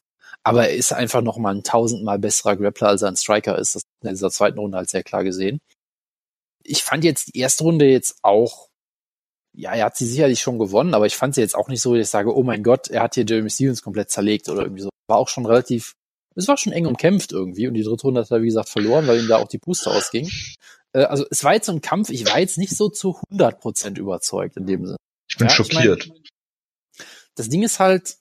Aber 0.42 0.68
er 0.68 0.74
ist 0.74 0.92
einfach 0.92 1.22
noch 1.22 1.36
mal 1.36 1.54
ein 1.54 1.62
tausendmal 1.62 2.18
besserer 2.18 2.56
Grappler, 2.56 2.88
als 2.88 3.02
er 3.02 3.08
ein 3.08 3.16
Striker 3.16 3.58
ist. 3.58 3.74
Das 3.74 3.82
in 4.02 4.10
dieser 4.10 4.30
zweiten 4.30 4.58
Runde 4.58 4.78
halt 4.78 4.90
sehr 4.90 5.02
klar 5.02 5.24
gesehen. 5.24 5.60
Ich 6.64 6.82
fand 6.82 7.04
jetzt 7.04 7.34
die 7.34 7.38
erste 7.38 7.64
Runde 7.64 7.86
jetzt 7.86 8.18
auch 8.22 8.68
ja, 9.54 9.72
er 9.74 9.86
hat 9.86 9.96
sie 9.96 10.06
sicherlich 10.06 10.40
schon 10.40 10.58
gewonnen, 10.58 10.94
aber 10.94 11.06
ich 11.06 11.16
fand 11.16 11.34
sie 11.34 11.40
jetzt 11.40 11.54
auch 11.54 11.68
nicht 11.68 11.82
so, 11.82 11.94
dass 11.94 12.06
ich 12.06 12.10
sage, 12.10 12.34
oh 12.34 12.42
mein 12.42 12.62
Gott, 12.62 12.88
er 12.88 13.02
hat 13.02 13.14
hier 13.14 13.24
Jeremy 13.26 13.50
Stevens 13.50 13.82
komplett 13.82 14.10
zerlegt 14.10 14.48
oder 14.48 14.62
irgendwie 14.62 14.82
so. 14.82 14.88
War 15.08 15.18
auch 15.18 15.28
schon 15.28 15.44
relativ, 15.44 15.92
es 16.34 16.48
war 16.48 16.56
schon 16.56 16.72
eng 16.72 16.86
umkämpft 16.86 17.32
irgendwie 17.32 17.68
und 17.68 17.74
die 17.74 17.82
dritte 17.82 18.02
Runde 18.02 18.20
hat 18.20 18.30
er, 18.30 18.40
wie 18.40 18.46
gesagt, 18.46 18.70
verloren, 18.70 19.06
weil 19.06 19.20
ihm 19.20 19.28
da 19.28 19.36
auch 19.36 19.48
die 19.48 19.58
Puste 19.58 19.90
ausging. 19.90 20.30
Äh, 20.94 21.04
also 21.04 21.26
es 21.30 21.44
war 21.44 21.54
jetzt 21.54 21.66
so 21.66 21.72
ein 21.72 21.80
Kampf, 21.82 22.10
ich 22.10 22.26
war 22.26 22.38
jetzt 22.38 22.58
nicht 22.58 22.76
so 22.76 22.88
zu 22.88 23.18
100% 23.30 23.98
überzeugt 23.98 24.56
in 24.56 24.66
dem 24.66 24.86
Sinne. 24.86 24.96
Ich 25.28 25.36
bin 25.36 25.48
Ja, 25.48 25.52
ich 25.52 25.56
schockiert. 25.56 26.10
Das 27.36 27.48
Ding 27.48 27.62
ist 27.62 27.78
halt, 27.78 28.16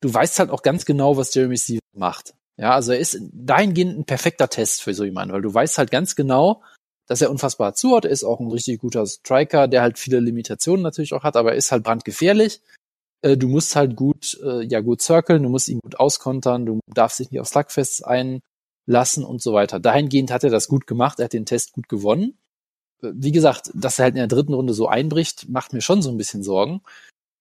du 0.00 0.12
weißt 0.12 0.38
halt 0.38 0.50
auch 0.50 0.62
ganz 0.62 0.84
genau, 0.84 1.16
was 1.16 1.34
Jeremy 1.34 1.56
Stevens 1.56 1.80
macht. 1.94 2.34
Ja, 2.56 2.74
also 2.74 2.92
er 2.92 2.98
ist 2.98 3.18
dahingehend 3.32 3.98
ein 3.98 4.04
perfekter 4.04 4.48
Test 4.48 4.82
für 4.82 4.94
so 4.94 5.04
jemanden, 5.04 5.34
weil 5.34 5.42
du 5.42 5.52
weißt 5.52 5.78
halt 5.78 5.90
ganz 5.90 6.14
genau, 6.14 6.62
dass 7.06 7.20
er 7.20 7.30
unfassbar 7.30 7.74
zuhört. 7.74 8.04
Er 8.04 8.10
ist 8.12 8.24
auch 8.24 8.40
ein 8.40 8.50
richtig 8.50 8.80
guter 8.80 9.06
Striker, 9.06 9.68
der 9.68 9.82
halt 9.82 9.98
viele 9.98 10.20
Limitationen 10.20 10.82
natürlich 10.82 11.12
auch 11.14 11.24
hat, 11.24 11.36
aber 11.36 11.52
er 11.52 11.56
ist 11.56 11.72
halt 11.72 11.82
brandgefährlich. 11.82 12.60
Äh, 13.22 13.36
Du 13.36 13.48
musst 13.48 13.76
halt 13.76 13.96
gut, 13.96 14.38
äh, 14.44 14.64
ja 14.64 14.80
gut 14.80 15.02
circlen, 15.02 15.42
du 15.42 15.48
musst 15.48 15.68
ihn 15.68 15.80
gut 15.82 15.98
auskontern, 15.98 16.66
du 16.66 16.80
darfst 16.94 17.18
dich 17.18 17.30
nicht 17.30 17.40
auf 17.40 17.48
Slugfests 17.48 18.02
einlassen 18.02 19.24
und 19.24 19.42
so 19.42 19.52
weiter. 19.52 19.80
Dahingehend 19.80 20.30
hat 20.30 20.44
er 20.44 20.50
das 20.50 20.68
gut 20.68 20.86
gemacht, 20.86 21.18
er 21.18 21.26
hat 21.26 21.32
den 21.32 21.46
Test 21.46 21.72
gut 21.72 21.88
gewonnen. 21.88 22.38
Wie 23.02 23.32
gesagt, 23.32 23.70
dass 23.74 23.98
er 23.98 24.04
halt 24.04 24.14
in 24.14 24.18
der 24.20 24.28
dritten 24.28 24.54
Runde 24.54 24.74
so 24.74 24.88
einbricht, 24.88 25.48
macht 25.48 25.72
mir 25.72 25.82
schon 25.82 26.02
so 26.02 26.10
ein 26.10 26.16
bisschen 26.16 26.42
Sorgen. 26.42 26.82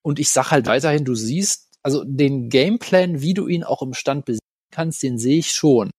Und 0.03 0.19
ich 0.19 0.29
sag 0.29 0.51
halt 0.51 0.67
weiterhin, 0.67 1.05
du 1.05 1.15
siehst, 1.15 1.69
also 1.81 2.03
den 2.05 2.49
Gameplan, 2.49 3.21
wie 3.21 3.33
du 3.33 3.47
ihn 3.47 3.63
auch 3.63 3.81
im 3.81 3.93
Stand 3.93 4.25
besiegen 4.25 4.39
kannst, 4.71 5.01
den 5.01 5.17
sehe 5.17 5.39
ich 5.39 5.53
schon. 5.53 5.89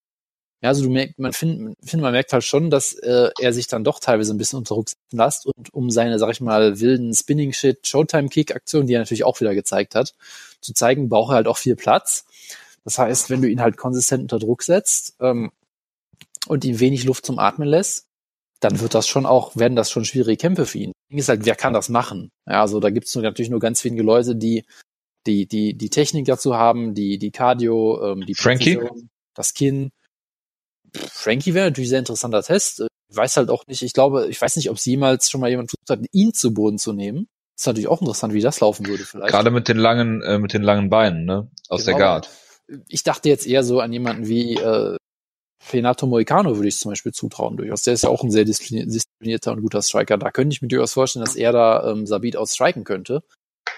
Ja, 0.63 0.71
also 0.71 0.85
du 0.85 0.91
merkst, 0.91 1.19
man 1.19 1.33
findet, 1.33 1.77
find, 1.85 2.03
man 2.03 2.13
merkt 2.13 2.33
halt 2.33 2.45
schon, 2.45 2.71
dass 2.71 2.95
äh, 2.95 3.29
er 3.39 3.53
sich 3.53 3.67
dann 3.67 3.85
doch 3.85 4.01
teilweise 4.01 4.33
ein 4.33 4.39
bisschen 4.39 4.61
unter 4.61 4.75
Druck 4.75 4.89
setzen 4.89 5.19
lässt 5.19 5.47
und 5.47 5.75
um 5.75 5.91
seine, 5.91 6.19
sag 6.19 6.31
ich 6.31 6.41
mal, 6.41 6.81
wilden 6.81 7.13
Spinning-Shit, 7.13 7.87
Showtime-Kick-Aktionen, 7.87 8.87
die 8.87 8.95
er 8.95 9.01
natürlich 9.01 9.25
auch 9.25 9.41
wieder 9.41 9.55
gezeigt 9.55 9.95
hat, 9.95 10.15
zu 10.63 10.73
zeigen, 10.73 11.11
braucht 11.11 11.33
er 11.33 11.37
halt 11.37 11.49
auch 11.49 11.59
viel 11.59 11.77
Platz. 11.77 12.25
Das 12.85 12.99
heißt, 12.99 13.29
wenn 13.29 13.43
du 13.43 13.49
ihn 13.49 13.61
halt 13.61 13.77
konsistent 13.77 14.23
unter 14.23 14.39
Druck 14.39 14.63
setzt 14.63 15.17
ähm, 15.21 15.53
und 16.47 16.65
ihm 16.65 16.81
wenig 16.81 17.05
Luft 17.05 17.27
zum 17.27 17.39
Atmen 17.39 17.69
lässt, 17.69 18.07
dann 18.61 18.81
wird 18.81 18.95
das 18.95 19.07
schon 19.09 19.27
auch, 19.27 19.57
werden 19.57 19.77
das 19.77 19.91
schon 19.91 20.05
schwierige 20.05 20.37
Kämpfe 20.37 20.67
für 20.67 20.79
ihn. 20.79 20.93
Ding 21.11 21.19
ist 21.19 21.29
halt, 21.29 21.45
wer 21.45 21.55
kann 21.57 21.73
das 21.73 21.89
machen? 21.89 22.31
Ja, 22.49 22.61
also 22.63 22.81
da 22.81 22.91
gibt 22.91 23.07
es 23.07 23.15
natürlich 23.15 23.51
nur 23.51 23.61
ganz 23.61 23.85
wenige 23.85 24.03
Leute, 24.03 24.37
die 24.37 24.65
die 25.27 25.47
die 25.47 25.75
die 25.75 25.91
Technik 25.91 26.27
dazu 26.27 26.55
haben, 26.55 26.95
die 26.95 27.19
die 27.19 27.31
Cardio, 27.31 28.13
ähm, 28.13 28.27
die 28.27 28.35
Frankie? 28.35 28.77
Präzision, 28.77 29.09
das 29.35 29.55
Kinn. 29.55 29.91
Frankie 30.95 31.55
wäre 31.55 31.67
natürlich 31.67 31.89
ein 31.89 31.91
sehr 31.91 31.99
interessanter 32.01 32.43
Test. 32.43 32.81
Ich 33.11 33.17
weiß 33.17 33.37
halt 33.37 33.51
auch 33.51 33.67
nicht, 33.67 33.83
ich 33.83 33.93
glaube, 33.93 34.29
ich 34.29 34.41
weiß 34.41 34.57
nicht, 34.57 34.71
ob 34.71 34.77
es 34.77 34.85
jemals 34.85 35.31
schon 35.31 35.41
mal 35.41 35.51
jemand 35.51 35.71
versucht 35.71 35.91
hat, 35.91 36.09
ihn 36.13 36.33
zu 36.33 36.53
Boden 36.55 36.79
zu 36.79 36.93
nehmen. 36.93 37.27
ist 37.59 37.67
natürlich 37.67 37.89
auch 37.89 38.01
interessant, 38.01 38.35
wie 38.35 38.41
das 38.41 38.61
laufen 38.61 38.87
würde 38.87 39.05
vielleicht. 39.05 39.31
Gerade 39.33 39.51
mit 39.51 39.69
den 39.69 39.77
langen, 39.77 40.23
äh, 40.23 40.39
mit 40.39 40.53
den 40.53 40.63
langen 40.63 40.91
Beinen, 40.91 41.25
ne? 41.25 41.49
Aus 41.69 41.85
Genau. 41.85 41.99
der 41.99 42.07
Guard. 42.07 42.31
Ich 42.89 43.03
dachte 43.03 43.29
jetzt 43.29 43.47
eher 43.47 43.63
so 43.63 43.81
an 43.81 43.93
jemanden 43.93 44.27
wie 44.27 44.55
äh, 44.57 44.97
Renato 45.73 46.07
Moicano 46.07 46.57
würde 46.57 46.69
ich 46.69 46.79
zum 46.79 46.91
Beispiel 46.91 47.13
zutrauen 47.13 47.57
durchaus. 47.57 47.83
Der 47.83 47.95
ist 47.95 48.03
ja 48.03 48.11
auch 48.11 48.23
ein 48.23 48.31
sehr 48.31 48.45
disziplini- 48.45 48.85
disziplinierter 48.87 49.53
und 49.53 49.63
guter 49.63 49.83
Striker. 49.83 50.19
Da 50.19 50.31
könnte 50.31 50.55
ich 50.55 50.63
mir 50.63 50.69
durchaus 50.69 50.93
vorstellen, 50.93 51.25
dass 51.25 51.37
er 51.37 51.53
da 51.53 51.91
ähm, 51.91 52.07
Sabit 52.07 52.37
ausstriken 52.37 52.85
könnte. 52.85 53.23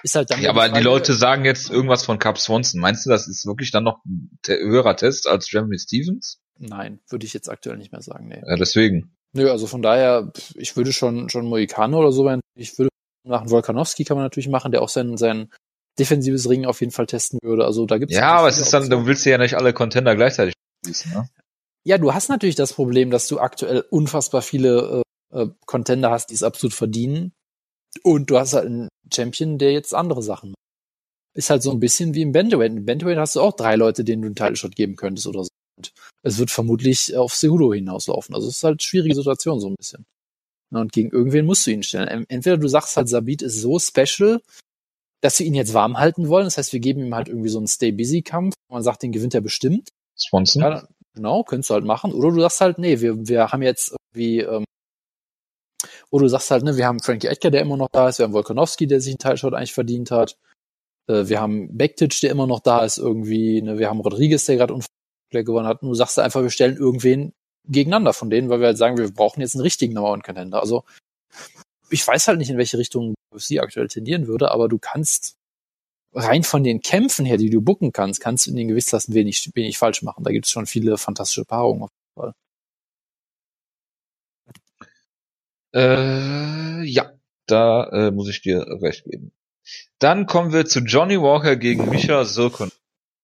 Ist 0.03 0.14
halt 0.14 0.30
dann 0.30 0.41
Ja, 0.43 0.51
aber 0.51 0.68
die 0.68 0.80
Leute 0.82 1.14
sagen 1.14 1.45
jetzt 1.45 1.70
irgendwas 1.70 2.05
von 2.05 2.18
Cap 2.18 2.39
Swanson. 2.39 2.80
Meinst 2.80 3.07
du, 3.07 3.11
das 3.11 3.28
ist 3.28 3.47
wirklich 3.47 3.70
dann 3.70 3.84
noch 3.84 4.05
ein 4.05 4.30
höherer 4.47 4.97
Test 4.97 5.26
als 5.26 5.51
Jeremy 5.51 5.78
Stevens? 5.78 6.39
Nein, 6.59 7.01
würde 7.09 7.26
ich 7.26 7.32
jetzt 7.32 7.49
aktuell 7.49 7.76
nicht 7.76 7.93
mehr 7.93 8.03
sagen. 8.03 8.28
Nee. 8.28 8.43
Ja, 8.47 8.57
deswegen. 8.57 9.14
Nö, 9.32 9.51
also 9.51 9.66
von 9.66 9.82
daher, 9.82 10.32
ich 10.55 10.76
würde 10.76 10.93
schon 10.93 11.28
schon 11.28 11.47
Moicano 11.47 11.99
oder 11.99 12.12
so 12.12 12.24
werden. 12.24 12.41
Ich 12.55 12.78
würde 12.78 12.91
machen 13.26 13.51
Volkanowski 13.51 14.05
kann 14.05 14.16
man 14.16 14.24
natürlich 14.24 14.49
machen, 14.49 14.72
der 14.72 14.82
auch 14.82 14.89
sein 14.89 15.16
sein 15.16 15.51
defensives 15.99 16.49
Ring 16.49 16.66
auf 16.66 16.80
jeden 16.80 16.93
Fall 16.93 17.07
testen 17.07 17.39
würde. 17.43 17.64
Also 17.64 17.87
da 17.87 17.99
gibt's 17.99 18.14
Ja, 18.14 18.37
aber 18.37 18.49
es 18.49 18.59
ist 18.59 18.72
dann, 18.72 18.89
du 18.89 19.07
willst 19.07 19.24
ja 19.24 19.39
nicht 19.39 19.55
alle 19.55 19.72
Contender 19.72 20.14
gleichzeitig 20.14 20.55
schließen, 20.84 21.12
ne? 21.12 21.28
Ja, 21.87 21.99
du 21.99 22.12
hast 22.12 22.28
natürlich 22.28 22.57
das 22.57 22.72
Problem, 22.72 23.11
dass 23.11 23.28
du 23.28 23.39
aktuell 23.39 23.84
unfassbar 23.91 24.43
viele 24.43 25.05
äh, 25.32 25.43
äh, 25.43 25.49
Contender 25.66 26.11
hast, 26.11 26.30
die 26.30 26.34
es 26.34 26.43
absolut 26.43 26.74
verdienen. 26.74 27.32
Und 28.03 28.28
du 28.28 28.39
hast 28.41 28.55
halt 28.55 28.66
einen 28.66 28.89
Champion, 29.14 29.57
der 29.57 29.72
jetzt 29.72 29.95
andere 29.95 30.20
Sachen 30.20 30.51
macht. 30.51 30.57
Ist 31.37 31.49
halt 31.49 31.62
so 31.62 31.70
ein 31.70 31.78
bisschen 31.78 32.14
wie 32.14 32.22
im 32.22 32.32
Bantamweight. 32.32 32.72
Im 32.72 32.87
Bantamweight 32.87 33.18
hast 33.18 33.37
du 33.37 33.41
auch 33.41 33.55
drei 33.55 33.76
Leute, 33.76 34.03
denen 34.03 34.22
du 34.22 34.26
einen 34.26 34.34
Title 34.34 34.57
Shot 34.57 34.74
geben 34.74 34.97
könntest 34.97 35.28
oder 35.28 35.45
so. 35.45 35.49
Und 35.76 35.93
es 36.24 36.39
wird 36.39 36.51
vermutlich 36.51 37.16
auf 37.16 37.34
Cejudo 37.34 37.72
hinauslaufen. 37.72 38.34
Also 38.34 38.49
es 38.49 38.57
ist 38.57 38.64
halt 38.64 38.80
eine 38.80 38.80
schwierige 38.80 39.14
Situation 39.14 39.61
so 39.61 39.68
ein 39.68 39.76
bisschen. 39.76 40.07
Und 40.74 40.93
gegen 40.93 41.11
irgendwen 41.11 41.47
musst 41.47 41.68
du 41.68 41.70
ihn 41.70 41.84
stellen. 41.84 42.26
Entweder 42.28 42.59
du 42.59 42.66
sagst 42.66 42.97
halt, 42.97 43.09
Sabit 43.09 43.43
ist 43.43 43.61
so 43.61 43.78
special, 43.78 44.43
dass 45.20 45.39
wir 45.39 45.47
ihn 45.47 45.55
jetzt 45.55 45.72
warm 45.72 45.99
halten 45.99 46.26
wollen. 46.26 46.47
Das 46.47 46.59
heißt, 46.59 46.72
wir 46.72 46.80
geben 46.80 47.07
ihm 47.07 47.14
halt 47.14 47.28
irgendwie 47.28 47.49
so 47.49 47.59
einen 47.59 47.68
Stay-Busy-Kampf. 47.68 48.55
Man 48.72 48.82
sagt, 48.82 49.05
den 49.05 49.12
gewinnt 49.12 49.34
er 49.34 49.41
bestimmt. 49.41 49.91
Swanson? 50.18 50.62
Ja, 50.62 50.89
genau, 51.17 51.43
könntest 51.43 51.71
du 51.71 51.75
halt 51.75 51.85
machen. 51.85 52.12
Oder 52.12 52.31
du 52.31 52.41
sagst 52.41 52.61
halt, 52.61 52.79
nee, 52.79 53.01
wir, 53.01 53.27
wir 53.27 53.51
haben 53.51 53.62
jetzt 53.62 53.97
irgendwie, 54.14 54.41
ähm, 54.41 54.64
oder 56.11 56.25
du 56.25 56.29
sagst 56.29 56.51
halt, 56.51 56.62
ne, 56.62 56.77
wir 56.77 56.87
haben 56.87 57.01
Frankie 57.01 57.27
Edgar, 57.27 57.51
der 57.51 57.62
immer 57.62 57.77
noch 57.77 57.89
da 57.91 58.09
ist, 58.09 58.19
wir 58.19 58.25
haben 58.25 58.33
Volkanowski, 58.33 58.87
der 58.87 59.01
sich 59.01 59.12
einen 59.12 59.19
Teilshot 59.19 59.55
eigentlich 59.55 59.75
verdient 59.75 60.11
hat. 60.12 60.37
Äh, 61.09 61.27
wir 61.27 61.41
haben 61.41 61.77
Bektic, 61.77 62.21
der 62.21 62.31
immer 62.31 62.47
noch 62.47 62.61
da 62.61 62.85
ist 62.85 62.99
irgendwie, 62.99 63.61
ne, 63.62 63.79
wir 63.79 63.89
haben 63.89 64.01
Rodriguez, 64.01 64.45
der 64.45 64.57
gerade 64.57 64.75
unfair 64.75 65.45
gewonnen 65.45 65.67
hat. 65.67 65.83
Und 65.83 65.89
du 65.89 65.95
sagst 65.95 66.19
einfach, 66.19 66.43
wir 66.43 66.51
stellen 66.51 66.77
irgendwen 66.77 67.33
gegeneinander 67.69 68.12
von 68.12 68.31
denen, 68.31 68.49
weil 68.49 68.61
wir 68.61 68.69
halt 68.69 68.79
sagen, 68.79 68.97
wir 68.97 69.11
brauchen 69.11 69.41
jetzt 69.41 69.57
einen 69.57 69.62
richtigen 69.62 69.95
Number 69.95 70.12
One 70.12 70.23
Contender. 70.23 70.61
Also, 70.61 70.85
ich 71.91 72.07
weiß 72.07 72.29
halt 72.29 72.39
nicht, 72.39 72.51
in 72.51 72.59
welche 72.59 72.79
Richtung 72.79 73.14
sie 73.35 73.61
aktuell 73.61 73.89
tendieren 73.89 74.29
würde, 74.29 74.51
aber 74.51 74.69
du 74.69 74.79
kannst 74.79 75.37
rein 76.17 76.43
von 76.43 76.64
den 76.64 76.81
Kämpfen 76.81 77.25
her, 77.27 77.37
die 77.37 77.51
du 77.51 77.61
bucken 77.61 77.93
kannst, 77.93 78.21
kannst 78.21 78.47
du 78.47 78.51
in 78.51 78.57
den 78.57 78.69
Gewichtsklassen 78.69 79.14
wenig, 79.14 79.51
wenig 79.55 79.79
falsch 79.79 80.03
machen. 80.03 80.25
Da 80.25 80.33
gibt 80.33 80.47
es 80.47 80.51
schon 80.53 80.67
viele 80.67 80.97
fantastische 80.99 81.45
Paarungen. 81.45 81.83
auf 81.85 81.91
jeden 82.17 82.33
Fall. 82.33 82.33
Äh, 85.75 86.85
ja, 86.85 87.12
da 87.47 87.85
äh, 87.91 88.11
muss 88.11 88.29
ich 88.29 88.43
dir 88.43 88.67
recht 88.83 89.05
geben. 89.05 89.33
Dann 89.99 90.27
kommen 90.27 90.53
wir 90.53 90.67
zu 90.67 90.81
Johnny 90.81 91.21
Walker 91.21 91.57
gegen 91.57 91.89
Misha 91.91 92.25
Sirkun. 92.25 92.71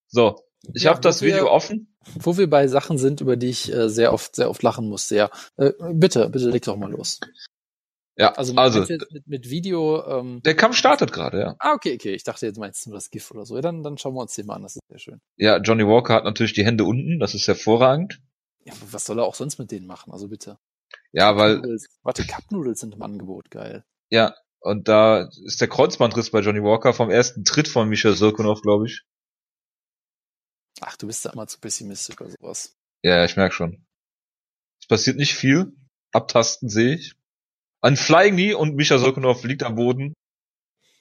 So, 0.07 0.43
ich 0.73 0.83
Ja, 0.83 0.91
habe 0.91 1.01
das 1.01 1.21
wo 1.21 1.25
wir- 1.25 1.33
Video 1.35 1.49
offen. 1.51 1.89
Wo 2.19 2.37
wir 2.37 2.49
bei 2.49 2.67
Sachen 2.67 2.97
sind, 2.97 3.21
über 3.21 3.37
die 3.37 3.47
ich 3.49 3.71
äh, 3.71 3.87
sehr 3.89 4.11
oft, 4.11 4.35
sehr 4.35 4.49
oft 4.49 4.61
lachen 4.61 4.89
musste, 4.89 5.15
ja. 5.15 5.29
Äh, 5.55 5.71
bitte, 5.93 6.27
bitte 6.29 6.49
leg 6.49 6.61
doch 6.63 6.75
mal 6.75 6.91
los. 6.91 7.21
Ja, 8.15 8.33
Also, 8.33 8.53
also, 8.55 8.81
mit, 9.11 9.27
mit 9.27 9.49
Video, 9.49 10.05
ähm, 10.05 10.41
der 10.43 10.55
Kampf 10.55 10.75
startet 10.75 11.11
gerade, 11.11 11.39
ja. 11.39 11.55
ah, 11.59 11.73
okay, 11.73 11.95
okay. 11.95 12.13
Ich 12.13 12.23
dachte, 12.23 12.45
jetzt 12.45 12.59
meinst 12.59 12.85
du 12.85 12.91
nur 12.91 12.97
das 12.97 13.09
GIF 13.09 13.31
oder 13.31 13.45
so. 13.45 13.55
Ja, 13.55 13.61
dann, 13.61 13.81
dann 13.81 13.97
schauen 13.97 14.13
wir 14.13 14.21
uns 14.21 14.35
den 14.35 14.45
mal 14.45 14.55
an, 14.55 14.61
das 14.63 14.75
ist 14.75 14.81
sehr 14.87 14.99
schön. 14.99 15.21
Ja, 15.37 15.57
Johnny 15.57 15.85
Walker 15.87 16.13
hat 16.13 16.23
natürlich 16.23 16.53
die 16.53 16.65
Hände 16.65 16.83
unten, 16.83 17.19
das 17.19 17.33
ist 17.33 17.47
hervorragend. 17.47 18.21
Ja, 18.65 18.73
aber 18.73 18.93
was 18.93 19.05
soll 19.05 19.19
er 19.19 19.25
auch 19.25 19.35
sonst 19.35 19.57
mit 19.57 19.71
denen 19.71 19.87
machen? 19.87 20.13
Also 20.13 20.27
bitte. 20.27 20.59
Ja, 21.11 21.35
weil. 21.37 21.61
Warte, 22.03 22.25
Cup-Noodles 22.25 22.79
sind 22.79 22.93
im 22.95 23.01
Angebot, 23.01 23.49
geil. 23.49 23.83
ja, 24.09 24.35
und 24.59 24.87
da 24.87 25.27
ist 25.45 25.59
der 25.59 25.67
Kreuzbandriss 25.67 26.29
bei 26.31 26.39
Johnny 26.39 26.63
Walker 26.63 26.93
vom 26.93 27.09
ersten 27.09 27.43
Tritt 27.43 27.67
von 27.67 27.89
Misha 27.89 28.13
Sirkunov, 28.13 28.61
glaube 28.61 28.85
ich. 28.85 29.03
Ach, 30.81 30.95
du 30.97 31.07
bist 31.07 31.25
da 31.25 31.31
immer 31.31 31.47
zu 31.47 31.59
pessimistisch 31.59 32.19
oder 32.19 32.29
sowas. 32.29 32.75
Ja, 33.03 33.17
ja, 33.17 33.25
ich 33.25 33.35
merk 33.35 33.53
schon. 33.53 33.85
Es 34.81 34.87
passiert 34.87 35.17
nicht 35.17 35.33
viel. 35.35 35.73
Abtasten 36.13 36.69
sehe 36.69 36.95
ich. 36.95 37.15
Ein 37.83 37.97
Flying 37.97 38.35
Knee 38.35 38.53
und 38.53 38.75
Misha 38.75 38.97
Sirkunov 38.97 39.43
liegt 39.43 39.61
am 39.61 39.75
Boden. 39.75 40.13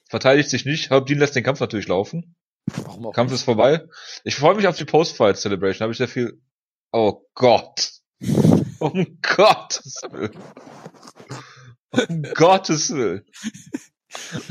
Verteidigt 0.08 0.50
sich 0.50 0.64
nicht. 0.64 0.90
Herbdin 0.90 1.18
lässt 1.20 1.36
den 1.36 1.44
Kampf 1.44 1.60
natürlich 1.60 1.86
laufen. 1.86 2.34
Warum 2.66 3.06
auch 3.06 3.14
Kampf 3.14 3.32
ist 3.32 3.44
vorbei. 3.44 3.86
Ich 4.24 4.34
freue 4.34 4.56
mich 4.56 4.66
auf 4.66 4.76
die 4.76 4.84
Post-Fight 4.84 5.36
Celebration. 5.36 5.84
Habe 5.84 5.92
ich 5.92 5.98
sehr 5.98 6.08
viel. 6.08 6.42
Oh 6.92 7.24
Gott. 7.34 7.92
Um 8.80 9.18
Gottes 9.22 10.00
Willen. 10.10 10.36
Um 11.90 12.22
Gottes 12.34 12.90
Willen. 12.90 13.24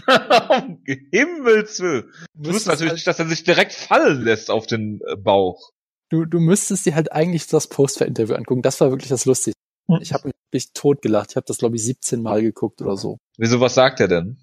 um 0.66 0.82
Himmels 1.12 1.82
Willen. 1.82 2.04
Du 2.34 2.52
müsstest 2.52 2.54
wusstest 2.54 2.68
natürlich 2.68 2.90
halt- 2.90 2.96
nicht, 2.96 3.08
dass 3.08 3.20
er 3.20 3.28
sich 3.28 3.44
direkt 3.44 3.74
fallen 3.74 4.22
lässt 4.22 4.50
auf 4.50 4.68
den 4.68 5.02
äh, 5.06 5.18
Bauch. 5.18 5.72
Du, 6.10 6.24
du 6.24 6.40
müsstest 6.40 6.86
dir 6.86 6.96
halt 6.96 7.12
eigentlich 7.12 7.48
das 7.48 7.68
Post-Interview 7.68 8.36
angucken. 8.36 8.62
Das 8.62 8.80
war 8.80 8.90
wirklich 8.90 9.10
das 9.10 9.26
Lustige. 9.26 9.54
Ich 10.00 10.14
habe 10.14 10.31
mich 10.54 10.74
totgelacht. 10.74 11.32
Ich 11.32 11.36
habe 11.36 11.46
das, 11.48 11.58
glaube 11.58 11.76
ich, 11.76 11.84
17 11.84 12.22
Mal 12.22 12.42
geguckt 12.42 12.82
oder 12.82 12.98
so. 12.98 13.18
Wieso, 13.38 13.60
was 13.60 13.74
sagt 13.74 14.00
er 14.00 14.08
denn? 14.08 14.38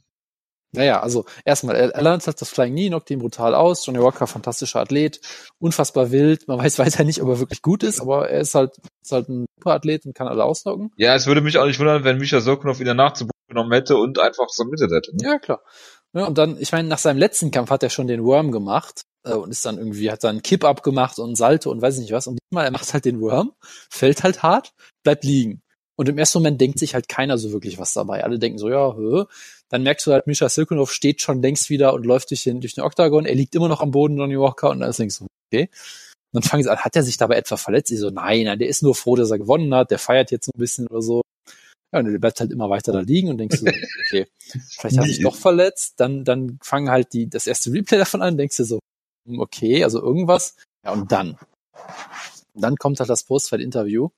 Naja, 0.73 1.01
also 1.01 1.25
erstmal, 1.47 1.77
er, 1.77 1.91
er 1.95 2.03
lernt 2.03 2.27
halt 2.27 2.41
das 2.41 2.51
Flying 2.51 2.75
Knee, 2.75 2.89
knockt 2.89 3.11
ihn 3.11 3.21
brutal 3.21 3.55
aus. 3.55 3.87
Johnny 3.87 4.01
Walker, 4.01 4.27
fantastischer 4.27 4.81
Athlet, 4.81 5.21
unfassbar 5.59 6.11
wild. 6.11 6.47
Man 6.47 6.59
weiß 6.59 6.79
weiter 6.79 7.05
nicht, 7.05 7.23
ob 7.23 7.29
er 7.29 7.39
wirklich 7.39 7.63
gut 7.63 7.83
ist, 7.83 8.01
aber 8.01 8.29
er 8.29 8.41
ist 8.41 8.55
halt, 8.55 8.77
ist 9.03 9.13
halt 9.13 9.29
ein 9.29 9.47
super 9.59 9.75
Athlet 9.75 10.05
und 10.05 10.15
kann 10.15 10.29
alle 10.29 10.45
ausnocken. 10.45 10.91
Ja, 10.97 11.15
es 11.15 11.27
würde 11.27 11.41
mich 11.41 11.59
auch 11.59 11.67
nicht 11.67 11.79
wundern, 11.79 12.05
wenn 12.05 12.19
Misha 12.19 12.41
Sokunov 12.41 12.81
ihn 12.81 12.87
danach 12.87 13.15
zu 13.15 13.25
Boden 13.25 13.49
genommen 13.49 13.73
hätte 13.73 13.97
und 13.97 14.19
einfach 14.19 14.49
submitted 14.51 14.91
hätte. 14.91 15.17
Ne? 15.17 15.23
Ja, 15.23 15.39
klar. 15.39 15.63
Ja, 16.15 16.27
und 16.27 16.37
dann, 16.37 16.59
ich 16.59 16.73
meine, 16.73 16.89
nach 16.89 16.99
seinem 16.99 17.19
letzten 17.19 17.51
Kampf 17.51 17.71
hat 17.71 17.83
er 17.83 17.91
schon 17.91 18.07
den 18.07 18.25
Worm 18.25 18.51
gemacht 18.51 19.03
äh, 19.25 19.33
und 19.33 19.51
ist 19.51 19.65
dann 19.65 19.79
irgendwie, 19.79 20.11
hat 20.11 20.25
dann 20.25 20.43
Kipp-Up 20.43 20.83
gemacht 20.83 21.19
und 21.19 21.37
Salto 21.37 21.71
und 21.71 21.81
weiß 21.81 21.95
ich 21.95 22.03
nicht 22.03 22.13
was. 22.13 22.27
Und 22.27 22.39
diesmal, 22.51 22.65
er 22.65 22.71
macht 22.71 22.93
halt 22.93 23.05
den 23.05 23.21
Worm, 23.21 23.53
fällt 23.91 24.23
halt 24.23 24.43
hart, 24.43 24.73
bleibt 25.03 25.25
liegen. 25.25 25.63
Und 25.99 26.09
im 26.09 26.17
ersten 26.17 26.39
Moment 26.39 26.61
denkt 26.61 26.79
sich 26.79 26.95
halt 26.95 27.09
keiner 27.09 27.39
so 27.39 27.51
wirklich 27.51 27.77
was 27.79 27.93
dabei. 27.93 28.23
Alle 28.23 28.39
denken 28.39 28.59
so, 28.59 28.71
ja, 28.71 28.95
hö. 28.95 29.25
Dann 29.69 29.83
merkst 29.83 30.07
du 30.07 30.13
halt, 30.13 30.29
Misha 30.29 30.49
Silkunov 30.49 30.93
steht 30.93 31.21
schon 31.21 31.43
längst 31.43 31.71
wieder 31.71 31.93
und 31.93 32.07
läuft 32.07 32.31
durch 32.31 32.45
den, 32.45 32.61
durch 32.61 32.75
den 32.75 32.85
Oktagon. 32.85 33.27
Er 33.27 33.35
liegt 33.35 33.57
immer 33.57 33.67
noch 33.67 33.81
am 33.81 33.91
Boden, 33.91 34.17
Johnny 34.17 34.39
Walker, 34.39 34.71
und 34.71 34.79
dann 34.79 34.93
denkst 34.93 35.19
du, 35.19 35.27
okay. 35.51 35.69
Und 36.33 36.35
dann 36.35 36.43
fangen 36.45 36.63
sie 36.63 36.71
an, 36.71 36.79
hat 36.79 36.95
er 36.95 37.03
sich 37.03 37.17
dabei 37.17 37.35
etwa 37.35 37.57
verletzt? 37.57 37.91
Ich 37.91 37.99
so, 37.99 38.11
nein, 38.11 38.45
nein, 38.45 38.61
der 38.61 38.69
ist 38.69 38.85
nur 38.85 38.95
froh, 38.95 39.17
dass 39.17 39.33
er 39.33 39.39
gewonnen 39.39 39.75
hat, 39.75 39.91
der 39.91 39.99
feiert 39.99 40.31
jetzt 40.31 40.47
so 40.47 40.53
ein 40.55 40.61
bisschen 40.61 40.87
oder 40.87 41.03
so. 41.03 41.23
Ja, 41.93 41.99
und 41.99 42.05
der 42.13 42.19
bleibt 42.21 42.39
halt 42.39 42.53
immer 42.53 42.71
weiter 42.71 42.93
da 42.93 43.01
liegen 43.01 43.31
und 43.31 43.39
denkst 43.39 43.59
du, 43.59 43.67
okay, 43.67 44.29
vielleicht 44.69 44.99
hat 44.99 45.05
er 45.05 45.09
sich 45.09 45.23
doch 45.23 45.35
verletzt. 45.35 45.95
Dann, 45.97 46.23
dann 46.23 46.61
fangen 46.63 46.91
halt 46.91 47.13
die, 47.13 47.29
das 47.29 47.49
erste 47.49 47.73
Replay 47.73 47.99
davon 47.99 48.23
an, 48.23 48.37
denkst 48.37 48.59
du 48.59 48.65
so, 48.65 48.79
okay, 49.37 49.83
also 49.83 50.01
irgendwas. 50.01 50.55
Ja, 50.85 50.93
und 50.93 51.11
dann. 51.11 51.39
Dann 52.55 52.77
kommt 52.77 53.01
halt 53.01 53.11
das 53.11 53.25
Postfight-Interview. 53.25 54.11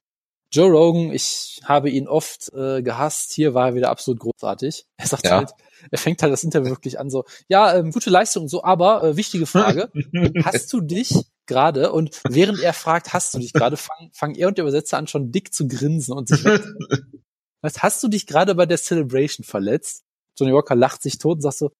Joe 0.52 0.68
Rogan, 0.70 1.12
ich 1.12 1.60
habe 1.64 1.90
ihn 1.90 2.08
oft 2.08 2.52
äh, 2.52 2.82
gehasst. 2.82 3.32
Hier 3.32 3.54
war 3.54 3.68
er 3.68 3.74
wieder 3.76 3.90
absolut 3.90 4.20
großartig. 4.20 4.84
Er 4.96 5.06
sagt 5.06 5.24
Ja. 5.24 5.36
halt, 5.38 5.50
er 5.90 5.98
fängt 5.98 6.22
halt 6.22 6.32
das 6.32 6.42
Interview 6.44 6.70
wirklich 6.70 6.98
an 6.98 7.08
so, 7.08 7.24
ja, 7.48 7.74
ähm, 7.76 7.90
gute 7.92 8.10
Leistung 8.10 8.42
und 8.44 8.48
so, 8.48 8.64
aber 8.64 9.02
äh, 9.04 9.16
wichtige 9.16 9.46
Frage, 9.46 9.90
hast 10.44 10.72
du 10.72 10.80
dich 10.80 11.14
gerade 11.46 11.92
und 11.92 12.20
während 12.28 12.60
er 12.60 12.72
fragt, 12.72 13.12
hast 13.12 13.34
du 13.34 13.38
dich 13.38 13.52
gerade, 13.52 13.76
fangen 13.76 14.10
fang 14.12 14.34
er 14.34 14.48
und 14.48 14.58
der 14.58 14.64
Übersetzer 14.64 14.98
an 14.98 15.06
schon 15.06 15.32
dick 15.32 15.54
zu 15.54 15.66
grinsen 15.68 16.12
und 16.14 16.28
sich. 16.28 16.44
Was 17.62 17.82
hast 17.82 18.02
du 18.02 18.08
dich 18.08 18.26
gerade 18.26 18.54
bei 18.54 18.66
der 18.66 18.78
Celebration 18.78 19.44
verletzt? 19.44 20.02
Johnny 20.38 20.52
Walker 20.54 20.74
lacht 20.74 21.02
sich 21.02 21.18
tot 21.18 21.36
und 21.36 21.42
sagt 21.42 21.58
so, 21.58 21.70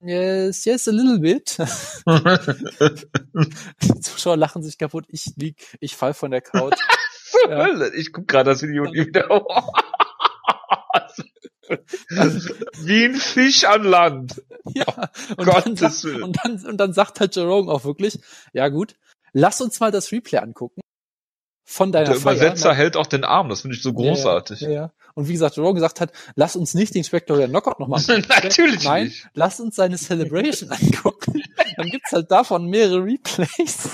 yes, 0.00 0.64
yes, 0.64 0.88
a 0.88 0.90
little 0.92 1.18
bit. 1.20 1.56
Die 3.82 4.00
Zuschauer 4.00 4.36
lachen 4.36 4.62
sich 4.62 4.78
kaputt, 4.78 5.06
ich 5.08 5.32
lieg, 5.36 5.76
ich 5.80 5.96
fall 5.96 6.14
von 6.14 6.30
der 6.30 6.40
Couch. 6.42 6.78
Zur 7.32 7.50
ja. 7.50 7.64
Hölle? 7.64 7.94
Ich 7.94 8.12
guck 8.12 8.28
gerade 8.28 8.50
das 8.50 8.62
Video 8.62 8.84
nie 8.84 9.06
wieder. 9.06 9.28
Wie 12.82 13.04
ein 13.06 13.14
Fisch 13.14 13.64
an 13.64 13.84
Land. 13.84 14.42
Ja, 14.74 15.10
und, 15.36 15.46
dann 15.48 15.76
sagt, 15.76 16.04
und, 16.04 16.38
dann, 16.44 16.64
und 16.66 16.76
dann 16.76 16.92
sagt 16.92 17.20
halt 17.20 17.34
Jerome 17.34 17.70
auch 17.72 17.84
wirklich, 17.84 18.18
ja 18.52 18.68
gut, 18.68 18.94
lass 19.32 19.60
uns 19.60 19.80
mal 19.80 19.90
das 19.90 20.12
Replay 20.12 20.38
angucken. 20.38 20.80
Von 21.64 21.92
deiner 21.92 22.08
Der 22.10 22.16
Übersetzer 22.16 22.70
Feier. 22.70 22.74
hält 22.74 22.96
auch 22.96 23.06
den 23.06 23.24
Arm, 23.24 23.48
das 23.48 23.62
finde 23.62 23.76
ich 23.76 23.82
so 23.82 23.92
großartig. 23.94 24.60
Ja, 24.60 24.70
ja. 24.70 24.92
Und 25.14 25.28
wie 25.28 25.32
gesagt, 25.32 25.56
Jerome 25.56 25.74
gesagt 25.74 26.00
hat, 26.00 26.12
lass 26.34 26.56
uns 26.56 26.74
nicht 26.74 26.94
den 26.94 27.04
Spectacular 27.04 27.48
Knockout 27.48 27.78
nochmal 27.80 28.00
angucken. 28.08 28.26
Natürlich 28.28 28.84
Nein, 28.84 29.04
nicht. 29.04 29.28
lass 29.34 29.60
uns 29.60 29.76
seine 29.76 29.96
Celebration 29.96 30.70
angucken. 30.72 31.42
Dann 31.76 31.88
gibt's 31.88 32.12
halt 32.12 32.30
davon 32.30 32.66
mehrere 32.66 33.04
Replays. 33.04 33.88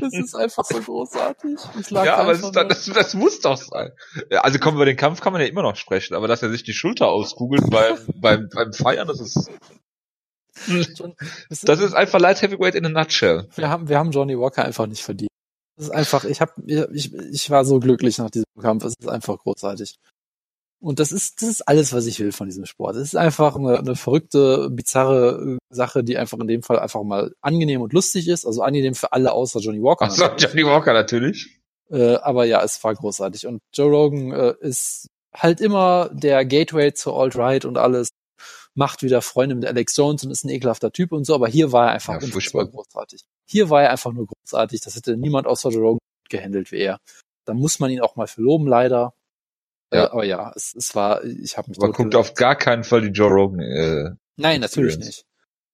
Das 0.00 0.12
ist 0.12 0.34
einfach 0.34 0.64
so 0.64 0.80
großartig. 0.80 1.58
ja, 1.90 2.16
aber 2.16 2.34
das, 2.34 2.50
das, 2.52 2.86
das, 2.86 3.14
muss 3.14 3.40
doch 3.40 3.56
sein. 3.56 3.92
Also 4.30 4.58
kommen 4.58 4.78
wir 4.78 4.84
den 4.84 4.96
Kampf 4.96 5.20
kann 5.20 5.32
man 5.32 5.42
ja 5.42 5.48
immer 5.48 5.62
noch 5.62 5.76
sprechen, 5.76 6.14
aber 6.14 6.28
dass 6.28 6.42
er 6.42 6.50
sich 6.50 6.62
die 6.62 6.72
Schulter 6.72 7.08
auskugelt 7.08 7.68
beim, 7.70 7.96
beim, 8.20 8.48
beim 8.52 8.72
Feiern, 8.72 9.08
das 9.08 9.20
ist 9.20 9.50
das 11.62 11.80
ist 11.80 11.94
einfach 11.94 12.18
Light 12.18 12.40
Heavyweight 12.40 12.74
in 12.74 12.86
a 12.86 12.88
nutshell. 12.88 13.48
Wir 13.56 13.68
haben, 13.68 13.88
wir 13.88 13.98
haben 13.98 14.10
Johnny 14.10 14.38
Walker 14.38 14.64
einfach 14.64 14.86
nicht 14.86 15.02
verdient. 15.02 15.30
Das 15.76 15.88
ist 15.88 15.92
einfach, 15.92 16.24
ich 16.24 16.40
hab, 16.40 16.54
ich, 16.66 17.14
ich 17.14 17.50
war 17.50 17.64
so 17.66 17.78
glücklich 17.78 18.16
nach 18.16 18.30
diesem 18.30 18.46
Kampf. 18.58 18.84
Es 18.84 18.94
ist 18.98 19.08
einfach 19.08 19.38
großartig. 19.38 19.96
Und 20.78 21.00
das 21.00 21.10
ist, 21.10 21.40
das 21.40 21.48
ist 21.48 21.62
alles, 21.62 21.92
was 21.92 22.06
ich 22.06 22.20
will 22.20 22.32
von 22.32 22.48
diesem 22.48 22.66
Sport. 22.66 22.96
Es 22.96 23.08
ist 23.08 23.16
einfach 23.16 23.56
eine, 23.56 23.78
eine 23.78 23.96
verrückte, 23.96 24.68
bizarre 24.70 25.58
Sache, 25.70 26.04
die 26.04 26.18
einfach 26.18 26.38
in 26.38 26.48
dem 26.48 26.62
Fall 26.62 26.78
einfach 26.78 27.02
mal 27.02 27.32
angenehm 27.40 27.80
und 27.80 27.92
lustig 27.92 28.28
ist. 28.28 28.44
Also 28.44 28.62
angenehm 28.62 28.94
für 28.94 29.12
alle 29.12 29.32
außer 29.32 29.60
Johnny 29.60 29.82
Walker. 29.82 30.06
Achso, 30.06 30.26
Johnny 30.36 30.64
Walker 30.64 30.92
natürlich. 30.92 31.60
Äh, 31.90 32.16
aber 32.16 32.44
ja, 32.44 32.62
es 32.62 32.82
war 32.84 32.94
großartig. 32.94 33.46
Und 33.46 33.60
Joe 33.72 33.90
Rogan 33.90 34.32
äh, 34.32 34.54
ist 34.60 35.08
halt 35.34 35.60
immer 35.60 36.10
der 36.12 36.44
Gateway 36.44 36.92
zu 36.92 37.14
Alt-Right 37.14 37.64
und 37.64 37.78
alles. 37.78 38.10
Macht 38.74 39.02
wieder 39.02 39.22
Freunde 39.22 39.54
mit 39.54 39.64
Alex 39.64 39.96
Jones 39.96 40.24
und 40.24 40.30
ist 40.30 40.44
ein 40.44 40.50
ekelhafter 40.50 40.92
Typ 40.92 41.12
und 41.12 41.24
so. 41.24 41.34
Aber 41.34 41.48
hier 41.48 41.72
war 41.72 41.86
er 41.86 41.92
einfach 41.92 42.20
ja, 42.20 42.26
unfassbar 42.26 42.66
großartig. 42.66 43.22
Hier 43.48 43.70
war 43.70 43.82
er 43.82 43.90
einfach 43.90 44.12
nur 44.12 44.26
großartig. 44.26 44.82
Das 44.82 44.96
hätte 44.96 45.16
niemand 45.16 45.46
außer 45.46 45.70
Joe 45.70 45.82
Rogan 45.82 45.98
gehandelt 46.28 46.70
wie 46.72 46.80
er. 46.80 46.98
Da 47.46 47.54
muss 47.54 47.78
man 47.80 47.90
ihn 47.90 48.00
auch 48.00 48.16
mal 48.16 48.26
verloben, 48.26 48.66
leider. 48.66 49.14
Ja. 49.92 50.04
Äh, 50.04 50.10
aber 50.10 50.24
ja, 50.24 50.52
es, 50.54 50.74
es 50.74 50.94
war, 50.94 51.24
ich 51.24 51.56
habe 51.56 51.68
mich. 51.68 51.78
Man 51.78 51.92
guckt 51.92 52.14
auf 52.14 52.34
gar 52.34 52.56
keinen 52.56 52.84
Fall 52.84 53.02
die 53.02 53.08
Joe 53.08 53.30
Rogan. 53.30 53.60
Äh, 53.60 54.10
Nein, 54.36 54.60
natürlich 54.60 54.98
nicht. 54.98 55.24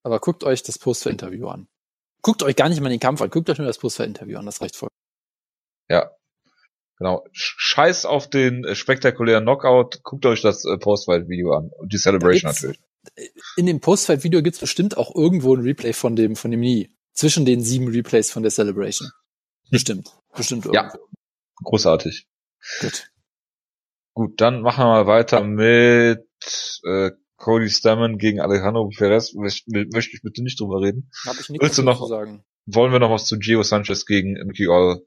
Aber 0.02 0.20
guckt 0.20 0.44
euch 0.44 0.62
das 0.62 0.78
Post-für-Interview 0.78 1.48
an. 1.48 1.68
Guckt 2.22 2.42
euch 2.42 2.56
gar 2.56 2.68
nicht 2.68 2.80
mal 2.80 2.88
den 2.88 3.00
Kampf 3.00 3.20
an, 3.20 3.30
guckt 3.30 3.50
euch 3.50 3.58
nur 3.58 3.66
das 3.66 3.78
Post-für-Interview 3.78 4.38
an, 4.38 4.46
das 4.46 4.60
reicht 4.60 4.76
voll. 4.76 4.88
Ja. 5.88 6.10
Genau. 6.98 7.24
Scheiß 7.32 8.04
auf 8.04 8.30
den 8.30 8.64
äh, 8.64 8.76
spektakulären 8.76 9.44
Knockout, 9.44 10.02
guckt 10.04 10.24
euch 10.26 10.40
das 10.40 10.64
äh, 10.64 10.78
Post-Fight-Video 10.78 11.52
an. 11.52 11.70
Und 11.76 11.92
die 11.92 11.98
Celebration 11.98 12.52
natürlich. 12.52 12.80
In 13.56 13.66
dem 13.66 13.80
Post-Fight-Video 13.80 14.42
gibt's 14.42 14.60
bestimmt 14.60 14.96
auch 14.96 15.12
irgendwo 15.14 15.54
ein 15.56 15.62
Replay 15.62 15.92
von 15.92 16.14
dem, 16.14 16.36
von 16.36 16.52
dem 16.52 16.60
Nie. 16.60 16.94
Zwischen 17.12 17.44
den 17.44 17.60
sieben 17.62 17.88
Replays 17.88 18.30
von 18.30 18.44
der 18.44 18.52
Celebration. 18.52 19.10
Bestimmt. 19.70 20.12
Bestimmt 20.34 20.66
irgendwo. 20.66 20.84
Ja. 20.84 20.94
Großartig. 21.64 22.26
Gut. 22.80 23.11
Gut, 24.14 24.40
dann 24.40 24.60
machen 24.60 24.84
wir 24.84 24.88
mal 24.88 25.06
weiter 25.06 25.42
mit 25.42 26.26
äh, 26.84 27.10
Cody 27.36 27.70
Stammen 27.70 28.18
gegen 28.18 28.40
Alejandro 28.40 28.90
Perez. 28.96 29.34
Möchte 29.34 29.70
ich 29.70 30.22
bitte 30.22 30.42
nicht 30.42 30.60
drüber 30.60 30.80
reden. 30.80 31.10
Hab 31.26 31.38
ich 31.40 31.48
nichts 31.48 31.76
du 31.76 31.82
noch, 31.82 31.98
zu 31.98 32.06
sagen. 32.06 32.44
Wollen 32.66 32.92
wir 32.92 32.98
noch 32.98 33.10
was 33.10 33.26
zu 33.26 33.38
Gio 33.38 33.62
Sanchez 33.62 34.06
gegen 34.06 34.34
Mickey 34.46 34.66
Gall 34.66 35.02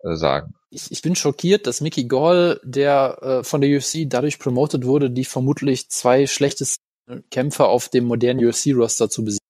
äh, 0.00 0.14
sagen? 0.14 0.54
Ich, 0.70 0.90
ich 0.90 1.02
bin 1.02 1.16
schockiert, 1.16 1.66
dass 1.66 1.80
Mickey 1.80 2.04
Gall, 2.04 2.60
der 2.62 3.18
äh, 3.22 3.44
von 3.44 3.60
der 3.60 3.76
UFC 3.76 4.06
dadurch 4.06 4.38
promotet 4.38 4.84
wurde, 4.84 5.10
die 5.10 5.24
vermutlich 5.24 5.88
zwei 5.88 6.26
schlechtesten 6.26 6.82
Kämpfer 7.30 7.68
auf 7.68 7.88
dem 7.88 8.04
modernen 8.04 8.44
UFC-Roster 8.44 9.08
zu 9.08 9.24
besiegen 9.24 9.44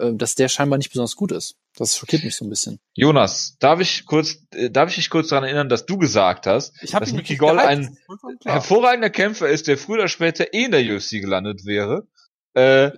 äh, 0.00 0.14
dass 0.14 0.34
der 0.34 0.48
scheinbar 0.48 0.78
nicht 0.78 0.90
besonders 0.90 1.16
gut 1.16 1.32
ist. 1.32 1.56
Das 1.76 1.96
schockiert 1.96 2.24
mich 2.24 2.36
so 2.36 2.44
ein 2.44 2.50
bisschen. 2.50 2.80
Jonas, 2.94 3.56
darf 3.58 3.80
ich 3.80 4.04
kurz, 4.04 4.38
äh, 4.52 4.70
darf 4.70 4.90
ich 4.90 4.96
dich 4.96 5.10
kurz 5.10 5.28
daran 5.28 5.44
erinnern, 5.44 5.68
dass 5.68 5.86
du 5.86 5.98
gesagt 5.98 6.46
hast, 6.46 6.74
ich 6.82 6.90
dass 6.90 7.12
Mickey 7.12 7.36
Gall 7.36 7.58
ein 7.58 7.96
hervorragender 8.44 9.10
Kämpfer 9.10 9.48
ist, 9.48 9.68
der 9.68 9.78
früher 9.78 9.98
oder 9.98 10.08
später 10.08 10.52
eh 10.52 10.64
in 10.64 10.72
der 10.72 10.82
UFC 10.82 11.20
gelandet 11.20 11.64
wäre. 11.64 12.08
Äh, 12.54 12.90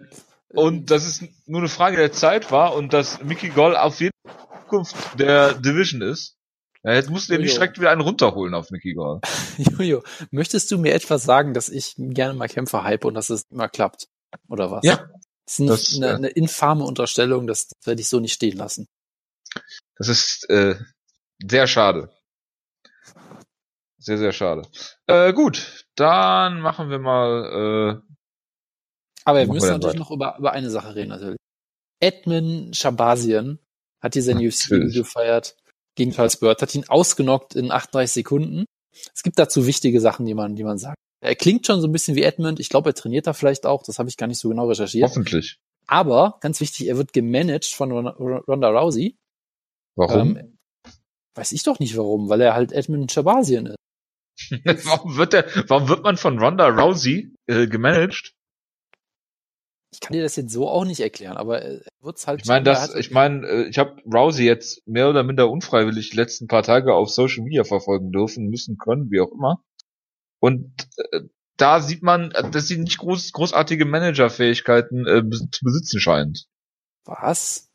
und 0.49 0.91
dass 0.91 1.07
es 1.07 1.25
nur 1.47 1.61
eine 1.61 1.69
Frage 1.69 1.97
der 1.97 2.13
Zeit 2.13 2.51
war 2.51 2.75
und 2.75 2.93
dass 2.93 3.23
Mickey 3.23 3.51
Gall 3.51 3.77
auf 3.77 4.01
jeden 4.01 4.13
Zukunft 4.63 4.97
der 5.19 5.55
Division 5.55 6.03
ist. 6.03 6.37
Ja, 6.85 6.95
jetzt 6.95 7.11
musst 7.11 7.29
du 7.29 7.35
dir 7.35 7.39
nicht 7.39 7.55
direkt 7.55 7.79
wieder 7.79 7.91
einen 7.91 8.01
runterholen 8.01 8.55
auf 8.55 8.71
Mickey 8.71 8.95
Gall. 8.95 9.21
Jojo, 9.79 10.03
möchtest 10.31 10.71
du 10.71 10.79
mir 10.79 10.95
etwas 10.95 11.23
sagen, 11.23 11.55
dass 11.55 11.69
ich 11.69 11.95
gerne 11.97 12.35
mal 12.35 12.49
Kämpfer 12.49 12.83
hype 12.83 13.05
und 13.05 13.15
dass 13.15 13.31
es 13.31 13.45
immer 13.51 13.69
klappt? 13.69 14.09
Oder 14.49 14.71
was? 14.71 14.85
Ja, 14.85 15.07
das 15.47 15.59
ist 15.59 15.69
das, 15.69 15.97
eine, 15.97 16.15
eine 16.15 16.29
infame 16.29 16.85
Unterstellung, 16.85 17.47
das, 17.47 17.69
das 17.69 17.87
werde 17.87 18.01
ich 18.01 18.09
so 18.09 18.21
nicht 18.21 18.35
stehen 18.35 18.57
lassen. 18.57 18.87
Das 19.97 20.09
ist 20.09 20.49
äh, 20.51 20.77
sehr 21.41 21.67
schade. 21.67 22.11
Sehr, 23.99 24.19
sehr 24.19 24.33
schade. 24.33 24.63
Äh, 25.07 25.33
gut, 25.33 25.87
dann 25.95 26.61
machen 26.61 26.91
wir 26.91 26.99
mal. 26.99 28.03
Äh, 28.05 28.15
Aber 29.25 29.39
wir 29.39 29.47
müssen 29.47 29.67
wir 29.67 29.73
natürlich 29.73 29.99
noch 29.99 30.11
über, 30.11 30.37
über 30.39 30.53
eine 30.53 30.71
Sache 30.71 30.95
reden, 30.95 31.11
natürlich. 31.11 31.39
Edmund 32.01 32.77
Shabazian 32.77 33.61
hat 34.01 34.15
hier 34.15 34.23
sein 34.25 34.39
UFC 34.39 34.71
gefeiert 34.93 35.57
gegen 35.95 36.11
Charles 36.11 36.39
Bird, 36.39 36.63
hat 36.63 36.75
ihn 36.75 36.89
ausgenockt 36.89 37.55
in 37.55 37.71
38 37.71 38.13
Sekunden. 38.13 38.65
Es 39.15 39.23
gibt 39.23 39.39
dazu 39.39 39.67
wichtige 39.67 40.01
Sachen, 40.01 40.27
die 40.27 40.35
man, 40.35 40.57
die 40.57 40.65
man 40.65 40.79
sagt. 40.79 40.99
Er 41.23 41.37
klingt 41.37 41.67
schon 41.67 41.81
so 41.81 41.87
ein 41.87 41.93
bisschen 41.93 42.17
wie 42.17 42.25
Edmund. 42.25 42.59
Ich 42.59 42.69
glaube, 42.69 42.91
er 42.91 42.95
trainiert 42.95 43.29
da 43.29 43.33
vielleicht 43.33 43.65
auch. 43.65 43.85
Das 43.85 44.01
habe 44.01 44.09
ich 44.09 44.17
gar 44.17 44.27
nicht 44.27 44.41
so 44.41 44.49
genau 44.49 44.69
recherchiert. 44.69 45.09
Hoffentlich. 45.09 45.61
Aber, 45.87 46.39
ganz 46.41 46.61
wichtig, 46.61 46.89
er 46.89 46.97
wird 46.97 47.13
gemanagt 47.13 47.67
von 47.67 47.93
Ronda 47.93 48.69
Rousey. 48.71 49.17
Warum? 49.95 50.37
Ähm, 50.37 50.59
weiß 51.37 51.53
ich 51.53 51.63
doch 51.63 51.79
nicht 51.79 51.97
warum, 51.97 52.29
weil 52.29 52.41
er 52.41 52.55
halt 52.55 52.73
Edmund 52.73 53.13
Shabazien 53.13 53.67
ist. 53.67 53.77
warum 54.85 55.17
wird 55.17 55.33
der, 55.33 55.47
warum 55.69 55.89
wird 55.89 56.03
man 56.03 56.17
von 56.17 56.41
Ronda 56.41 56.67
Rousey 56.69 57.33
äh, 57.47 57.69
gemanagt? 57.69 58.35
Ich 59.93 60.01
kann 60.01 60.15
dir 60.15 60.23
das 60.23 60.37
jetzt 60.37 60.53
so 60.53 60.69
auch 60.69 60.85
nicht 60.85 61.01
erklären, 61.01 61.37
aber 61.37 61.63
er 61.63 61.83
wird's 62.01 62.27
halt. 62.27 62.41
Ich 62.41 62.49
meine, 62.49 62.65
das, 62.65 62.95
ich 62.95 63.11
meine, 63.11 63.47
äh, 63.47 63.69
ich 63.69 63.79
habe 63.79 64.01
Rousey 64.13 64.45
jetzt 64.45 64.85
mehr 64.89 65.09
oder 65.09 65.23
minder 65.23 65.51
unfreiwillig 65.51 66.11
die 66.11 66.17
letzten 66.17 66.49
paar 66.49 66.63
Tage 66.63 66.95
auf 66.95 67.11
Social 67.11 67.45
Media 67.45 67.63
verfolgen 67.63 68.11
dürfen, 68.11 68.49
müssen 68.49 68.79
können, 68.79 69.11
wie 69.11 69.21
auch 69.21 69.31
immer. 69.31 69.63
Und 70.43 70.89
äh, 71.13 71.21
da 71.57 71.81
sieht 71.81 72.03
man, 72.03 72.31
dass 72.31 72.67
sie 72.67 72.77
nicht 72.77 72.99
groß, 72.99 73.31
großartige 73.33 73.85
Managerfähigkeiten 73.85 75.07
äh, 75.07 75.23
zu 75.31 75.65
besitzen 75.65 76.01
scheint. 76.01 76.49
Was? 77.05 77.69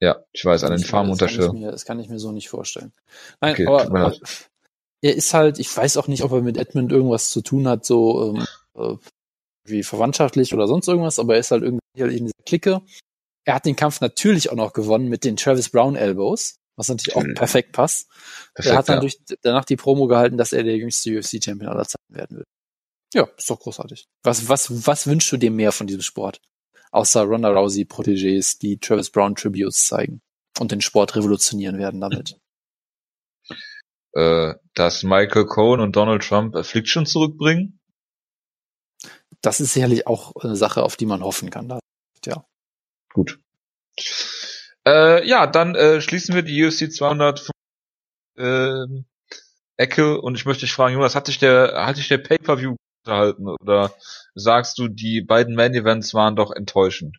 Ja, 0.00 0.24
ich 0.32 0.42
weiß, 0.42 0.64
an 0.64 0.72
den 0.72 0.82
Farmunterstellung. 0.82 1.60
Das, 1.60 1.72
das 1.72 1.84
kann 1.84 2.00
ich 2.00 2.08
mir 2.08 2.18
so 2.18 2.32
nicht 2.32 2.48
vorstellen. 2.48 2.94
Nein, 3.42 3.52
okay, 3.52 3.66
aber, 3.66 3.82
aber 3.82 4.16
er 5.02 5.14
ist 5.14 5.34
halt, 5.34 5.58
ich 5.58 5.76
weiß 5.76 5.98
auch 5.98 6.08
nicht, 6.08 6.22
ob 6.22 6.32
er 6.32 6.40
mit 6.40 6.56
Edmund 6.56 6.90
irgendwas 6.92 7.30
zu 7.30 7.42
tun 7.42 7.68
hat, 7.68 7.84
so 7.84 8.34
ähm, 8.34 8.46
äh, 8.74 8.96
wie 9.64 9.82
verwandtschaftlich 9.82 10.54
oder 10.54 10.66
sonst 10.66 10.88
irgendwas, 10.88 11.18
aber 11.18 11.34
er 11.34 11.40
ist 11.40 11.50
halt 11.50 11.62
irgendwie 11.62 11.82
in 11.94 12.24
dieser 12.24 12.44
Clique. 12.46 12.80
Er 13.44 13.54
hat 13.54 13.66
den 13.66 13.76
Kampf 13.76 14.00
natürlich 14.00 14.50
auch 14.50 14.56
noch 14.56 14.72
gewonnen 14.72 15.08
mit 15.08 15.24
den 15.24 15.36
Travis 15.36 15.68
Brown 15.68 15.96
Elbows 15.96 16.56
was 16.76 16.88
natürlich 16.88 17.16
auch 17.16 17.24
perfekt 17.34 17.72
passt. 17.72 18.08
Perfekt, 18.54 18.72
er 18.72 18.78
hat 18.78 18.88
dann 18.88 18.96
ja. 18.96 19.00
durch, 19.00 19.18
danach 19.42 19.64
die 19.64 19.76
Promo 19.76 20.06
gehalten, 20.06 20.36
dass 20.36 20.52
er 20.52 20.62
der 20.62 20.76
jüngste 20.76 21.16
UFC-Champion 21.16 21.70
aller 21.70 21.84
Zeiten 21.84 22.14
werden 22.14 22.38
will. 22.38 22.44
Ja, 23.14 23.28
ist 23.36 23.50
doch 23.50 23.60
großartig. 23.60 24.06
Was, 24.22 24.48
was, 24.48 24.86
was 24.86 25.06
wünschst 25.06 25.30
du 25.32 25.36
dir 25.36 25.50
mehr 25.50 25.72
von 25.72 25.86
diesem 25.86 26.02
Sport? 26.02 26.40
Außer 26.90 27.22
Ronda 27.22 27.50
Rousey 27.50 27.84
Protégés, 27.84 28.58
die 28.58 28.78
Travis 28.78 29.10
Brown 29.10 29.34
Tributes 29.34 29.86
zeigen 29.86 30.20
und 30.58 30.72
den 30.72 30.80
Sport 30.80 31.16
revolutionieren 31.16 31.78
werden 31.78 32.00
damit. 32.00 32.38
Äh, 34.14 34.56
dass 34.74 35.04
Michael 35.04 35.46
Cohen 35.46 35.80
und 35.80 35.96
Donald 35.96 36.22
Trump 36.22 36.54
Affliction 36.54 37.06
zurückbringen? 37.06 37.80
Das 39.40 39.58
ist 39.58 39.72
sicherlich 39.72 40.06
auch 40.06 40.36
eine 40.36 40.54
Sache, 40.54 40.82
auf 40.82 40.96
die 40.96 41.06
man 41.06 41.22
hoffen 41.22 41.48
kann. 41.48 41.80
Ja. 42.26 42.44
Gut. 43.14 43.40
Äh, 44.86 45.26
ja, 45.26 45.46
dann 45.46 45.74
äh, 45.74 46.00
schließen 46.00 46.34
wir 46.34 46.42
die 46.42 46.64
UFC 46.64 46.92
200 46.92 47.50
äh, 48.36 48.84
Ecke 49.76 50.20
und 50.20 50.34
ich 50.34 50.44
möchte 50.44 50.62
dich 50.62 50.72
fragen, 50.72 50.94
Jonas, 50.94 51.14
hat 51.14 51.28
dich 51.28 51.38
der, 51.38 51.86
hat 51.86 51.96
dich 51.96 52.08
der 52.08 52.18
Pay-Per-View 52.18 52.76
unterhalten 53.04 53.48
oder 53.48 53.92
sagst 54.34 54.78
du, 54.78 54.88
die 54.88 55.22
beiden 55.22 55.54
Main-Events 55.54 56.14
waren 56.14 56.36
doch 56.36 56.50
enttäuschend? 56.52 57.18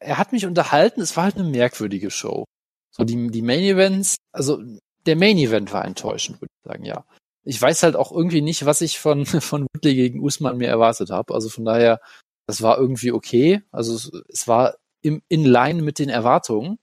Er 0.00 0.18
hat 0.18 0.32
mich 0.32 0.46
unterhalten, 0.46 1.00
es 1.00 1.16
war 1.16 1.24
halt 1.24 1.36
eine 1.36 1.48
merkwürdige 1.48 2.10
Show. 2.10 2.44
So 2.90 3.04
die, 3.04 3.28
die 3.28 3.42
Main-Events, 3.42 4.16
also 4.32 4.60
der 5.06 5.16
Main-Event 5.16 5.72
war 5.72 5.84
enttäuschend, 5.84 6.40
würde 6.40 6.52
ich 6.52 6.68
sagen, 6.70 6.84
ja. 6.84 7.04
Ich 7.44 7.60
weiß 7.60 7.82
halt 7.82 7.96
auch 7.96 8.12
irgendwie 8.12 8.42
nicht, 8.42 8.66
was 8.66 8.80
ich 8.82 8.98
von, 8.98 9.26
von 9.26 9.66
Woodley 9.74 9.94
gegen 9.94 10.22
Usman 10.22 10.58
mir 10.58 10.68
erwartet 10.68 11.10
habe. 11.10 11.34
Also 11.34 11.48
von 11.48 11.64
daher, 11.64 12.00
das 12.46 12.62
war 12.62 12.78
irgendwie 12.78 13.12
okay. 13.12 13.62
Also 13.70 13.94
es, 13.94 14.10
es 14.28 14.48
war 14.48 14.76
im, 15.02 15.22
in 15.28 15.44
line 15.44 15.82
mit 15.82 15.98
den 15.98 16.08
Erwartungen. 16.08 16.78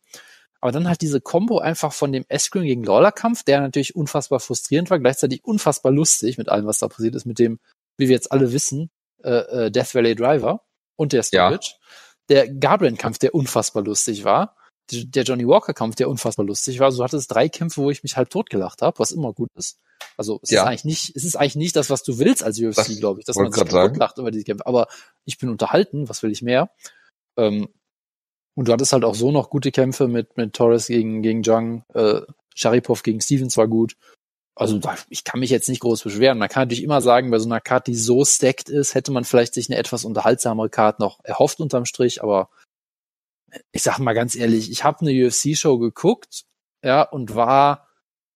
Aber 0.62 0.72
dann 0.72 0.88
halt 0.88 1.02
diese 1.02 1.22
Combo 1.22 1.60
einfach 1.60 1.94
von 1.94 2.12
dem 2.12 2.26
Askren 2.30 2.64
gegen 2.64 2.84
Lawler-Kampf, 2.84 3.44
der 3.44 3.62
natürlich 3.62 3.96
unfassbar 3.96 4.40
frustrierend 4.40 4.90
war, 4.90 5.00
gleichzeitig 5.00 5.46
unfassbar 5.46 5.92
lustig 5.92 6.38
mit 6.38 6.50
allem, 6.50 6.66
was 6.66 6.80
da 6.80 6.90
passiert 6.90 7.16
ist, 7.16 7.26
mit 7.26 7.40
dem, 7.40 7.60
wie 7.98 8.10
wir 8.10 8.16
jetzt 8.16 8.32
alle 8.32 8.52
wissen, 8.52 8.92
äh, 9.24 9.30
äh, 9.68 9.72
Death 9.72 9.96
Valley 9.96 10.16
Driver 10.16 10.66
und 10.98 11.14
der 11.14 11.24
Stoppage. 11.24 11.72
Ja. 11.72 11.88
Der 12.30 12.50
Garbrandt-Kampf, 12.50 13.20
der 13.20 13.34
unfassbar 13.34 13.84
lustig 13.84 14.24
war. 14.24 14.56
Der 14.92 15.24
Johnny 15.24 15.48
Walker-Kampf, 15.48 15.96
der 15.96 16.10
unfassbar 16.10 16.46
lustig 16.46 16.80
war. 16.80 16.92
So 16.92 17.04
hatte 17.04 17.18
es 17.18 17.28
drei 17.28 17.48
Kämpfe, 17.48 17.82
wo 17.82 17.90
ich 17.90 18.04
mich 18.04 18.18
halt 18.18 18.30
totgelacht 18.30 18.82
habe, 18.82 19.00
was 19.00 19.12
immer 19.12 19.34
gut 19.34 19.50
ist. 19.56 19.80
Also 20.18 20.40
es 20.42 20.50
ja. 20.50 20.64
ist 20.64 20.68
eigentlich 20.68 20.86
nicht, 20.86 21.16
es 21.16 21.24
ist 21.24 21.36
eigentlich 21.36 21.56
nicht 21.56 21.76
das, 21.76 21.90
was 21.90 22.04
du 22.04 22.20
willst 22.20 22.44
als 22.44 22.60
UFC, 22.60 22.98
glaube 23.00 23.20
ich, 23.20 23.26
dass 23.26 23.36
man 23.36 23.52
sich 23.52 23.64
totlacht 23.64 24.18
über 24.18 24.32
diese 24.32 24.44
Kämpfe. 24.44 24.66
Aber 24.66 24.88
ich 25.26 25.38
bin 25.38 25.50
unterhalten, 25.50 26.10
was 26.10 26.24
will 26.24 26.32
ich 26.32 26.42
mehr? 26.42 26.72
Ähm, 27.38 27.70
und 28.60 28.68
du 28.68 28.74
hattest 28.74 28.91
halt 28.91 29.05
auch 29.05 29.16
so 29.16 29.32
noch 29.32 29.49
gute 29.49 29.72
Kämpfe 29.72 30.10
mit, 30.10 30.36
mit 30.36 30.53
Torres 30.53 30.88
gegen, 30.88 31.22
gegen 31.22 31.43
Jung, 31.43 31.86
äh, 31.93 32.20
Sharipov 32.53 33.03
gegen 33.03 33.22
Stevens 33.22 33.55
war 33.55 33.70
gut. 33.70 33.95
Also 34.53 34.82
ich 35.07 35.24
kann 35.24 35.39
mich 35.39 35.49
jetzt 35.49 35.70
nicht 35.70 35.80
groß 35.80 36.03
beschweren. 36.03 36.38
Man 36.38 36.49
kann 36.49 36.64
natürlich 36.64 36.84
immer 36.84 36.99
sagen, 36.99 37.32
bei 37.32 37.39
so 37.39 37.47
einer 37.47 37.62
Karte, 37.62 37.91
die 37.91 37.97
so 37.97 38.26
stacked 38.26 38.68
ist, 38.68 38.95
hätte 38.95 39.14
man 39.14 39.24
vielleicht 39.24 39.53
sich 39.53 39.70
eine 39.70 39.80
etwas 39.80 40.03
unterhaltsamere 40.03 40.70
Karte 40.70 41.01
noch 41.01 41.22
erhofft 41.24 41.62
unterm 41.62 41.86
Strich, 41.86 42.22
aber 42.22 42.49
ich 43.72 43.82
sag 43.82 43.97
mal 43.99 44.12
ganz 44.12 44.36
ehrlich, 44.36 44.70
ich 44.70 44.84
habe 44.84 45.07
eine 45.07 45.28
UFC-Show 45.28 45.80
geguckt, 45.80 46.43
ja, 46.84 47.03
und 47.03 47.36
war 47.36 47.88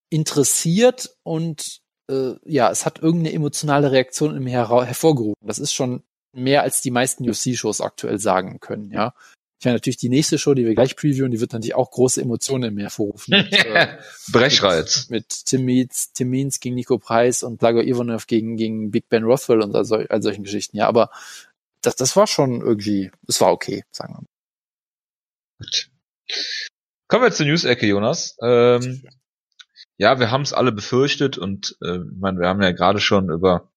interessiert 0.09 1.17
und 1.23 1.81
äh, 2.09 2.35
ja, 2.45 2.71
es 2.71 2.85
hat 2.85 2.99
irgendeine 2.99 3.35
emotionale 3.35 3.91
Reaktion 3.91 4.37
in 4.37 4.43
mir 4.45 4.51
her 4.51 4.85
hervorgerufen. 4.85 5.45
Das 5.45 5.59
ist 5.59 5.73
schon 5.73 6.03
mehr 6.31 6.61
als 6.61 6.79
die 6.79 6.91
meisten 6.91 7.29
UFC-Shows 7.29 7.81
aktuell 7.81 8.19
sagen 8.19 8.61
können, 8.61 8.89
ja. 8.89 9.13
Ich 9.63 9.65
meine, 9.65 9.75
natürlich 9.75 9.95
die 9.95 10.09
nächste 10.09 10.37
Show, 10.37 10.53
die 10.55 10.65
wir 10.65 10.75
gleich 10.75 10.97
previewen, 10.97 11.31
die 11.31 11.39
wird 11.39 11.53
natürlich 11.53 11.73
auch 11.73 11.89
große 11.89 12.21
Emotionen 12.21 12.65
in 12.65 12.73
mir 12.73 12.81
hervorrufen. 12.81 13.31
Mit, 13.49 13.53
äh, 13.53 13.97
Brechreiz. 14.29 15.07
Mit, 15.07 15.21
mit 15.21 15.45
Tim 15.45 15.63
Means, 15.63 16.11
Tim 16.11 16.29
Means 16.31 16.59
gegen 16.59 16.75
Nico 16.75 16.97
Preis 16.97 17.43
und 17.43 17.59
Blago 17.59 17.79
Ivanov 17.79 18.27
gegen, 18.27 18.57
gegen 18.57 18.91
Big 18.91 19.07
Ben 19.07 19.23
Rothwell 19.23 19.61
und 19.61 19.73
all, 19.73 20.07
all 20.07 20.21
solchen 20.21 20.43
Geschichten. 20.43 20.75
Ja, 20.75 20.89
aber 20.89 21.11
das, 21.79 21.95
das 21.95 22.13
war 22.17 22.27
schon 22.27 22.59
irgendwie, 22.59 23.09
es 23.29 23.39
war 23.39 23.53
okay, 23.53 23.85
sagen 23.89 24.15
wir 24.15 24.21
mal. 24.23 24.27
Gut. 25.61 25.89
Kommen 27.07 27.23
wir 27.23 27.31
zur 27.31 27.45
News-Ecke, 27.45 27.87
Jonas. 27.87 28.35
Ähm, 28.41 29.07
ja, 29.95 30.19
wir 30.19 30.29
haben 30.29 30.41
es 30.41 30.51
alle 30.51 30.73
befürchtet 30.73 31.37
und 31.37 31.77
äh, 31.81 31.99
ich 31.99 32.19
meine, 32.19 32.37
wir 32.37 32.49
haben 32.49 32.61
ja 32.61 32.73
gerade 32.73 32.99
schon 32.99 33.29
über 33.29 33.71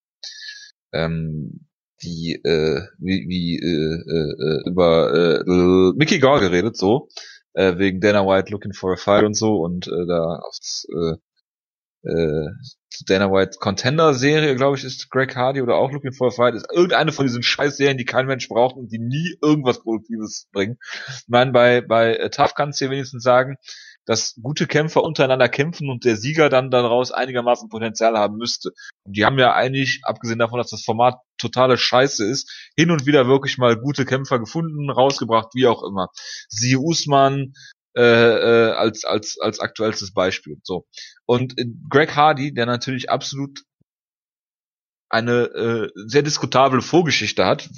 ähm, 0.93 1.66
die 2.03 2.41
äh, 2.45 2.83
wie, 2.99 3.27
wie 3.29 3.59
äh, 3.59 3.97
äh, 3.97 4.69
über 4.69 5.43
äh, 5.47 5.93
Mickey 5.97 6.19
Gall 6.19 6.41
geredet, 6.41 6.77
so 6.77 7.09
äh, 7.55 7.79
wegen 7.79 8.01
Dana 8.01 8.27
White 8.27 8.53
Looking 8.53 8.73
for 8.73 8.93
a 8.93 8.97
Fight 8.97 9.25
und 9.25 9.35
so 9.35 9.57
und 9.57 9.87
äh, 9.89 10.07
da 10.07 10.41
aufs 10.43 10.87
äh, 10.91 11.17
äh, 12.09 12.51
Dana 13.07 13.31
White 13.31 13.59
Contender 13.61 14.15
Serie, 14.15 14.55
glaube 14.57 14.77
ich, 14.77 14.85
ist 14.85 15.11
Greg 15.11 15.35
Hardy 15.37 15.61
oder 15.61 15.77
auch 15.77 15.91
Looking 15.91 16.13
for 16.13 16.29
a 16.29 16.31
Fight, 16.31 16.55
ist 16.55 16.69
irgendeine 16.73 17.13
von 17.13 17.27
diesen 17.27 17.43
scheiß 17.43 17.77
Serien, 17.77 17.99
die 17.99 18.05
kein 18.05 18.27
Mensch 18.27 18.49
braucht 18.49 18.77
und 18.77 18.91
die 18.91 18.99
nie 18.99 19.37
irgendwas 19.43 19.83
Produktives 19.83 20.49
bringen. 20.53 20.79
Ich 21.09 21.29
meine, 21.29 21.53
bei, 21.53 21.81
bei 21.81 22.17
äh, 22.17 22.31
Tough 22.31 22.55
kannst 22.55 22.81
du 22.81 22.87
dir 22.87 22.91
wenigstens 22.93 23.23
sagen, 23.23 23.57
dass 24.07 24.35
gute 24.41 24.67
Kämpfer 24.67 25.03
untereinander 25.03 25.49
kämpfen 25.49 25.91
und 25.91 26.05
der 26.05 26.17
Sieger 26.17 26.49
dann 26.49 26.71
daraus 26.71 27.13
einigermaßen 27.13 27.69
Potenzial 27.69 28.17
haben 28.17 28.37
müsste. 28.37 28.71
Und 29.05 29.17
die 29.17 29.25
haben 29.25 29.39
ja 29.39 29.53
eigentlich, 29.53 30.01
abgesehen 30.05 30.39
davon, 30.39 30.59
dass 30.59 30.71
das 30.71 30.85
Format 30.85 31.17
totale 31.39 31.77
Scheiße 31.77 32.25
ist, 32.25 32.71
hin 32.77 32.91
und 32.91 33.05
wieder 33.07 33.27
wirklich 33.27 33.59
mal 33.59 33.77
gute 33.77 34.05
Kämpfer 34.05 34.39
gefunden, 34.39 34.91
rausgebracht, 34.91 35.49
wie 35.55 35.67
auch 35.67 35.83
immer. 35.83 36.09
Sie 36.49 36.77
Usman 36.77 37.53
äh, 37.97 38.03
äh, 38.03 38.73
als 38.73 39.05
als 39.05 39.39
als 39.41 39.59
aktuellstes 39.59 40.13
Beispiel. 40.13 40.59
So 40.63 40.87
und 41.25 41.55
Greg 41.89 42.15
Hardy, 42.15 42.53
der 42.53 42.67
natürlich 42.67 43.11
absolut 43.11 43.63
eine 45.09 45.45
äh, 45.45 45.91
sehr 45.95 46.23
diskutable 46.23 46.83
Vorgeschichte 46.83 47.45
hat 47.45 47.69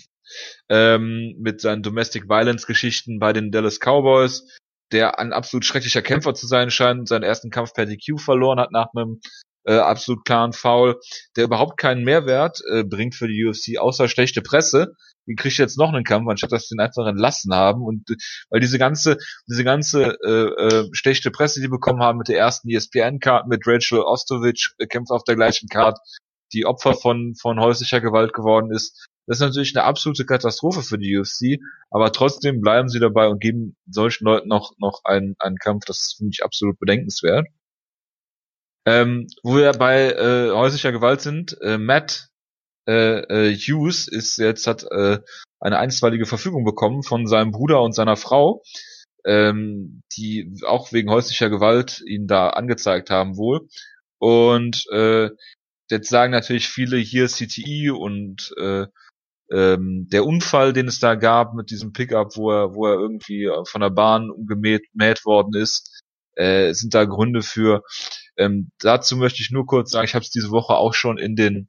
ähm, 0.68 1.34
mit 1.38 1.60
seinen 1.60 1.82
Domestic 1.82 2.28
Violence 2.28 2.66
Geschichten 2.66 3.18
bei 3.18 3.32
den 3.32 3.50
Dallas 3.52 3.78
Cowboys, 3.78 4.46
der 4.92 5.18
ein 5.18 5.32
absolut 5.32 5.64
schrecklicher 5.64 6.02
Kämpfer 6.02 6.34
zu 6.34 6.46
sein 6.46 6.70
scheint, 6.70 7.08
seinen 7.08 7.22
ersten 7.22 7.50
Kampf 7.50 7.72
per 7.74 7.86
DQ 7.86 8.18
verloren 8.18 8.60
hat 8.60 8.72
nach 8.72 8.88
einem 8.94 9.20
äh, 9.64 9.76
absolut 9.76 10.24
klaren 10.24 10.52
Foul, 10.52 10.98
der 11.36 11.44
überhaupt 11.44 11.78
keinen 11.78 12.02
Mehrwert 12.02 12.60
äh, 12.70 12.84
bringt 12.84 13.14
für 13.14 13.28
die 13.28 13.44
UFC, 13.44 13.78
außer 13.78 14.08
schlechte 14.08 14.40
Presse. 14.40 14.94
Wie 15.26 15.34
kriegt 15.34 15.58
jetzt 15.58 15.76
noch 15.76 15.92
einen 15.92 16.04
Kampf, 16.04 16.26
anstatt 16.28 16.52
dass 16.52 16.68
sie 16.68 16.74
ihn 16.74 16.80
einfach 16.80 17.06
entlassen 17.06 17.54
haben? 17.54 17.82
Und 17.82 18.08
äh, 18.10 18.14
weil 18.48 18.60
diese 18.60 18.78
ganze, 18.78 19.18
diese 19.46 19.64
ganze 19.64 20.16
äh, 20.24 20.78
äh, 20.78 20.88
schlechte 20.92 21.30
Presse, 21.30 21.60
die 21.60 21.68
bekommen 21.68 22.02
haben 22.02 22.18
mit 22.18 22.28
der 22.28 22.38
ersten 22.38 22.70
ESPN-Card, 22.70 23.46
mit 23.46 23.66
Rachel 23.66 24.00
Ostovic, 24.00 24.70
äh, 24.78 24.86
kämpft 24.86 25.10
auf 25.10 25.24
der 25.24 25.36
gleichen 25.36 25.68
Card, 25.68 25.98
die 26.54 26.64
Opfer 26.64 26.94
von, 26.94 27.34
von 27.38 27.60
häuslicher 27.60 28.00
Gewalt 28.00 28.32
geworden 28.32 28.72
ist, 28.72 29.06
das 29.28 29.36
ist 29.36 29.42
natürlich 29.42 29.76
eine 29.76 29.84
absolute 29.84 30.24
Katastrophe 30.24 30.82
für 30.82 30.96
die 30.96 31.18
UFC, 31.18 31.60
aber 31.90 32.12
trotzdem 32.12 32.62
bleiben 32.62 32.88
sie 32.88 32.98
dabei 32.98 33.28
und 33.28 33.40
geben 33.40 33.76
solchen 33.86 34.24
Leuten 34.24 34.48
noch, 34.48 34.72
noch 34.78 35.02
einen, 35.04 35.36
einen 35.38 35.58
Kampf, 35.58 35.84
das 35.84 36.14
finde 36.16 36.30
ich 36.32 36.42
absolut 36.42 36.78
bedenkenswert. 36.78 37.46
Ähm, 38.86 39.26
wo 39.42 39.56
wir 39.56 39.70
bei 39.72 40.12
äh, 40.12 40.50
häuslicher 40.50 40.92
Gewalt 40.92 41.20
sind, 41.20 41.58
äh, 41.60 41.76
Matt 41.76 42.28
äh, 42.88 43.50
äh, 43.50 43.54
Hughes 43.54 44.08
ist 44.08 44.38
jetzt 44.38 44.66
hat 44.66 44.84
äh, 44.84 45.18
eine 45.60 45.78
einstweilige 45.78 46.24
Verfügung 46.24 46.64
bekommen 46.64 47.02
von 47.02 47.26
seinem 47.26 47.50
Bruder 47.50 47.82
und 47.82 47.92
seiner 47.92 48.16
Frau, 48.16 48.62
ähm, 49.26 50.00
die 50.16 50.54
auch 50.66 50.90
wegen 50.90 51.10
häuslicher 51.10 51.50
Gewalt 51.50 52.00
ihn 52.06 52.26
da 52.26 52.48
angezeigt 52.48 53.10
haben 53.10 53.36
wohl. 53.36 53.68
Und 54.18 54.86
äh, 54.90 55.28
jetzt 55.90 56.08
sagen 56.08 56.32
natürlich 56.32 56.68
viele 56.68 56.96
hier 56.96 57.26
CTI 57.26 57.90
und 57.90 58.54
äh, 58.56 58.86
ähm, 59.50 60.08
der 60.10 60.24
Unfall, 60.24 60.72
den 60.72 60.88
es 60.88 61.00
da 61.00 61.14
gab 61.14 61.54
mit 61.54 61.70
diesem 61.70 61.92
Pickup, 61.92 62.36
wo 62.36 62.50
er, 62.50 62.74
wo 62.74 62.86
er 62.86 62.98
irgendwie 62.98 63.50
von 63.64 63.80
der 63.80 63.90
Bahn 63.90 64.30
umgemäht 64.30 65.24
worden 65.24 65.54
ist, 65.54 66.02
äh, 66.36 66.72
sind 66.72 66.94
da 66.94 67.04
Gründe 67.04 67.42
für. 67.42 67.82
Ähm, 68.36 68.70
dazu 68.78 69.16
möchte 69.16 69.42
ich 69.42 69.50
nur 69.50 69.66
kurz 69.66 69.90
sagen, 69.90 70.04
ich 70.04 70.14
habe 70.14 70.24
es 70.24 70.30
diese 70.30 70.50
Woche 70.50 70.74
auch 70.74 70.94
schon 70.94 71.18
in 71.18 71.34
den 71.34 71.68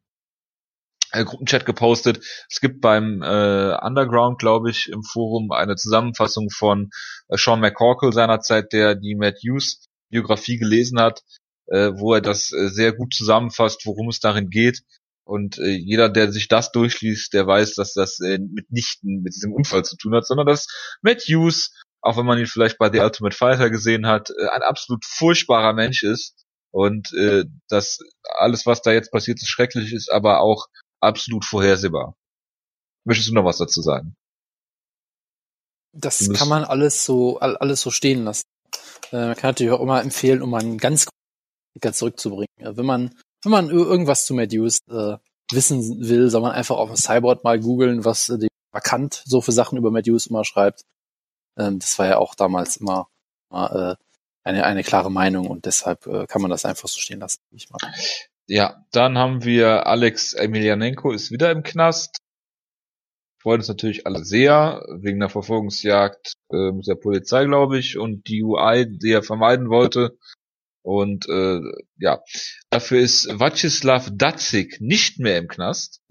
äh, 1.11 1.23
Gruppenchat 1.25 1.65
gepostet. 1.65 2.23
Es 2.49 2.59
gibt 2.59 2.81
beim 2.81 3.21
äh, 3.23 3.75
Underground, 3.81 4.39
glaube 4.39 4.69
ich, 4.69 4.89
im 4.89 5.03
Forum 5.03 5.51
eine 5.51 5.75
Zusammenfassung 5.75 6.49
von 6.49 6.89
äh, 7.29 7.37
Sean 7.37 7.59
McCorkle 7.59 8.13
seinerzeit, 8.13 8.71
der 8.73 8.95
die 8.95 9.15
Matt 9.15 9.39
Hughes 9.43 9.85
Biografie 10.11 10.57
gelesen 10.57 10.99
hat, 10.99 11.23
äh, 11.67 11.91
wo 11.95 12.13
er 12.13 12.21
das 12.21 12.51
äh, 12.51 12.69
sehr 12.69 12.93
gut 12.93 13.13
zusammenfasst, 13.13 13.85
worum 13.85 14.09
es 14.09 14.19
darin 14.19 14.49
geht. 14.49 14.81
Und 15.29 15.59
äh, 15.59 15.75
jeder, 15.75 16.09
der 16.09 16.31
sich 16.31 16.47
das 16.47 16.71
durchliest, 16.71 17.33
der 17.33 17.45
weiß, 17.45 17.75
dass 17.75 17.93
das 17.93 18.19
äh, 18.19 18.39
mitnichten 18.39 19.21
mit 19.21 19.35
diesem 19.35 19.53
Unfall 19.53 19.85
zu 19.85 19.95
tun 19.95 20.15
hat, 20.15 20.25
sondern 20.25 20.47
dass 20.47 20.65
Matt 21.03 21.21
Hughes, 21.21 21.71
auch 22.01 22.17
wenn 22.17 22.25
man 22.25 22.39
ihn 22.39 22.47
vielleicht 22.47 22.79
bei 22.79 22.91
The 22.91 23.01
Ultimate 23.01 23.35
Fighter 23.35 23.69
gesehen 23.69 24.07
hat, 24.07 24.31
äh, 24.31 24.47
ein 24.47 24.63
absolut 24.63 25.05
furchtbarer 25.05 25.73
Mensch 25.73 26.01
ist. 26.01 26.33
Und 26.71 27.13
äh, 27.13 27.45
dass 27.67 27.99
alles, 28.39 28.65
was 28.65 28.81
da 28.81 28.91
jetzt 28.91 29.11
passiert, 29.11 29.39
ist 29.39 29.49
schrecklich 29.49 29.93
ist, 29.93 30.11
aber 30.11 30.39
auch 30.41 30.65
absolut 30.99 31.45
vorhersehbar. 31.45 32.15
Möchtest 33.05 33.29
du 33.29 33.35
noch 33.35 33.45
was 33.45 33.59
dazu 33.59 33.83
sagen? 33.83 34.15
Das 35.95 36.27
kann 36.33 36.49
man 36.49 36.63
alles 36.63 37.05
so 37.05 37.39
alles 37.39 37.81
so 37.81 37.91
stehen 37.91 38.23
lassen. 38.23 38.45
Äh, 39.11 39.27
man 39.27 39.35
kann 39.35 39.51
natürlich 39.51 39.73
auch 39.73 39.81
immer 39.81 40.01
empfehlen, 40.01 40.41
um 40.41 40.55
einen 40.55 40.79
ganz 40.79 41.07
zurückzubringen. 41.79 42.47
Wenn 42.57 42.85
man 42.85 43.15
wenn 43.43 43.51
man 43.51 43.69
irgendwas 43.69 44.25
zu 44.25 44.33
Medius 44.33 44.79
äh, 44.89 45.17
wissen 45.51 46.07
will, 46.07 46.29
soll 46.29 46.41
man 46.41 46.51
einfach 46.51 46.77
auf 46.77 46.95
Cyborg 46.95 47.43
mal 47.43 47.59
googeln, 47.59 48.05
was 48.05 48.29
äh, 48.29 48.37
die 48.37 48.47
vakant 48.71 49.23
so 49.25 49.41
für 49.41 49.51
Sachen 49.51 49.77
über 49.77 49.91
Medius 49.91 50.27
immer 50.27 50.45
schreibt. 50.45 50.83
Ähm, 51.57 51.79
das 51.79 51.97
war 51.99 52.07
ja 52.07 52.17
auch 52.17 52.35
damals 52.35 52.77
immer, 52.77 53.07
immer 53.49 53.97
äh, 53.99 54.03
eine, 54.43 54.65
eine 54.65 54.83
klare 54.83 55.11
Meinung 55.11 55.47
und 55.47 55.65
deshalb 55.65 56.05
äh, 56.07 56.27
kann 56.27 56.41
man 56.41 56.51
das 56.51 56.65
einfach 56.65 56.87
so 56.87 56.99
stehen 56.99 57.19
lassen, 57.19 57.41
ich 57.51 57.69
mal. 57.69 57.79
Ja, 58.47 58.83
dann 58.91 59.17
haben 59.17 59.43
wir 59.43 59.85
Alex 59.85 60.33
Emelianenko 60.33 61.11
ist 61.11 61.31
wieder 61.31 61.51
im 61.51 61.63
Knast. 61.63 62.17
Freuen 63.41 63.59
uns 63.59 63.69
natürlich 63.69 64.05
alle 64.05 64.25
sehr, 64.25 64.83
wegen 64.89 65.19
der 65.19 65.29
Verfolgungsjagd 65.29 66.33
äh, 66.51 66.71
mit 66.71 66.87
der 66.87 66.95
Polizei, 66.95 67.45
glaube 67.45 67.77
ich, 67.77 67.97
und 67.97 68.27
die 68.27 68.43
UI, 68.43 68.85
die 68.85 69.11
er 69.11 69.23
vermeiden 69.23 69.69
wollte, 69.69 70.17
und 70.89 71.29
äh, 71.29 71.61
ja, 71.99 72.19
dafür 72.71 72.99
ist 72.99 73.27
Vacislav 73.39 74.09
Datsik 74.11 74.81
nicht 74.81 75.19
mehr 75.19 75.37
im 75.37 75.47
Knast. 75.47 76.01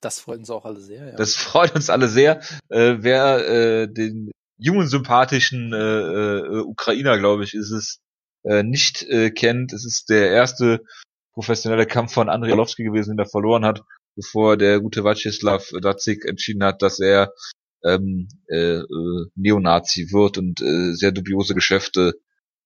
Das 0.00 0.20
freut 0.20 0.38
uns 0.38 0.50
auch 0.50 0.64
alle 0.64 0.80
sehr. 0.80 1.08
Ja. 1.08 1.16
Das 1.16 1.34
freut 1.34 1.74
uns 1.74 1.90
alle 1.90 2.08
sehr. 2.08 2.40
Äh, 2.68 2.98
wer 3.00 3.48
äh, 3.48 3.92
den 3.92 4.30
jungen, 4.56 4.86
sympathischen 4.86 5.72
äh, 5.72 5.76
äh, 5.76 6.60
Ukrainer, 6.60 7.18
glaube 7.18 7.42
ich, 7.42 7.54
ist 7.54 7.70
es, 7.70 7.98
äh, 8.44 8.62
nicht 8.62 9.02
äh, 9.02 9.30
kennt, 9.30 9.72
es 9.72 9.84
ist 9.84 10.08
der 10.08 10.30
erste 10.30 10.80
professionelle 11.34 11.86
Kampf 11.86 12.14
von 12.14 12.28
Andrei 12.28 12.52
Arlovski 12.52 12.84
gewesen, 12.84 13.16
den 13.16 13.26
er 13.26 13.28
verloren 13.28 13.64
hat, 13.64 13.82
bevor 14.14 14.56
der 14.56 14.80
gute 14.80 15.02
Vacislav 15.02 15.68
Datsik 15.82 16.24
entschieden 16.24 16.62
hat, 16.62 16.82
dass 16.82 17.00
er 17.00 17.32
ähm, 17.84 18.28
äh, 18.48 18.78
äh, 18.78 19.26
Neonazi 19.34 20.12
wird 20.12 20.38
und 20.38 20.60
äh, 20.60 20.94
sehr 20.94 21.10
dubiose 21.12 21.54
Geschäfte 21.54 22.14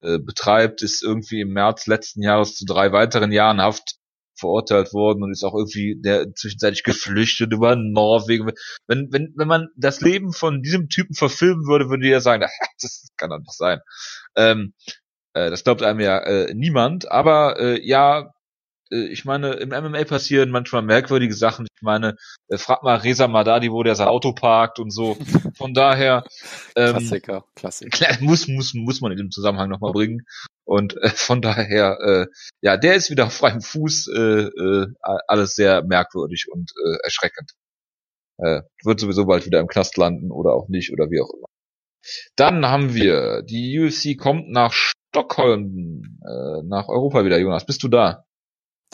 äh, 0.05 0.19
betreibt, 0.19 0.83
ist 0.83 1.03
irgendwie 1.03 1.41
im 1.41 1.53
März 1.53 1.87
letzten 1.87 2.23
Jahres 2.23 2.55
zu 2.55 2.65
drei 2.67 2.93
weiteren 2.93 3.33
Jahren 3.33 3.61
Haft 3.61 3.97
verurteilt 4.37 4.93
worden 4.93 5.23
und 5.23 5.31
ist 5.31 5.45
auch 5.45 5.55
irgendwie 5.55 6.01
der 6.01 6.33
zwischenzeitlich 6.35 6.83
geflüchtet 6.83 7.53
über 7.53 7.77
Norwegen. 7.77 8.51
Wenn, 8.87 9.09
wenn, 9.13 9.33
wenn 9.37 9.49
man 9.49 9.69
das 9.77 10.01
Leben 10.01 10.33
von 10.33 10.61
diesem 10.63 10.89
Typen 10.89 11.15
verfilmen 11.15 11.67
würde, 11.67 11.89
würde 11.89 12.05
jeder 12.05 12.21
sagen, 12.21 12.45
das 12.83 13.09
kann 13.17 13.31
doch 13.31 13.39
nicht 13.39 13.57
sein. 13.57 13.81
Ähm, 14.37 14.75
äh, 15.35 15.51
das 15.51 15.65
glaubt 15.65 15.83
einem 15.83 16.01
ja 16.01 16.19
äh, 16.19 16.53
niemand, 16.55 17.11
aber 17.11 17.59
äh, 17.59 17.81
ja, 17.87 18.34
ich 18.95 19.25
meine, 19.25 19.55
im 19.55 19.71
MMA 19.71 20.05
passieren 20.05 20.51
manchmal 20.51 20.83
merkwürdige 20.83 21.35
Sachen. 21.35 21.67
Ich 21.75 21.83
meine, 21.83 22.17
äh, 22.49 22.59
frag 22.59 22.83
mal 22.83 22.97
Reza 22.97 23.29
Madadi, 23.29 23.71
wo 23.71 23.83
der 23.83 23.95
sein 23.95 24.09
Auto 24.09 24.33
parkt 24.33 24.79
und 24.79 24.91
so. 24.91 25.17
Von 25.57 25.75
daher 25.75 26.25
ähm, 26.77 26.93
Klassiker, 26.93 27.45
Klassiker. 27.55 28.17
Muss, 28.21 28.49
muss, 28.49 28.75
muss 28.75 29.01
man 29.01 29.13
in 29.13 29.19
dem 29.19 29.31
Zusammenhang 29.31 29.69
nochmal 29.69 29.93
bringen. 29.93 30.23
Und 30.65 30.97
äh, 31.03 31.11
von 31.11 31.43
daher, 31.43 31.99
äh, 32.01 32.27
ja, 32.63 32.77
der 32.77 32.95
ist 32.95 33.11
wieder 33.11 33.27
auf 33.27 33.35
freiem 33.35 33.61
Fuß, 33.61 34.09
äh, 34.09 34.21
äh, 34.21 34.87
alles 35.03 35.55
sehr 35.55 35.83
merkwürdig 35.85 36.47
und 36.51 36.73
äh, 36.85 36.97
erschreckend. 37.05 37.53
Äh, 38.39 38.63
wird 38.83 39.01
sowieso 39.01 39.27
bald 39.27 39.47
wieder 39.47 39.61
im 39.61 39.69
Knast 39.69 39.97
landen 39.97 40.31
oder 40.31 40.55
auch 40.55 40.69
nicht 40.69 40.93
oder 40.93 41.11
wie 41.11 41.21
auch 41.21 41.31
immer. 41.33 41.47
Dann 42.37 42.67
haben 42.67 42.95
wir, 42.95 43.43
die 43.43 43.79
UFC 43.81 44.19
kommt 44.19 44.51
nach 44.51 44.73
Stockholm, 44.73 46.19
äh, 46.27 46.63
nach 46.65 46.89
Europa 46.89 47.25
wieder, 47.25 47.39
Jonas. 47.39 47.65
Bist 47.65 47.83
du 47.83 47.89
da? 47.89 48.25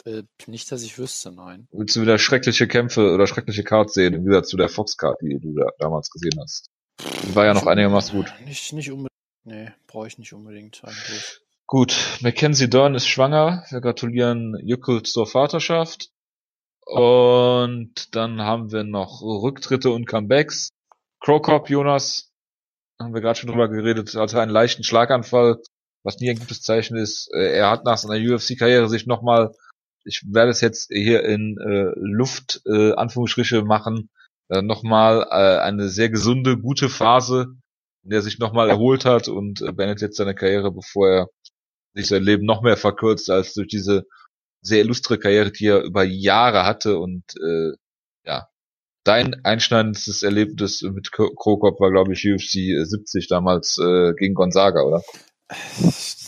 Äh, 0.05 0.23
nicht, 0.47 0.71
dass 0.71 0.83
ich 0.83 0.97
wüsste, 0.97 1.31
nein. 1.31 1.67
Willst 1.71 1.95
du 1.95 2.01
wieder 2.01 2.17
schreckliche 2.17 2.67
Kämpfe 2.67 3.13
oder 3.13 3.27
schreckliche 3.27 3.63
Cards 3.63 3.93
sehen, 3.93 4.13
im 4.13 4.23
Gegensatz 4.23 4.49
zu 4.49 4.57
der 4.57 4.69
Fox-Card, 4.69 5.21
die 5.21 5.39
du 5.39 5.53
da 5.53 5.69
damals 5.79 6.09
gesehen 6.09 6.39
hast? 6.41 6.69
Die 6.99 7.35
war 7.35 7.45
ja 7.45 7.53
noch 7.53 7.67
einigermaßen 7.67 8.15
gut. 8.15 8.33
Nicht, 8.45 8.73
nicht 8.73 8.91
unbedingt. 8.91 9.09
Nee, 9.43 9.71
brauche 9.87 10.07
ich 10.07 10.17
nicht 10.17 10.33
unbedingt 10.33 10.81
eigentlich. 10.83 11.41
Gut, 11.65 11.97
Mackenzie 12.21 12.69
Dern 12.69 12.95
ist 12.95 13.07
schwanger. 13.07 13.65
Wir 13.69 13.81
gratulieren 13.81 14.57
Jückel 14.61 15.03
zur 15.03 15.25
Vaterschaft. 15.25 16.09
Und 16.85 18.15
dann 18.15 18.41
haben 18.41 18.71
wir 18.71 18.83
noch 18.83 19.21
Rücktritte 19.21 19.91
und 19.91 20.05
Comebacks. 20.05 20.69
Crocop, 21.21 21.69
Jonas, 21.69 22.31
haben 22.99 23.13
wir 23.13 23.21
gerade 23.21 23.39
schon 23.39 23.49
drüber 23.49 23.69
geredet, 23.69 24.13
hatte 24.15 24.41
einen 24.41 24.51
leichten 24.51 24.83
Schlaganfall, 24.83 25.61
was 26.03 26.19
nie 26.19 26.29
ein 26.29 26.39
gutes 26.39 26.61
Zeichen 26.61 26.97
ist. 26.97 27.29
Äh, 27.33 27.57
er 27.57 27.69
hat 27.69 27.85
nach 27.85 27.97
seiner 27.97 28.19
UFC-Karriere 28.19 28.89
sich 28.89 29.05
nochmal 29.05 29.53
ich 30.03 30.23
werde 30.27 30.51
es 30.51 30.61
jetzt 30.61 30.89
hier 30.91 31.23
in 31.23 31.57
äh, 31.57 31.91
Luft 31.95 32.61
äh, 32.65 32.93
Anführungsstriche 32.93 33.63
machen, 33.63 34.09
äh, 34.49 34.61
nochmal 34.61 35.27
äh, 35.29 35.59
eine 35.59 35.89
sehr 35.89 36.09
gesunde, 36.09 36.57
gute 36.57 36.89
Phase, 36.89 37.55
in 38.03 38.09
der 38.09 38.19
er 38.19 38.23
sich 38.23 38.39
nochmal 38.39 38.69
erholt 38.69 39.05
hat 39.05 39.27
und 39.27 39.61
äh, 39.61 39.71
beendet 39.71 40.01
jetzt 40.01 40.17
seine 40.17 40.35
Karriere, 40.35 40.71
bevor 40.71 41.09
er 41.09 41.27
sich 41.93 42.07
sein 42.07 42.23
Leben 42.23 42.45
noch 42.45 42.61
mehr 42.61 42.77
verkürzt 42.77 43.29
als 43.29 43.53
durch 43.53 43.67
diese 43.67 44.05
sehr 44.61 44.81
illustre 44.81 45.17
Karriere, 45.17 45.51
die 45.51 45.67
er 45.67 45.81
über 45.81 46.03
Jahre 46.03 46.65
hatte 46.65 46.97
und 46.99 47.23
äh, 47.41 47.71
ja, 48.25 48.47
dein 49.03 49.43
einschneidendes 49.43 50.23
Erlebnis 50.23 50.81
mit 50.81 51.11
Krokop 51.11 51.79
war, 51.79 51.91
glaube 51.91 52.13
ich, 52.13 52.25
UFC 52.25 52.85
70 52.85 53.27
damals 53.27 53.77
äh, 53.79 54.13
gegen 54.13 54.35
Gonzaga, 54.35 54.81
oder? 54.83 55.01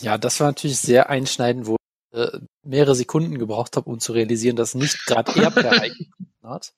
Ja, 0.00 0.18
das 0.18 0.40
war 0.40 0.48
natürlich 0.48 0.78
sehr 0.78 1.08
einschneidend, 1.08 1.66
wo 1.66 1.76
äh, 2.14 2.38
mehrere 2.62 2.94
Sekunden 2.94 3.38
gebraucht 3.38 3.76
habe, 3.76 3.90
um 3.90 3.98
zu 3.98 4.12
realisieren, 4.12 4.56
dass 4.56 4.74
nicht 4.74 5.04
gerade 5.06 5.32
er 5.40 5.50
per 5.50 5.82
hat. 6.42 6.72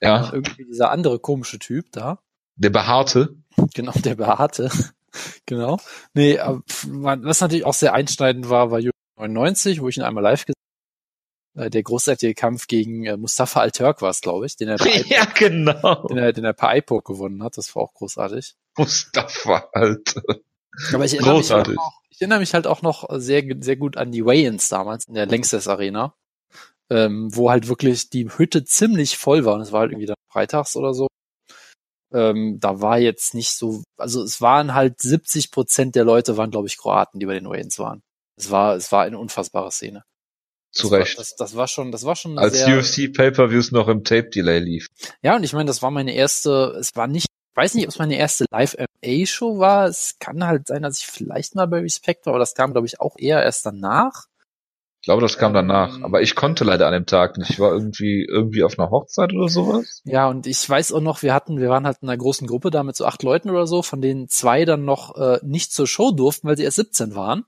Ja. 0.00 0.30
Irgendwie 0.32 0.64
dieser 0.64 0.90
andere 0.90 1.18
komische 1.18 1.58
Typ 1.58 1.90
da. 1.92 2.20
Der 2.56 2.70
Behaarte. 2.70 3.36
Genau, 3.74 3.92
der 3.92 4.14
Behaarte. 4.14 4.70
genau. 5.46 5.78
Nee, 6.14 6.38
was 6.38 7.40
natürlich 7.40 7.64
auch 7.64 7.74
sehr 7.74 7.94
einschneidend 7.94 8.48
war, 8.48 8.70
war 8.70 8.80
99, 9.16 9.80
wo 9.80 9.88
ich 9.88 9.96
ihn 9.96 10.02
einmal 10.02 10.22
live 10.22 10.44
gesehen 10.44 10.54
habe. 11.56 11.66
Äh, 11.66 11.70
der 11.70 11.82
großartige 11.82 12.34
Kampf 12.34 12.66
gegen 12.66 13.04
äh, 13.04 13.16
Mustafa 13.16 13.60
Al-Turk 13.60 14.02
war 14.02 14.10
es, 14.10 14.20
glaube 14.20 14.46
ich, 14.46 14.56
den 14.56 14.68
er, 14.68 14.76
ja, 15.06 15.24
genau. 15.24 16.06
den 16.06 16.18
er, 16.18 16.32
den 16.32 16.44
er 16.44 16.52
per 16.52 16.76
IPOC 16.76 17.04
gewonnen 17.04 17.42
hat. 17.42 17.56
Das 17.58 17.74
war 17.74 17.82
auch 17.82 17.94
großartig. 17.94 18.54
Mustafa 18.76 19.68
Al-Turk. 19.72 20.42
Aber 20.92 21.04
ich 21.04 21.14
erinnere, 21.14 21.38
mich 21.38 21.50
halt 21.50 21.78
auch, 21.78 21.92
ich 22.16 22.22
erinnere 22.22 22.40
mich 22.40 22.54
halt 22.54 22.66
auch 22.66 22.80
noch 22.80 23.06
sehr, 23.10 23.44
sehr 23.60 23.76
gut 23.76 23.98
an 23.98 24.10
die 24.10 24.24
Weigh-Ins 24.24 24.70
damals 24.70 25.04
in 25.06 25.12
der 25.12 25.26
Längstes 25.26 25.68
Arena, 25.68 26.14
ähm, 26.88 27.28
wo 27.36 27.50
halt 27.50 27.68
wirklich 27.68 28.08
die 28.08 28.30
Hütte 28.30 28.64
ziemlich 28.64 29.18
voll 29.18 29.44
war. 29.44 29.54
Und 29.54 29.60
es 29.60 29.70
war 29.70 29.80
halt 29.80 29.92
irgendwie 29.92 30.06
dann 30.06 30.16
freitags 30.32 30.76
oder 30.76 30.94
so. 30.94 31.08
Ähm, 32.14 32.58
da 32.58 32.80
war 32.80 32.98
jetzt 32.98 33.34
nicht 33.34 33.50
so, 33.50 33.82
also 33.98 34.22
es 34.22 34.40
waren 34.40 34.72
halt 34.72 34.98
70 35.02 35.50
Prozent 35.50 35.94
der 35.94 36.04
Leute 36.04 36.38
waren, 36.38 36.50
glaube 36.50 36.68
ich, 36.68 36.78
Kroaten, 36.78 37.20
die 37.20 37.26
bei 37.26 37.34
den 37.34 37.50
Weigh-Ins 37.50 37.78
waren. 37.78 38.00
Es 38.38 38.50
war, 38.50 38.76
es 38.76 38.90
war 38.92 39.02
eine 39.02 39.18
unfassbare 39.18 39.70
Szene. 39.70 40.02
Zu 40.72 40.88
das 40.88 40.92
Recht. 40.92 41.18
War, 41.18 41.22
das, 41.22 41.36
das 41.36 41.54
war 41.54 41.68
schon, 41.68 41.92
das 41.92 42.04
war 42.04 42.16
schon 42.16 42.38
Als 42.38 42.54
sehr, 42.54 42.78
UFC 42.78 43.12
Pay-per-Views 43.12 43.72
noch 43.72 43.88
im 43.88 44.04
Tape 44.04 44.30
Delay 44.30 44.60
lief. 44.60 44.86
Ja, 45.20 45.36
und 45.36 45.44
ich 45.44 45.52
meine, 45.52 45.66
das 45.66 45.82
war 45.82 45.90
meine 45.90 46.14
erste, 46.14 46.74
es 46.80 46.96
war 46.96 47.08
nicht 47.08 47.26
weiß 47.56 47.74
nicht, 47.74 47.84
ob 47.84 47.90
es 47.90 47.98
meine 47.98 48.16
erste 48.16 48.44
Live-MA-Show 48.50 49.58
war. 49.58 49.86
Es 49.86 50.16
kann 50.18 50.46
halt 50.46 50.66
sein, 50.66 50.82
dass 50.82 50.98
ich 50.98 51.06
vielleicht 51.06 51.54
mal 51.54 51.66
bei 51.66 51.80
Respect 51.80 52.26
war, 52.26 52.34
aber 52.34 52.40
das 52.40 52.54
kam, 52.54 52.72
glaube 52.72 52.86
ich, 52.86 53.00
auch 53.00 53.16
eher 53.18 53.42
erst 53.42 53.64
danach. 53.66 54.26
Ich 55.06 55.08
glaube, 55.08 55.22
das 55.22 55.38
kam 55.38 55.54
danach. 55.54 55.98
Ähm, 55.98 56.04
aber 56.04 56.20
ich 56.20 56.34
konnte 56.34 56.64
leider 56.64 56.88
an 56.88 56.92
dem 56.92 57.06
Tag 57.06 57.38
nicht. 57.38 57.50
Ich 57.50 57.60
war 57.60 57.72
irgendwie, 57.72 58.24
irgendwie 58.24 58.64
auf 58.64 58.76
einer 58.76 58.90
Hochzeit 58.90 59.32
oder 59.32 59.48
sowas. 59.48 60.02
Ja, 60.04 60.28
und 60.28 60.48
ich 60.48 60.68
weiß 60.68 60.90
auch 60.92 61.00
noch, 61.00 61.22
wir 61.22 61.32
hatten, 61.32 61.60
wir 61.60 61.68
waren 61.68 61.86
halt 61.86 61.98
in 62.02 62.08
einer 62.08 62.18
großen 62.18 62.48
Gruppe 62.48 62.70
da 62.70 62.82
mit 62.82 62.96
so 62.96 63.04
acht 63.04 63.22
Leuten 63.22 63.48
oder 63.50 63.68
so, 63.68 63.82
von 63.82 64.00
denen 64.00 64.28
zwei 64.28 64.64
dann 64.64 64.84
noch 64.84 65.16
äh, 65.16 65.38
nicht 65.44 65.72
zur 65.72 65.86
Show 65.86 66.10
durften, 66.10 66.48
weil 66.48 66.56
sie 66.56 66.64
erst 66.64 66.78
17 66.78 67.14
waren. 67.14 67.44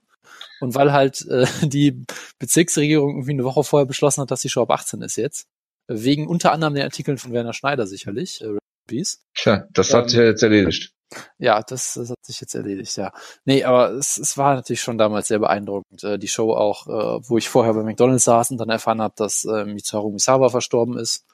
Und 0.61 0.73
weil 0.73 0.93
halt 0.93 1.27
äh, 1.27 1.45
die 1.67 2.05
Bezirksregierung 2.39 3.09
irgendwie 3.09 3.31
eine 3.31 3.43
Woche 3.43 3.65
vorher 3.65 3.85
beschlossen 3.85 4.21
hat, 4.21 4.31
dass 4.31 4.41
die 4.41 4.49
Show 4.49 4.61
ab 4.61 4.71
18 4.71 5.01
ist 5.01 5.17
jetzt. 5.17 5.45
Wegen 5.89 6.27
unter 6.27 6.53
anderem 6.53 6.75
den 6.75 6.83
Artikeln 6.83 7.17
von 7.17 7.33
Werner 7.33 7.51
Schneider 7.51 7.87
sicherlich. 7.87 8.41
Äh, 8.41 8.58
Peace. 8.89 9.21
Tja, 9.35 9.65
das 9.71 9.93
hat 9.93 10.03
ähm, 10.03 10.09
sich 10.09 10.17
ja 10.17 10.25
jetzt 10.25 10.43
erledigt. 10.43 10.93
Ja, 11.39 11.61
das, 11.61 11.95
das 11.95 12.11
hat 12.11 12.23
sich 12.23 12.39
jetzt 12.39 12.53
erledigt, 12.53 12.95
ja. 12.97 13.11
Nee, 13.45 13.63
aber 13.63 13.91
es, 13.91 14.17
es 14.17 14.37
war 14.37 14.55
natürlich 14.55 14.81
schon 14.81 14.97
damals 14.97 15.27
sehr 15.27 15.39
beeindruckend. 15.39 16.03
Äh, 16.03 16.19
die 16.19 16.27
Show 16.27 16.53
auch, 16.53 16.87
äh, 16.87 17.19
wo 17.27 17.37
ich 17.37 17.49
vorher 17.49 17.73
bei 17.73 17.83
McDonalds 17.83 18.25
saß 18.25 18.51
und 18.51 18.57
dann 18.57 18.69
erfahren 18.69 19.01
habe, 19.01 19.13
dass 19.17 19.45
äh, 19.45 19.65
Mitsuharu 19.65 20.11
Misawa 20.11 20.49
verstorben 20.49 20.97
ist, 20.97 21.25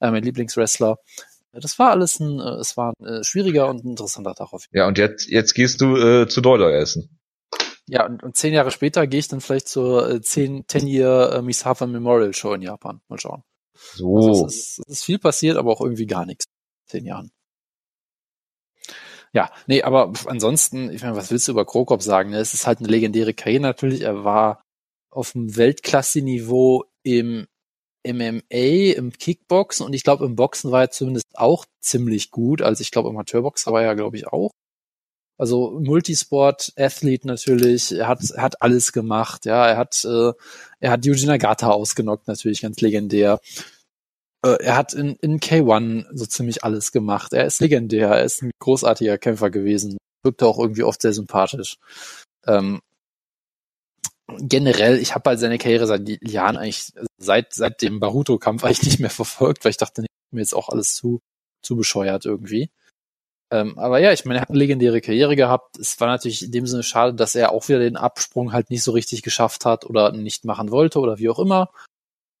äh, 0.00 0.10
mein 0.10 0.22
Lieblingswrestler. 0.22 0.98
Das 1.52 1.78
war 1.78 1.90
alles 1.90 2.20
ein, 2.20 2.38
äh, 2.38 2.60
es 2.60 2.76
war 2.76 2.92
ein 3.00 3.06
äh, 3.06 3.24
schwieriger 3.24 3.68
und 3.68 3.84
interessanter 3.84 4.34
Tag 4.34 4.52
auf 4.52 4.62
jeden 4.62 4.72
Fall. 4.72 4.78
Ja, 4.78 4.86
und 4.86 4.98
jetzt, 4.98 5.26
jetzt 5.28 5.54
gehst 5.54 5.80
du 5.80 5.96
äh, 5.96 6.28
zu 6.28 6.40
Dollar 6.40 6.72
essen. 6.72 7.18
Ja, 7.88 8.06
und, 8.06 8.22
und 8.22 8.36
zehn 8.36 8.52
Jahre 8.52 8.70
später 8.70 9.06
gehe 9.06 9.20
ich 9.20 9.28
dann 9.28 9.40
vielleicht 9.40 9.68
zur 9.68 10.08
äh, 10.08 10.20
10, 10.20 10.64
10 10.68 10.86
Year 10.86 11.32
äh, 11.32 11.42
Misawa 11.42 11.86
Memorial 11.86 12.34
Show 12.34 12.52
in 12.52 12.62
Japan. 12.62 13.00
Mal 13.08 13.18
schauen. 13.18 13.42
So. 13.94 14.16
Also 14.16 14.46
es, 14.46 14.54
ist, 14.54 14.78
es 14.86 14.92
ist 14.98 15.04
viel 15.04 15.18
passiert, 15.18 15.56
aber 15.56 15.72
auch 15.72 15.80
irgendwie 15.80 16.06
gar 16.06 16.26
nichts 16.26 16.46
zehn 16.86 17.06
Jahren. 17.06 17.30
Ja, 19.32 19.50
nee, 19.66 19.82
aber 19.82 20.12
ansonsten, 20.26 20.90
ich 20.90 21.02
meine, 21.02 21.16
was 21.16 21.30
willst 21.30 21.46
du 21.48 21.52
über 21.52 21.66
Krokop 21.66 22.02
sagen? 22.02 22.32
Es 22.32 22.54
ist 22.54 22.66
halt 22.66 22.78
eine 22.78 22.88
legendäre 22.88 23.34
Karriere 23.34 23.62
natürlich. 23.62 24.00
Er 24.02 24.24
war 24.24 24.62
auf 25.10 25.32
dem 25.32 25.56
Weltklasse-Niveau 25.56 26.84
im 27.02 27.46
MMA, 28.06 28.94
im 28.96 29.12
Kickboxen 29.12 29.84
und 29.84 29.92
ich 29.92 30.04
glaube 30.04 30.24
im 30.24 30.36
Boxen 30.36 30.70
war 30.70 30.82
er 30.82 30.90
zumindest 30.90 31.26
auch 31.34 31.66
ziemlich 31.80 32.30
gut. 32.30 32.62
Also 32.62 32.82
ich 32.82 32.90
glaube 32.90 33.08
Amateurboxer 33.08 33.72
war 33.72 33.82
er, 33.82 33.96
glaube 33.96 34.16
ich, 34.16 34.26
auch. 34.28 34.50
Also 35.38 35.78
Multisport-Athlet 35.80 37.24
natürlich. 37.26 37.92
Er 37.92 38.08
hat, 38.08 38.20
er 38.30 38.42
hat 38.42 38.62
alles 38.62 38.92
gemacht. 38.92 39.44
Ja, 39.44 39.66
er 39.68 39.76
hat, 39.76 40.04
äh, 40.04 40.32
er 40.80 40.90
hat 40.90 41.04
Yuji 41.04 41.26
Nagata 41.26 41.70
ausgenockt, 41.70 42.26
natürlich 42.26 42.62
ganz 42.62 42.80
legendär. 42.80 43.40
Äh, 44.44 44.62
er 44.62 44.76
hat 44.76 44.92
in, 44.92 45.16
in 45.16 45.40
K1 45.40 46.06
so 46.12 46.26
ziemlich 46.26 46.64
alles 46.64 46.92
gemacht. 46.92 47.32
Er 47.32 47.46
ist 47.46 47.60
legendär, 47.60 48.08
er 48.08 48.24
ist 48.24 48.42
ein 48.42 48.50
großartiger 48.60 49.18
Kämpfer 49.18 49.50
gewesen. 49.50 49.96
Wirkte 50.22 50.46
auch 50.46 50.58
irgendwie 50.58 50.82
oft 50.82 51.02
sehr 51.02 51.12
sympathisch. 51.12 51.78
Ähm, 52.46 52.80
generell, 54.38 54.98
ich 54.98 55.14
habe 55.14 55.30
halt 55.30 55.40
seine 55.40 55.58
Karriere 55.58 55.86
seit 55.86 56.08
Jahren 56.28 56.56
eigentlich, 56.56 56.92
seit, 57.18 57.52
seit 57.54 57.82
dem 57.82 58.00
Baruto-Kampf 58.00 58.64
eigentlich 58.64 58.82
nicht 58.82 59.00
mehr 59.00 59.10
verfolgt, 59.10 59.64
weil 59.64 59.70
ich 59.70 59.76
dachte, 59.76 60.02
nee, 60.02 60.08
mir 60.32 60.40
jetzt 60.40 60.54
auch 60.54 60.68
alles 60.68 60.94
zu, 60.94 61.20
zu 61.62 61.76
bescheuert 61.76 62.24
irgendwie. 62.24 62.70
Ähm, 63.52 63.78
aber 63.78 64.00
ja, 64.00 64.12
ich 64.12 64.24
meine, 64.24 64.40
er 64.40 64.42
hat 64.42 64.50
eine 64.50 64.58
legendäre 64.58 65.00
Karriere 65.00 65.36
gehabt. 65.36 65.78
Es 65.78 66.00
war 66.00 66.08
natürlich 66.08 66.44
in 66.44 66.50
dem 66.50 66.66
Sinne 66.66 66.82
schade, 66.82 67.14
dass 67.14 67.36
er 67.36 67.52
auch 67.52 67.68
wieder 67.68 67.78
den 67.78 67.96
Absprung 67.96 68.52
halt 68.52 68.70
nicht 68.70 68.82
so 68.82 68.90
richtig 68.90 69.22
geschafft 69.22 69.64
hat 69.64 69.84
oder 69.86 70.10
nicht 70.12 70.44
machen 70.44 70.70
wollte 70.70 70.98
oder 70.98 71.18
wie 71.18 71.28
auch 71.28 71.38
immer. 71.38 71.70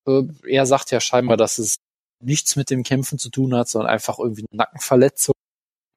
Äh, 0.08 0.22
er 0.48 0.66
sagt 0.66 0.90
ja 0.90 1.00
scheinbar, 1.00 1.36
dass 1.36 1.58
es 1.58 1.76
nichts 2.20 2.56
mit 2.56 2.70
dem 2.70 2.82
Kämpfen 2.82 3.18
zu 3.18 3.30
tun 3.30 3.54
hat, 3.54 3.68
sondern 3.68 3.90
einfach 3.90 4.18
irgendwie 4.18 4.44
eine 4.50 4.58
Nackenverletzung, 4.58 5.34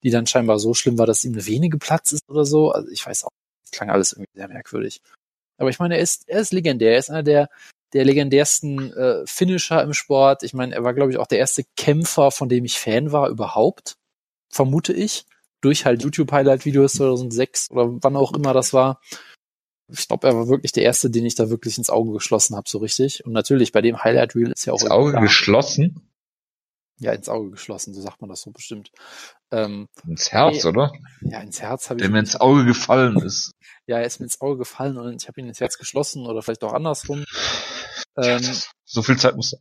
die 0.03 0.09
dann 0.09 0.27
scheinbar 0.27 0.59
so 0.59 0.73
schlimm 0.73 0.97
war, 0.97 1.05
dass 1.05 1.23
ihm 1.23 1.33
eine 1.33 1.45
Vene 1.45 1.69
geplatzt 1.69 2.13
ist 2.13 2.29
oder 2.29 2.45
so. 2.45 2.71
Also 2.71 2.89
ich 2.89 3.05
weiß 3.05 3.25
auch, 3.25 3.31
das 3.63 3.71
klang 3.71 3.89
alles 3.89 4.13
irgendwie 4.13 4.31
sehr 4.33 4.47
merkwürdig. 4.47 5.01
Aber 5.57 5.69
ich 5.69 5.79
meine, 5.79 5.97
er 5.97 6.01
ist, 6.01 6.27
er 6.29 6.39
ist 6.39 6.53
legendär. 6.53 6.93
Er 6.93 6.99
ist 6.99 7.09
einer 7.09 7.23
der, 7.23 7.49
der 7.93 8.05
legendärsten 8.05 8.93
äh, 8.93 9.25
Finisher 9.25 9.83
im 9.83 9.93
Sport. 9.93 10.43
Ich 10.43 10.53
meine, 10.53 10.73
er 10.73 10.83
war, 10.83 10.93
glaube 10.93 11.11
ich, 11.11 11.17
auch 11.17 11.27
der 11.27 11.39
erste 11.39 11.63
Kämpfer, 11.75 12.31
von 12.31 12.49
dem 12.49 12.65
ich 12.65 12.79
Fan 12.79 13.11
war 13.11 13.29
überhaupt, 13.29 13.95
vermute 14.49 14.93
ich. 14.93 15.25
Durch 15.61 15.83
halt 15.83 16.01
YouTube-Highlight-Videos 16.03 16.93
2006 16.93 17.71
oder 17.71 17.89
wann 18.01 18.15
auch 18.15 18.33
immer 18.33 18.53
das 18.53 18.71
war. 18.71 19.01
ich 19.91 20.07
glaube, 20.07 20.27
er 20.27 20.35
war 20.35 20.47
wirklich 20.47 20.71
der 20.71 20.83
Erste, 20.83 21.09
den 21.09 21.25
ich 21.25 21.35
da 21.35 21.49
wirklich 21.49 21.77
ins 21.77 21.89
Auge 21.89 22.13
geschlossen 22.13 22.55
habe, 22.55 22.69
so 22.69 22.77
richtig. 22.77 23.25
Und 23.25 23.33
natürlich, 23.33 23.73
bei 23.73 23.81
dem 23.81 24.01
Highlight 24.01 24.35
Reel 24.35 24.51
ist 24.51 24.65
ja 24.65 24.71
auch... 24.71 24.81
Ins 24.81 24.91
Auge 24.91 25.11
klar. 25.11 25.21
geschlossen? 25.23 26.08
Ja, 26.99 27.13
ins 27.13 27.29
Auge 27.29 27.51
geschlossen, 27.51 27.93
so 27.93 28.01
sagt 28.01 28.19
man 28.19 28.29
das 28.29 28.41
so 28.41 28.51
bestimmt. 28.51 28.91
Ähm, 29.51 29.87
ins 30.05 30.31
Herz, 30.31 30.63
nee, 30.63 30.69
oder? 30.69 30.91
Ja, 31.21 31.39
ins 31.39 31.61
Herz 31.61 31.89
habe 31.89 31.99
ich. 31.99 32.03
Der 32.03 32.11
mir 32.11 32.19
ins 32.19 32.35
Auge 32.35 32.65
gefallen 32.65 33.17
ist. 33.21 33.51
Ja, 33.87 33.99
er 33.99 34.05
ist 34.05 34.19
mir 34.19 34.25
ins 34.25 34.41
Auge 34.41 34.57
gefallen 34.57 34.97
und 34.97 35.21
ich 35.21 35.27
habe 35.27 35.39
ihn 35.39 35.47
ins 35.47 35.61
Herz 35.61 35.77
geschlossen 35.77 36.25
oder 36.25 36.41
vielleicht 36.41 36.63
auch 36.63 36.73
andersrum. 36.73 37.23
Ähm, 38.17 38.41
so 38.83 39.01
viel 39.01 39.17
Zeit 39.17 39.37
muss. 39.37 39.55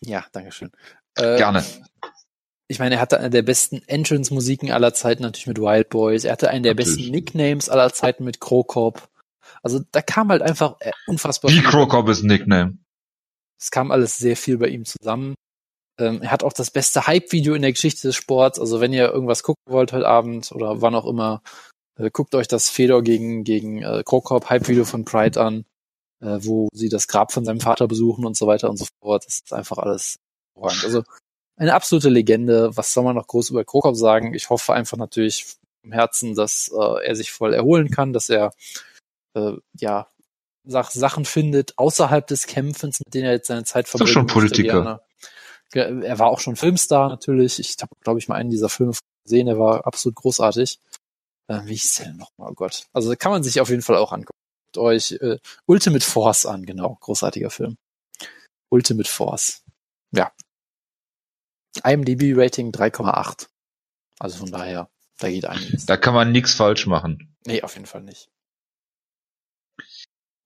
Ja, 0.00 0.24
dankeschön. 0.32 0.70
Ähm, 1.18 1.36
Gerne. 1.36 1.64
Ich 2.66 2.78
meine, 2.78 2.94
er 2.94 3.00
hatte 3.00 3.18
eine 3.18 3.30
der 3.30 3.42
besten 3.42 3.82
Entrance-Musiken 3.86 4.72
aller 4.72 4.94
Zeiten 4.94 5.22
natürlich 5.22 5.46
mit 5.46 5.58
Wild 5.58 5.90
Boys. 5.90 6.24
Er 6.24 6.32
hatte 6.32 6.48
einen 6.48 6.62
der 6.62 6.74
natürlich. 6.74 6.96
besten 6.96 7.10
Nicknames 7.10 7.68
aller 7.68 7.92
Zeiten 7.92 8.24
mit 8.24 8.40
Krokop. 8.40 9.08
Also 9.62 9.80
da 9.92 10.00
kam 10.00 10.30
halt 10.30 10.40
einfach 10.40 10.76
äh, 10.80 10.92
unfassbar. 11.06 11.50
Wie 11.50 11.62
Krokop 11.62 12.08
ist 12.08 12.22
ein 12.22 12.28
Nickname. 12.28 12.78
Es 13.60 13.70
kam 13.70 13.90
alles 13.90 14.16
sehr 14.16 14.36
viel 14.36 14.58
bei 14.58 14.68
ihm 14.68 14.84
zusammen. 14.84 15.34
Ähm, 15.98 16.22
er 16.22 16.30
hat 16.30 16.42
auch 16.42 16.52
das 16.52 16.70
beste 16.70 17.06
Hype-Video 17.06 17.54
in 17.54 17.62
der 17.62 17.72
Geschichte 17.72 18.08
des 18.08 18.16
Sports. 18.16 18.58
Also 18.58 18.80
wenn 18.80 18.92
ihr 18.92 19.12
irgendwas 19.12 19.42
gucken 19.42 19.62
wollt 19.68 19.92
heute 19.92 20.08
Abend 20.08 20.52
oder 20.52 20.80
wann 20.82 20.94
auch 20.94 21.06
immer, 21.06 21.42
äh, 21.96 22.10
guckt 22.10 22.34
euch 22.34 22.48
das 22.48 22.68
Fedor 22.68 23.02
gegen, 23.02 23.44
gegen 23.44 23.82
äh, 23.82 24.02
Krokop 24.04 24.50
Hype-Video 24.50 24.84
von 24.84 25.04
Pride 25.04 25.40
an, 25.40 25.64
äh, 26.20 26.38
wo 26.40 26.68
sie 26.72 26.88
das 26.88 27.06
Grab 27.06 27.32
von 27.32 27.44
seinem 27.44 27.60
Vater 27.60 27.86
besuchen 27.86 28.26
und 28.26 28.36
so 28.36 28.46
weiter 28.46 28.70
und 28.70 28.76
so 28.76 28.86
fort. 29.00 29.24
Das 29.26 29.34
ist 29.34 29.52
einfach 29.52 29.78
alles 29.78 30.16
Also 30.82 31.04
eine 31.56 31.74
absolute 31.74 32.08
Legende. 32.08 32.76
Was 32.76 32.92
soll 32.92 33.04
man 33.04 33.14
noch 33.14 33.28
groß 33.28 33.50
über 33.50 33.64
Krokop 33.64 33.96
sagen? 33.96 34.34
Ich 34.34 34.50
hoffe 34.50 34.72
einfach 34.72 34.96
natürlich 34.96 35.46
im 35.84 35.92
Herzen, 35.92 36.34
dass 36.34 36.72
äh, 36.76 37.04
er 37.06 37.14
sich 37.14 37.30
voll 37.30 37.54
erholen 37.54 37.90
kann, 37.90 38.12
dass 38.12 38.30
er 38.30 38.52
äh, 39.34 39.52
ja 39.78 40.08
Sachen 40.66 41.26
findet 41.26 41.78
außerhalb 41.78 42.26
des 42.26 42.46
Kämpfens, 42.46 42.98
mit 42.98 43.12
denen 43.12 43.26
er 43.26 43.32
jetzt 43.32 43.48
seine 43.48 43.64
Zeit 43.64 43.86
verbringt. 43.86 44.08
Ist 44.08 44.16
doch 44.16 44.20
schon 44.20 44.26
Politiker 44.26 45.04
er 45.72 46.18
war 46.18 46.28
auch 46.28 46.40
schon 46.40 46.56
Filmstar 46.56 47.08
natürlich. 47.08 47.58
Ich 47.58 47.76
habe, 47.80 47.94
glaube 48.00 48.18
ich, 48.18 48.28
mal 48.28 48.36
einen 48.36 48.50
dieser 48.50 48.68
Filme 48.68 48.92
gesehen. 49.24 49.48
Er 49.48 49.58
war 49.58 49.86
absolut 49.86 50.16
großartig. 50.16 50.78
Äh, 51.48 51.60
wie 51.64 51.72
hieß 51.72 51.96
der 51.96 52.06
denn 52.06 52.16
nochmal? 52.16 52.50
Oh 52.50 52.54
Gott. 52.54 52.86
Also 52.92 53.08
da 53.08 53.16
kann 53.16 53.32
man 53.32 53.42
sich 53.42 53.60
auf 53.60 53.70
jeden 53.70 53.82
Fall 53.82 53.96
auch 53.96 54.12
angucken. 54.12 54.38
Guckt 54.66 54.78
euch 54.78 55.12
äh, 55.20 55.38
Ultimate 55.66 56.04
Force 56.04 56.46
an, 56.46 56.64
genau. 56.64 56.96
Großartiger 57.00 57.50
Film. 57.50 57.76
Ultimate 58.70 59.08
Force. 59.08 59.62
Ja. 60.12 60.32
IMDb-Rating 61.82 62.70
3,8. 62.70 63.48
Also 64.20 64.38
von 64.38 64.50
daher, 64.50 64.88
da 65.18 65.28
geht 65.28 65.44
einiges. 65.44 65.86
Da 65.86 65.96
kann 65.96 66.14
man 66.14 66.32
nichts 66.32 66.54
falsch 66.54 66.86
machen. 66.86 67.36
Nee, 67.46 67.62
auf 67.62 67.74
jeden 67.74 67.86
Fall 67.86 68.02
nicht. 68.02 68.28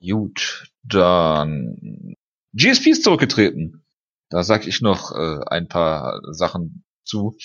Gut, 0.00 0.70
dann 0.82 2.14
GSP 2.54 2.90
ist 2.90 3.04
zurückgetreten. 3.04 3.84
Da 4.30 4.42
sag 4.42 4.66
ich 4.66 4.80
noch 4.80 5.12
äh, 5.12 5.40
ein 5.46 5.68
paar 5.68 6.20
Sachen 6.32 6.84
zu. 7.04 7.36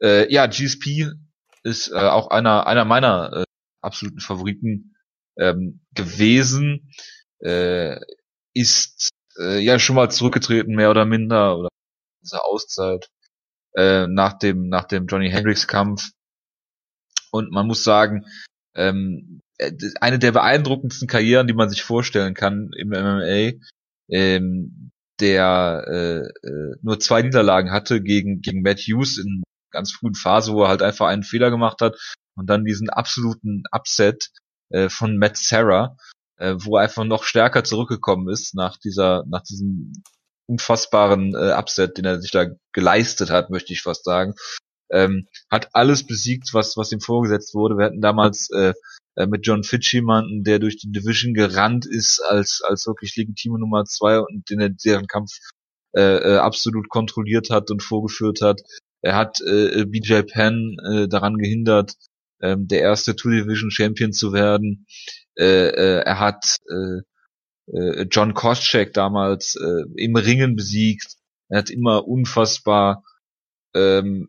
Äh, 0.00 0.32
ja, 0.32 0.46
GSP 0.46 1.10
ist 1.62 1.90
äh, 1.90 1.94
auch 1.94 2.28
einer 2.28 2.66
einer 2.66 2.84
meiner 2.84 3.32
äh, 3.32 3.44
absoluten 3.80 4.20
Favoriten 4.20 4.94
ähm, 5.38 5.80
gewesen. 5.94 6.92
Äh, 7.40 8.00
ist 8.54 9.10
äh, 9.38 9.58
ja 9.58 9.78
schon 9.78 9.96
mal 9.96 10.10
zurückgetreten, 10.10 10.74
mehr 10.74 10.90
oder 10.90 11.04
minder, 11.04 11.58
oder 11.58 11.68
diese 12.22 12.42
Auszeit 12.44 13.08
äh, 13.74 14.06
nach 14.06 14.38
dem 14.38 14.68
nach 14.68 14.84
dem 14.84 15.06
Johnny 15.06 15.30
Hendricks 15.30 15.66
Kampf. 15.66 16.10
Und 17.30 17.50
man 17.50 17.66
muss 17.66 17.84
sagen, 17.84 18.26
ähm, 18.74 19.40
äh, 19.58 19.72
eine 20.00 20.18
der 20.18 20.32
beeindruckendsten 20.32 21.08
Karrieren, 21.08 21.46
die 21.46 21.54
man 21.54 21.68
sich 21.70 21.82
vorstellen 21.82 22.34
kann 22.34 22.70
im 22.76 22.88
MMA. 22.90 23.58
Ähm, 24.08 24.90
der 25.20 25.84
äh, 25.88 26.46
äh, 26.46 26.76
nur 26.82 27.00
zwei 27.00 27.22
Niederlagen 27.22 27.70
hatte 27.70 28.02
gegen, 28.02 28.40
gegen 28.40 28.62
Matt 28.62 28.80
Hughes 28.80 29.18
in 29.18 29.42
ganz 29.70 29.92
frühen 29.92 30.14
Phase, 30.14 30.52
wo 30.52 30.62
er 30.64 30.68
halt 30.68 30.82
einfach 30.82 31.06
einen 31.06 31.22
Fehler 31.22 31.50
gemacht 31.50 31.80
hat 31.80 31.96
und 32.36 32.48
dann 32.48 32.64
diesen 32.64 32.90
absoluten 32.90 33.62
Upset 33.72 34.30
äh, 34.70 34.88
von 34.88 35.18
Matt 35.18 35.36
Sarah, 35.36 35.96
äh, 36.36 36.54
wo 36.58 36.76
er 36.76 36.82
einfach 36.82 37.04
noch 37.04 37.24
stärker 37.24 37.64
zurückgekommen 37.64 38.28
ist 38.28 38.54
nach 38.54 38.78
dieser, 38.78 39.24
nach 39.28 39.42
diesem 39.42 39.92
unfassbaren 40.46 41.34
äh, 41.34 41.52
Upset, 41.52 41.98
den 41.98 42.04
er 42.04 42.20
sich 42.20 42.30
da 42.30 42.46
geleistet 42.72 43.30
hat, 43.30 43.50
möchte 43.50 43.72
ich 43.72 43.82
fast 43.82 44.04
sagen. 44.04 44.34
Ähm, 44.90 45.26
hat 45.50 45.74
alles 45.74 46.06
besiegt, 46.06 46.54
was, 46.54 46.76
was 46.76 46.92
ihm 46.92 47.00
vorgesetzt 47.00 47.54
wurde. 47.54 47.76
Wir 47.76 47.86
hatten 47.86 48.00
damals 48.00 48.50
äh, 48.50 48.72
äh, 49.16 49.26
mit 49.26 49.46
John 49.46 49.64
Fitch 49.64 49.92
jemanden, 49.92 50.44
der 50.44 50.58
durch 50.58 50.76
die 50.76 50.92
Division 50.92 51.34
gerannt 51.34 51.86
ist 51.86 52.20
als, 52.20 52.62
als 52.62 52.86
wirklich 52.86 53.16
legitime 53.16 53.58
Nummer 53.58 53.84
zwei 53.84 54.20
und 54.20 54.48
den 54.50 54.60
er 54.60 54.70
deren 54.70 55.06
Kampf 55.06 55.32
äh, 55.96 56.34
äh, 56.34 56.36
absolut 56.36 56.88
kontrolliert 56.88 57.50
hat 57.50 57.70
und 57.70 57.82
vorgeführt 57.82 58.42
hat. 58.42 58.60
Er 59.02 59.16
hat 59.16 59.40
äh, 59.40 59.84
BJ 59.86 60.22
Penn 60.22 60.76
äh, 60.84 61.08
daran 61.08 61.38
gehindert, 61.38 61.94
ähm, 62.40 62.68
der 62.68 62.80
erste 62.80 63.16
Two-Division 63.16 63.70
Champion 63.70 64.12
zu 64.12 64.32
werden. 64.32 64.86
Äh, 65.38 65.68
äh, 65.68 66.02
er 66.04 66.20
hat 66.20 66.58
äh, 66.68 67.00
äh, 67.72 68.06
John 68.10 68.34
Koscheck 68.34 68.92
damals 68.92 69.56
äh, 69.56 69.84
im 69.96 70.16
Ringen 70.16 70.56
besiegt. 70.56 71.16
Er 71.48 71.58
hat 71.58 71.70
immer 71.70 72.06
unfassbar 72.06 73.02
ähm, 73.74 74.28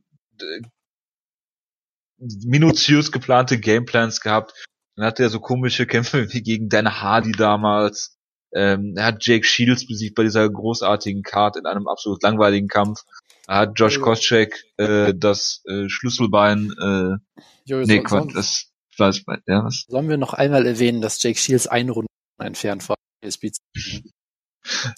minutiös 2.17 3.11
geplante 3.11 3.59
Gameplans 3.59 4.21
gehabt 4.21 4.53
dann 4.97 5.05
hatte 5.05 5.23
er 5.23 5.29
so 5.29 5.39
komische 5.39 5.85
Kämpfe 5.85 6.33
wie 6.33 6.41
gegen 6.41 6.69
Dan 6.69 7.01
Hardy 7.01 7.31
damals. 7.31 8.17
Ähm, 8.51 8.95
er 8.97 9.05
hat 9.05 9.25
Jake 9.25 9.45
Shields 9.45 9.85
besiegt 9.85 10.15
bei 10.15 10.23
dieser 10.23 10.49
großartigen 10.49 11.21
Card 11.21 11.55
in 11.57 11.67
einem 11.67 11.87
absolut 11.87 12.23
langweiligen 12.23 12.67
Kampf. 12.67 13.01
Er 13.47 13.57
hat 13.57 13.79
Josh 13.79 14.01
Koscheck 14.01 14.55
äh, 14.77 15.13
das 15.15 15.61
äh, 15.65 15.87
Schlüsselbein 15.87 16.73
äh, 16.81 17.39
jo, 17.65 17.81
nee, 17.81 18.01
Quatsch, 18.01 18.33
das 18.33 18.71
ich, 19.15 19.25
ja, 19.45 19.63
was? 19.63 19.85
Sollen 19.87 20.09
wir 20.09 20.17
noch 20.17 20.33
einmal 20.33 20.65
erwähnen, 20.65 21.01
dass 21.01 21.21
Jake 21.21 21.37
Shields 21.37 21.67
eine 21.67 21.91
Runde 21.91 22.07
entfernt 22.41 22.89
war, 22.89 22.95
zu 23.23 23.39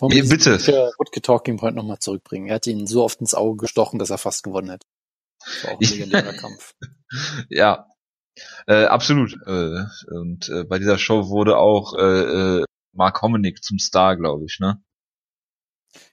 Nee, 0.01 0.21
bitte. 0.21 0.57
Talking 1.21 1.57
Point 1.57 1.75
nochmal 1.75 1.99
zurückbringen. 1.99 2.47
Er 2.47 2.55
hat 2.55 2.67
ihn 2.67 2.87
so 2.87 3.03
oft 3.03 3.19
ins 3.19 3.35
Auge 3.35 3.57
gestochen, 3.57 3.99
dass 3.99 4.09
er 4.09 4.17
fast 4.17 4.43
gewonnen 4.43 4.71
hat. 4.71 4.83
War 5.63 5.71
auch 5.73 5.79
ein 5.81 5.87
legendärer 5.87 6.33
Kampf. 6.33 6.75
Ja, 7.49 7.87
äh, 8.67 8.85
absolut. 8.85 9.33
Äh, 9.47 9.85
und 10.11 10.47
äh, 10.49 10.63
bei 10.63 10.77
dieser 10.77 10.99
Show 10.99 11.27
wurde 11.29 11.57
auch 11.57 11.95
äh, 11.97 12.59
äh, 12.59 12.65
Mark 12.93 13.21
Hominick 13.21 13.63
zum 13.63 13.79
Star, 13.79 14.15
glaube 14.15 14.45
ich, 14.45 14.59
ne? 14.59 14.81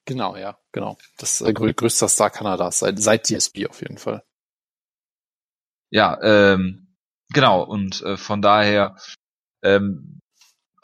Genau, 0.06 0.36
ja, 0.36 0.58
genau. 0.72 0.96
Das 1.18 1.40
äh, 1.40 1.52
grö 1.52 1.74
größter 1.74 2.08
Star 2.08 2.30
Kanadas 2.30 2.78
seit, 2.78 2.98
seit 2.98 3.28
DSB 3.28 3.66
auf 3.68 3.82
jeden 3.82 3.98
Fall. 3.98 4.24
Ja, 5.90 6.18
ähm, 6.22 6.96
genau. 7.32 7.62
Und 7.62 8.02
äh, 8.02 8.16
von 8.16 8.40
daher 8.40 8.96
ähm, 9.62 10.15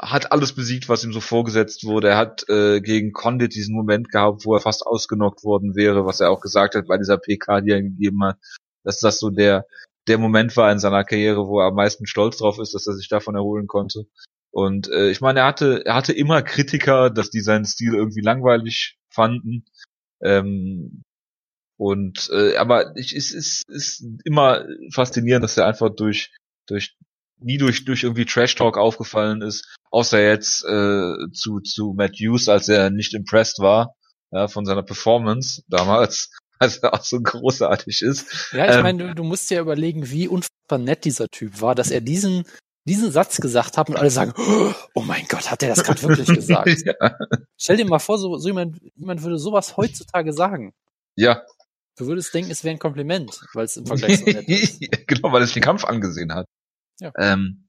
hat 0.03 0.33
alles 0.33 0.53
besiegt, 0.53 0.89
was 0.89 1.05
ihm 1.05 1.13
so 1.13 1.21
vorgesetzt 1.21 1.85
wurde. 1.85 2.09
Er 2.09 2.17
hat 2.17 2.49
äh, 2.49 2.81
gegen 2.81 3.13
Condit 3.13 3.55
diesen 3.55 3.75
Moment 3.75 4.11
gehabt, 4.11 4.45
wo 4.45 4.55
er 4.55 4.61
fast 4.61 4.85
ausgenockt 4.85 5.45
worden 5.45 5.77
wäre, 5.77 6.05
was 6.05 6.21
er 6.21 6.31
auch 6.31 6.41
gesagt 6.41 6.75
hat 6.75 6.89
bei 6.89 6.99
dieser 6.99 7.19
PK, 7.19 7.61
die 7.61 7.71
er 7.71 7.83
gegeben 7.83 8.25
hat, 8.25 8.39
dass 8.85 8.99
das 8.99 9.19
so 9.19 9.31
der 9.31 9.65
der 10.09 10.19
Moment 10.19 10.57
war 10.57 10.73
in 10.73 10.81
seiner 10.81 11.05
Karriere, 11.05 11.47
wo 11.47 11.61
er 11.61 11.69
am 11.69 11.75
meisten 11.75 12.07
stolz 12.07 12.39
drauf 12.39 12.59
ist, 12.59 12.75
dass 12.75 12.87
er 12.89 12.95
sich 12.95 13.09
davon 13.09 13.37
erholen 13.37 13.69
konnte. 13.69 14.07
Und 14.51 14.89
äh, 14.89 15.11
ich 15.11 15.21
meine, 15.21 15.41
er 15.41 15.47
hatte, 15.47 15.87
er 15.87 15.95
hatte 15.95 16.13
immer 16.13 16.43
Kritiker, 16.43 17.09
dass 17.09 17.31
die 17.31 17.41
seinen 17.41 17.65
Stil 17.65 17.95
irgendwie 17.95 18.21
langweilig 18.21 18.99
fanden. 19.11 19.65
Ähm, 20.21 21.05
und 21.79 22.29
äh, 22.33 22.57
aber 22.57 22.97
ich, 22.97 23.15
es 23.15 23.33
ist, 23.33 23.69
ist 23.69 24.05
immer 24.25 24.67
faszinierend, 24.93 25.45
dass 25.45 25.57
er 25.57 25.67
einfach 25.67 25.91
durch 25.95 26.33
durch 26.67 26.97
nie 27.45 27.59
durch 27.59 27.85
durch 27.85 28.03
irgendwie 28.03 28.25
Trash 28.25 28.55
Talk 28.55 28.77
aufgefallen 28.77 29.43
ist, 29.43 29.77
außer 29.91 30.23
jetzt 30.23 30.65
äh, 30.65 31.15
zu 31.33 31.61
zu 31.61 31.95
Matt 31.97 32.17
Hughes, 32.19 32.49
als 32.49 32.69
er 32.69 32.91
nicht 32.91 33.15
impressed 33.15 33.59
war 33.59 33.95
ja, 34.31 34.49
von 34.49 34.65
seiner 34.65 34.83
Performance 34.83 35.63
damals 35.69 36.31
was 36.59 36.83
auch 36.85 37.03
so 37.03 37.21
großartig 37.21 38.03
ist. 38.03 38.53
Ja, 38.53 38.67
ich 38.67 38.77
ähm, 38.77 38.83
meine, 38.83 39.09
du, 39.09 39.15
du 39.15 39.25
musst 39.25 39.51
dir 39.51 39.61
überlegen, 39.61 40.11
wie 40.11 40.29
unfassbar 40.29 40.79
nett 40.79 41.05
dieser 41.05 41.29
Typ 41.29 41.61
war, 41.61 41.75
dass 41.75 41.91
er 41.91 42.01
diesen 42.01 42.45
diesen 42.85 43.13
Satz 43.13 43.41
gesagt 43.41 43.79
hat 43.79 43.89
und 43.89 43.97
alle 43.97 44.11
sagen, 44.11 44.33
oh 44.95 45.03
mein 45.03 45.25
Gott, 45.29 45.51
hat 45.51 45.63
er 45.63 45.69
das 45.69 45.85
gerade 45.85 46.03
wirklich 46.03 46.27
gesagt? 46.37 46.69
ja. 46.85 47.17
Stell 47.57 47.77
dir 47.77 47.87
mal 47.87 48.01
vor, 48.01 48.19
so, 48.19 48.37
so 48.39 48.49
jemand, 48.49 48.79
jemand 48.97 49.23
würde 49.23 49.39
sowas 49.39 49.77
heutzutage 49.77 50.33
sagen. 50.33 50.73
Ja. 51.15 51.43
Du 51.97 52.07
würdest 52.07 52.35
denken, 52.35 52.51
es 52.51 52.65
wäre 52.65 52.75
ein 52.75 52.81
Kompliment, 52.81 53.41
weil 53.55 53.67
es 53.67 53.77
im 53.77 53.87
Vergleich 53.87 54.19
so 54.19 54.25
nett 54.25 54.49
ist. 54.49 54.81
genau, 55.07 55.31
weil 55.31 55.43
es 55.43 55.53
den 55.53 55.63
Kampf 55.63 55.85
angesehen 55.85 56.35
hat. 56.35 56.47
Ja. 57.03 57.13
Ähm, 57.19 57.69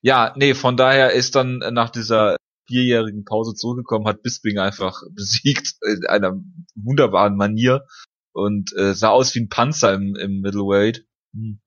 ja, 0.00 0.34
nee, 0.36 0.54
von 0.54 0.76
daher 0.76 1.12
ist 1.12 1.36
dann 1.36 1.58
nach 1.58 1.90
dieser 1.90 2.36
vierjährigen 2.66 3.24
Pause 3.24 3.54
zurückgekommen, 3.54 4.08
hat 4.08 4.22
Bisping 4.22 4.58
einfach 4.58 5.02
besiegt 5.14 5.74
in 5.82 6.04
einer 6.06 6.32
wunderbaren 6.74 7.36
Manier 7.36 7.86
und 8.32 8.72
äh, 8.76 8.94
sah 8.94 9.10
aus 9.10 9.34
wie 9.34 9.40
ein 9.40 9.48
Panzer 9.48 9.94
im, 9.94 10.16
im 10.16 10.40
Middleweight. 10.40 11.04
Hm. 11.32 11.60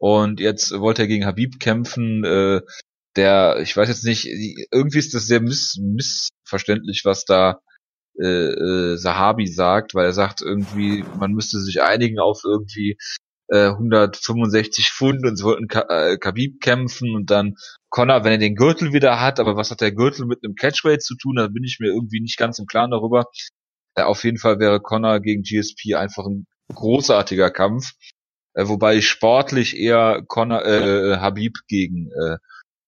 Und 0.00 0.40
jetzt 0.40 0.72
wollte 0.72 1.02
er 1.02 1.08
gegen 1.08 1.24
Habib 1.24 1.60
kämpfen. 1.60 2.24
Äh, 2.24 2.62
der, 3.16 3.60
ich 3.60 3.76
weiß 3.76 3.88
jetzt 3.88 4.04
nicht, 4.04 4.26
irgendwie 4.26 4.98
ist 4.98 5.14
das 5.14 5.26
sehr 5.26 5.40
miss, 5.40 5.76
missverständlich, 5.80 7.02
was 7.04 7.24
da 7.24 7.60
äh, 8.20 8.24
äh, 8.24 8.96
Sahabi 8.96 9.46
sagt, 9.46 9.94
weil 9.94 10.06
er 10.06 10.12
sagt 10.12 10.40
irgendwie, 10.40 11.04
man 11.18 11.32
müsste 11.32 11.60
sich 11.60 11.82
einigen 11.82 12.18
auf 12.18 12.42
irgendwie 12.44 12.96
äh, 13.48 13.68
165 13.68 14.90
Pfund 14.90 15.24
und 15.26 15.36
sie 15.36 15.44
wollten 15.44 15.68
Ka 15.68 15.86
äh, 15.88 16.18
Khabib 16.18 16.60
kämpfen 16.60 17.14
und 17.14 17.30
dann 17.30 17.56
Connor, 17.90 18.24
wenn 18.24 18.32
er 18.32 18.38
den 18.38 18.54
Gürtel 18.54 18.92
wieder 18.92 19.20
hat, 19.20 19.40
aber 19.40 19.56
was 19.56 19.70
hat 19.70 19.80
der 19.80 19.92
Gürtel 19.92 20.26
mit 20.26 20.44
einem 20.44 20.54
Catchweight 20.54 21.02
zu 21.02 21.16
tun, 21.16 21.36
da 21.36 21.48
bin 21.48 21.64
ich 21.64 21.78
mir 21.80 21.88
irgendwie 21.88 22.20
nicht 22.20 22.36
ganz 22.36 22.58
im 22.58 22.66
Klaren 22.66 22.90
darüber. 22.90 23.24
Äh, 23.94 24.02
auf 24.02 24.24
jeden 24.24 24.38
Fall 24.38 24.58
wäre 24.58 24.80
Connor 24.80 25.20
gegen 25.20 25.42
GSP 25.42 25.94
einfach 25.94 26.26
ein 26.26 26.46
großartiger 26.74 27.50
Kampf, 27.50 27.92
äh, 28.54 28.68
wobei 28.68 28.96
ich 28.96 29.08
sportlich 29.08 29.76
eher 29.76 30.22
Connor, 30.26 30.64
äh, 30.64 31.16
Habib 31.16 31.58
gegen 31.66 32.10
äh, 32.12 32.36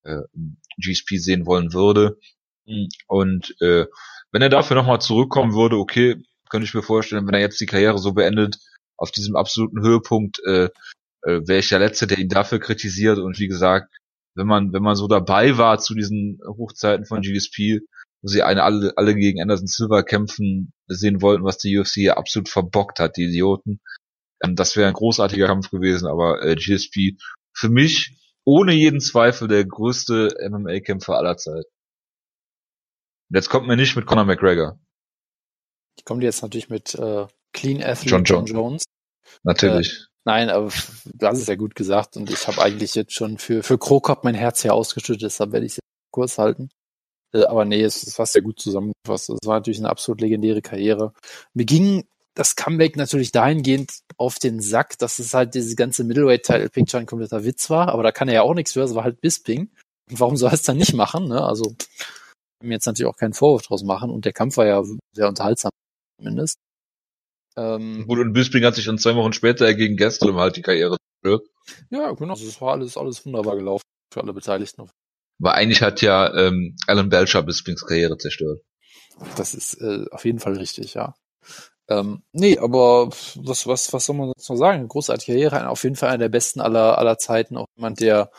äh, 0.05 0.23
GSP 0.79 1.17
sehen 1.17 1.47
wollen 1.47 1.73
würde. 1.73 2.19
Und 3.07 3.55
äh, 3.61 3.87
wenn 4.33 4.43
er 4.43 4.49
dafür 4.49 4.77
nochmal 4.77 5.01
zurückkommen 5.01 5.55
würde, 5.55 5.77
okay, 5.77 6.23
könnte 6.51 6.67
ich 6.67 6.75
mir 6.75 6.83
vorstellen, 6.83 7.27
wenn 7.27 7.35
er 7.35 7.41
jetzt 7.41 7.61
die 7.61 7.67
Karriere 7.67 7.99
so 7.99 8.13
beendet, 8.13 8.59
auf 9.01 9.11
diesem 9.11 9.35
absoluten 9.35 9.83
Höhepunkt, 9.83 10.41
äh, 10.45 10.69
äh, 11.23 11.41
wäre 11.47 11.59
ich 11.59 11.69
der 11.69 11.79
Letzte, 11.79 12.07
der 12.07 12.19
ihn 12.19 12.29
dafür 12.29 12.61
kritisiert. 12.61 13.19
Und 13.19 13.39
wie 13.39 13.49
gesagt, 13.49 13.93
wenn 14.37 14.47
man, 14.47 14.73
wenn 14.73 14.83
man 14.83 14.95
so 14.95 15.09
dabei 15.09 15.59
war 15.59 15.79
zu 15.79 15.95
diesen 15.95 16.39
Hochzeiten 16.47 17.07
von 17.07 17.23
GSP, 17.23 17.81
wo 18.23 18.29
sie 18.29 18.43
eine 18.43 18.63
alle, 18.63 18.93
alle 18.97 19.15
gegen 19.15 19.41
Anderson 19.41 19.67
Silver 19.67 20.03
kämpfen 20.03 20.73
sehen 20.87 21.23
wollten, 21.23 21.45
was 21.45 21.59
die 21.59 21.77
UFC 21.79 21.95
hier 21.95 22.19
absolut 22.19 22.49
verbockt 22.49 23.01
hat, 23.01 23.17
die 23.17 23.25
Idioten. 23.25 23.81
Ähm, 24.45 24.55
das 24.55 24.77
wäre 24.77 24.89
ein 24.89 24.95
großartiger 24.95 25.47
Kampf 25.47 25.71
gewesen, 25.71 26.07
aber 26.07 26.43
äh, 26.43 26.55
GSP 26.55 27.17
für 27.53 27.69
mich 27.69 28.17
ohne 28.45 28.73
jeden 28.73 29.01
Zweifel 29.01 29.49
der 29.49 29.65
größte 29.65 30.37
MMA-Kämpfer 30.49 31.17
aller 31.17 31.37
Zeit. 31.37 31.65
Jetzt 33.33 33.49
kommt 33.49 33.67
mir 33.67 33.77
nicht 33.77 33.97
mit 33.97 34.07
Conor 34.07 34.25
McGregor. 34.25 34.79
Ich 35.97 36.05
komme 36.05 36.23
jetzt 36.23 36.43
natürlich 36.43 36.69
mit 36.69 36.95
äh, 36.95 37.27
Clean 37.53 37.83
Athlete 37.83 38.11
John, 38.11 38.25
John, 38.25 38.47
John. 38.47 38.57
Jones. 38.57 38.85
Natürlich. 39.43 39.93
Äh, 39.93 40.07
nein, 40.25 40.51
aber 40.51 40.71
du 41.05 41.27
hast 41.27 41.39
es 41.39 41.47
ja 41.47 41.55
gut 41.55 41.75
gesagt 41.75 42.17
und 42.17 42.31
ich 42.31 42.47
habe 42.47 42.63
eigentlich 42.63 42.95
jetzt 42.95 43.15
schon 43.15 43.39
für, 43.39 43.63
für 43.63 43.79
Krokop 43.79 44.25
mein 44.25 44.35
Herz 44.35 44.63
hier 44.63 44.75
ausgeschüttet, 44.75 45.23
deshalb 45.23 45.53
werde 45.53 45.67
ich 45.67 45.73
es 45.73 45.77
jetzt 45.77 46.13
kurz 46.13 46.39
halten. 46.39 46.71
Äh, 47.35 47.45
aber 47.45 47.65
nee, 47.65 47.83
es, 47.83 48.03
es 48.03 48.19
hast 48.19 48.35
ja 48.35 48.41
gut 48.41 48.61
zusammengefasst. 48.61 49.31
Es 49.31 49.39
war 49.45 49.57
natürlich 49.57 49.79
eine 49.79 49.91
absolut 49.91 50.21
legendäre 50.21 50.63
Karriere. 50.63 51.13
Mir 51.55 51.65
ging 51.65 52.05
das 52.35 52.57
Comeback 52.57 52.97
natürlich 52.97 53.33
dahingehend 53.33 54.01
auf 54.17 54.39
den 54.39 54.61
Sack, 54.61 54.99
dass 54.99 55.19
es 55.19 55.35
halt 55.35 55.55
diese 55.55 55.75
ganze 55.75 56.05
Middleweight-Title-Picture 56.05 57.01
ein 57.01 57.07
kompletter 57.07 57.45
Witz 57.45 57.71
war, 57.71 57.89
aber 57.89 58.03
da 58.03 58.13
kann 58.13 58.29
er 58.29 58.35
ja 58.35 58.43
auch 58.43 58.55
nichts 58.55 58.73
für, 58.73 58.83
es 58.83 58.95
war 58.95 59.05
halt 59.05 59.21
Bisping. 59.21 59.71
Und 60.11 60.21
warum 60.21 60.37
soll 60.37 60.51
er 60.51 60.55
es 60.55 60.63
dann 60.63 60.77
nicht 60.77 60.95
machen? 60.95 61.29
Ne? 61.29 61.43
Also 61.43 61.75
mir 62.63 62.75
jetzt 62.75 62.87
natürlich 62.87 63.11
auch 63.11 63.17
keinen 63.17 63.33
Vorwurf 63.33 63.63
draus 63.63 63.83
machen 63.83 64.11
und 64.11 64.25
der 64.25 64.33
Kampf 64.33 64.57
war 64.57 64.67
ja 64.67 64.83
sehr 65.15 65.29
unterhaltsam 65.29 65.71
zumindest. 66.19 66.59
Ähm, 67.61 68.07
Gut, 68.07 68.19
und 68.19 68.33
Bisping 68.33 68.65
hat 68.65 68.75
sich 68.75 68.87
dann 68.87 68.99
zwei 68.99 69.15
Wochen 69.17 69.35
später 69.35 69.75
gegen 69.75 69.97
Gastelum 69.97 70.37
halt 70.37 70.57
die 70.57 70.63
Karriere 70.63 70.97
zerstört. 71.23 71.47
Ja, 71.91 72.13
genau, 72.13 72.33
also 72.33 72.47
es 72.47 72.61
war 72.61 72.73
alles, 72.73 72.97
alles 72.97 73.25
wunderbar 73.27 73.57
gelaufen 73.57 73.85
für 74.13 74.23
alle 74.23 74.33
Beteiligten. 74.33 74.89
Aber 75.41 75.55
eigentlich 75.55 75.83
hat 75.83 76.01
ja 76.01 76.35
ähm, 76.35 76.77
Alan 76.87 77.11
Belcher 77.11 77.43
Bispings 77.43 77.85
Karriere 77.85 78.17
zerstört. 78.17 78.63
Das 79.37 79.55
ist 79.55 79.75
äh, 79.75 80.07
auf 80.11 80.25
jeden 80.25 80.39
Fall 80.39 80.57
richtig, 80.57 80.95
ja. 80.95 81.15
Ähm, 81.89 82.23
nee, 82.33 82.57
aber 82.59 83.09
was, 83.09 83.67
was, 83.67 83.93
was 83.93 84.07
soll 84.07 84.17
man 84.17 84.29
sonst 84.29 84.49
noch 84.49 84.57
sagen? 84.57 84.89
Großartige 84.89 85.33
Karriere, 85.33 85.69
auf 85.69 85.83
jeden 85.83 85.97
Fall 85.97 86.11
einer 86.11 86.19
der 86.19 86.29
besten 86.29 86.61
aller, 86.61 86.97
aller 86.99 87.19
Zeiten. 87.19 87.57
Auch 87.57 87.67
jemand, 87.77 88.01
der, 88.01 88.31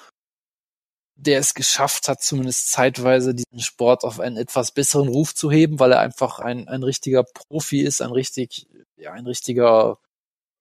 der 1.21 1.39
es 1.39 1.53
geschafft 1.53 2.07
hat, 2.07 2.21
zumindest 2.21 2.71
zeitweise 2.71 3.35
diesen 3.35 3.59
Sport 3.59 4.03
auf 4.03 4.19
einen 4.19 4.37
etwas 4.37 4.71
besseren 4.71 5.07
Ruf 5.07 5.35
zu 5.35 5.51
heben, 5.51 5.79
weil 5.79 5.91
er 5.91 5.99
einfach 5.99 6.39
ein, 6.39 6.67
ein 6.67 6.81
richtiger 6.83 7.23
Profi 7.23 7.81
ist, 7.81 8.01
ein 8.01 8.11
richtig, 8.11 8.67
ja, 8.97 9.11
ein 9.11 9.27
richtiger, 9.27 9.99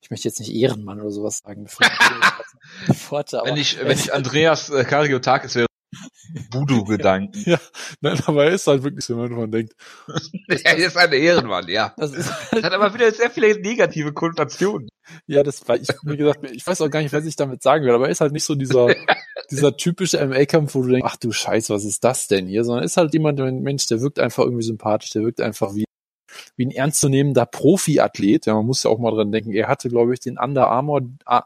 ich 0.02 0.10
möchte 0.10 0.28
jetzt 0.28 0.38
nicht 0.38 0.52
Ehrenmann 0.52 1.00
oder 1.00 1.10
sowas 1.10 1.38
sagen. 1.38 1.66
Worte, 3.08 3.40
wenn 3.44 3.56
ich, 3.56 3.78
wenn 3.80 3.98
ich 3.98 4.12
Andreas 4.12 4.68
äh, 4.68 4.84
Kariotakis 4.84 5.54
wäre, 5.54 5.66
Voodoo-Gedanken. 6.50 7.42
ja, 7.46 7.58
nein, 8.00 8.20
aber 8.26 8.44
er 8.44 8.52
ist 8.52 8.66
halt 8.66 8.82
wirklich 8.82 9.04
so, 9.04 9.20
wenn 9.20 9.32
man 9.32 9.50
denkt. 9.50 9.74
er 10.48 10.76
ist 10.76 10.96
ein 10.96 11.12
Ehrenmann, 11.12 11.68
ja. 11.68 11.94
Das, 11.96 12.12
ist 12.12 12.30
halt 12.30 12.46
das 12.52 12.62
hat 12.64 12.72
aber 12.72 12.94
wieder 12.94 13.10
sehr 13.12 13.30
viele 13.30 13.60
negative 13.60 14.12
Konnotationen. 14.12 14.88
Ja, 15.26 15.42
das 15.42 15.66
war, 15.68 15.76
ich, 15.76 15.88
wie 16.02 16.16
gesagt, 16.16 16.48
ich 16.50 16.66
weiß 16.66 16.80
auch 16.82 16.90
gar 16.90 17.02
nicht, 17.02 17.12
was 17.12 17.24
ich 17.24 17.36
damit 17.36 17.62
sagen 17.62 17.84
will, 17.84 17.94
aber 17.94 18.06
er 18.06 18.12
ist 18.12 18.20
halt 18.20 18.32
nicht 18.32 18.44
so 18.44 18.54
dieser, 18.54 18.94
dieser 19.50 19.76
typische 19.76 20.24
MA-Kampf, 20.24 20.74
wo 20.74 20.82
du 20.82 20.90
denkst, 20.90 21.08
ach 21.10 21.16
du 21.16 21.32
Scheiß, 21.32 21.70
was 21.70 21.84
ist 21.84 22.04
das 22.04 22.28
denn 22.28 22.46
hier? 22.46 22.62
Sondern 22.62 22.84
ist 22.84 22.96
halt 22.96 23.12
jemand, 23.12 23.40
ein 23.40 23.62
Mensch, 23.62 23.86
der 23.86 24.00
wirkt 24.00 24.20
einfach 24.20 24.44
irgendwie 24.44 24.62
sympathisch, 24.62 25.10
der 25.10 25.22
wirkt 25.22 25.40
einfach 25.40 25.74
wie, 25.74 25.84
wie 26.56 26.66
ein 26.66 26.70
ernstzunehmender 26.70 27.46
Profi-Athlet. 27.46 28.46
Ja, 28.46 28.54
man 28.54 28.66
muss 28.66 28.84
ja 28.84 28.90
auch 28.90 29.00
mal 29.00 29.10
dran 29.10 29.32
denken, 29.32 29.52
er 29.52 29.66
hatte, 29.66 29.88
glaube 29.88 30.14
ich, 30.14 30.20
den 30.20 30.38
Under 30.38 30.68
Armour, 30.68 31.02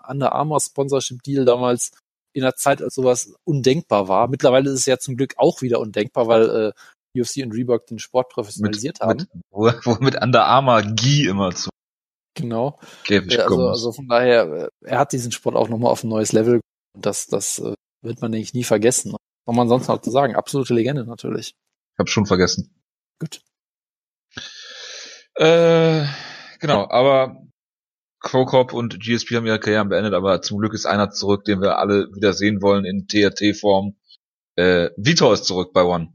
Under 0.06 0.32
Armour 0.32 0.60
Sponsorship 0.60 1.22
Deal 1.22 1.46
damals 1.46 1.92
in 2.34 2.42
der 2.42 2.56
Zeit, 2.56 2.82
als 2.82 2.94
sowas 2.94 3.32
undenkbar 3.44 4.08
war. 4.08 4.28
Mittlerweile 4.28 4.70
ist 4.70 4.80
es 4.80 4.86
ja 4.86 4.98
zum 4.98 5.16
Glück 5.16 5.34
auch 5.36 5.62
wieder 5.62 5.80
undenkbar, 5.80 6.26
weil 6.26 6.72
äh, 7.14 7.20
UFC 7.20 7.44
und 7.44 7.52
Reebok 7.52 7.86
den 7.86 7.98
Sport 7.98 8.30
professionalisiert 8.30 8.98
mit, 9.00 9.08
haben. 9.08 9.18
Mit, 9.18 9.28
wo, 9.50 9.70
wo 9.84 10.04
mit 10.04 10.20
Under 10.20 10.44
Armour 10.44 10.82
Gi 10.82 11.26
immer 11.26 11.54
zu. 11.54 11.70
Genau. 12.34 12.80
Käfig 13.04 13.38
also, 13.38 13.48
kommt. 13.48 13.68
also 13.68 13.92
von 13.92 14.08
daher, 14.08 14.44
äh, 14.52 14.68
er 14.84 14.98
hat 14.98 15.12
diesen 15.12 15.30
Sport 15.30 15.54
auch 15.54 15.68
nochmal 15.68 15.92
auf 15.92 16.02
ein 16.02 16.08
neues 16.08 16.32
Level 16.32 16.60
und 16.94 17.06
das, 17.06 17.28
das 17.28 17.60
äh, 17.60 17.74
wird 18.02 18.20
man, 18.20 18.32
denke 18.32 18.44
ich, 18.44 18.54
nie 18.54 18.64
vergessen. 18.64 19.14
Was 19.46 19.56
man 19.56 19.68
sonst 19.68 19.88
noch 19.88 20.00
zu 20.00 20.10
sagen? 20.10 20.34
Absolute 20.34 20.74
Legende 20.74 21.04
natürlich. 21.04 21.54
Ich 21.92 21.98
habe 21.98 22.10
schon 22.10 22.26
vergessen. 22.26 22.74
Gut. 23.20 23.42
Äh, 25.36 26.06
genau, 26.60 26.88
aber 26.90 27.44
Crocop 28.24 28.72
und 28.72 28.98
GSP 28.98 29.36
haben 29.36 29.46
ihre 29.46 29.60
Karrieren 29.60 29.90
beendet, 29.90 30.14
aber 30.14 30.40
zum 30.42 30.58
Glück 30.58 30.72
ist 30.72 30.86
einer 30.86 31.10
zurück, 31.10 31.44
den 31.44 31.60
wir 31.60 31.78
alle 31.78 32.08
wieder 32.14 32.32
sehen 32.32 32.62
wollen 32.62 32.84
in 32.84 33.06
TRT-Form. 33.06 33.96
Äh, 34.56 34.90
Vitor 34.96 35.34
ist 35.34 35.44
zurück 35.44 35.72
bei 35.72 35.84
One. 35.84 36.12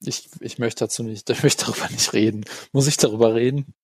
Ich, 0.00 0.28
ich 0.40 0.58
möchte 0.58 0.84
dazu 0.84 1.02
nicht, 1.02 1.28
ich 1.30 1.42
möchte 1.42 1.66
darüber 1.66 1.88
nicht 1.90 2.12
reden. 2.12 2.44
Muss 2.72 2.86
ich 2.86 2.96
darüber 2.96 3.34
reden? 3.34 3.74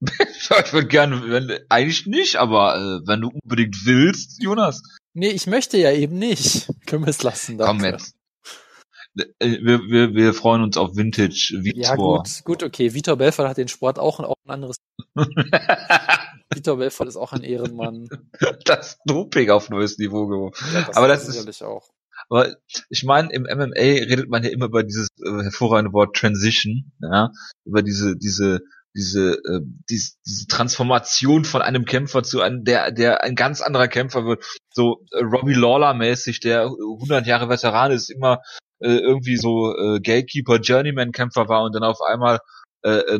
ich 0.00 0.72
würde 0.72 0.88
gerne, 0.88 1.30
wenn, 1.30 1.58
eigentlich 1.68 2.06
nicht, 2.06 2.36
aber 2.36 2.76
äh, 2.76 3.06
wenn 3.06 3.20
du 3.20 3.28
unbedingt 3.28 3.84
willst, 3.84 4.42
Jonas. 4.42 4.82
Nee, 5.12 5.30
ich 5.30 5.46
möchte 5.46 5.76
ja 5.76 5.92
eben 5.92 6.18
nicht. 6.18 6.68
Können 6.86 7.04
wir 7.04 7.10
es 7.10 7.22
lassen. 7.22 7.58
Dafür. 7.58 7.74
Komm 7.74 7.84
jetzt. 7.84 8.17
Äh, 9.38 9.58
wir, 9.62 9.80
wir, 9.88 10.14
wir 10.14 10.34
freuen 10.34 10.62
uns 10.62 10.76
auf 10.76 10.96
Vintage 10.96 11.58
Vitor. 11.62 11.82
Ja, 11.82 11.94
gut, 11.96 12.44
gut, 12.44 12.62
okay. 12.62 12.94
Vitor 12.94 13.16
Belfort 13.16 13.48
hat 13.48 13.56
den 13.56 13.68
Sport 13.68 13.98
auch, 13.98 14.20
auch 14.20 14.36
ein 14.46 14.50
anderes. 14.50 14.76
Vitor 16.54 16.78
Belfort 16.78 17.08
ist 17.08 17.16
auch 17.16 17.32
ein 17.32 17.42
Ehrenmann. 17.42 18.08
Das 18.64 18.98
Doping 19.04 19.50
auf 19.50 19.70
neues 19.70 19.98
Niveau 19.98 20.26
gehoben. 20.26 20.54
Ja, 20.72 20.82
das 20.82 20.96
aber 20.96 21.08
das 21.08 21.28
ist 21.28 21.62
auch. 21.62 21.88
Aber 22.28 22.56
ich 22.90 23.04
meine, 23.04 23.32
im 23.32 23.42
MMA 23.42 23.74
redet 23.74 24.28
man 24.28 24.42
ja 24.42 24.50
immer 24.50 24.66
über 24.66 24.82
dieses 24.82 25.08
äh, 25.24 25.42
hervorragende 25.42 25.92
Wort 25.92 26.16
Transition, 26.16 26.92
ja, 27.00 27.30
über 27.64 27.82
diese 27.82 28.16
diese 28.16 28.60
diese 28.94 29.34
äh, 29.34 29.60
diese, 29.88 30.12
diese 30.26 30.46
Transformation 30.46 31.44
von 31.44 31.62
einem 31.62 31.84
Kämpfer 31.84 32.22
zu 32.22 32.40
einem 32.40 32.64
der 32.64 32.90
der 32.90 33.22
ein 33.22 33.34
ganz 33.34 33.60
anderer 33.60 33.88
Kämpfer 33.88 34.24
wird, 34.24 34.44
so 34.72 35.04
äh, 35.12 35.22
Robbie 35.22 35.54
Lawler 35.54 35.94
mäßig, 35.94 36.40
der 36.40 36.64
100 36.64 37.26
Jahre 37.26 37.48
Veteran 37.48 37.92
ist, 37.92 38.10
immer 38.10 38.42
äh, 38.80 38.98
irgendwie 38.98 39.36
so 39.36 39.76
äh, 39.76 40.00
Gatekeeper, 40.00 40.56
Journeyman-Kämpfer 40.56 41.48
war 41.48 41.64
und 41.64 41.74
dann 41.74 41.84
auf 41.84 42.00
einmal 42.00 42.40
äh, 42.82 42.90
äh, 42.90 43.18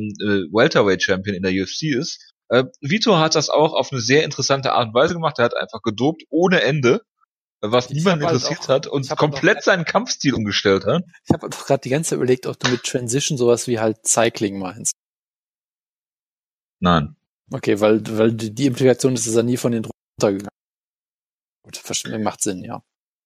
Welterweight-Champion 0.53 1.37
in 1.37 1.43
der 1.43 1.53
UFC 1.53 1.95
ist. 1.95 2.33
Äh, 2.49 2.65
Vitor 2.81 3.19
hat 3.19 3.35
das 3.35 3.51
auch 3.51 3.75
auf 3.75 3.93
eine 3.93 4.01
sehr 4.01 4.25
interessante 4.25 4.73
Art 4.73 4.89
und 4.89 4.95
Weise 4.95 5.15
gemacht. 5.15 5.39
Er 5.39 5.47
hat 5.47 5.57
einfach 5.57 5.83
gedopt 5.83 6.23
ohne 6.31 6.63
Ende, 6.63 7.03
was 7.61 7.91
niemand 7.91 8.23
halt 8.23 8.35
interessiert 8.35 8.65
auch, 8.65 8.69
hat 8.69 8.87
und 8.87 9.09
komplett 9.17 9.63
seinen 9.63 9.85
Kampfstil 9.85 10.35
umgestellt 10.35 10.87
hat. 10.87 11.03
Ich 11.25 11.33
habe 11.33 11.49
doch 11.51 11.67
gerade 11.67 11.81
die 11.81 11.91
ganze 11.91 12.11
Zeit 12.11 12.17
überlegt, 12.19 12.47
ob 12.47 12.59
du 12.59 12.71
mit 12.71 12.85
Transition 12.85 13.37
sowas 13.37 13.67
wie 13.67 13.81
halt 13.81 14.07
Cycling 14.07 14.59
meinst. 14.59 14.93
Nein. 16.81 17.17
Okay, 17.51 17.81
weil, 17.81 18.03
weil 18.17 18.33
die 18.33 18.67
Implikation 18.67 19.15
ist, 19.15 19.27
dass 19.27 19.35
er 19.35 19.43
nie 19.43 19.57
von 19.57 19.73
den 19.73 19.85
runtergegangen. 19.85 20.49
Gut, 21.63 21.83
macht 22.21 22.43
Sinn, 22.43 22.63
ja. 22.63 22.83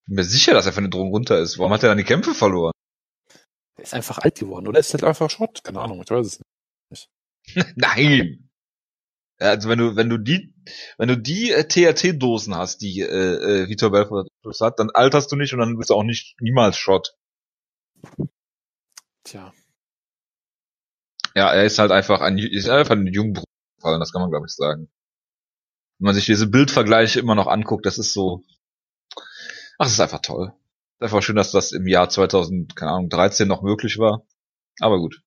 Bin 0.06 0.16
mir 0.16 0.24
sicher, 0.24 0.54
dass 0.54 0.66
er 0.66 0.72
von 0.72 0.84
den 0.84 0.90
Drogen 0.90 1.10
runter 1.10 1.38
ist. 1.38 1.58
Warum 1.58 1.72
hat 1.72 1.82
er 1.82 1.88
dann 1.88 1.98
die 1.98 2.04
Kämpfe 2.04 2.34
verloren? 2.34 2.72
Er 3.76 3.84
ist 3.84 3.94
einfach 3.94 4.18
alt 4.18 4.38
geworden, 4.38 4.68
oder? 4.68 4.80
Ist 4.80 4.92
halt 4.92 5.04
einfach 5.04 5.30
Schrott? 5.30 5.62
Keine 5.64 5.80
Ahnung, 5.80 6.02
ich 6.02 6.10
weiß 6.10 6.26
es 6.26 6.40
nicht. 6.90 7.08
Nein! 7.76 8.48
Also 9.38 9.68
wenn 9.68 9.78
du, 9.78 9.96
wenn 9.96 10.08
du 10.08 10.18
die, 10.18 10.54
wenn 10.98 11.08
du 11.08 11.18
die 11.18 11.50
äh, 11.50 11.66
TRT-Dosen 11.66 12.54
hast, 12.54 12.80
die 12.80 13.00
äh, 13.00 13.06
äh, 13.64 13.68
Vitor 13.68 13.90
Belfort 13.90 14.28
hat, 14.60 14.78
dann 14.78 14.90
alterst 14.90 15.32
du 15.32 15.36
nicht 15.36 15.52
und 15.52 15.58
dann 15.58 15.76
bist 15.76 15.90
du 15.90 15.94
auch 15.94 16.04
nicht 16.04 16.36
niemals 16.40 16.76
Schrott. 16.76 17.16
Tja. 19.24 19.52
Ja, 21.34 21.52
er 21.52 21.64
ist 21.64 21.78
halt 21.78 21.90
einfach 21.90 22.20
ein, 22.20 22.38
ist 22.38 22.68
einfach 22.68 22.94
ein 22.94 23.06
gefallen, 23.06 24.00
das 24.00 24.12
kann 24.12 24.22
man 24.22 24.30
glaube 24.30 24.46
ich 24.46 24.54
sagen. 24.54 24.90
Wenn 25.98 26.06
man 26.06 26.14
sich 26.14 26.26
diese 26.26 26.46
Bildvergleiche 26.46 27.18
immer 27.18 27.34
noch 27.34 27.46
anguckt, 27.46 27.86
das 27.86 27.98
ist 27.98 28.12
so, 28.12 28.44
Ach, 29.82 29.86
es 29.86 29.94
ist 29.94 30.00
einfach 30.00 30.22
toll. 30.22 30.52
Einfach 31.00 31.24
schön, 31.24 31.34
dass 31.34 31.50
das 31.50 31.72
im 31.72 31.88
Jahr 31.88 32.08
2000, 32.08 32.76
keine 32.76 32.92
Ahnung, 32.92 33.08
13 33.08 33.48
noch 33.48 33.62
möglich 33.62 33.98
war. 33.98 34.24
Aber 34.78 34.98
gut. 34.98 35.20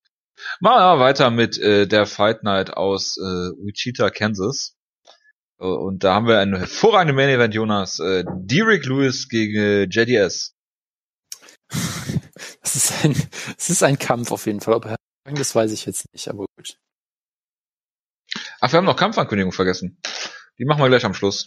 Machen 0.61 0.79
wir 0.79 1.03
weiter 1.03 1.29
mit 1.29 1.57
äh, 1.57 1.85
der 1.85 2.05
Fight 2.05 2.43
Night 2.43 2.71
aus 2.71 3.17
äh, 3.17 3.51
Wichita, 3.65 4.09
Kansas. 4.11 4.77
Äh, 5.59 5.65
und 5.65 6.05
da 6.05 6.13
haben 6.13 6.27
wir 6.27 6.39
ein 6.39 6.55
hervorragendes 6.55 7.17
Main 7.17 7.27
Event, 7.27 7.53
Jonas. 7.53 7.99
Äh, 7.99 8.23
Derek 8.29 8.85
Lewis 8.85 9.27
gegen 9.27 9.57
äh, 9.57 9.83
JDS. 9.83 10.55
Das 12.61 12.75
ist 12.75 13.05
ein, 13.05 13.13
das 13.55 13.69
ist 13.69 13.83
ein 13.83 13.99
Kampf 13.99 14.31
auf 14.31 14.47
jeden 14.47 14.59
Fall. 14.59 14.73
Ob 14.73 14.85
er 14.85 14.95
das 15.25 15.53
weiß 15.53 15.71
ich 15.71 15.85
jetzt 15.85 16.11
nicht, 16.13 16.27
aber 16.27 16.45
gut. 16.57 16.77
Ach, 18.59 18.71
wir 18.71 18.77
haben 18.77 18.85
noch 18.85 18.97
Kampfankündigung 18.97 19.51
vergessen. 19.51 20.01
Die 20.57 20.65
machen 20.65 20.81
wir 20.81 20.89
gleich 20.89 21.05
am 21.05 21.13
Schluss. 21.13 21.45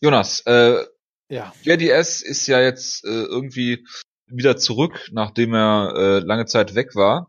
Jonas, 0.00 0.40
äh, 0.46 0.84
Ja. 1.30 1.54
JDS 1.62 2.22
ist 2.22 2.46
ja 2.48 2.60
jetzt 2.60 3.04
äh, 3.04 3.08
irgendwie 3.08 3.86
wieder 4.26 4.56
zurück, 4.56 5.08
nachdem 5.12 5.54
er 5.54 5.94
äh, 5.96 6.18
lange 6.18 6.46
Zeit 6.46 6.74
weg 6.74 6.94
war. 6.96 7.28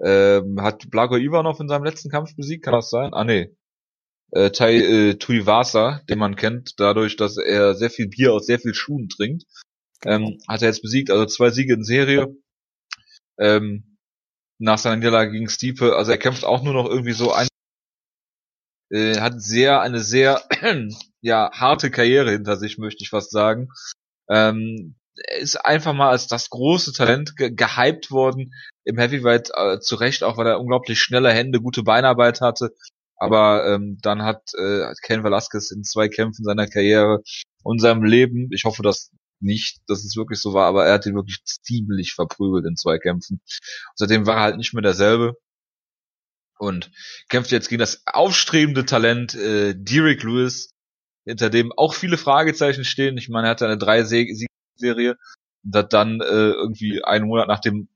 Ähm, 0.00 0.60
hat 0.62 0.90
Blago 0.90 1.16
Ivanov 1.16 1.60
in 1.60 1.68
seinem 1.68 1.84
letzten 1.84 2.08
Kampf 2.08 2.34
besiegt, 2.36 2.64
kann 2.64 2.72
das 2.72 2.88
sein? 2.88 3.12
Ah 3.12 3.24
nee. 3.24 3.54
Äh, 4.30 4.50
Tai 4.50 4.74
äh, 4.74 5.14
Tuivasa, 5.14 6.00
den 6.08 6.18
man 6.18 6.36
kennt, 6.36 6.74
dadurch, 6.78 7.16
dass 7.16 7.36
er 7.36 7.74
sehr 7.74 7.90
viel 7.90 8.08
Bier 8.08 8.32
aus 8.32 8.46
sehr 8.46 8.60
viel 8.60 8.74
Schuhen 8.74 9.08
trinkt, 9.08 9.44
ähm, 10.04 10.38
hat 10.48 10.62
er 10.62 10.68
jetzt 10.68 10.82
besiegt, 10.82 11.10
also 11.10 11.26
zwei 11.26 11.50
Siege 11.50 11.74
in 11.74 11.84
Serie. 11.84 12.28
Ähm, 13.38 13.98
nach 14.58 14.78
seiner 14.78 14.96
Niederlage 14.96 15.32
gegen 15.32 15.48
Stiepe, 15.48 15.96
also 15.96 16.12
er 16.12 16.18
kämpft 16.18 16.44
auch 16.44 16.62
nur 16.62 16.74
noch 16.74 16.88
irgendwie 16.88 17.12
so 17.12 17.32
ein, 17.32 17.48
äh, 18.92 19.18
hat 19.18 19.40
sehr, 19.40 19.80
eine 19.80 20.00
sehr, 20.00 20.42
ja, 21.22 21.50
harte 21.52 21.90
Karriere 21.90 22.30
hinter 22.30 22.56
sich, 22.56 22.78
möchte 22.78 23.02
ich 23.02 23.10
fast 23.10 23.30
sagen. 23.30 23.68
Ähm, 24.28 24.96
er 25.14 25.38
ist 25.38 25.56
einfach 25.56 25.92
mal 25.92 26.10
als 26.10 26.26
das 26.26 26.50
große 26.50 26.92
Talent 26.92 27.36
ge 27.36 27.50
gehypt 27.50 28.10
worden 28.10 28.52
im 28.84 28.98
Heavyweight, 28.98 29.50
äh, 29.54 29.78
zu 29.80 29.96
Recht, 29.96 30.22
auch 30.24 30.36
weil 30.36 30.46
er 30.46 30.60
unglaublich 30.60 31.00
schnelle 31.00 31.32
Hände, 31.32 31.60
gute 31.60 31.82
Beinarbeit 31.82 32.40
hatte. 32.40 32.74
Aber 33.16 33.66
ähm, 33.66 33.98
dann 34.02 34.22
hat 34.22 34.42
äh, 34.58 34.92
Ken 35.02 35.22
Velasquez 35.22 35.70
in 35.70 35.84
zwei 35.84 36.08
Kämpfen 36.08 36.44
seiner 36.44 36.66
Karriere 36.66 37.22
und 37.62 37.80
seinem 37.80 38.04
Leben, 38.04 38.48
ich 38.52 38.64
hoffe, 38.64 38.82
dass 38.82 39.10
nicht, 39.40 39.80
dass 39.88 40.04
es 40.04 40.16
wirklich 40.16 40.40
so 40.40 40.54
war, 40.54 40.66
aber 40.66 40.86
er 40.86 40.94
hat 40.94 41.06
ihn 41.06 41.14
wirklich 41.14 41.42
ziemlich 41.44 42.14
verprügelt 42.14 42.64
in 42.66 42.76
zwei 42.76 42.98
Kämpfen. 42.98 43.40
Seitdem 43.96 44.26
war 44.26 44.36
er 44.36 44.42
halt 44.42 44.56
nicht 44.56 44.72
mehr 44.72 44.82
derselbe 44.82 45.34
und 46.62 46.92
kämpft 47.28 47.50
jetzt 47.50 47.68
gegen 47.68 47.80
das 47.80 48.04
aufstrebende 48.06 48.86
Talent 48.86 49.34
äh, 49.34 49.74
Derek 49.76 50.22
Lewis, 50.22 50.70
hinter 51.24 51.50
dem 51.50 51.72
auch 51.72 51.92
viele 51.92 52.16
Fragezeichen 52.16 52.84
stehen. 52.84 53.18
Ich 53.18 53.28
meine, 53.28 53.48
er 53.48 53.50
hatte 53.50 53.66
eine 53.66 53.78
drei 53.78 54.04
Serie 54.04 55.16
und 55.64 55.74
hat 55.74 55.92
dann 55.92 56.20
äh, 56.20 56.24
irgendwie 56.24 57.02
einen 57.02 57.26
Monat 57.26 57.48
nach 57.48 57.58
dem 57.58 57.88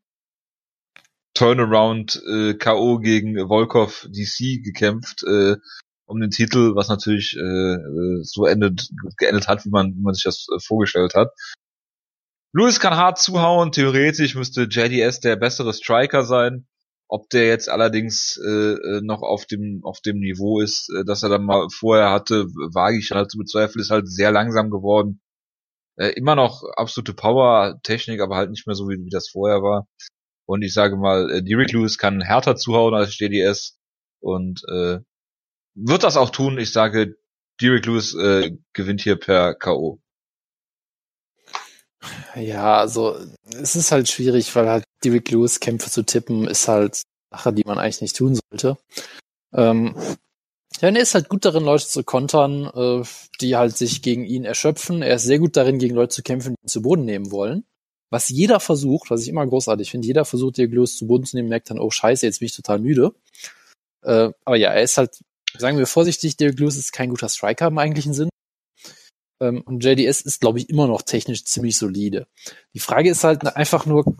Turnaround 1.34 2.20
äh, 2.28 2.54
KO 2.54 2.98
gegen 2.98 3.36
Volkov 3.48 4.08
DC 4.10 4.64
gekämpft 4.64 5.22
äh, 5.22 5.56
um 6.06 6.20
den 6.20 6.30
Titel, 6.30 6.74
was 6.74 6.88
natürlich 6.88 7.36
äh, 7.36 7.40
äh, 7.40 8.24
so 8.24 8.46
endet 8.46 8.90
geendet 9.16 9.46
hat, 9.46 9.64
wie 9.64 9.70
man, 9.70 9.94
wie 9.94 10.02
man 10.02 10.14
sich 10.14 10.24
das 10.24 10.46
äh, 10.52 10.58
vorgestellt 10.58 11.14
hat. 11.14 11.30
Lewis 12.52 12.80
kann 12.80 12.96
hart 12.96 13.18
zuhauen, 13.18 13.70
theoretisch 13.70 14.34
müsste 14.34 14.62
JDS 14.62 15.20
der 15.20 15.36
bessere 15.36 15.72
Striker 15.72 16.24
sein. 16.24 16.66
Ob 17.08 17.30
der 17.30 17.46
jetzt 17.46 17.68
allerdings 17.68 18.36
äh, 18.44 18.74
äh, 18.74 19.00
noch 19.02 19.22
auf 19.22 19.46
dem 19.46 19.80
auf 19.84 20.00
dem 20.00 20.18
Niveau 20.18 20.60
ist, 20.60 20.90
äh, 20.90 21.04
dass 21.04 21.22
er 21.22 21.28
dann 21.28 21.44
mal 21.44 21.68
vorher 21.70 22.10
hatte, 22.10 22.46
wage 22.74 22.98
ich 22.98 23.10
halt 23.12 23.30
zu 23.30 23.38
bezweifeln, 23.38 23.80
ist 23.80 23.90
halt 23.90 24.08
sehr 24.08 24.32
langsam 24.32 24.70
geworden. 24.70 25.20
Äh, 25.96 26.08
immer 26.10 26.34
noch 26.34 26.64
absolute 26.76 27.14
Power, 27.14 27.80
Technik, 27.82 28.20
aber 28.20 28.36
halt 28.36 28.50
nicht 28.50 28.66
mehr 28.66 28.76
so 28.76 28.88
wie, 28.88 29.04
wie 29.04 29.10
das 29.10 29.28
vorher 29.28 29.62
war. 29.62 29.86
Und 30.46 30.62
ich 30.62 30.74
sage 30.74 30.96
mal, 30.96 31.30
äh, 31.30 31.42
Derek 31.42 31.72
Lewis 31.72 31.98
kann 31.98 32.20
härter 32.20 32.56
zuhauen 32.56 32.94
als 32.94 33.18
JDS 33.18 33.78
und 34.20 34.62
äh, 34.68 34.98
wird 35.74 36.02
das 36.02 36.16
auch 36.16 36.30
tun. 36.30 36.58
Ich 36.58 36.72
sage, 36.72 37.16
Derek 37.60 37.86
Lewis 37.86 38.14
äh, 38.14 38.56
gewinnt 38.72 39.00
hier 39.00 39.16
per 39.16 39.54
K.O. 39.54 40.00
Ja, 42.34 42.78
also 42.78 43.16
es 43.54 43.76
ist 43.76 43.92
halt 43.92 44.08
schwierig, 44.08 44.54
weil 44.54 44.68
halt 44.68 44.84
Derek 45.06 45.30
Lewis 45.30 45.60
Kämpfe 45.60 45.88
zu 45.88 46.04
tippen 46.04 46.48
ist 46.48 46.66
halt 46.66 47.02
Sache, 47.30 47.52
die 47.52 47.62
man 47.64 47.78
eigentlich 47.78 48.00
nicht 48.00 48.16
tun 48.16 48.36
sollte. 48.50 48.76
Ähm, 49.52 49.94
ja, 50.80 50.88
er 50.88 50.96
ist 50.96 51.14
halt 51.14 51.28
gut 51.28 51.44
darin, 51.44 51.64
Leute 51.64 51.86
zu 51.86 52.02
kontern, 52.02 52.64
äh, 52.74 53.04
die 53.40 53.56
halt 53.56 53.76
sich 53.76 54.02
gegen 54.02 54.24
ihn 54.24 54.44
erschöpfen. 54.44 55.02
Er 55.02 55.14
ist 55.14 55.22
sehr 55.22 55.38
gut 55.38 55.56
darin, 55.56 55.78
gegen 55.78 55.94
Leute 55.94 56.14
zu 56.14 56.22
kämpfen, 56.22 56.54
die 56.54 56.64
ihn 56.64 56.68
zu 56.68 56.82
Boden 56.82 57.04
nehmen 57.04 57.30
wollen. 57.30 57.64
Was 58.10 58.28
jeder 58.28 58.58
versucht, 58.58 59.10
was 59.10 59.22
ich 59.22 59.28
immer 59.28 59.46
großartig 59.46 59.90
finde, 59.90 60.06
jeder 60.08 60.24
versucht, 60.24 60.58
Derek 60.58 60.72
Lewis 60.72 60.96
zu 60.96 61.06
Boden 61.06 61.24
zu 61.24 61.36
nehmen, 61.36 61.48
merkt 61.48 61.70
dann, 61.70 61.78
oh 61.78 61.90
scheiße, 61.90 62.26
jetzt 62.26 62.40
bin 62.40 62.46
ich 62.46 62.56
total 62.56 62.80
müde. 62.80 63.14
Äh, 64.02 64.30
aber 64.44 64.56
ja, 64.56 64.72
er 64.72 64.82
ist 64.82 64.98
halt, 64.98 65.20
sagen 65.56 65.78
wir 65.78 65.86
vorsichtig, 65.86 66.36
Derek 66.36 66.58
Lewis 66.58 66.76
ist 66.76 66.92
kein 66.92 67.10
guter 67.10 67.28
Striker 67.28 67.68
im 67.68 67.78
eigentlichen 67.78 68.12
Sinn. 68.12 68.28
Ähm, 69.40 69.62
und 69.62 69.84
JDS 69.84 70.22
ist, 70.22 70.40
glaube 70.40 70.58
ich, 70.58 70.68
immer 70.68 70.86
noch 70.86 71.02
technisch 71.02 71.44
ziemlich 71.44 71.76
solide. 71.76 72.26
Die 72.74 72.80
Frage 72.80 73.10
ist 73.10 73.24
halt 73.24 73.44
einfach 73.56 73.86
nur, 73.86 74.16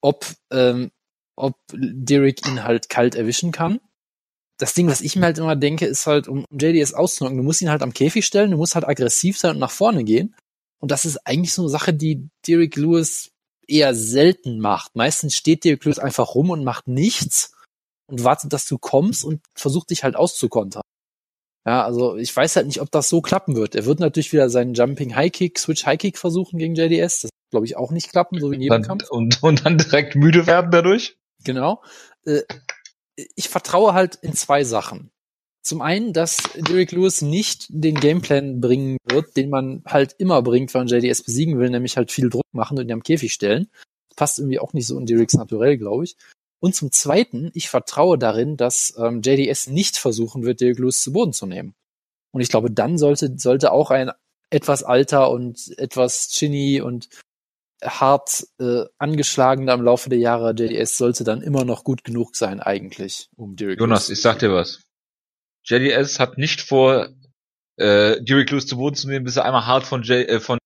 ob, 0.00 0.26
ähm, 0.50 0.90
ob 1.36 1.56
Derek 1.72 2.46
ihn 2.46 2.64
halt 2.64 2.88
kalt 2.88 3.14
erwischen 3.14 3.52
kann. 3.52 3.80
Das 4.58 4.74
Ding, 4.74 4.88
was 4.88 5.00
ich 5.00 5.16
mir 5.16 5.26
halt 5.26 5.38
immer 5.38 5.56
denke, 5.56 5.86
ist 5.86 6.06
halt, 6.06 6.28
um 6.28 6.44
JDS 6.50 6.92
auszunocken, 6.92 7.38
du 7.38 7.42
musst 7.42 7.62
ihn 7.62 7.70
halt 7.70 7.82
am 7.82 7.94
Käfig 7.94 8.26
stellen, 8.26 8.50
du 8.50 8.58
musst 8.58 8.74
halt 8.74 8.86
aggressiv 8.86 9.38
sein 9.38 9.52
und 9.52 9.58
nach 9.58 9.70
vorne 9.70 10.04
gehen. 10.04 10.34
Und 10.80 10.90
das 10.90 11.04
ist 11.04 11.26
eigentlich 11.26 11.52
so 11.52 11.62
eine 11.62 11.70
Sache, 11.70 11.94
die 11.94 12.28
Derek 12.46 12.76
Lewis 12.76 13.32
eher 13.66 13.94
selten 13.94 14.58
macht. 14.58 14.96
Meistens 14.96 15.36
steht 15.36 15.64
Derek 15.64 15.84
Lewis 15.84 15.98
einfach 15.98 16.34
rum 16.34 16.50
und 16.50 16.64
macht 16.64 16.88
nichts 16.88 17.52
und 18.06 18.24
wartet, 18.24 18.52
dass 18.52 18.66
du 18.66 18.78
kommst 18.78 19.24
und 19.24 19.40
versucht 19.54 19.90
dich 19.90 20.04
halt 20.04 20.16
auszukontern. 20.16 20.82
Ja, 21.70 21.84
also 21.84 22.16
ich 22.16 22.34
weiß 22.34 22.56
halt 22.56 22.66
nicht, 22.66 22.80
ob 22.80 22.90
das 22.90 23.08
so 23.08 23.20
klappen 23.20 23.54
wird. 23.54 23.76
Er 23.76 23.84
wird 23.84 24.00
natürlich 24.00 24.32
wieder 24.32 24.50
seinen 24.50 24.74
Jumping 24.74 25.14
High 25.14 25.30
Kick, 25.30 25.56
Switch 25.56 25.86
High 25.86 25.98
Kick 26.00 26.18
versuchen 26.18 26.58
gegen 26.58 26.74
JDS. 26.74 27.20
Das 27.20 27.30
glaube 27.52 27.64
ich 27.64 27.76
auch 27.76 27.92
nicht 27.92 28.10
klappen, 28.10 28.40
so 28.40 28.50
wie 28.50 28.56
in 28.56 28.60
jedem 28.62 28.72
Dann, 28.72 28.82
Kampf. 28.82 29.08
und, 29.08 29.40
und 29.40 29.64
dann 29.64 29.78
direkt 29.78 30.16
müde 30.16 30.48
werden 30.48 30.72
dadurch. 30.72 31.16
Genau. 31.44 31.80
Äh, 32.24 32.40
Ich 33.36 33.48
vertraue 33.48 33.94
halt 33.94 34.16
in 34.16 34.32
zwei 34.32 34.64
Sachen. 34.64 35.12
Zum 35.62 35.80
einen, 35.80 36.12
dass 36.12 36.38
Derek 36.56 36.90
Lewis 36.90 37.22
nicht 37.22 37.66
den 37.68 37.94
Gameplan 37.94 38.60
bringen 38.60 38.96
wird, 39.08 39.36
den 39.36 39.48
man 39.48 39.84
halt 39.86 40.16
immer 40.18 40.42
bringt, 40.42 40.74
wenn 40.74 40.80
man 40.80 40.88
JDS 40.88 41.22
besiegen 41.22 41.60
will, 41.60 41.70
nämlich 41.70 41.96
halt 41.96 42.10
viel 42.10 42.30
Druck 42.30 42.46
machen 42.50 42.78
und 42.78 42.86
ihn 42.88 42.92
am 42.92 43.04
Käfig 43.04 43.32
stellen. 43.32 43.68
Das 44.08 44.16
passt 44.16 44.38
irgendwie 44.40 44.58
auch 44.58 44.72
nicht 44.72 44.88
so 44.88 44.98
in 44.98 45.06
Dereks 45.06 45.34
Naturell, 45.34 45.78
glaube 45.78 46.02
ich. 46.02 46.16
Und 46.60 46.74
zum 46.74 46.92
Zweiten, 46.92 47.50
ich 47.54 47.70
vertraue 47.70 48.18
darin, 48.18 48.56
dass 48.56 48.94
ähm, 48.98 49.22
JDS 49.22 49.68
nicht 49.68 49.96
versuchen 49.96 50.44
wird, 50.44 50.60
Derek 50.60 50.78
Lewis 50.78 51.02
zu 51.02 51.12
Boden 51.12 51.32
zu 51.32 51.46
nehmen. 51.46 51.74
Und 52.32 52.42
ich 52.42 52.48
glaube, 52.48 52.70
dann 52.70 52.98
sollte, 52.98 53.34
sollte 53.38 53.72
auch 53.72 53.90
ein 53.90 54.10
etwas 54.50 54.82
alter 54.82 55.30
und 55.30 55.72
etwas 55.78 56.28
chinny 56.28 56.80
und 56.80 57.08
hart 57.82 58.46
äh, 58.58 58.84
angeschlagener 58.98 59.72
im 59.72 59.82
Laufe 59.82 60.10
der 60.10 60.18
Jahre 60.18 60.52
JDS 60.52 60.98
sollte 60.98 61.24
dann 61.24 61.40
immer 61.40 61.64
noch 61.64 61.82
gut 61.82 62.04
genug 62.04 62.36
sein, 62.36 62.60
eigentlich, 62.60 63.30
um 63.36 63.56
Derek 63.56 63.80
Jonas, 63.80 64.08
Lewis 64.08 64.18
ich 64.18 64.22
sag 64.22 64.38
dir 64.40 64.52
was. 64.52 64.82
JDS 65.64 66.18
hat 66.18 66.36
nicht 66.36 66.60
vor, 66.60 67.08
äh, 67.76 68.20
Derek 68.22 68.50
Lewis 68.50 68.66
zu 68.66 68.76
Boden 68.76 68.96
zu 68.96 69.08
nehmen, 69.08 69.24
bis 69.24 69.36
er 69.36 69.46
einmal 69.46 69.66
hart 69.66 69.86
von 69.86 70.02
J, 70.02 70.28
äh, 70.28 70.40
von 70.40 70.58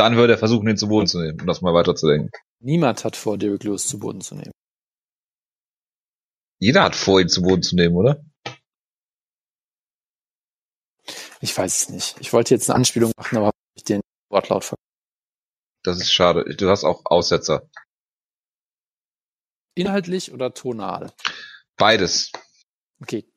dann 0.00 0.16
würde 0.16 0.32
er 0.32 0.38
versuchen, 0.38 0.66
ihn 0.66 0.78
zu 0.78 0.88
Boden 0.88 1.06
zu 1.06 1.20
nehmen, 1.20 1.38
um 1.42 1.46
das 1.46 1.60
mal 1.60 1.74
weiterzudenken. 1.74 2.30
Niemand 2.58 3.04
hat 3.04 3.16
vor, 3.16 3.36
Derek 3.36 3.64
Lewis 3.64 3.86
zu 3.86 3.98
Boden 3.98 4.22
zu 4.22 4.34
nehmen. 4.34 4.52
Jeder 6.58 6.84
hat 6.84 6.96
vor, 6.96 7.20
ihn 7.20 7.28
zu 7.28 7.42
Boden 7.42 7.62
zu 7.62 7.76
nehmen, 7.76 7.96
oder? 7.96 8.24
Ich 11.42 11.56
weiß 11.56 11.82
es 11.82 11.88
nicht. 11.90 12.16
Ich 12.18 12.32
wollte 12.32 12.54
jetzt 12.54 12.70
eine 12.70 12.76
Anspielung 12.76 13.12
machen, 13.16 13.36
aber 13.36 13.46
habe 13.48 13.56
ich 13.74 13.84
den 13.84 14.00
Wortlaut 14.30 14.64
ver 14.64 14.76
Das 15.82 16.00
ist 16.00 16.12
schade. 16.12 16.44
Du 16.56 16.70
hast 16.70 16.84
auch 16.84 17.02
Aussetzer. 17.04 17.68
Inhaltlich 19.74 20.32
oder 20.32 20.54
tonal? 20.54 21.12
Beides. 21.76 22.32
Okay. 23.02 23.29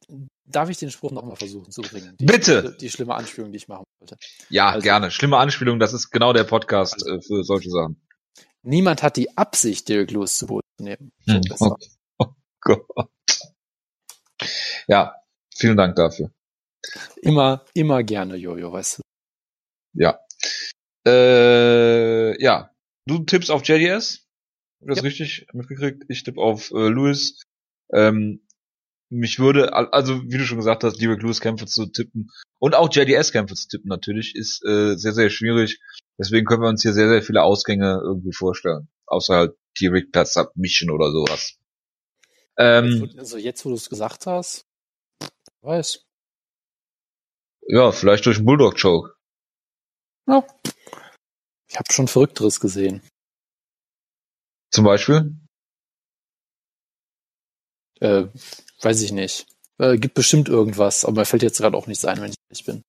Darf 0.46 0.70
ich 0.70 0.78
den 0.78 0.92
Spruch 0.92 1.12
nochmal 1.12 1.36
versuchen 1.38 1.72
zu 1.72 1.82
bringen? 1.82 2.18
Die, 2.20 2.26
Bitte! 2.26 2.76
Die 2.80 2.90
schlimme 2.90 3.16
Anspielung, 3.16 3.52
die 3.52 3.58
ich 3.58 3.68
machen 3.68 3.86
wollte. 4.00 4.18
Ja, 4.50 4.70
Also- 4.72 4.84
gerne. 4.84 5.10
Schlimme 5.12 5.38
Anspielung, 5.38 5.80
das 5.80 5.94
ist 5.94 6.10
genau 6.12 6.34
der 6.34 6.44
Podcast 6.44 6.96
Also- 6.96 7.10
äh, 7.16 7.22
für 7.22 7.44
solche 7.44 7.70
Sachen. 7.70 8.02
Niemand 8.62 9.04
hat 9.04 9.18
die 9.18 9.36
Absicht, 9.38 9.88
Derek 9.90 10.12
Lewis 10.12 10.38
zu 10.38 10.48
Boden 10.48 10.68
zu 10.78 10.84
nehmen. 10.86 11.12
Hm, 11.28 11.42
besser. 11.42 11.76
Oh 12.20 12.28
Gott. 12.62 13.10
Ja, 14.88 15.16
vielen 15.56 15.76
Dank 15.78 15.96
dafür. 15.96 16.32
Immer, 17.22 17.66
immer 17.74 18.04
gerne, 18.04 18.36
Jojo, 18.36 18.72
weißt 18.72 19.00
du. 19.00 19.02
Ja. 19.96 20.20
Äh, 21.08 22.42
ja. 22.42 22.72
Du 23.06 23.20
tippst 23.24 23.52
auf 23.52 23.66
JDS? 23.68 24.28
Hab 24.82 24.90
ich 24.90 24.96
das 24.96 24.98
Ja. 24.98 25.04
richtig 25.04 25.48
mitgekriegt? 25.54 26.04
Ich 26.08 26.24
tippe 26.24 26.40
auf 26.42 26.72
äh, 26.72 26.88
Lewis. 26.90 27.42
Ähm, 27.94 28.46
mich 29.14 29.40
würde, 29.40 29.74
also 29.74 30.24
wie 30.24 30.38
du 30.38 30.46
schon 30.46 30.58
gesagt 30.58 30.84
hast, 30.84 31.02
Derek 31.02 31.22
Lewis 31.22 31.42
Kämpfe 31.42 31.66
zu 31.66 31.86
tippen 31.86 32.32
und 32.60 32.76
auch 32.76 32.90
JDS 32.92 33.32
Kämpfe 33.32 33.56
zu 33.56 33.68
tippen 33.68 33.90
natürlich, 33.90 34.36
ist 34.36 34.66
äh, 34.66 34.96
sehr, 34.96 35.14
sehr 35.14 35.30
schwierig. 35.30 35.80
Deswegen 36.18 36.46
können 36.46 36.62
wir 36.62 36.70
uns 36.70 36.82
hier 36.82 36.94
sehr, 36.94 37.10
sehr 37.10 37.22
viele 37.22 37.44
Ausgänge 37.44 38.02
irgendwie 38.04 38.34
vorstellen. 38.34 38.90
Außer 39.06 39.36
halt 39.36 39.56
Derek 39.80 40.12
per 40.12 40.26
Submission 40.26 40.90
oder 40.90 41.12
sowas. 41.12 41.58
Ähm, 42.58 43.10
also 43.18 43.38
jetzt, 43.38 43.66
wo 43.66 43.70
du 43.70 43.76
es 43.76 43.90
gesagt 43.90 44.26
hast, 44.26 44.66
weiß. 45.62 46.06
Ja, 47.68 47.92
vielleicht 47.92 48.26
durch 48.26 48.38
einen 48.38 48.46
Bulldog-Choke. 48.46 49.16
Ja. 50.28 50.46
Ich 51.70 51.78
habe 51.78 51.92
schon 51.92 52.08
Verrückteres 52.08 52.60
gesehen. 52.60 53.02
Zum 54.72 54.86
Beispiel? 54.86 55.36
Äh, 58.00 58.28
weiß 58.84 59.02
ich 59.02 59.12
nicht. 59.12 59.48
Äh, 59.80 59.98
gibt 59.98 60.14
bestimmt 60.14 60.50
irgendwas, 60.50 61.06
aber 61.06 61.22
mir 61.22 61.26
fällt 61.26 61.44
jetzt 61.44 61.60
gerade 61.60 61.78
auch 61.78 61.88
nichts 61.88 62.06
ein, 62.06 62.22
wenn 62.22 62.32
ich 62.32 62.38
ehrlich 62.50 62.66
bin. 62.66 62.84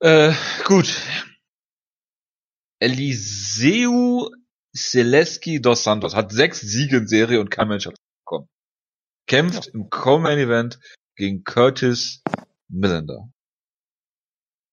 Äh, 0.00 0.32
gut. 0.64 0.94
Eliseu 2.80 4.30
Seleski 4.72 5.60
dos 5.60 5.82
Santos 5.82 6.14
hat 6.14 6.32
sechs 6.32 6.60
Siege 6.60 6.98
in 6.98 7.08
Serie 7.08 7.40
und 7.40 7.50
kein 7.50 7.68
Mensch 7.68 7.86
hat 7.86 7.96
bekommen. 8.24 8.48
Kämpft 9.26 9.66
im 9.68 9.90
Co-Main 9.90 10.38
Event 10.38 10.78
gegen 11.16 11.42
Curtis 11.44 12.22
Millender. 12.68 13.28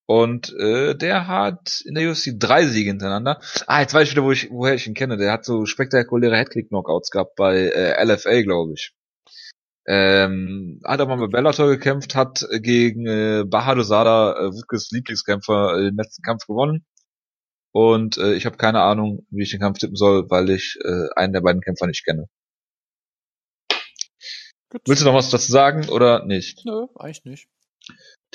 Und 0.08 0.54
äh, 0.60 0.96
der 0.96 1.28
hat 1.28 1.82
in 1.84 1.96
der 1.96 2.10
UFC 2.10 2.34
drei 2.38 2.66
Siege 2.66 2.92
hintereinander. 2.92 3.42
Ah, 3.66 3.82
jetzt 3.82 3.94
weiß 3.94 4.08
ich 4.08 4.12
wieder, 4.12 4.24
wo 4.24 4.32
ich, 4.32 4.52
woher 4.52 4.76
ich 4.76 4.86
ihn 4.86 4.94
kenne. 4.94 5.18
Der 5.18 5.32
hat 5.32 5.46
so 5.46 5.66
spektakuläre 5.66 6.38
Headkick-Knockouts 6.38 7.10
gehabt 7.10 7.36
bei 7.36 7.70
äh, 7.70 8.04
LFA, 8.04 8.44
glaube 8.44 8.74
ich. 8.74 8.94
Ähm, 9.88 10.80
hat 10.84 11.00
aber 11.00 11.16
mal 11.16 11.28
bei 11.28 11.38
Bellator 11.38 11.68
gekämpft, 11.68 12.16
hat 12.16 12.46
gegen 12.52 13.06
äh, 13.08 13.44
Bahadur 13.46 13.84
Sada, 13.84 14.34
äh, 14.34 14.52
Wutges 14.52 14.90
Lieblingskämpfer, 14.92 15.78
äh, 15.78 15.84
den 15.86 15.96
letzten 15.96 16.24
Kampf 16.24 16.46
gewonnen. 16.48 16.86
Und 17.72 18.18
äh, 18.18 18.34
ich 18.34 18.46
habe 18.46 18.58
keine 18.58 18.82
Ahnung, 18.82 19.26
wie 19.30 19.44
ich 19.44 19.52
den 19.52 19.60
Kampf 19.60 19.80
tippen 19.80 19.96
soll, 19.96 20.30
weil 20.30 20.50
ich 20.50 20.78
äh, 20.84 21.08
einen 21.16 21.34
der 21.34 21.42
beiden 21.42 21.62
Kämpfer 21.62 21.88
nicht 21.88 22.06
kenne. 22.06 22.28
Gut. 24.70 24.82
Willst 24.88 25.02
du 25.02 25.06
noch 25.06 25.14
was 25.14 25.30
dazu 25.30 25.52
sagen 25.52 25.90
oder 25.90 26.26
nicht? 26.26 26.66
Nö, 26.66 26.88
eigentlich 26.96 27.26
nicht. 27.26 27.48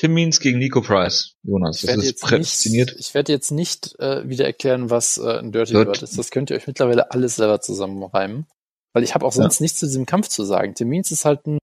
Tim 0.01 0.15
Means 0.15 0.41
gegen 0.41 0.59
Nico 0.59 0.81
Price. 0.81 1.35
Jonas, 1.43 1.83
das 1.83 1.97
ist 1.99 2.23
prädestiniert. 2.23 2.97
ich 2.99 3.13
werde 3.13 3.33
jetzt 3.33 3.51
nicht 3.51 4.01
äh, 4.01 4.27
wieder 4.27 4.47
erklären, 4.47 4.89
was 4.89 5.19
äh, 5.19 5.41
ein 5.41 5.53
Dirty 5.53 5.75
Bird 5.75 6.03
ist. 6.03 6.19
Das 6.19 6.31
könnt 6.31 6.49
ihr 6.49 6.57
euch 6.57 6.67
mittlerweile 6.67 7.11
alles 7.11 7.37
selber 7.37 7.61
zusammenreimen. 7.61 8.47
Weil 8.95 9.03
ich 9.03 9.15
habe 9.15 9.27
auch 9.27 9.33
sonst 9.33 9.59
ja. 9.59 9.65
nichts 9.65 9.79
zu 9.79 9.85
diesem 9.85 10.07
Kampf 10.07 10.29
zu 10.29 10.43
sagen. 10.45 10.75
Tim 10.75 10.89
Means 10.89 11.11
ist 11.11 11.27
halt 11.27 11.47
ein 11.47 11.59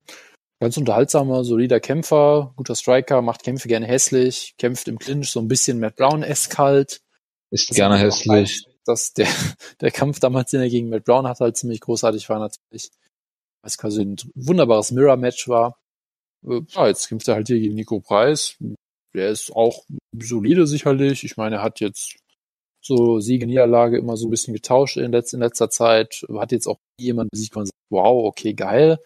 ganz 0.59 0.77
unterhaltsamer, 0.77 1.43
solider 1.43 1.79
Kämpfer, 1.79 2.53
guter 2.57 2.75
Striker, 2.75 3.23
macht 3.23 3.41
Kämpfe 3.41 3.67
gerne 3.67 3.87
hässlich, 3.87 4.53
kämpft 4.59 4.87
im 4.87 4.99
Clinch 4.99 5.31
so 5.31 5.39
ein 5.39 5.47
bisschen 5.47 5.79
Matt 5.79 5.95
Brown 5.95 6.21
eskalt. 6.21 7.01
Ist 7.49 7.69
gerne 7.69 7.97
hässlich. 7.97 8.67
dass 8.85 9.13
der, 9.13 9.29
der 9.81 9.89
Kampf 9.89 10.19
damals, 10.19 10.51
den 10.51 10.61
er 10.61 10.69
gegen 10.69 10.89
Matt 10.89 11.05
Brown 11.05 11.27
hat, 11.27 11.39
halt 11.39 11.57
ziemlich 11.57 11.81
großartig 11.81 12.29
war 12.29 12.37
natürlich. 12.37 12.91
Was 13.63 13.79
quasi 13.79 14.03
ein 14.03 14.15
wunderbares 14.35 14.91
Mirror-Match 14.91 15.47
war. 15.47 15.79
Äh, 16.47 16.61
ja, 16.69 16.87
jetzt 16.87 17.07
kämpft 17.07 17.27
er 17.27 17.35
halt 17.35 17.47
hier 17.47 17.59
gegen 17.59 17.75
Nico 17.75 17.99
Preis. 17.99 18.57
Der 19.13 19.29
ist 19.29 19.51
auch 19.55 19.83
solide 20.17 20.67
sicherlich. 20.67 21.23
Ich 21.23 21.37
meine, 21.37 21.57
er 21.57 21.63
hat 21.63 21.79
jetzt 21.79 22.17
so 22.81 23.19
Siege, 23.19 23.47
Niederlage 23.47 23.97
immer 23.97 24.15
so 24.17 24.27
ein 24.27 24.31
bisschen 24.31 24.53
getauscht 24.53 24.97
in, 24.97 25.11
letz 25.11 25.33
in 25.33 25.39
letzter 25.39 25.69
Zeit. 25.69 26.25
Hat 26.35 26.51
jetzt 26.51 26.67
auch 26.67 26.79
jemand 26.99 27.31
besiegt, 27.31 27.55
man 27.55 27.65
sagt, 27.65 27.75
wow, 27.89 28.25
okay, 28.25 28.53
geil. 28.53 28.99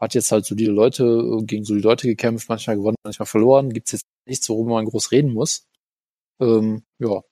Hat 0.00 0.14
jetzt 0.14 0.30
halt 0.30 0.44
solide 0.44 0.72
Leute, 0.72 1.42
gegen 1.44 1.64
solide 1.64 1.88
Leute 1.88 2.06
gekämpft, 2.06 2.48
manchmal 2.48 2.76
gewonnen, 2.76 2.96
manchmal 3.02 3.26
verloren. 3.26 3.72
Gibt's 3.72 3.92
jetzt 3.92 4.04
nichts, 4.28 4.48
worüber 4.48 4.74
man 4.74 4.84
groß 4.84 5.10
reden 5.12 5.32
muss. 5.32 5.64
Ähm, 6.40 6.84
ja. 6.98 7.22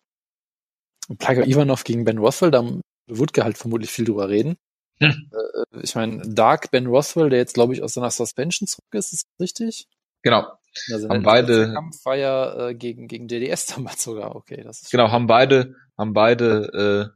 Plaga 1.19 1.45
Ivanov 1.45 1.85
gegen 1.85 2.05
Ben 2.05 2.19
Rothwell, 2.19 2.51
da 2.51 2.67
wird 3.11 3.37
halt 3.37 3.59
vermutlich 3.59 3.91
viel 3.91 4.07
drüber 4.07 4.31
reden. 4.31 4.57
Hm. 5.01 5.31
Äh, 5.33 5.81
ich 5.83 5.95
meine, 5.95 6.23
Dark 6.23 6.71
Ben 6.71 6.87
Rothwell, 6.87 7.31
der 7.31 7.39
jetzt, 7.41 7.55
glaube 7.55 7.75
ich, 7.75 7.83
aus 7.83 7.95
seiner 7.95 8.11
Suspension 8.11 8.67
zurück 8.67 8.93
ist, 8.93 9.13
ist 9.13 9.27
das 9.27 9.41
richtig? 9.41 9.89
Genau. 10.23 10.47
Also 10.93 11.09
haben 11.09 11.23
beide 11.23 11.73
Kampf 11.73 12.05
war 12.05 12.17
ja 12.17 12.69
äh, 12.69 12.75
gegen 12.75 13.07
gegen 13.07 13.29
DDS 13.29 13.67
damals 13.75 14.03
sogar. 14.03 14.35
Okay, 14.35 14.63
das 14.65 14.83
ist 14.83 14.91
genau 14.91 15.11
haben 15.11 15.27
beide 15.27 15.77
haben 15.97 16.13
beide 16.13 17.13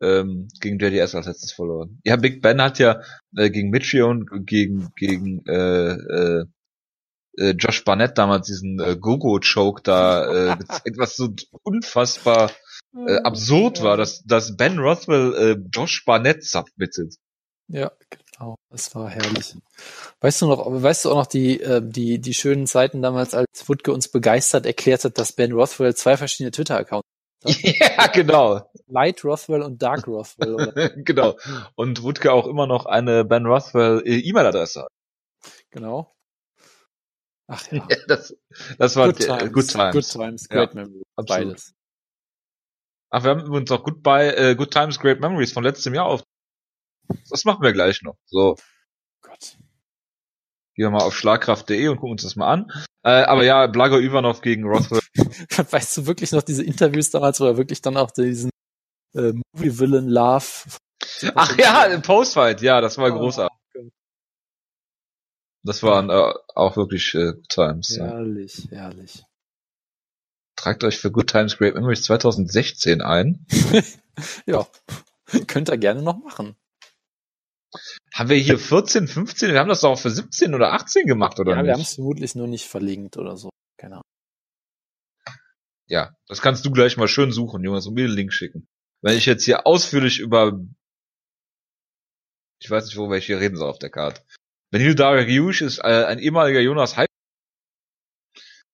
äh, 0.00 0.06
ähm, 0.06 0.48
gegen 0.60 0.78
JDS 0.78 1.14
als 1.14 1.26
letztes 1.26 1.52
verloren. 1.52 2.00
Ja, 2.04 2.16
Big 2.16 2.40
Ben 2.40 2.62
hat 2.62 2.78
ja 2.78 3.02
äh, 3.36 3.50
gegen 3.50 3.70
Michion 3.70 4.26
gegen 4.44 4.90
gegen 4.96 5.44
äh, 5.46 5.92
äh, 5.92 6.44
äh, 7.36 7.50
Josh 7.50 7.84
Barnett 7.84 8.18
damals 8.18 8.46
diesen 8.46 8.78
äh, 8.80 8.96
Gogo-Choke 8.96 9.82
da 9.82 10.52
äh, 10.52 10.56
gezeigt, 10.58 10.98
was 10.98 11.16
so 11.16 11.34
unfassbar 11.62 12.50
äh, 13.06 13.18
absurd 13.22 13.78
ja. 13.78 13.84
war, 13.84 13.96
dass, 13.96 14.22
dass 14.24 14.56
Ben 14.56 14.78
Rothwell 14.78 15.34
äh, 15.34 15.68
Josh 15.72 16.04
Barnett 16.04 16.44
submitted. 16.44 17.14
Ja, 17.68 17.92
genau. 18.10 18.56
Das 18.70 18.94
war 18.94 19.10
herrlich. 19.10 19.56
Weißt 20.20 20.42
du 20.42 20.46
noch, 20.46 20.64
weißt 20.66 21.04
du 21.04 21.10
auch 21.10 21.16
noch 21.16 21.26
die, 21.26 21.60
äh, 21.60 21.82
die, 21.84 22.18
die 22.18 22.34
schönen 22.34 22.66
Zeiten 22.66 23.02
damals, 23.02 23.34
als 23.34 23.68
Wutke 23.68 23.92
uns 23.92 24.08
begeistert 24.08 24.66
erklärt 24.66 25.04
hat, 25.04 25.18
dass 25.18 25.32
Ben 25.32 25.52
Rothwell 25.52 25.94
zwei 25.94 26.16
verschiedene 26.16 26.50
Twitter-Accounts 26.50 27.04
hat? 27.04 27.08
Ja, 27.62 28.06
genau. 28.08 28.68
Light 28.86 29.24
Rothwell 29.24 29.62
und 29.62 29.80
Dark 29.80 30.08
Rothwell. 30.08 30.54
Oder? 30.54 30.88
genau. 30.96 31.36
Und 31.76 32.02
Wutke 32.02 32.32
auch 32.32 32.46
immer 32.46 32.66
noch 32.66 32.86
eine 32.86 33.24
Ben 33.24 33.46
Rothwell 33.46 34.02
äh, 34.04 34.18
E-Mail-Adresse 34.18 34.82
hat. 34.82 34.88
Genau. 35.70 36.14
Ach 37.48 37.70
ja. 37.72 37.86
ja 37.90 37.96
das, 38.06 38.36
das 38.78 38.96
war 38.96 39.12
Good 39.12 39.20
Times. 39.20 39.52
Good 39.52 39.68
Times, 39.68 39.92
good 39.92 40.08
times 40.10 40.48
Great 40.48 40.74
ja, 40.74 40.82
Memories. 40.82 41.04
Beides. 41.16 41.74
Ach, 43.10 43.24
wir 43.24 43.30
haben 43.30 43.44
übrigens 43.44 43.70
auch 43.70 43.82
Good, 43.82 44.02
by, 44.02 44.32
äh, 44.36 44.54
Good 44.54 44.70
Times, 44.70 44.98
Great 44.98 45.20
Memories 45.20 45.52
von 45.52 45.64
letztem 45.64 45.94
Jahr 45.94 46.06
auf. 46.06 46.22
Das 47.30 47.44
machen 47.44 47.62
wir 47.62 47.72
gleich 47.72 48.02
noch. 48.02 48.16
So. 48.26 48.56
Gott. 49.22 49.56
Gehen 50.74 50.86
wir 50.86 50.90
mal 50.90 51.02
auf 51.02 51.16
schlagkraft.de 51.16 51.88
und 51.88 51.96
gucken 51.96 52.12
uns 52.12 52.22
das 52.22 52.36
mal 52.36 52.52
an. 52.52 52.72
Äh, 53.02 53.22
aber 53.22 53.44
ja, 53.44 53.66
Blago 53.66 53.98
Ivanov 53.98 54.42
gegen 54.42 54.64
Rothwell. 54.64 55.00
weißt 55.70 55.96
du 55.96 56.06
wirklich 56.06 56.32
noch 56.32 56.42
diese 56.42 56.62
Interviews 56.62 57.10
damals, 57.10 57.40
wo 57.40 57.46
er 57.46 57.56
wirklich 57.56 57.80
dann 57.80 57.96
auch 57.96 58.10
diesen 58.10 58.50
äh, 59.14 59.32
Movie-Villain 59.52 60.08
Love. 60.08 60.44
Ach 61.34 61.58
ja, 61.58 61.84
im 61.84 62.02
Postfight, 62.02 62.60
ja, 62.60 62.80
das 62.80 62.98
war 62.98 63.10
oh, 63.10 63.18
großartig. 63.18 63.56
Das 65.62 65.82
waren 65.82 66.10
äh, 66.10 66.34
auch 66.54 66.76
wirklich 66.76 67.14
äh, 67.14 67.32
Times. 67.48 67.96
Herrlich, 67.96 68.68
ja. 68.70 68.78
herrlich. 68.78 69.24
Tragt 70.58 70.82
euch 70.82 70.98
für 70.98 71.12
Good 71.12 71.30
Times 71.30 71.56
Great 71.56 71.74
Memories 71.74 72.02
2016 72.02 73.00
ein. 73.00 73.46
ja, 74.46 74.66
könnt 75.46 75.70
ihr 75.70 75.78
gerne 75.78 76.02
noch 76.02 76.18
machen. 76.18 76.56
Haben 78.12 78.28
wir 78.28 78.36
hier 78.36 78.58
14, 78.58 79.06
15? 79.06 79.52
Wir 79.52 79.60
haben 79.60 79.68
das 79.68 79.82
doch 79.82 79.90
auch 79.90 80.00
für 80.00 80.10
17 80.10 80.56
oder 80.56 80.72
18 80.72 81.06
gemacht, 81.06 81.38
oder 81.38 81.52
ja, 81.52 81.56
nicht? 81.58 81.66
wir 81.66 81.72
haben 81.74 81.82
es 81.82 81.94
vermutlich 81.94 82.34
nur 82.34 82.48
nicht 82.48 82.66
verlinkt 82.66 83.16
oder 83.16 83.36
so. 83.36 83.50
Keine 83.76 83.94
Ahnung. 83.94 84.04
Ja, 85.86 86.16
das 86.26 86.40
kannst 86.42 86.66
du 86.66 86.72
gleich 86.72 86.96
mal 86.96 87.06
schön 87.06 87.30
suchen, 87.30 87.62
Jonas, 87.62 87.86
und 87.86 87.94
mir 87.94 88.08
den 88.08 88.16
Link 88.16 88.32
schicken. 88.32 88.66
Wenn 89.00 89.16
ich 89.16 89.26
jetzt 89.26 89.44
hier 89.44 89.64
ausführlich 89.64 90.18
über 90.18 90.58
ich 92.60 92.68
weiß 92.68 92.86
nicht, 92.86 92.96
worüber 92.96 93.16
ich 93.16 93.26
hier 93.26 93.38
reden 93.38 93.56
soll 93.56 93.70
auf 93.70 93.78
der 93.78 93.90
Karte. 93.90 94.22
Benil 94.72 94.96
Dariush 94.96 95.62
ist 95.62 95.78
äh, 95.78 96.04
ein 96.04 96.18
ehemaliger 96.18 96.60
Jonas 96.60 96.96
Hype 96.96 97.07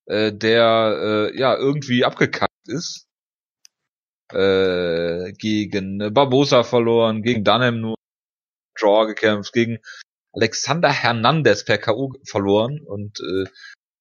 äh, 0.07 0.33
der 0.33 1.31
äh, 1.33 1.39
ja 1.39 1.57
irgendwie 1.57 2.05
abgekackt 2.05 2.69
ist. 2.69 3.07
Äh, 4.33 5.33
gegen 5.33 6.13
Barbosa 6.13 6.65
verloren, 6.65 7.23
gegen 7.23 7.45
Dunham 7.45 7.81
nur 7.81 7.95
Draw 8.79 9.07
gekämpft, 9.07 9.53
gegen 9.53 9.79
Alexander 10.33 10.91
Hernandez 10.91 11.65
per 11.65 11.79
K.O. 11.79 12.15
verloren 12.27 12.81
und 12.85 13.21
äh, 13.21 13.45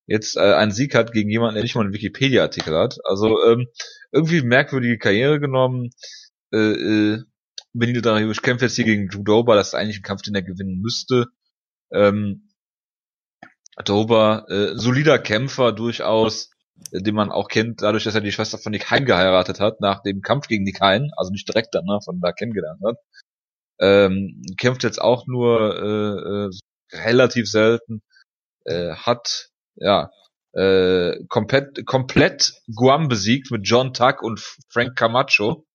jetzt 0.08 0.36
äh, 0.38 0.54
einen 0.54 0.72
Sieg 0.72 0.96
hat 0.96 1.12
gegen 1.12 1.30
jemanden, 1.30 1.56
der 1.56 1.64
nicht 1.64 1.76
mal 1.76 1.82
einen 1.82 1.94
Wikipedia-Artikel 1.94 2.76
hat. 2.76 2.98
Also 3.04 3.44
ähm, 3.46 3.68
irgendwie 4.12 4.42
merkwürdige 4.42 4.98
Karriere 4.98 5.40
genommen. 5.40 5.92
Äh, 6.52 6.58
äh, 6.58 7.24
Benito 7.74 8.02
Darius 8.02 8.42
kämpft 8.42 8.62
jetzt 8.62 8.76
hier 8.76 8.86
gegen 8.86 9.10
Judoba, 9.10 9.56
das 9.56 9.70
ist 9.70 9.74
eigentlich 9.74 10.00
ein 10.00 10.04
Kampf, 10.04 10.22
den 10.22 10.36
er 10.36 10.44
gewinnen 10.44 10.80
müsste. 10.80 11.28
Ähm, 11.92 12.50
Dober, 13.86 14.46
äh, 14.50 14.78
solider 14.78 15.20
Kämpfer 15.20 15.72
durchaus, 15.72 16.52
äh, 16.92 17.02
den 17.02 17.16
man 17.16 17.32
auch 17.32 17.48
kennt, 17.48 17.82
dadurch, 17.82 18.04
dass 18.04 18.16
er 18.16 18.22
die 18.22 18.32
Schwester 18.32 18.58
von 18.58 18.72
Nick 18.72 18.92
Hein 18.92 19.06
geheiratet 19.06 19.60
hat, 19.60 19.82
nach 19.82 20.02
dem 20.02 20.22
Kampf 20.22 20.48
gegen 20.48 20.64
Nick 20.64 20.82
Hein, 20.82 21.12
also 21.18 21.32
nicht 21.32 21.48
direkt 21.48 21.74
danach, 21.74 22.04
von 22.04 22.20
da 22.22 22.32
kennengelernt 22.32 22.82
hat. 22.84 22.98
Ähm, 23.80 24.42
kämpft 24.58 24.84
jetzt 24.84 25.02
auch 25.02 25.26
nur 25.28 25.76
äh, 25.76 26.46
äh, 26.46 27.04
relativ 27.06 27.50
selten, 27.50 28.02
äh, 28.66 28.94
hat 28.94 29.50
ja 29.76 30.12
äh, 30.54 31.26
komplett, 31.28 31.86
komplett 31.86 32.54
Guam 32.74 33.08
besiegt 33.08 33.52
mit 33.52 33.68
John 33.68 33.94
Tuck 33.94 34.22
und 34.22 34.40
Frank 34.70 34.96
Camacho. 34.96 35.66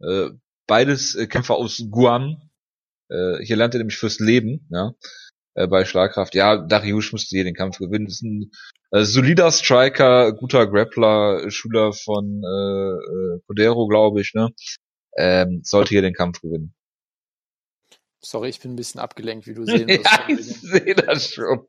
Äh, 0.00 0.30
beides 0.66 1.14
äh, 1.14 1.26
Kämpfer 1.26 1.56
aus 1.56 1.82
Guam. 1.90 2.50
Äh, 3.08 3.38
hier 3.42 3.56
lernt 3.56 3.74
er 3.74 3.78
nämlich 3.78 3.96
fürs 3.96 4.20
Leben, 4.20 4.68
ja. 4.70 4.92
Äh, 5.58 5.66
bei 5.66 5.84
Schlagkraft. 5.84 6.36
Ja, 6.36 6.56
Dariush 6.56 7.10
musste 7.10 7.34
hier 7.34 7.42
den 7.42 7.54
Kampf 7.54 7.78
gewinnen. 7.78 8.06
Das 8.06 8.16
ist 8.16 8.22
ein 8.22 8.52
äh, 8.92 9.02
solider 9.02 9.50
Striker, 9.50 10.32
guter 10.32 10.68
Grappler, 10.68 11.50
Schüler 11.50 11.92
von 11.92 12.42
äh, 12.44 13.36
äh, 13.36 13.40
Codero, 13.46 13.88
glaube 13.88 14.20
ich, 14.20 14.34
ne? 14.34 14.50
Ähm, 15.16 15.62
sollte 15.64 15.90
hier 15.90 16.02
den 16.02 16.14
Kampf 16.14 16.40
gewinnen. 16.42 16.74
Sorry, 18.20 18.50
ich 18.50 18.60
bin 18.60 18.72
ein 18.72 18.76
bisschen 18.76 19.00
abgelenkt, 19.00 19.48
wie 19.48 19.54
du 19.54 19.64
sehen 19.66 19.88
wirst. 19.88 20.04
ja, 20.04 20.28
ich 20.28 20.60
sehe 20.60 20.94
das 20.94 21.28
schon. 21.28 21.66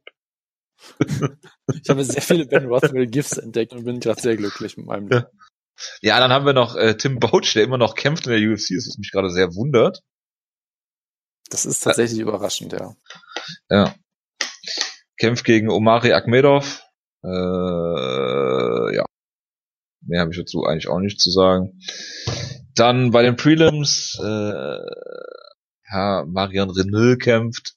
ich 1.00 1.90
habe 1.90 2.04
sehr 2.04 2.22
viele 2.22 2.46
Ben 2.46 2.68
Rothwell 2.68 3.08
GIFs 3.08 3.38
entdeckt 3.38 3.74
und 3.74 3.86
bin 3.86 4.00
gerade 4.00 4.22
sehr 4.22 4.38
glücklich 4.38 4.78
mit 4.78 4.86
meinem 4.86 5.10
ja. 5.10 5.28
ja, 6.02 6.20
dann 6.20 6.32
haben 6.32 6.46
wir 6.46 6.54
noch 6.54 6.76
äh, 6.76 6.96
Tim 6.96 7.20
Bouch, 7.20 7.54
der 7.54 7.64
immer 7.64 7.80
noch 7.80 7.96
kämpft 7.96 8.28
in 8.28 8.34
der 8.34 8.40
UFC, 8.40 8.78
was 8.78 8.98
mich 9.00 9.12
gerade 9.12 9.32
sehr 9.32 9.56
wundert. 9.56 10.02
Das 11.50 11.66
ist 11.66 11.82
tatsächlich 11.82 12.20
ja. 12.20 12.24
überraschend, 12.24 12.74
ja. 12.74 12.96
Ja. 13.70 13.96
Kämpft 15.18 15.44
gegen 15.44 15.70
Omari 15.70 16.14
Akmedov. 16.14 16.82
Äh, 17.24 18.96
ja. 18.96 19.06
Mehr 20.02 20.22
habe 20.22 20.32
ich 20.32 20.38
dazu 20.38 20.64
eigentlich 20.64 20.88
auch 20.88 21.00
nicht 21.00 21.20
zu 21.20 21.30
sagen. 21.30 21.80
Dann 22.76 23.12
bei 23.12 23.24
den 23.24 23.36
Prelims, 23.36 24.18
äh, 24.24 24.80
ja, 25.92 26.24
Marian 26.26 26.70
Renault 26.70 27.22
kämpft 27.22 27.76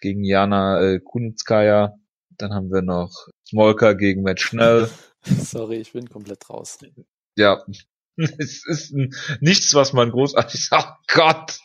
gegen 0.00 0.24
Jana 0.24 0.80
äh, 0.80 1.00
Kunitskaya. 1.00 1.94
Dann 2.30 2.54
haben 2.54 2.70
wir 2.70 2.82
noch 2.82 3.12
Smolka 3.46 3.92
gegen 3.92 4.22
Matt 4.22 4.40
Schnell. 4.40 4.88
Sorry, 5.24 5.76
ich 5.76 5.92
bin 5.92 6.08
komplett 6.08 6.48
raus. 6.48 6.78
Ja, 7.36 7.62
es 8.16 8.66
ist 8.66 8.94
nichts, 9.40 9.74
was 9.74 9.92
man 9.92 10.10
großartig 10.10 10.64
sagt. 10.68 10.88
Oh 10.88 11.14
Gott! 11.14 11.58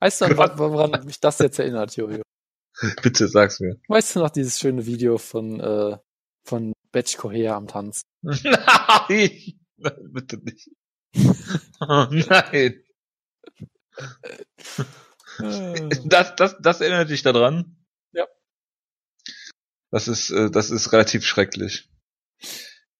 Weißt 0.00 0.20
du, 0.20 0.36
woran 0.36 1.04
mich 1.04 1.20
das 1.20 1.38
jetzt 1.38 1.58
erinnert, 1.58 1.96
Jojo? 1.96 2.22
Bitte 3.02 3.28
sag's 3.28 3.60
mir. 3.60 3.76
Weißt 3.88 4.16
du 4.16 4.20
noch 4.20 4.30
dieses 4.30 4.58
schöne 4.58 4.84
Video 4.86 5.18
von, 5.18 5.60
äh, 5.60 5.96
von 6.44 6.72
Betch 6.92 7.16
Kohea 7.16 7.56
am 7.56 7.68
Tanz? 7.68 8.02
Nein! 8.22 9.60
Bitte 9.76 10.38
nicht. 10.38 10.70
Oh, 11.78 12.06
nein! 12.10 12.82
Das, 16.04 16.36
das, 16.36 16.56
das 16.60 16.80
erinnert 16.80 17.10
dich 17.10 17.22
daran? 17.22 17.76
Ja. 18.12 18.26
Das 19.90 20.08
ist, 20.08 20.30
äh, 20.30 20.50
das 20.50 20.70
ist 20.70 20.92
relativ 20.92 21.24
schrecklich. 21.24 21.88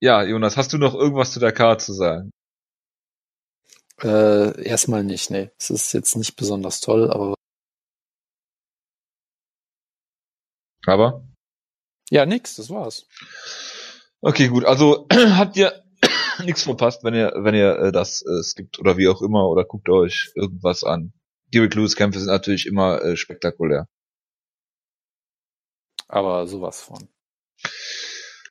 Ja, 0.01 0.23
Jonas, 0.23 0.56
hast 0.56 0.73
du 0.73 0.78
noch 0.78 0.94
irgendwas 0.94 1.32
zu 1.32 1.40
der 1.40 1.52
Karte 1.52 1.85
zu 1.85 1.93
sagen? 1.94 2.31
Äh, 4.02 4.62
erstmal 4.62 5.05
nicht, 5.05 5.31
nee. 5.31 5.51
Es 5.59 5.70
ist 5.70 5.93
jetzt 5.93 6.16
nicht 6.16 6.36
besonders 6.36 6.81
toll, 6.81 7.10
aber. 7.10 7.35
Aber? 10.86 11.27
Ja, 12.10 12.27
nix, 12.27 12.56
das 12.56 12.70
war's. 12.70 13.06
Okay, 14.20 14.48
gut. 14.48 14.64
Also 14.64 15.06
habt 15.12 15.56
ihr 15.56 15.85
nichts 16.44 16.62
verpasst, 16.62 17.05
wenn 17.05 17.14
ihr, 17.14 17.32
wenn 17.36 17.55
ihr 17.55 17.77
äh, 17.78 17.93
das 17.93 18.23
äh, 18.23 18.43
skippt 18.43 18.78
oder 18.78 18.97
wie 18.97 19.09
auch 19.09 19.23
immer 19.23 19.48
oder 19.48 19.64
guckt 19.64 19.89
euch 19.89 20.31
irgendwas 20.35 20.85
an. 20.85 21.12
Derek 21.55 21.74
Lewis 21.74 21.97
Kämpfe 21.97 22.18
sind 22.18 22.28
natürlich 22.28 22.66
immer 22.66 23.02
äh, 23.02 23.16
spektakulär. 23.16 23.89
Aber 26.09 26.47
sowas 26.47 26.82
von. 26.82 27.09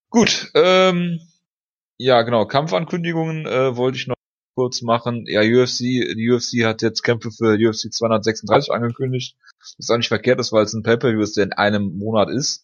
Gut, 0.10 0.52
ähm, 0.56 1.20
ja, 1.98 2.22
genau. 2.24 2.46
Kampfankündigungen 2.46 3.46
äh, 3.46 3.76
wollte 3.78 3.98
ich 3.98 4.08
noch 4.08 4.15
kurz 4.56 4.82
machen. 4.82 5.26
Ja, 5.28 5.42
UFC, 5.42 5.80
die 5.80 6.32
UFC 6.32 6.66
hat 6.66 6.82
jetzt 6.82 7.04
Kämpfe 7.04 7.32
für 7.32 7.56
UFC 7.56 7.94
236 7.94 8.72
angekündigt. 8.72 9.38
Ist 9.78 9.92
auch 9.92 9.98
nicht 9.98 10.08
verkehrt, 10.08 10.40
das 10.40 10.52
weil 10.52 10.64
es 10.64 10.74
ein 10.74 10.84
Pay-Per-View 10.84 11.22
ist, 11.22 11.38
der 11.38 11.44
in 11.46 11.54
einem 11.54 11.98
Monat 11.98 12.30
ist. 12.30 12.64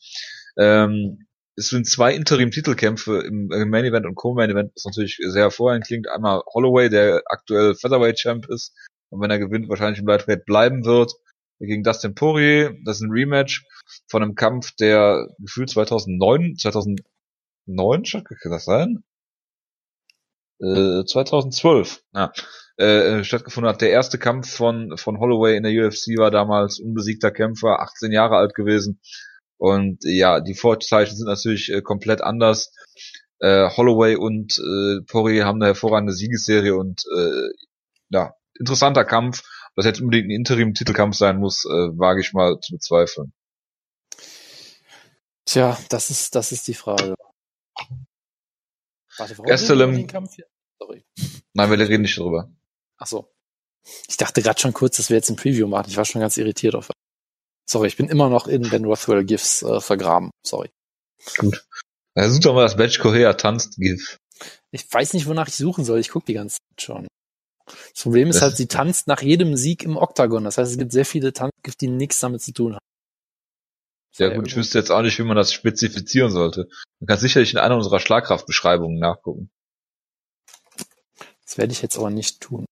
Ähm, 0.58 1.28
es 1.56 1.68
sind 1.68 1.86
zwei 1.86 2.16
Interim-Titelkämpfe 2.16 3.20
im 3.20 3.48
Main 3.70 3.86
Event 3.86 4.06
und 4.06 4.16
Co-Main 4.16 4.50
Event, 4.50 4.72
was 4.76 4.86
natürlich 4.86 5.18
sehr 5.22 5.44
hervorragend 5.44 5.86
klingt. 5.86 6.08
Einmal 6.08 6.42
Holloway, 6.54 6.90
der 6.90 7.22
aktuell 7.26 7.76
Featherweight 7.76 8.18
Champ 8.18 8.48
ist 8.50 8.74
und 9.10 9.22
wenn 9.22 9.30
er 9.30 9.40
gewinnt, 9.40 9.70
wahrscheinlich 9.70 10.00
im 10.00 10.08
Lightweight 10.08 10.46
bleiben 10.46 10.86
wird, 10.86 11.14
gegen 11.60 11.84
Dustin 11.84 12.16
Poirier. 12.16 12.76
Das 12.86 12.98
ist 12.98 13.04
ein 13.04 13.12
Rematch 13.12 13.66
von 14.08 14.24
einem 14.24 14.36
Kampf, 14.36 14.72
der 14.76 15.28
gefühlt 15.40 15.70
2009, 15.70 16.56
2009 16.58 17.04
kann 17.68 18.52
das 18.52 18.66
sein? 18.66 19.04
2012 20.62 22.04
äh, 22.14 22.18
ja, 22.18 22.34
äh, 22.80 23.20
äh, 23.20 23.24
stattgefunden 23.24 23.70
hat. 23.70 23.82
Der 23.82 23.92
erste 23.92 24.18
Kampf 24.18 24.50
von, 24.54 24.98
von 24.98 25.20
Holloway 25.20 25.58
in 25.58 25.64
der 25.64 25.72
UFC 25.72 26.18
war 26.18 26.32
damals 26.32 26.80
unbesiegter 26.80 27.32
Kämpfer, 27.32 27.80
18 27.80 28.12
Jahre 28.12 28.38
alt 28.38 28.54
gewesen. 28.54 29.02
Und 29.58 30.00
ja, 30.04 30.40
die 30.40 30.56
Vorzeichen 30.56 31.16
sind 31.16 31.28
natürlich 31.28 31.72
äh, 31.72 31.82
komplett 31.82 32.22
anders. 32.22 32.74
Äh, 33.40 33.70
Holloway 33.70 34.16
und 34.16 34.58
äh, 34.60 35.02
Poirier 35.08 35.46
haben 35.46 35.62
eine 35.62 35.68
hervorragende 35.68 36.14
Siegesserie 36.14 36.76
und 36.76 37.04
äh, 37.16 37.50
ja, 38.10 38.34
interessanter 38.58 39.06
Kampf. 39.06 39.44
Was 39.76 39.86
jetzt 39.86 40.02
unbedingt 40.02 40.28
ein 40.28 40.32
Interim-Titelkampf 40.32 41.16
sein 41.16 41.38
muss, 41.38 41.66
äh, 41.66 41.70
wage 41.70 42.22
ich 42.22 42.34
mal 42.34 42.60
zu 42.60 42.74
bezweifeln. 42.74 43.34
Tja, 45.46 45.78
das 45.90 46.10
ist, 46.10 46.36
das 46.36 46.52
ist 46.52 46.68
die 46.68 46.74
Frage. 46.74 47.16
Warte, 49.18 49.38
warum 49.38 49.46
Gastelum, 49.46 49.96
den 49.96 50.08
Kampf 50.08 50.36
hier? 50.36 50.46
Sorry. 50.82 51.06
Nein, 51.54 51.70
wir 51.70 51.78
reden 51.78 52.02
nicht 52.02 52.18
drüber. 52.18 52.52
Ach 52.98 53.06
so. 53.06 53.32
Ich 54.08 54.18
dachte 54.18 54.42
gerade 54.42 54.60
schon 54.60 54.74
kurz, 54.74 54.98
dass 54.98 55.10
wir 55.10 55.18
jetzt 55.18 55.30
ein 55.30 55.36
Preview 55.36 55.68
machen. 55.68 55.90
Ich 55.90 55.98
war 55.98 56.06
schon 56.06 56.22
ganz 56.22 56.38
irritiert 56.38 56.74
auf. 56.74 56.90
Sorry, 57.70 57.88
ich 57.88 57.98
bin 57.98 58.10
immer 58.10 58.30
noch 58.30 58.48
in 58.48 58.68
Ben 58.68 58.86
Rothwell 58.86 59.24
GIFs 59.24 59.62
äh, 59.62 59.80
vergraben. 59.80 60.32
Sorry. 60.44 60.72
Gut. 61.38 61.64
Ja, 62.16 62.28
such 62.28 62.40
doch 62.40 62.56
mal 62.56 62.64
das 62.64 62.78
Batch 62.78 63.00
Korea 63.00 63.34
tanzt 63.34 63.78
GIF. 63.78 64.18
Ich 64.72 64.92
weiß 64.92 65.14
nicht, 65.14 65.28
wonach 65.28 65.48
ich 65.48 65.56
suchen 65.56 65.86
soll. 65.86 66.00
Ich 66.00 66.10
gucke 66.10 66.26
die 66.26 66.34
ganze 66.34 66.58
Zeit 66.58 66.82
schon. 66.82 67.08
Das 67.66 68.02
Problem 68.02 68.30
ist 68.30 68.38
das 68.38 68.44
halt, 68.44 68.58
sie 68.58 68.68
tanzt 68.68 69.08
nach 69.08 69.22
jedem 69.22 69.56
Sieg 69.56 69.84
im 69.84 69.98
Oktagon. 69.98 70.44
Das 70.44 70.58
heißt, 70.58 70.72
es 70.72 70.78
gibt 70.80 70.92
sehr 70.92 71.06
viele 71.06 71.32
Tanzgifte, 71.32 71.86
die 71.86 71.92
nichts 71.92 72.20
damit 72.20 72.42
zu 72.42 72.54
tun 72.54 72.74
haben. 72.74 72.86
Ja 74.18 74.34
gut, 74.36 74.48
ich 74.48 74.56
wüsste 74.56 74.80
jetzt 74.80 74.90
auch 74.90 75.04
nicht, 75.04 75.20
wie 75.20 75.24
man 75.24 75.38
das 75.38 75.54
spezifizieren 75.54 76.32
sollte. 76.32 76.68
Man 77.00 77.08
kann 77.08 77.20
sicherlich 77.20 77.54
in 77.54 77.60
einer 77.60 77.76
unserer 77.76 78.00
Schlagkraftbeschreibungen 78.00 79.00
nachgucken. 79.00 79.52
Das 81.52 81.58
werde 81.58 81.74
ich 81.74 81.82
jetzt 81.82 81.98
aber 81.98 82.10
nicht 82.10 82.40
tun. 82.40 82.66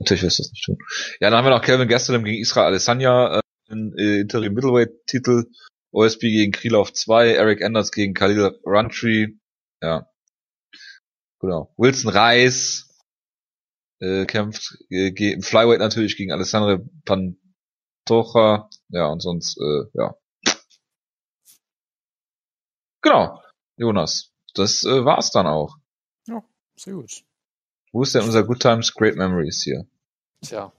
Natürlich 0.00 0.24
wirst 0.24 0.40
du 0.40 0.42
das 0.42 0.50
nicht 0.50 0.64
tun. 0.64 0.76
Ja, 1.20 1.30
dann 1.30 1.38
haben 1.38 1.44
wir 1.44 1.56
noch 1.56 1.62
Kelvin 1.62 1.86
Gastelum 1.86 2.24
gegen 2.24 2.42
Israel 2.42 2.66
Alessandra, 2.66 3.38
äh, 3.38 3.74
äh, 3.74 4.20
Interim 4.22 4.54
Middleweight 4.54 5.06
Titel, 5.06 5.44
OSP 5.92 6.22
gegen 6.22 6.50
Krylov 6.50 6.92
2, 6.92 7.34
Eric 7.34 7.62
Anders 7.62 7.92
gegen 7.92 8.12
Khalil 8.12 8.58
Runtree, 8.64 9.36
ja. 9.80 10.10
Genau. 11.38 11.72
Wilson 11.76 12.10
Reis 12.10 12.90
äh, 14.00 14.26
kämpft 14.26 14.78
äh, 14.90 15.10
im 15.10 15.42
Flyweight 15.42 15.78
natürlich 15.78 16.16
gegen 16.16 16.32
Alessandro 16.32 16.84
Pantoja, 17.04 18.68
ja, 18.88 19.06
und 19.06 19.20
sonst, 19.20 19.58
äh, 19.58 19.84
ja, 19.94 20.16
Genau, 23.00 23.40
Jonas. 23.76 24.32
Das 24.54 24.82
äh, 24.82 25.04
war's 25.04 25.30
dann 25.30 25.46
auch. 25.46 25.76
Ja, 26.26 26.42
sehr 26.76 26.94
gut. 26.94 27.22
Wo 27.92 28.02
ist 28.02 28.14
denn 28.14 28.22
unser 28.22 28.44
Good 28.44 28.60
Times 28.60 28.92
Great 28.94 29.16
Memories 29.16 29.62
hier? 29.62 29.86
Tja. 30.42 30.72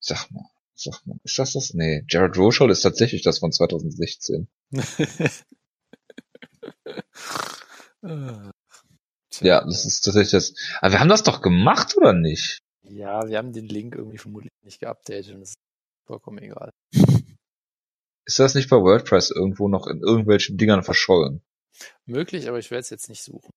Sag 0.00 0.30
mal, 0.30 0.50
sag 0.74 1.06
mal, 1.06 1.16
ist 1.22 1.38
das 1.38 1.52
das? 1.52 1.74
Nee, 1.74 2.04
Jared 2.08 2.36
Rochold 2.36 2.70
ist 2.72 2.82
tatsächlich 2.82 3.22
das 3.22 3.38
von 3.38 3.52
2016. 3.52 4.48
ja, 9.40 9.64
das 9.64 9.86
ist 9.86 10.00
tatsächlich 10.00 10.32
das. 10.32 10.54
Aber 10.80 10.92
wir 10.92 11.00
haben 11.00 11.08
das 11.08 11.22
doch 11.22 11.40
gemacht, 11.40 11.96
oder 11.96 12.12
nicht? 12.12 12.58
Ja, 12.82 13.28
wir 13.28 13.38
haben 13.38 13.52
den 13.52 13.68
Link 13.68 13.94
irgendwie 13.94 14.18
vermutlich 14.18 14.50
nicht 14.64 14.80
geupdatet 14.80 15.32
und 15.34 15.40
das 15.40 15.50
ist 15.50 15.58
vollkommen 16.06 16.38
egal. 16.38 16.70
Ist 18.24 18.38
das 18.38 18.54
nicht 18.54 18.68
bei 18.68 18.76
WordPress 18.76 19.30
irgendwo 19.30 19.68
noch 19.68 19.86
in 19.86 20.00
irgendwelchen 20.00 20.56
Dingern 20.56 20.82
verschollen? 20.82 21.42
Möglich, 22.06 22.48
aber 22.48 22.58
ich 22.58 22.70
werde 22.70 22.80
es 22.80 22.90
jetzt 22.90 23.08
nicht 23.08 23.22
suchen. 23.22 23.50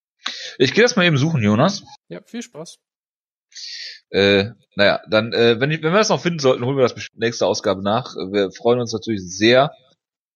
Ich 0.58 0.74
gehe 0.74 0.84
das 0.84 0.96
mal 0.96 1.06
eben 1.06 1.18
suchen, 1.18 1.42
Jonas. 1.42 1.84
Ja, 2.08 2.22
viel 2.26 2.42
Spaß. 2.42 2.78
Äh, 4.10 4.52
naja, 4.76 5.02
dann, 5.10 5.34
äh, 5.34 5.60
wenn, 5.60 5.72
ich, 5.72 5.82
wenn 5.82 5.92
wir 5.92 6.00
das 6.00 6.10
noch 6.10 6.22
finden 6.22 6.40
sollten, 6.40 6.66
holen 6.66 6.78
wir 6.78 6.88
das 6.88 6.96
nächste 7.14 7.46
Ausgabe 7.48 7.84
nach. 7.84 8.16
Wir 8.32 8.52
freuen 8.52 8.80
uns 8.80 8.94
natürlich 8.94 9.22
sehr, 9.26 9.72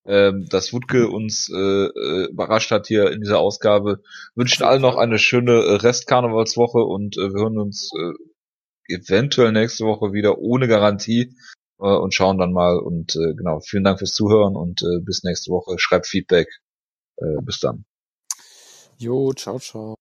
ähm, 0.06 0.48
dass 0.50 0.74
Wutke 0.74 1.08
uns 1.08 1.50
äh, 1.50 1.58
äh, 1.58 2.30
überrascht 2.30 2.72
hat 2.72 2.88
hier 2.88 3.12
in 3.12 3.22
dieser 3.22 3.40
Ausgabe. 3.40 4.02
Wünschen 4.36 4.64
allen 4.64 4.82
noch 4.82 4.98
eine 4.98 5.20
schöne 5.20 5.52
äh, 5.52 5.76
Restkarnevalswoche 5.76 6.80
und 6.80 7.18
äh, 7.18 7.34
wir 7.34 7.42
hören 7.42 7.60
uns 7.60 7.92
äh, 7.96 8.94
eventuell 8.94 9.52
nächste 9.52 9.86
Woche 9.86 10.14
wieder 10.14 10.40
ohne 10.40 10.68
Garantie 10.68 11.36
äh, 11.80 11.84
und 11.86 12.14
schauen 12.14 12.38
dann 12.38 12.54
mal. 12.54 12.78
Und 12.78 13.16
äh, 13.16 13.34
genau, 13.36 13.60
vielen 13.60 13.84
Dank 13.84 14.00
fürs 14.00 14.14
Zuhören 14.14 14.56
und 14.56 14.82
äh, 14.82 15.00
bis 15.04 15.24
nächste 15.24 15.52
Woche. 15.52 15.78
Schreibt 15.78 16.08
Feedback. 16.08 16.48
Äh, 17.22 17.42
bis 17.44 17.60
dann. 17.60 17.86
Jo, 18.98 19.34
ciao, 19.34 19.60
ciao. 19.60 19.99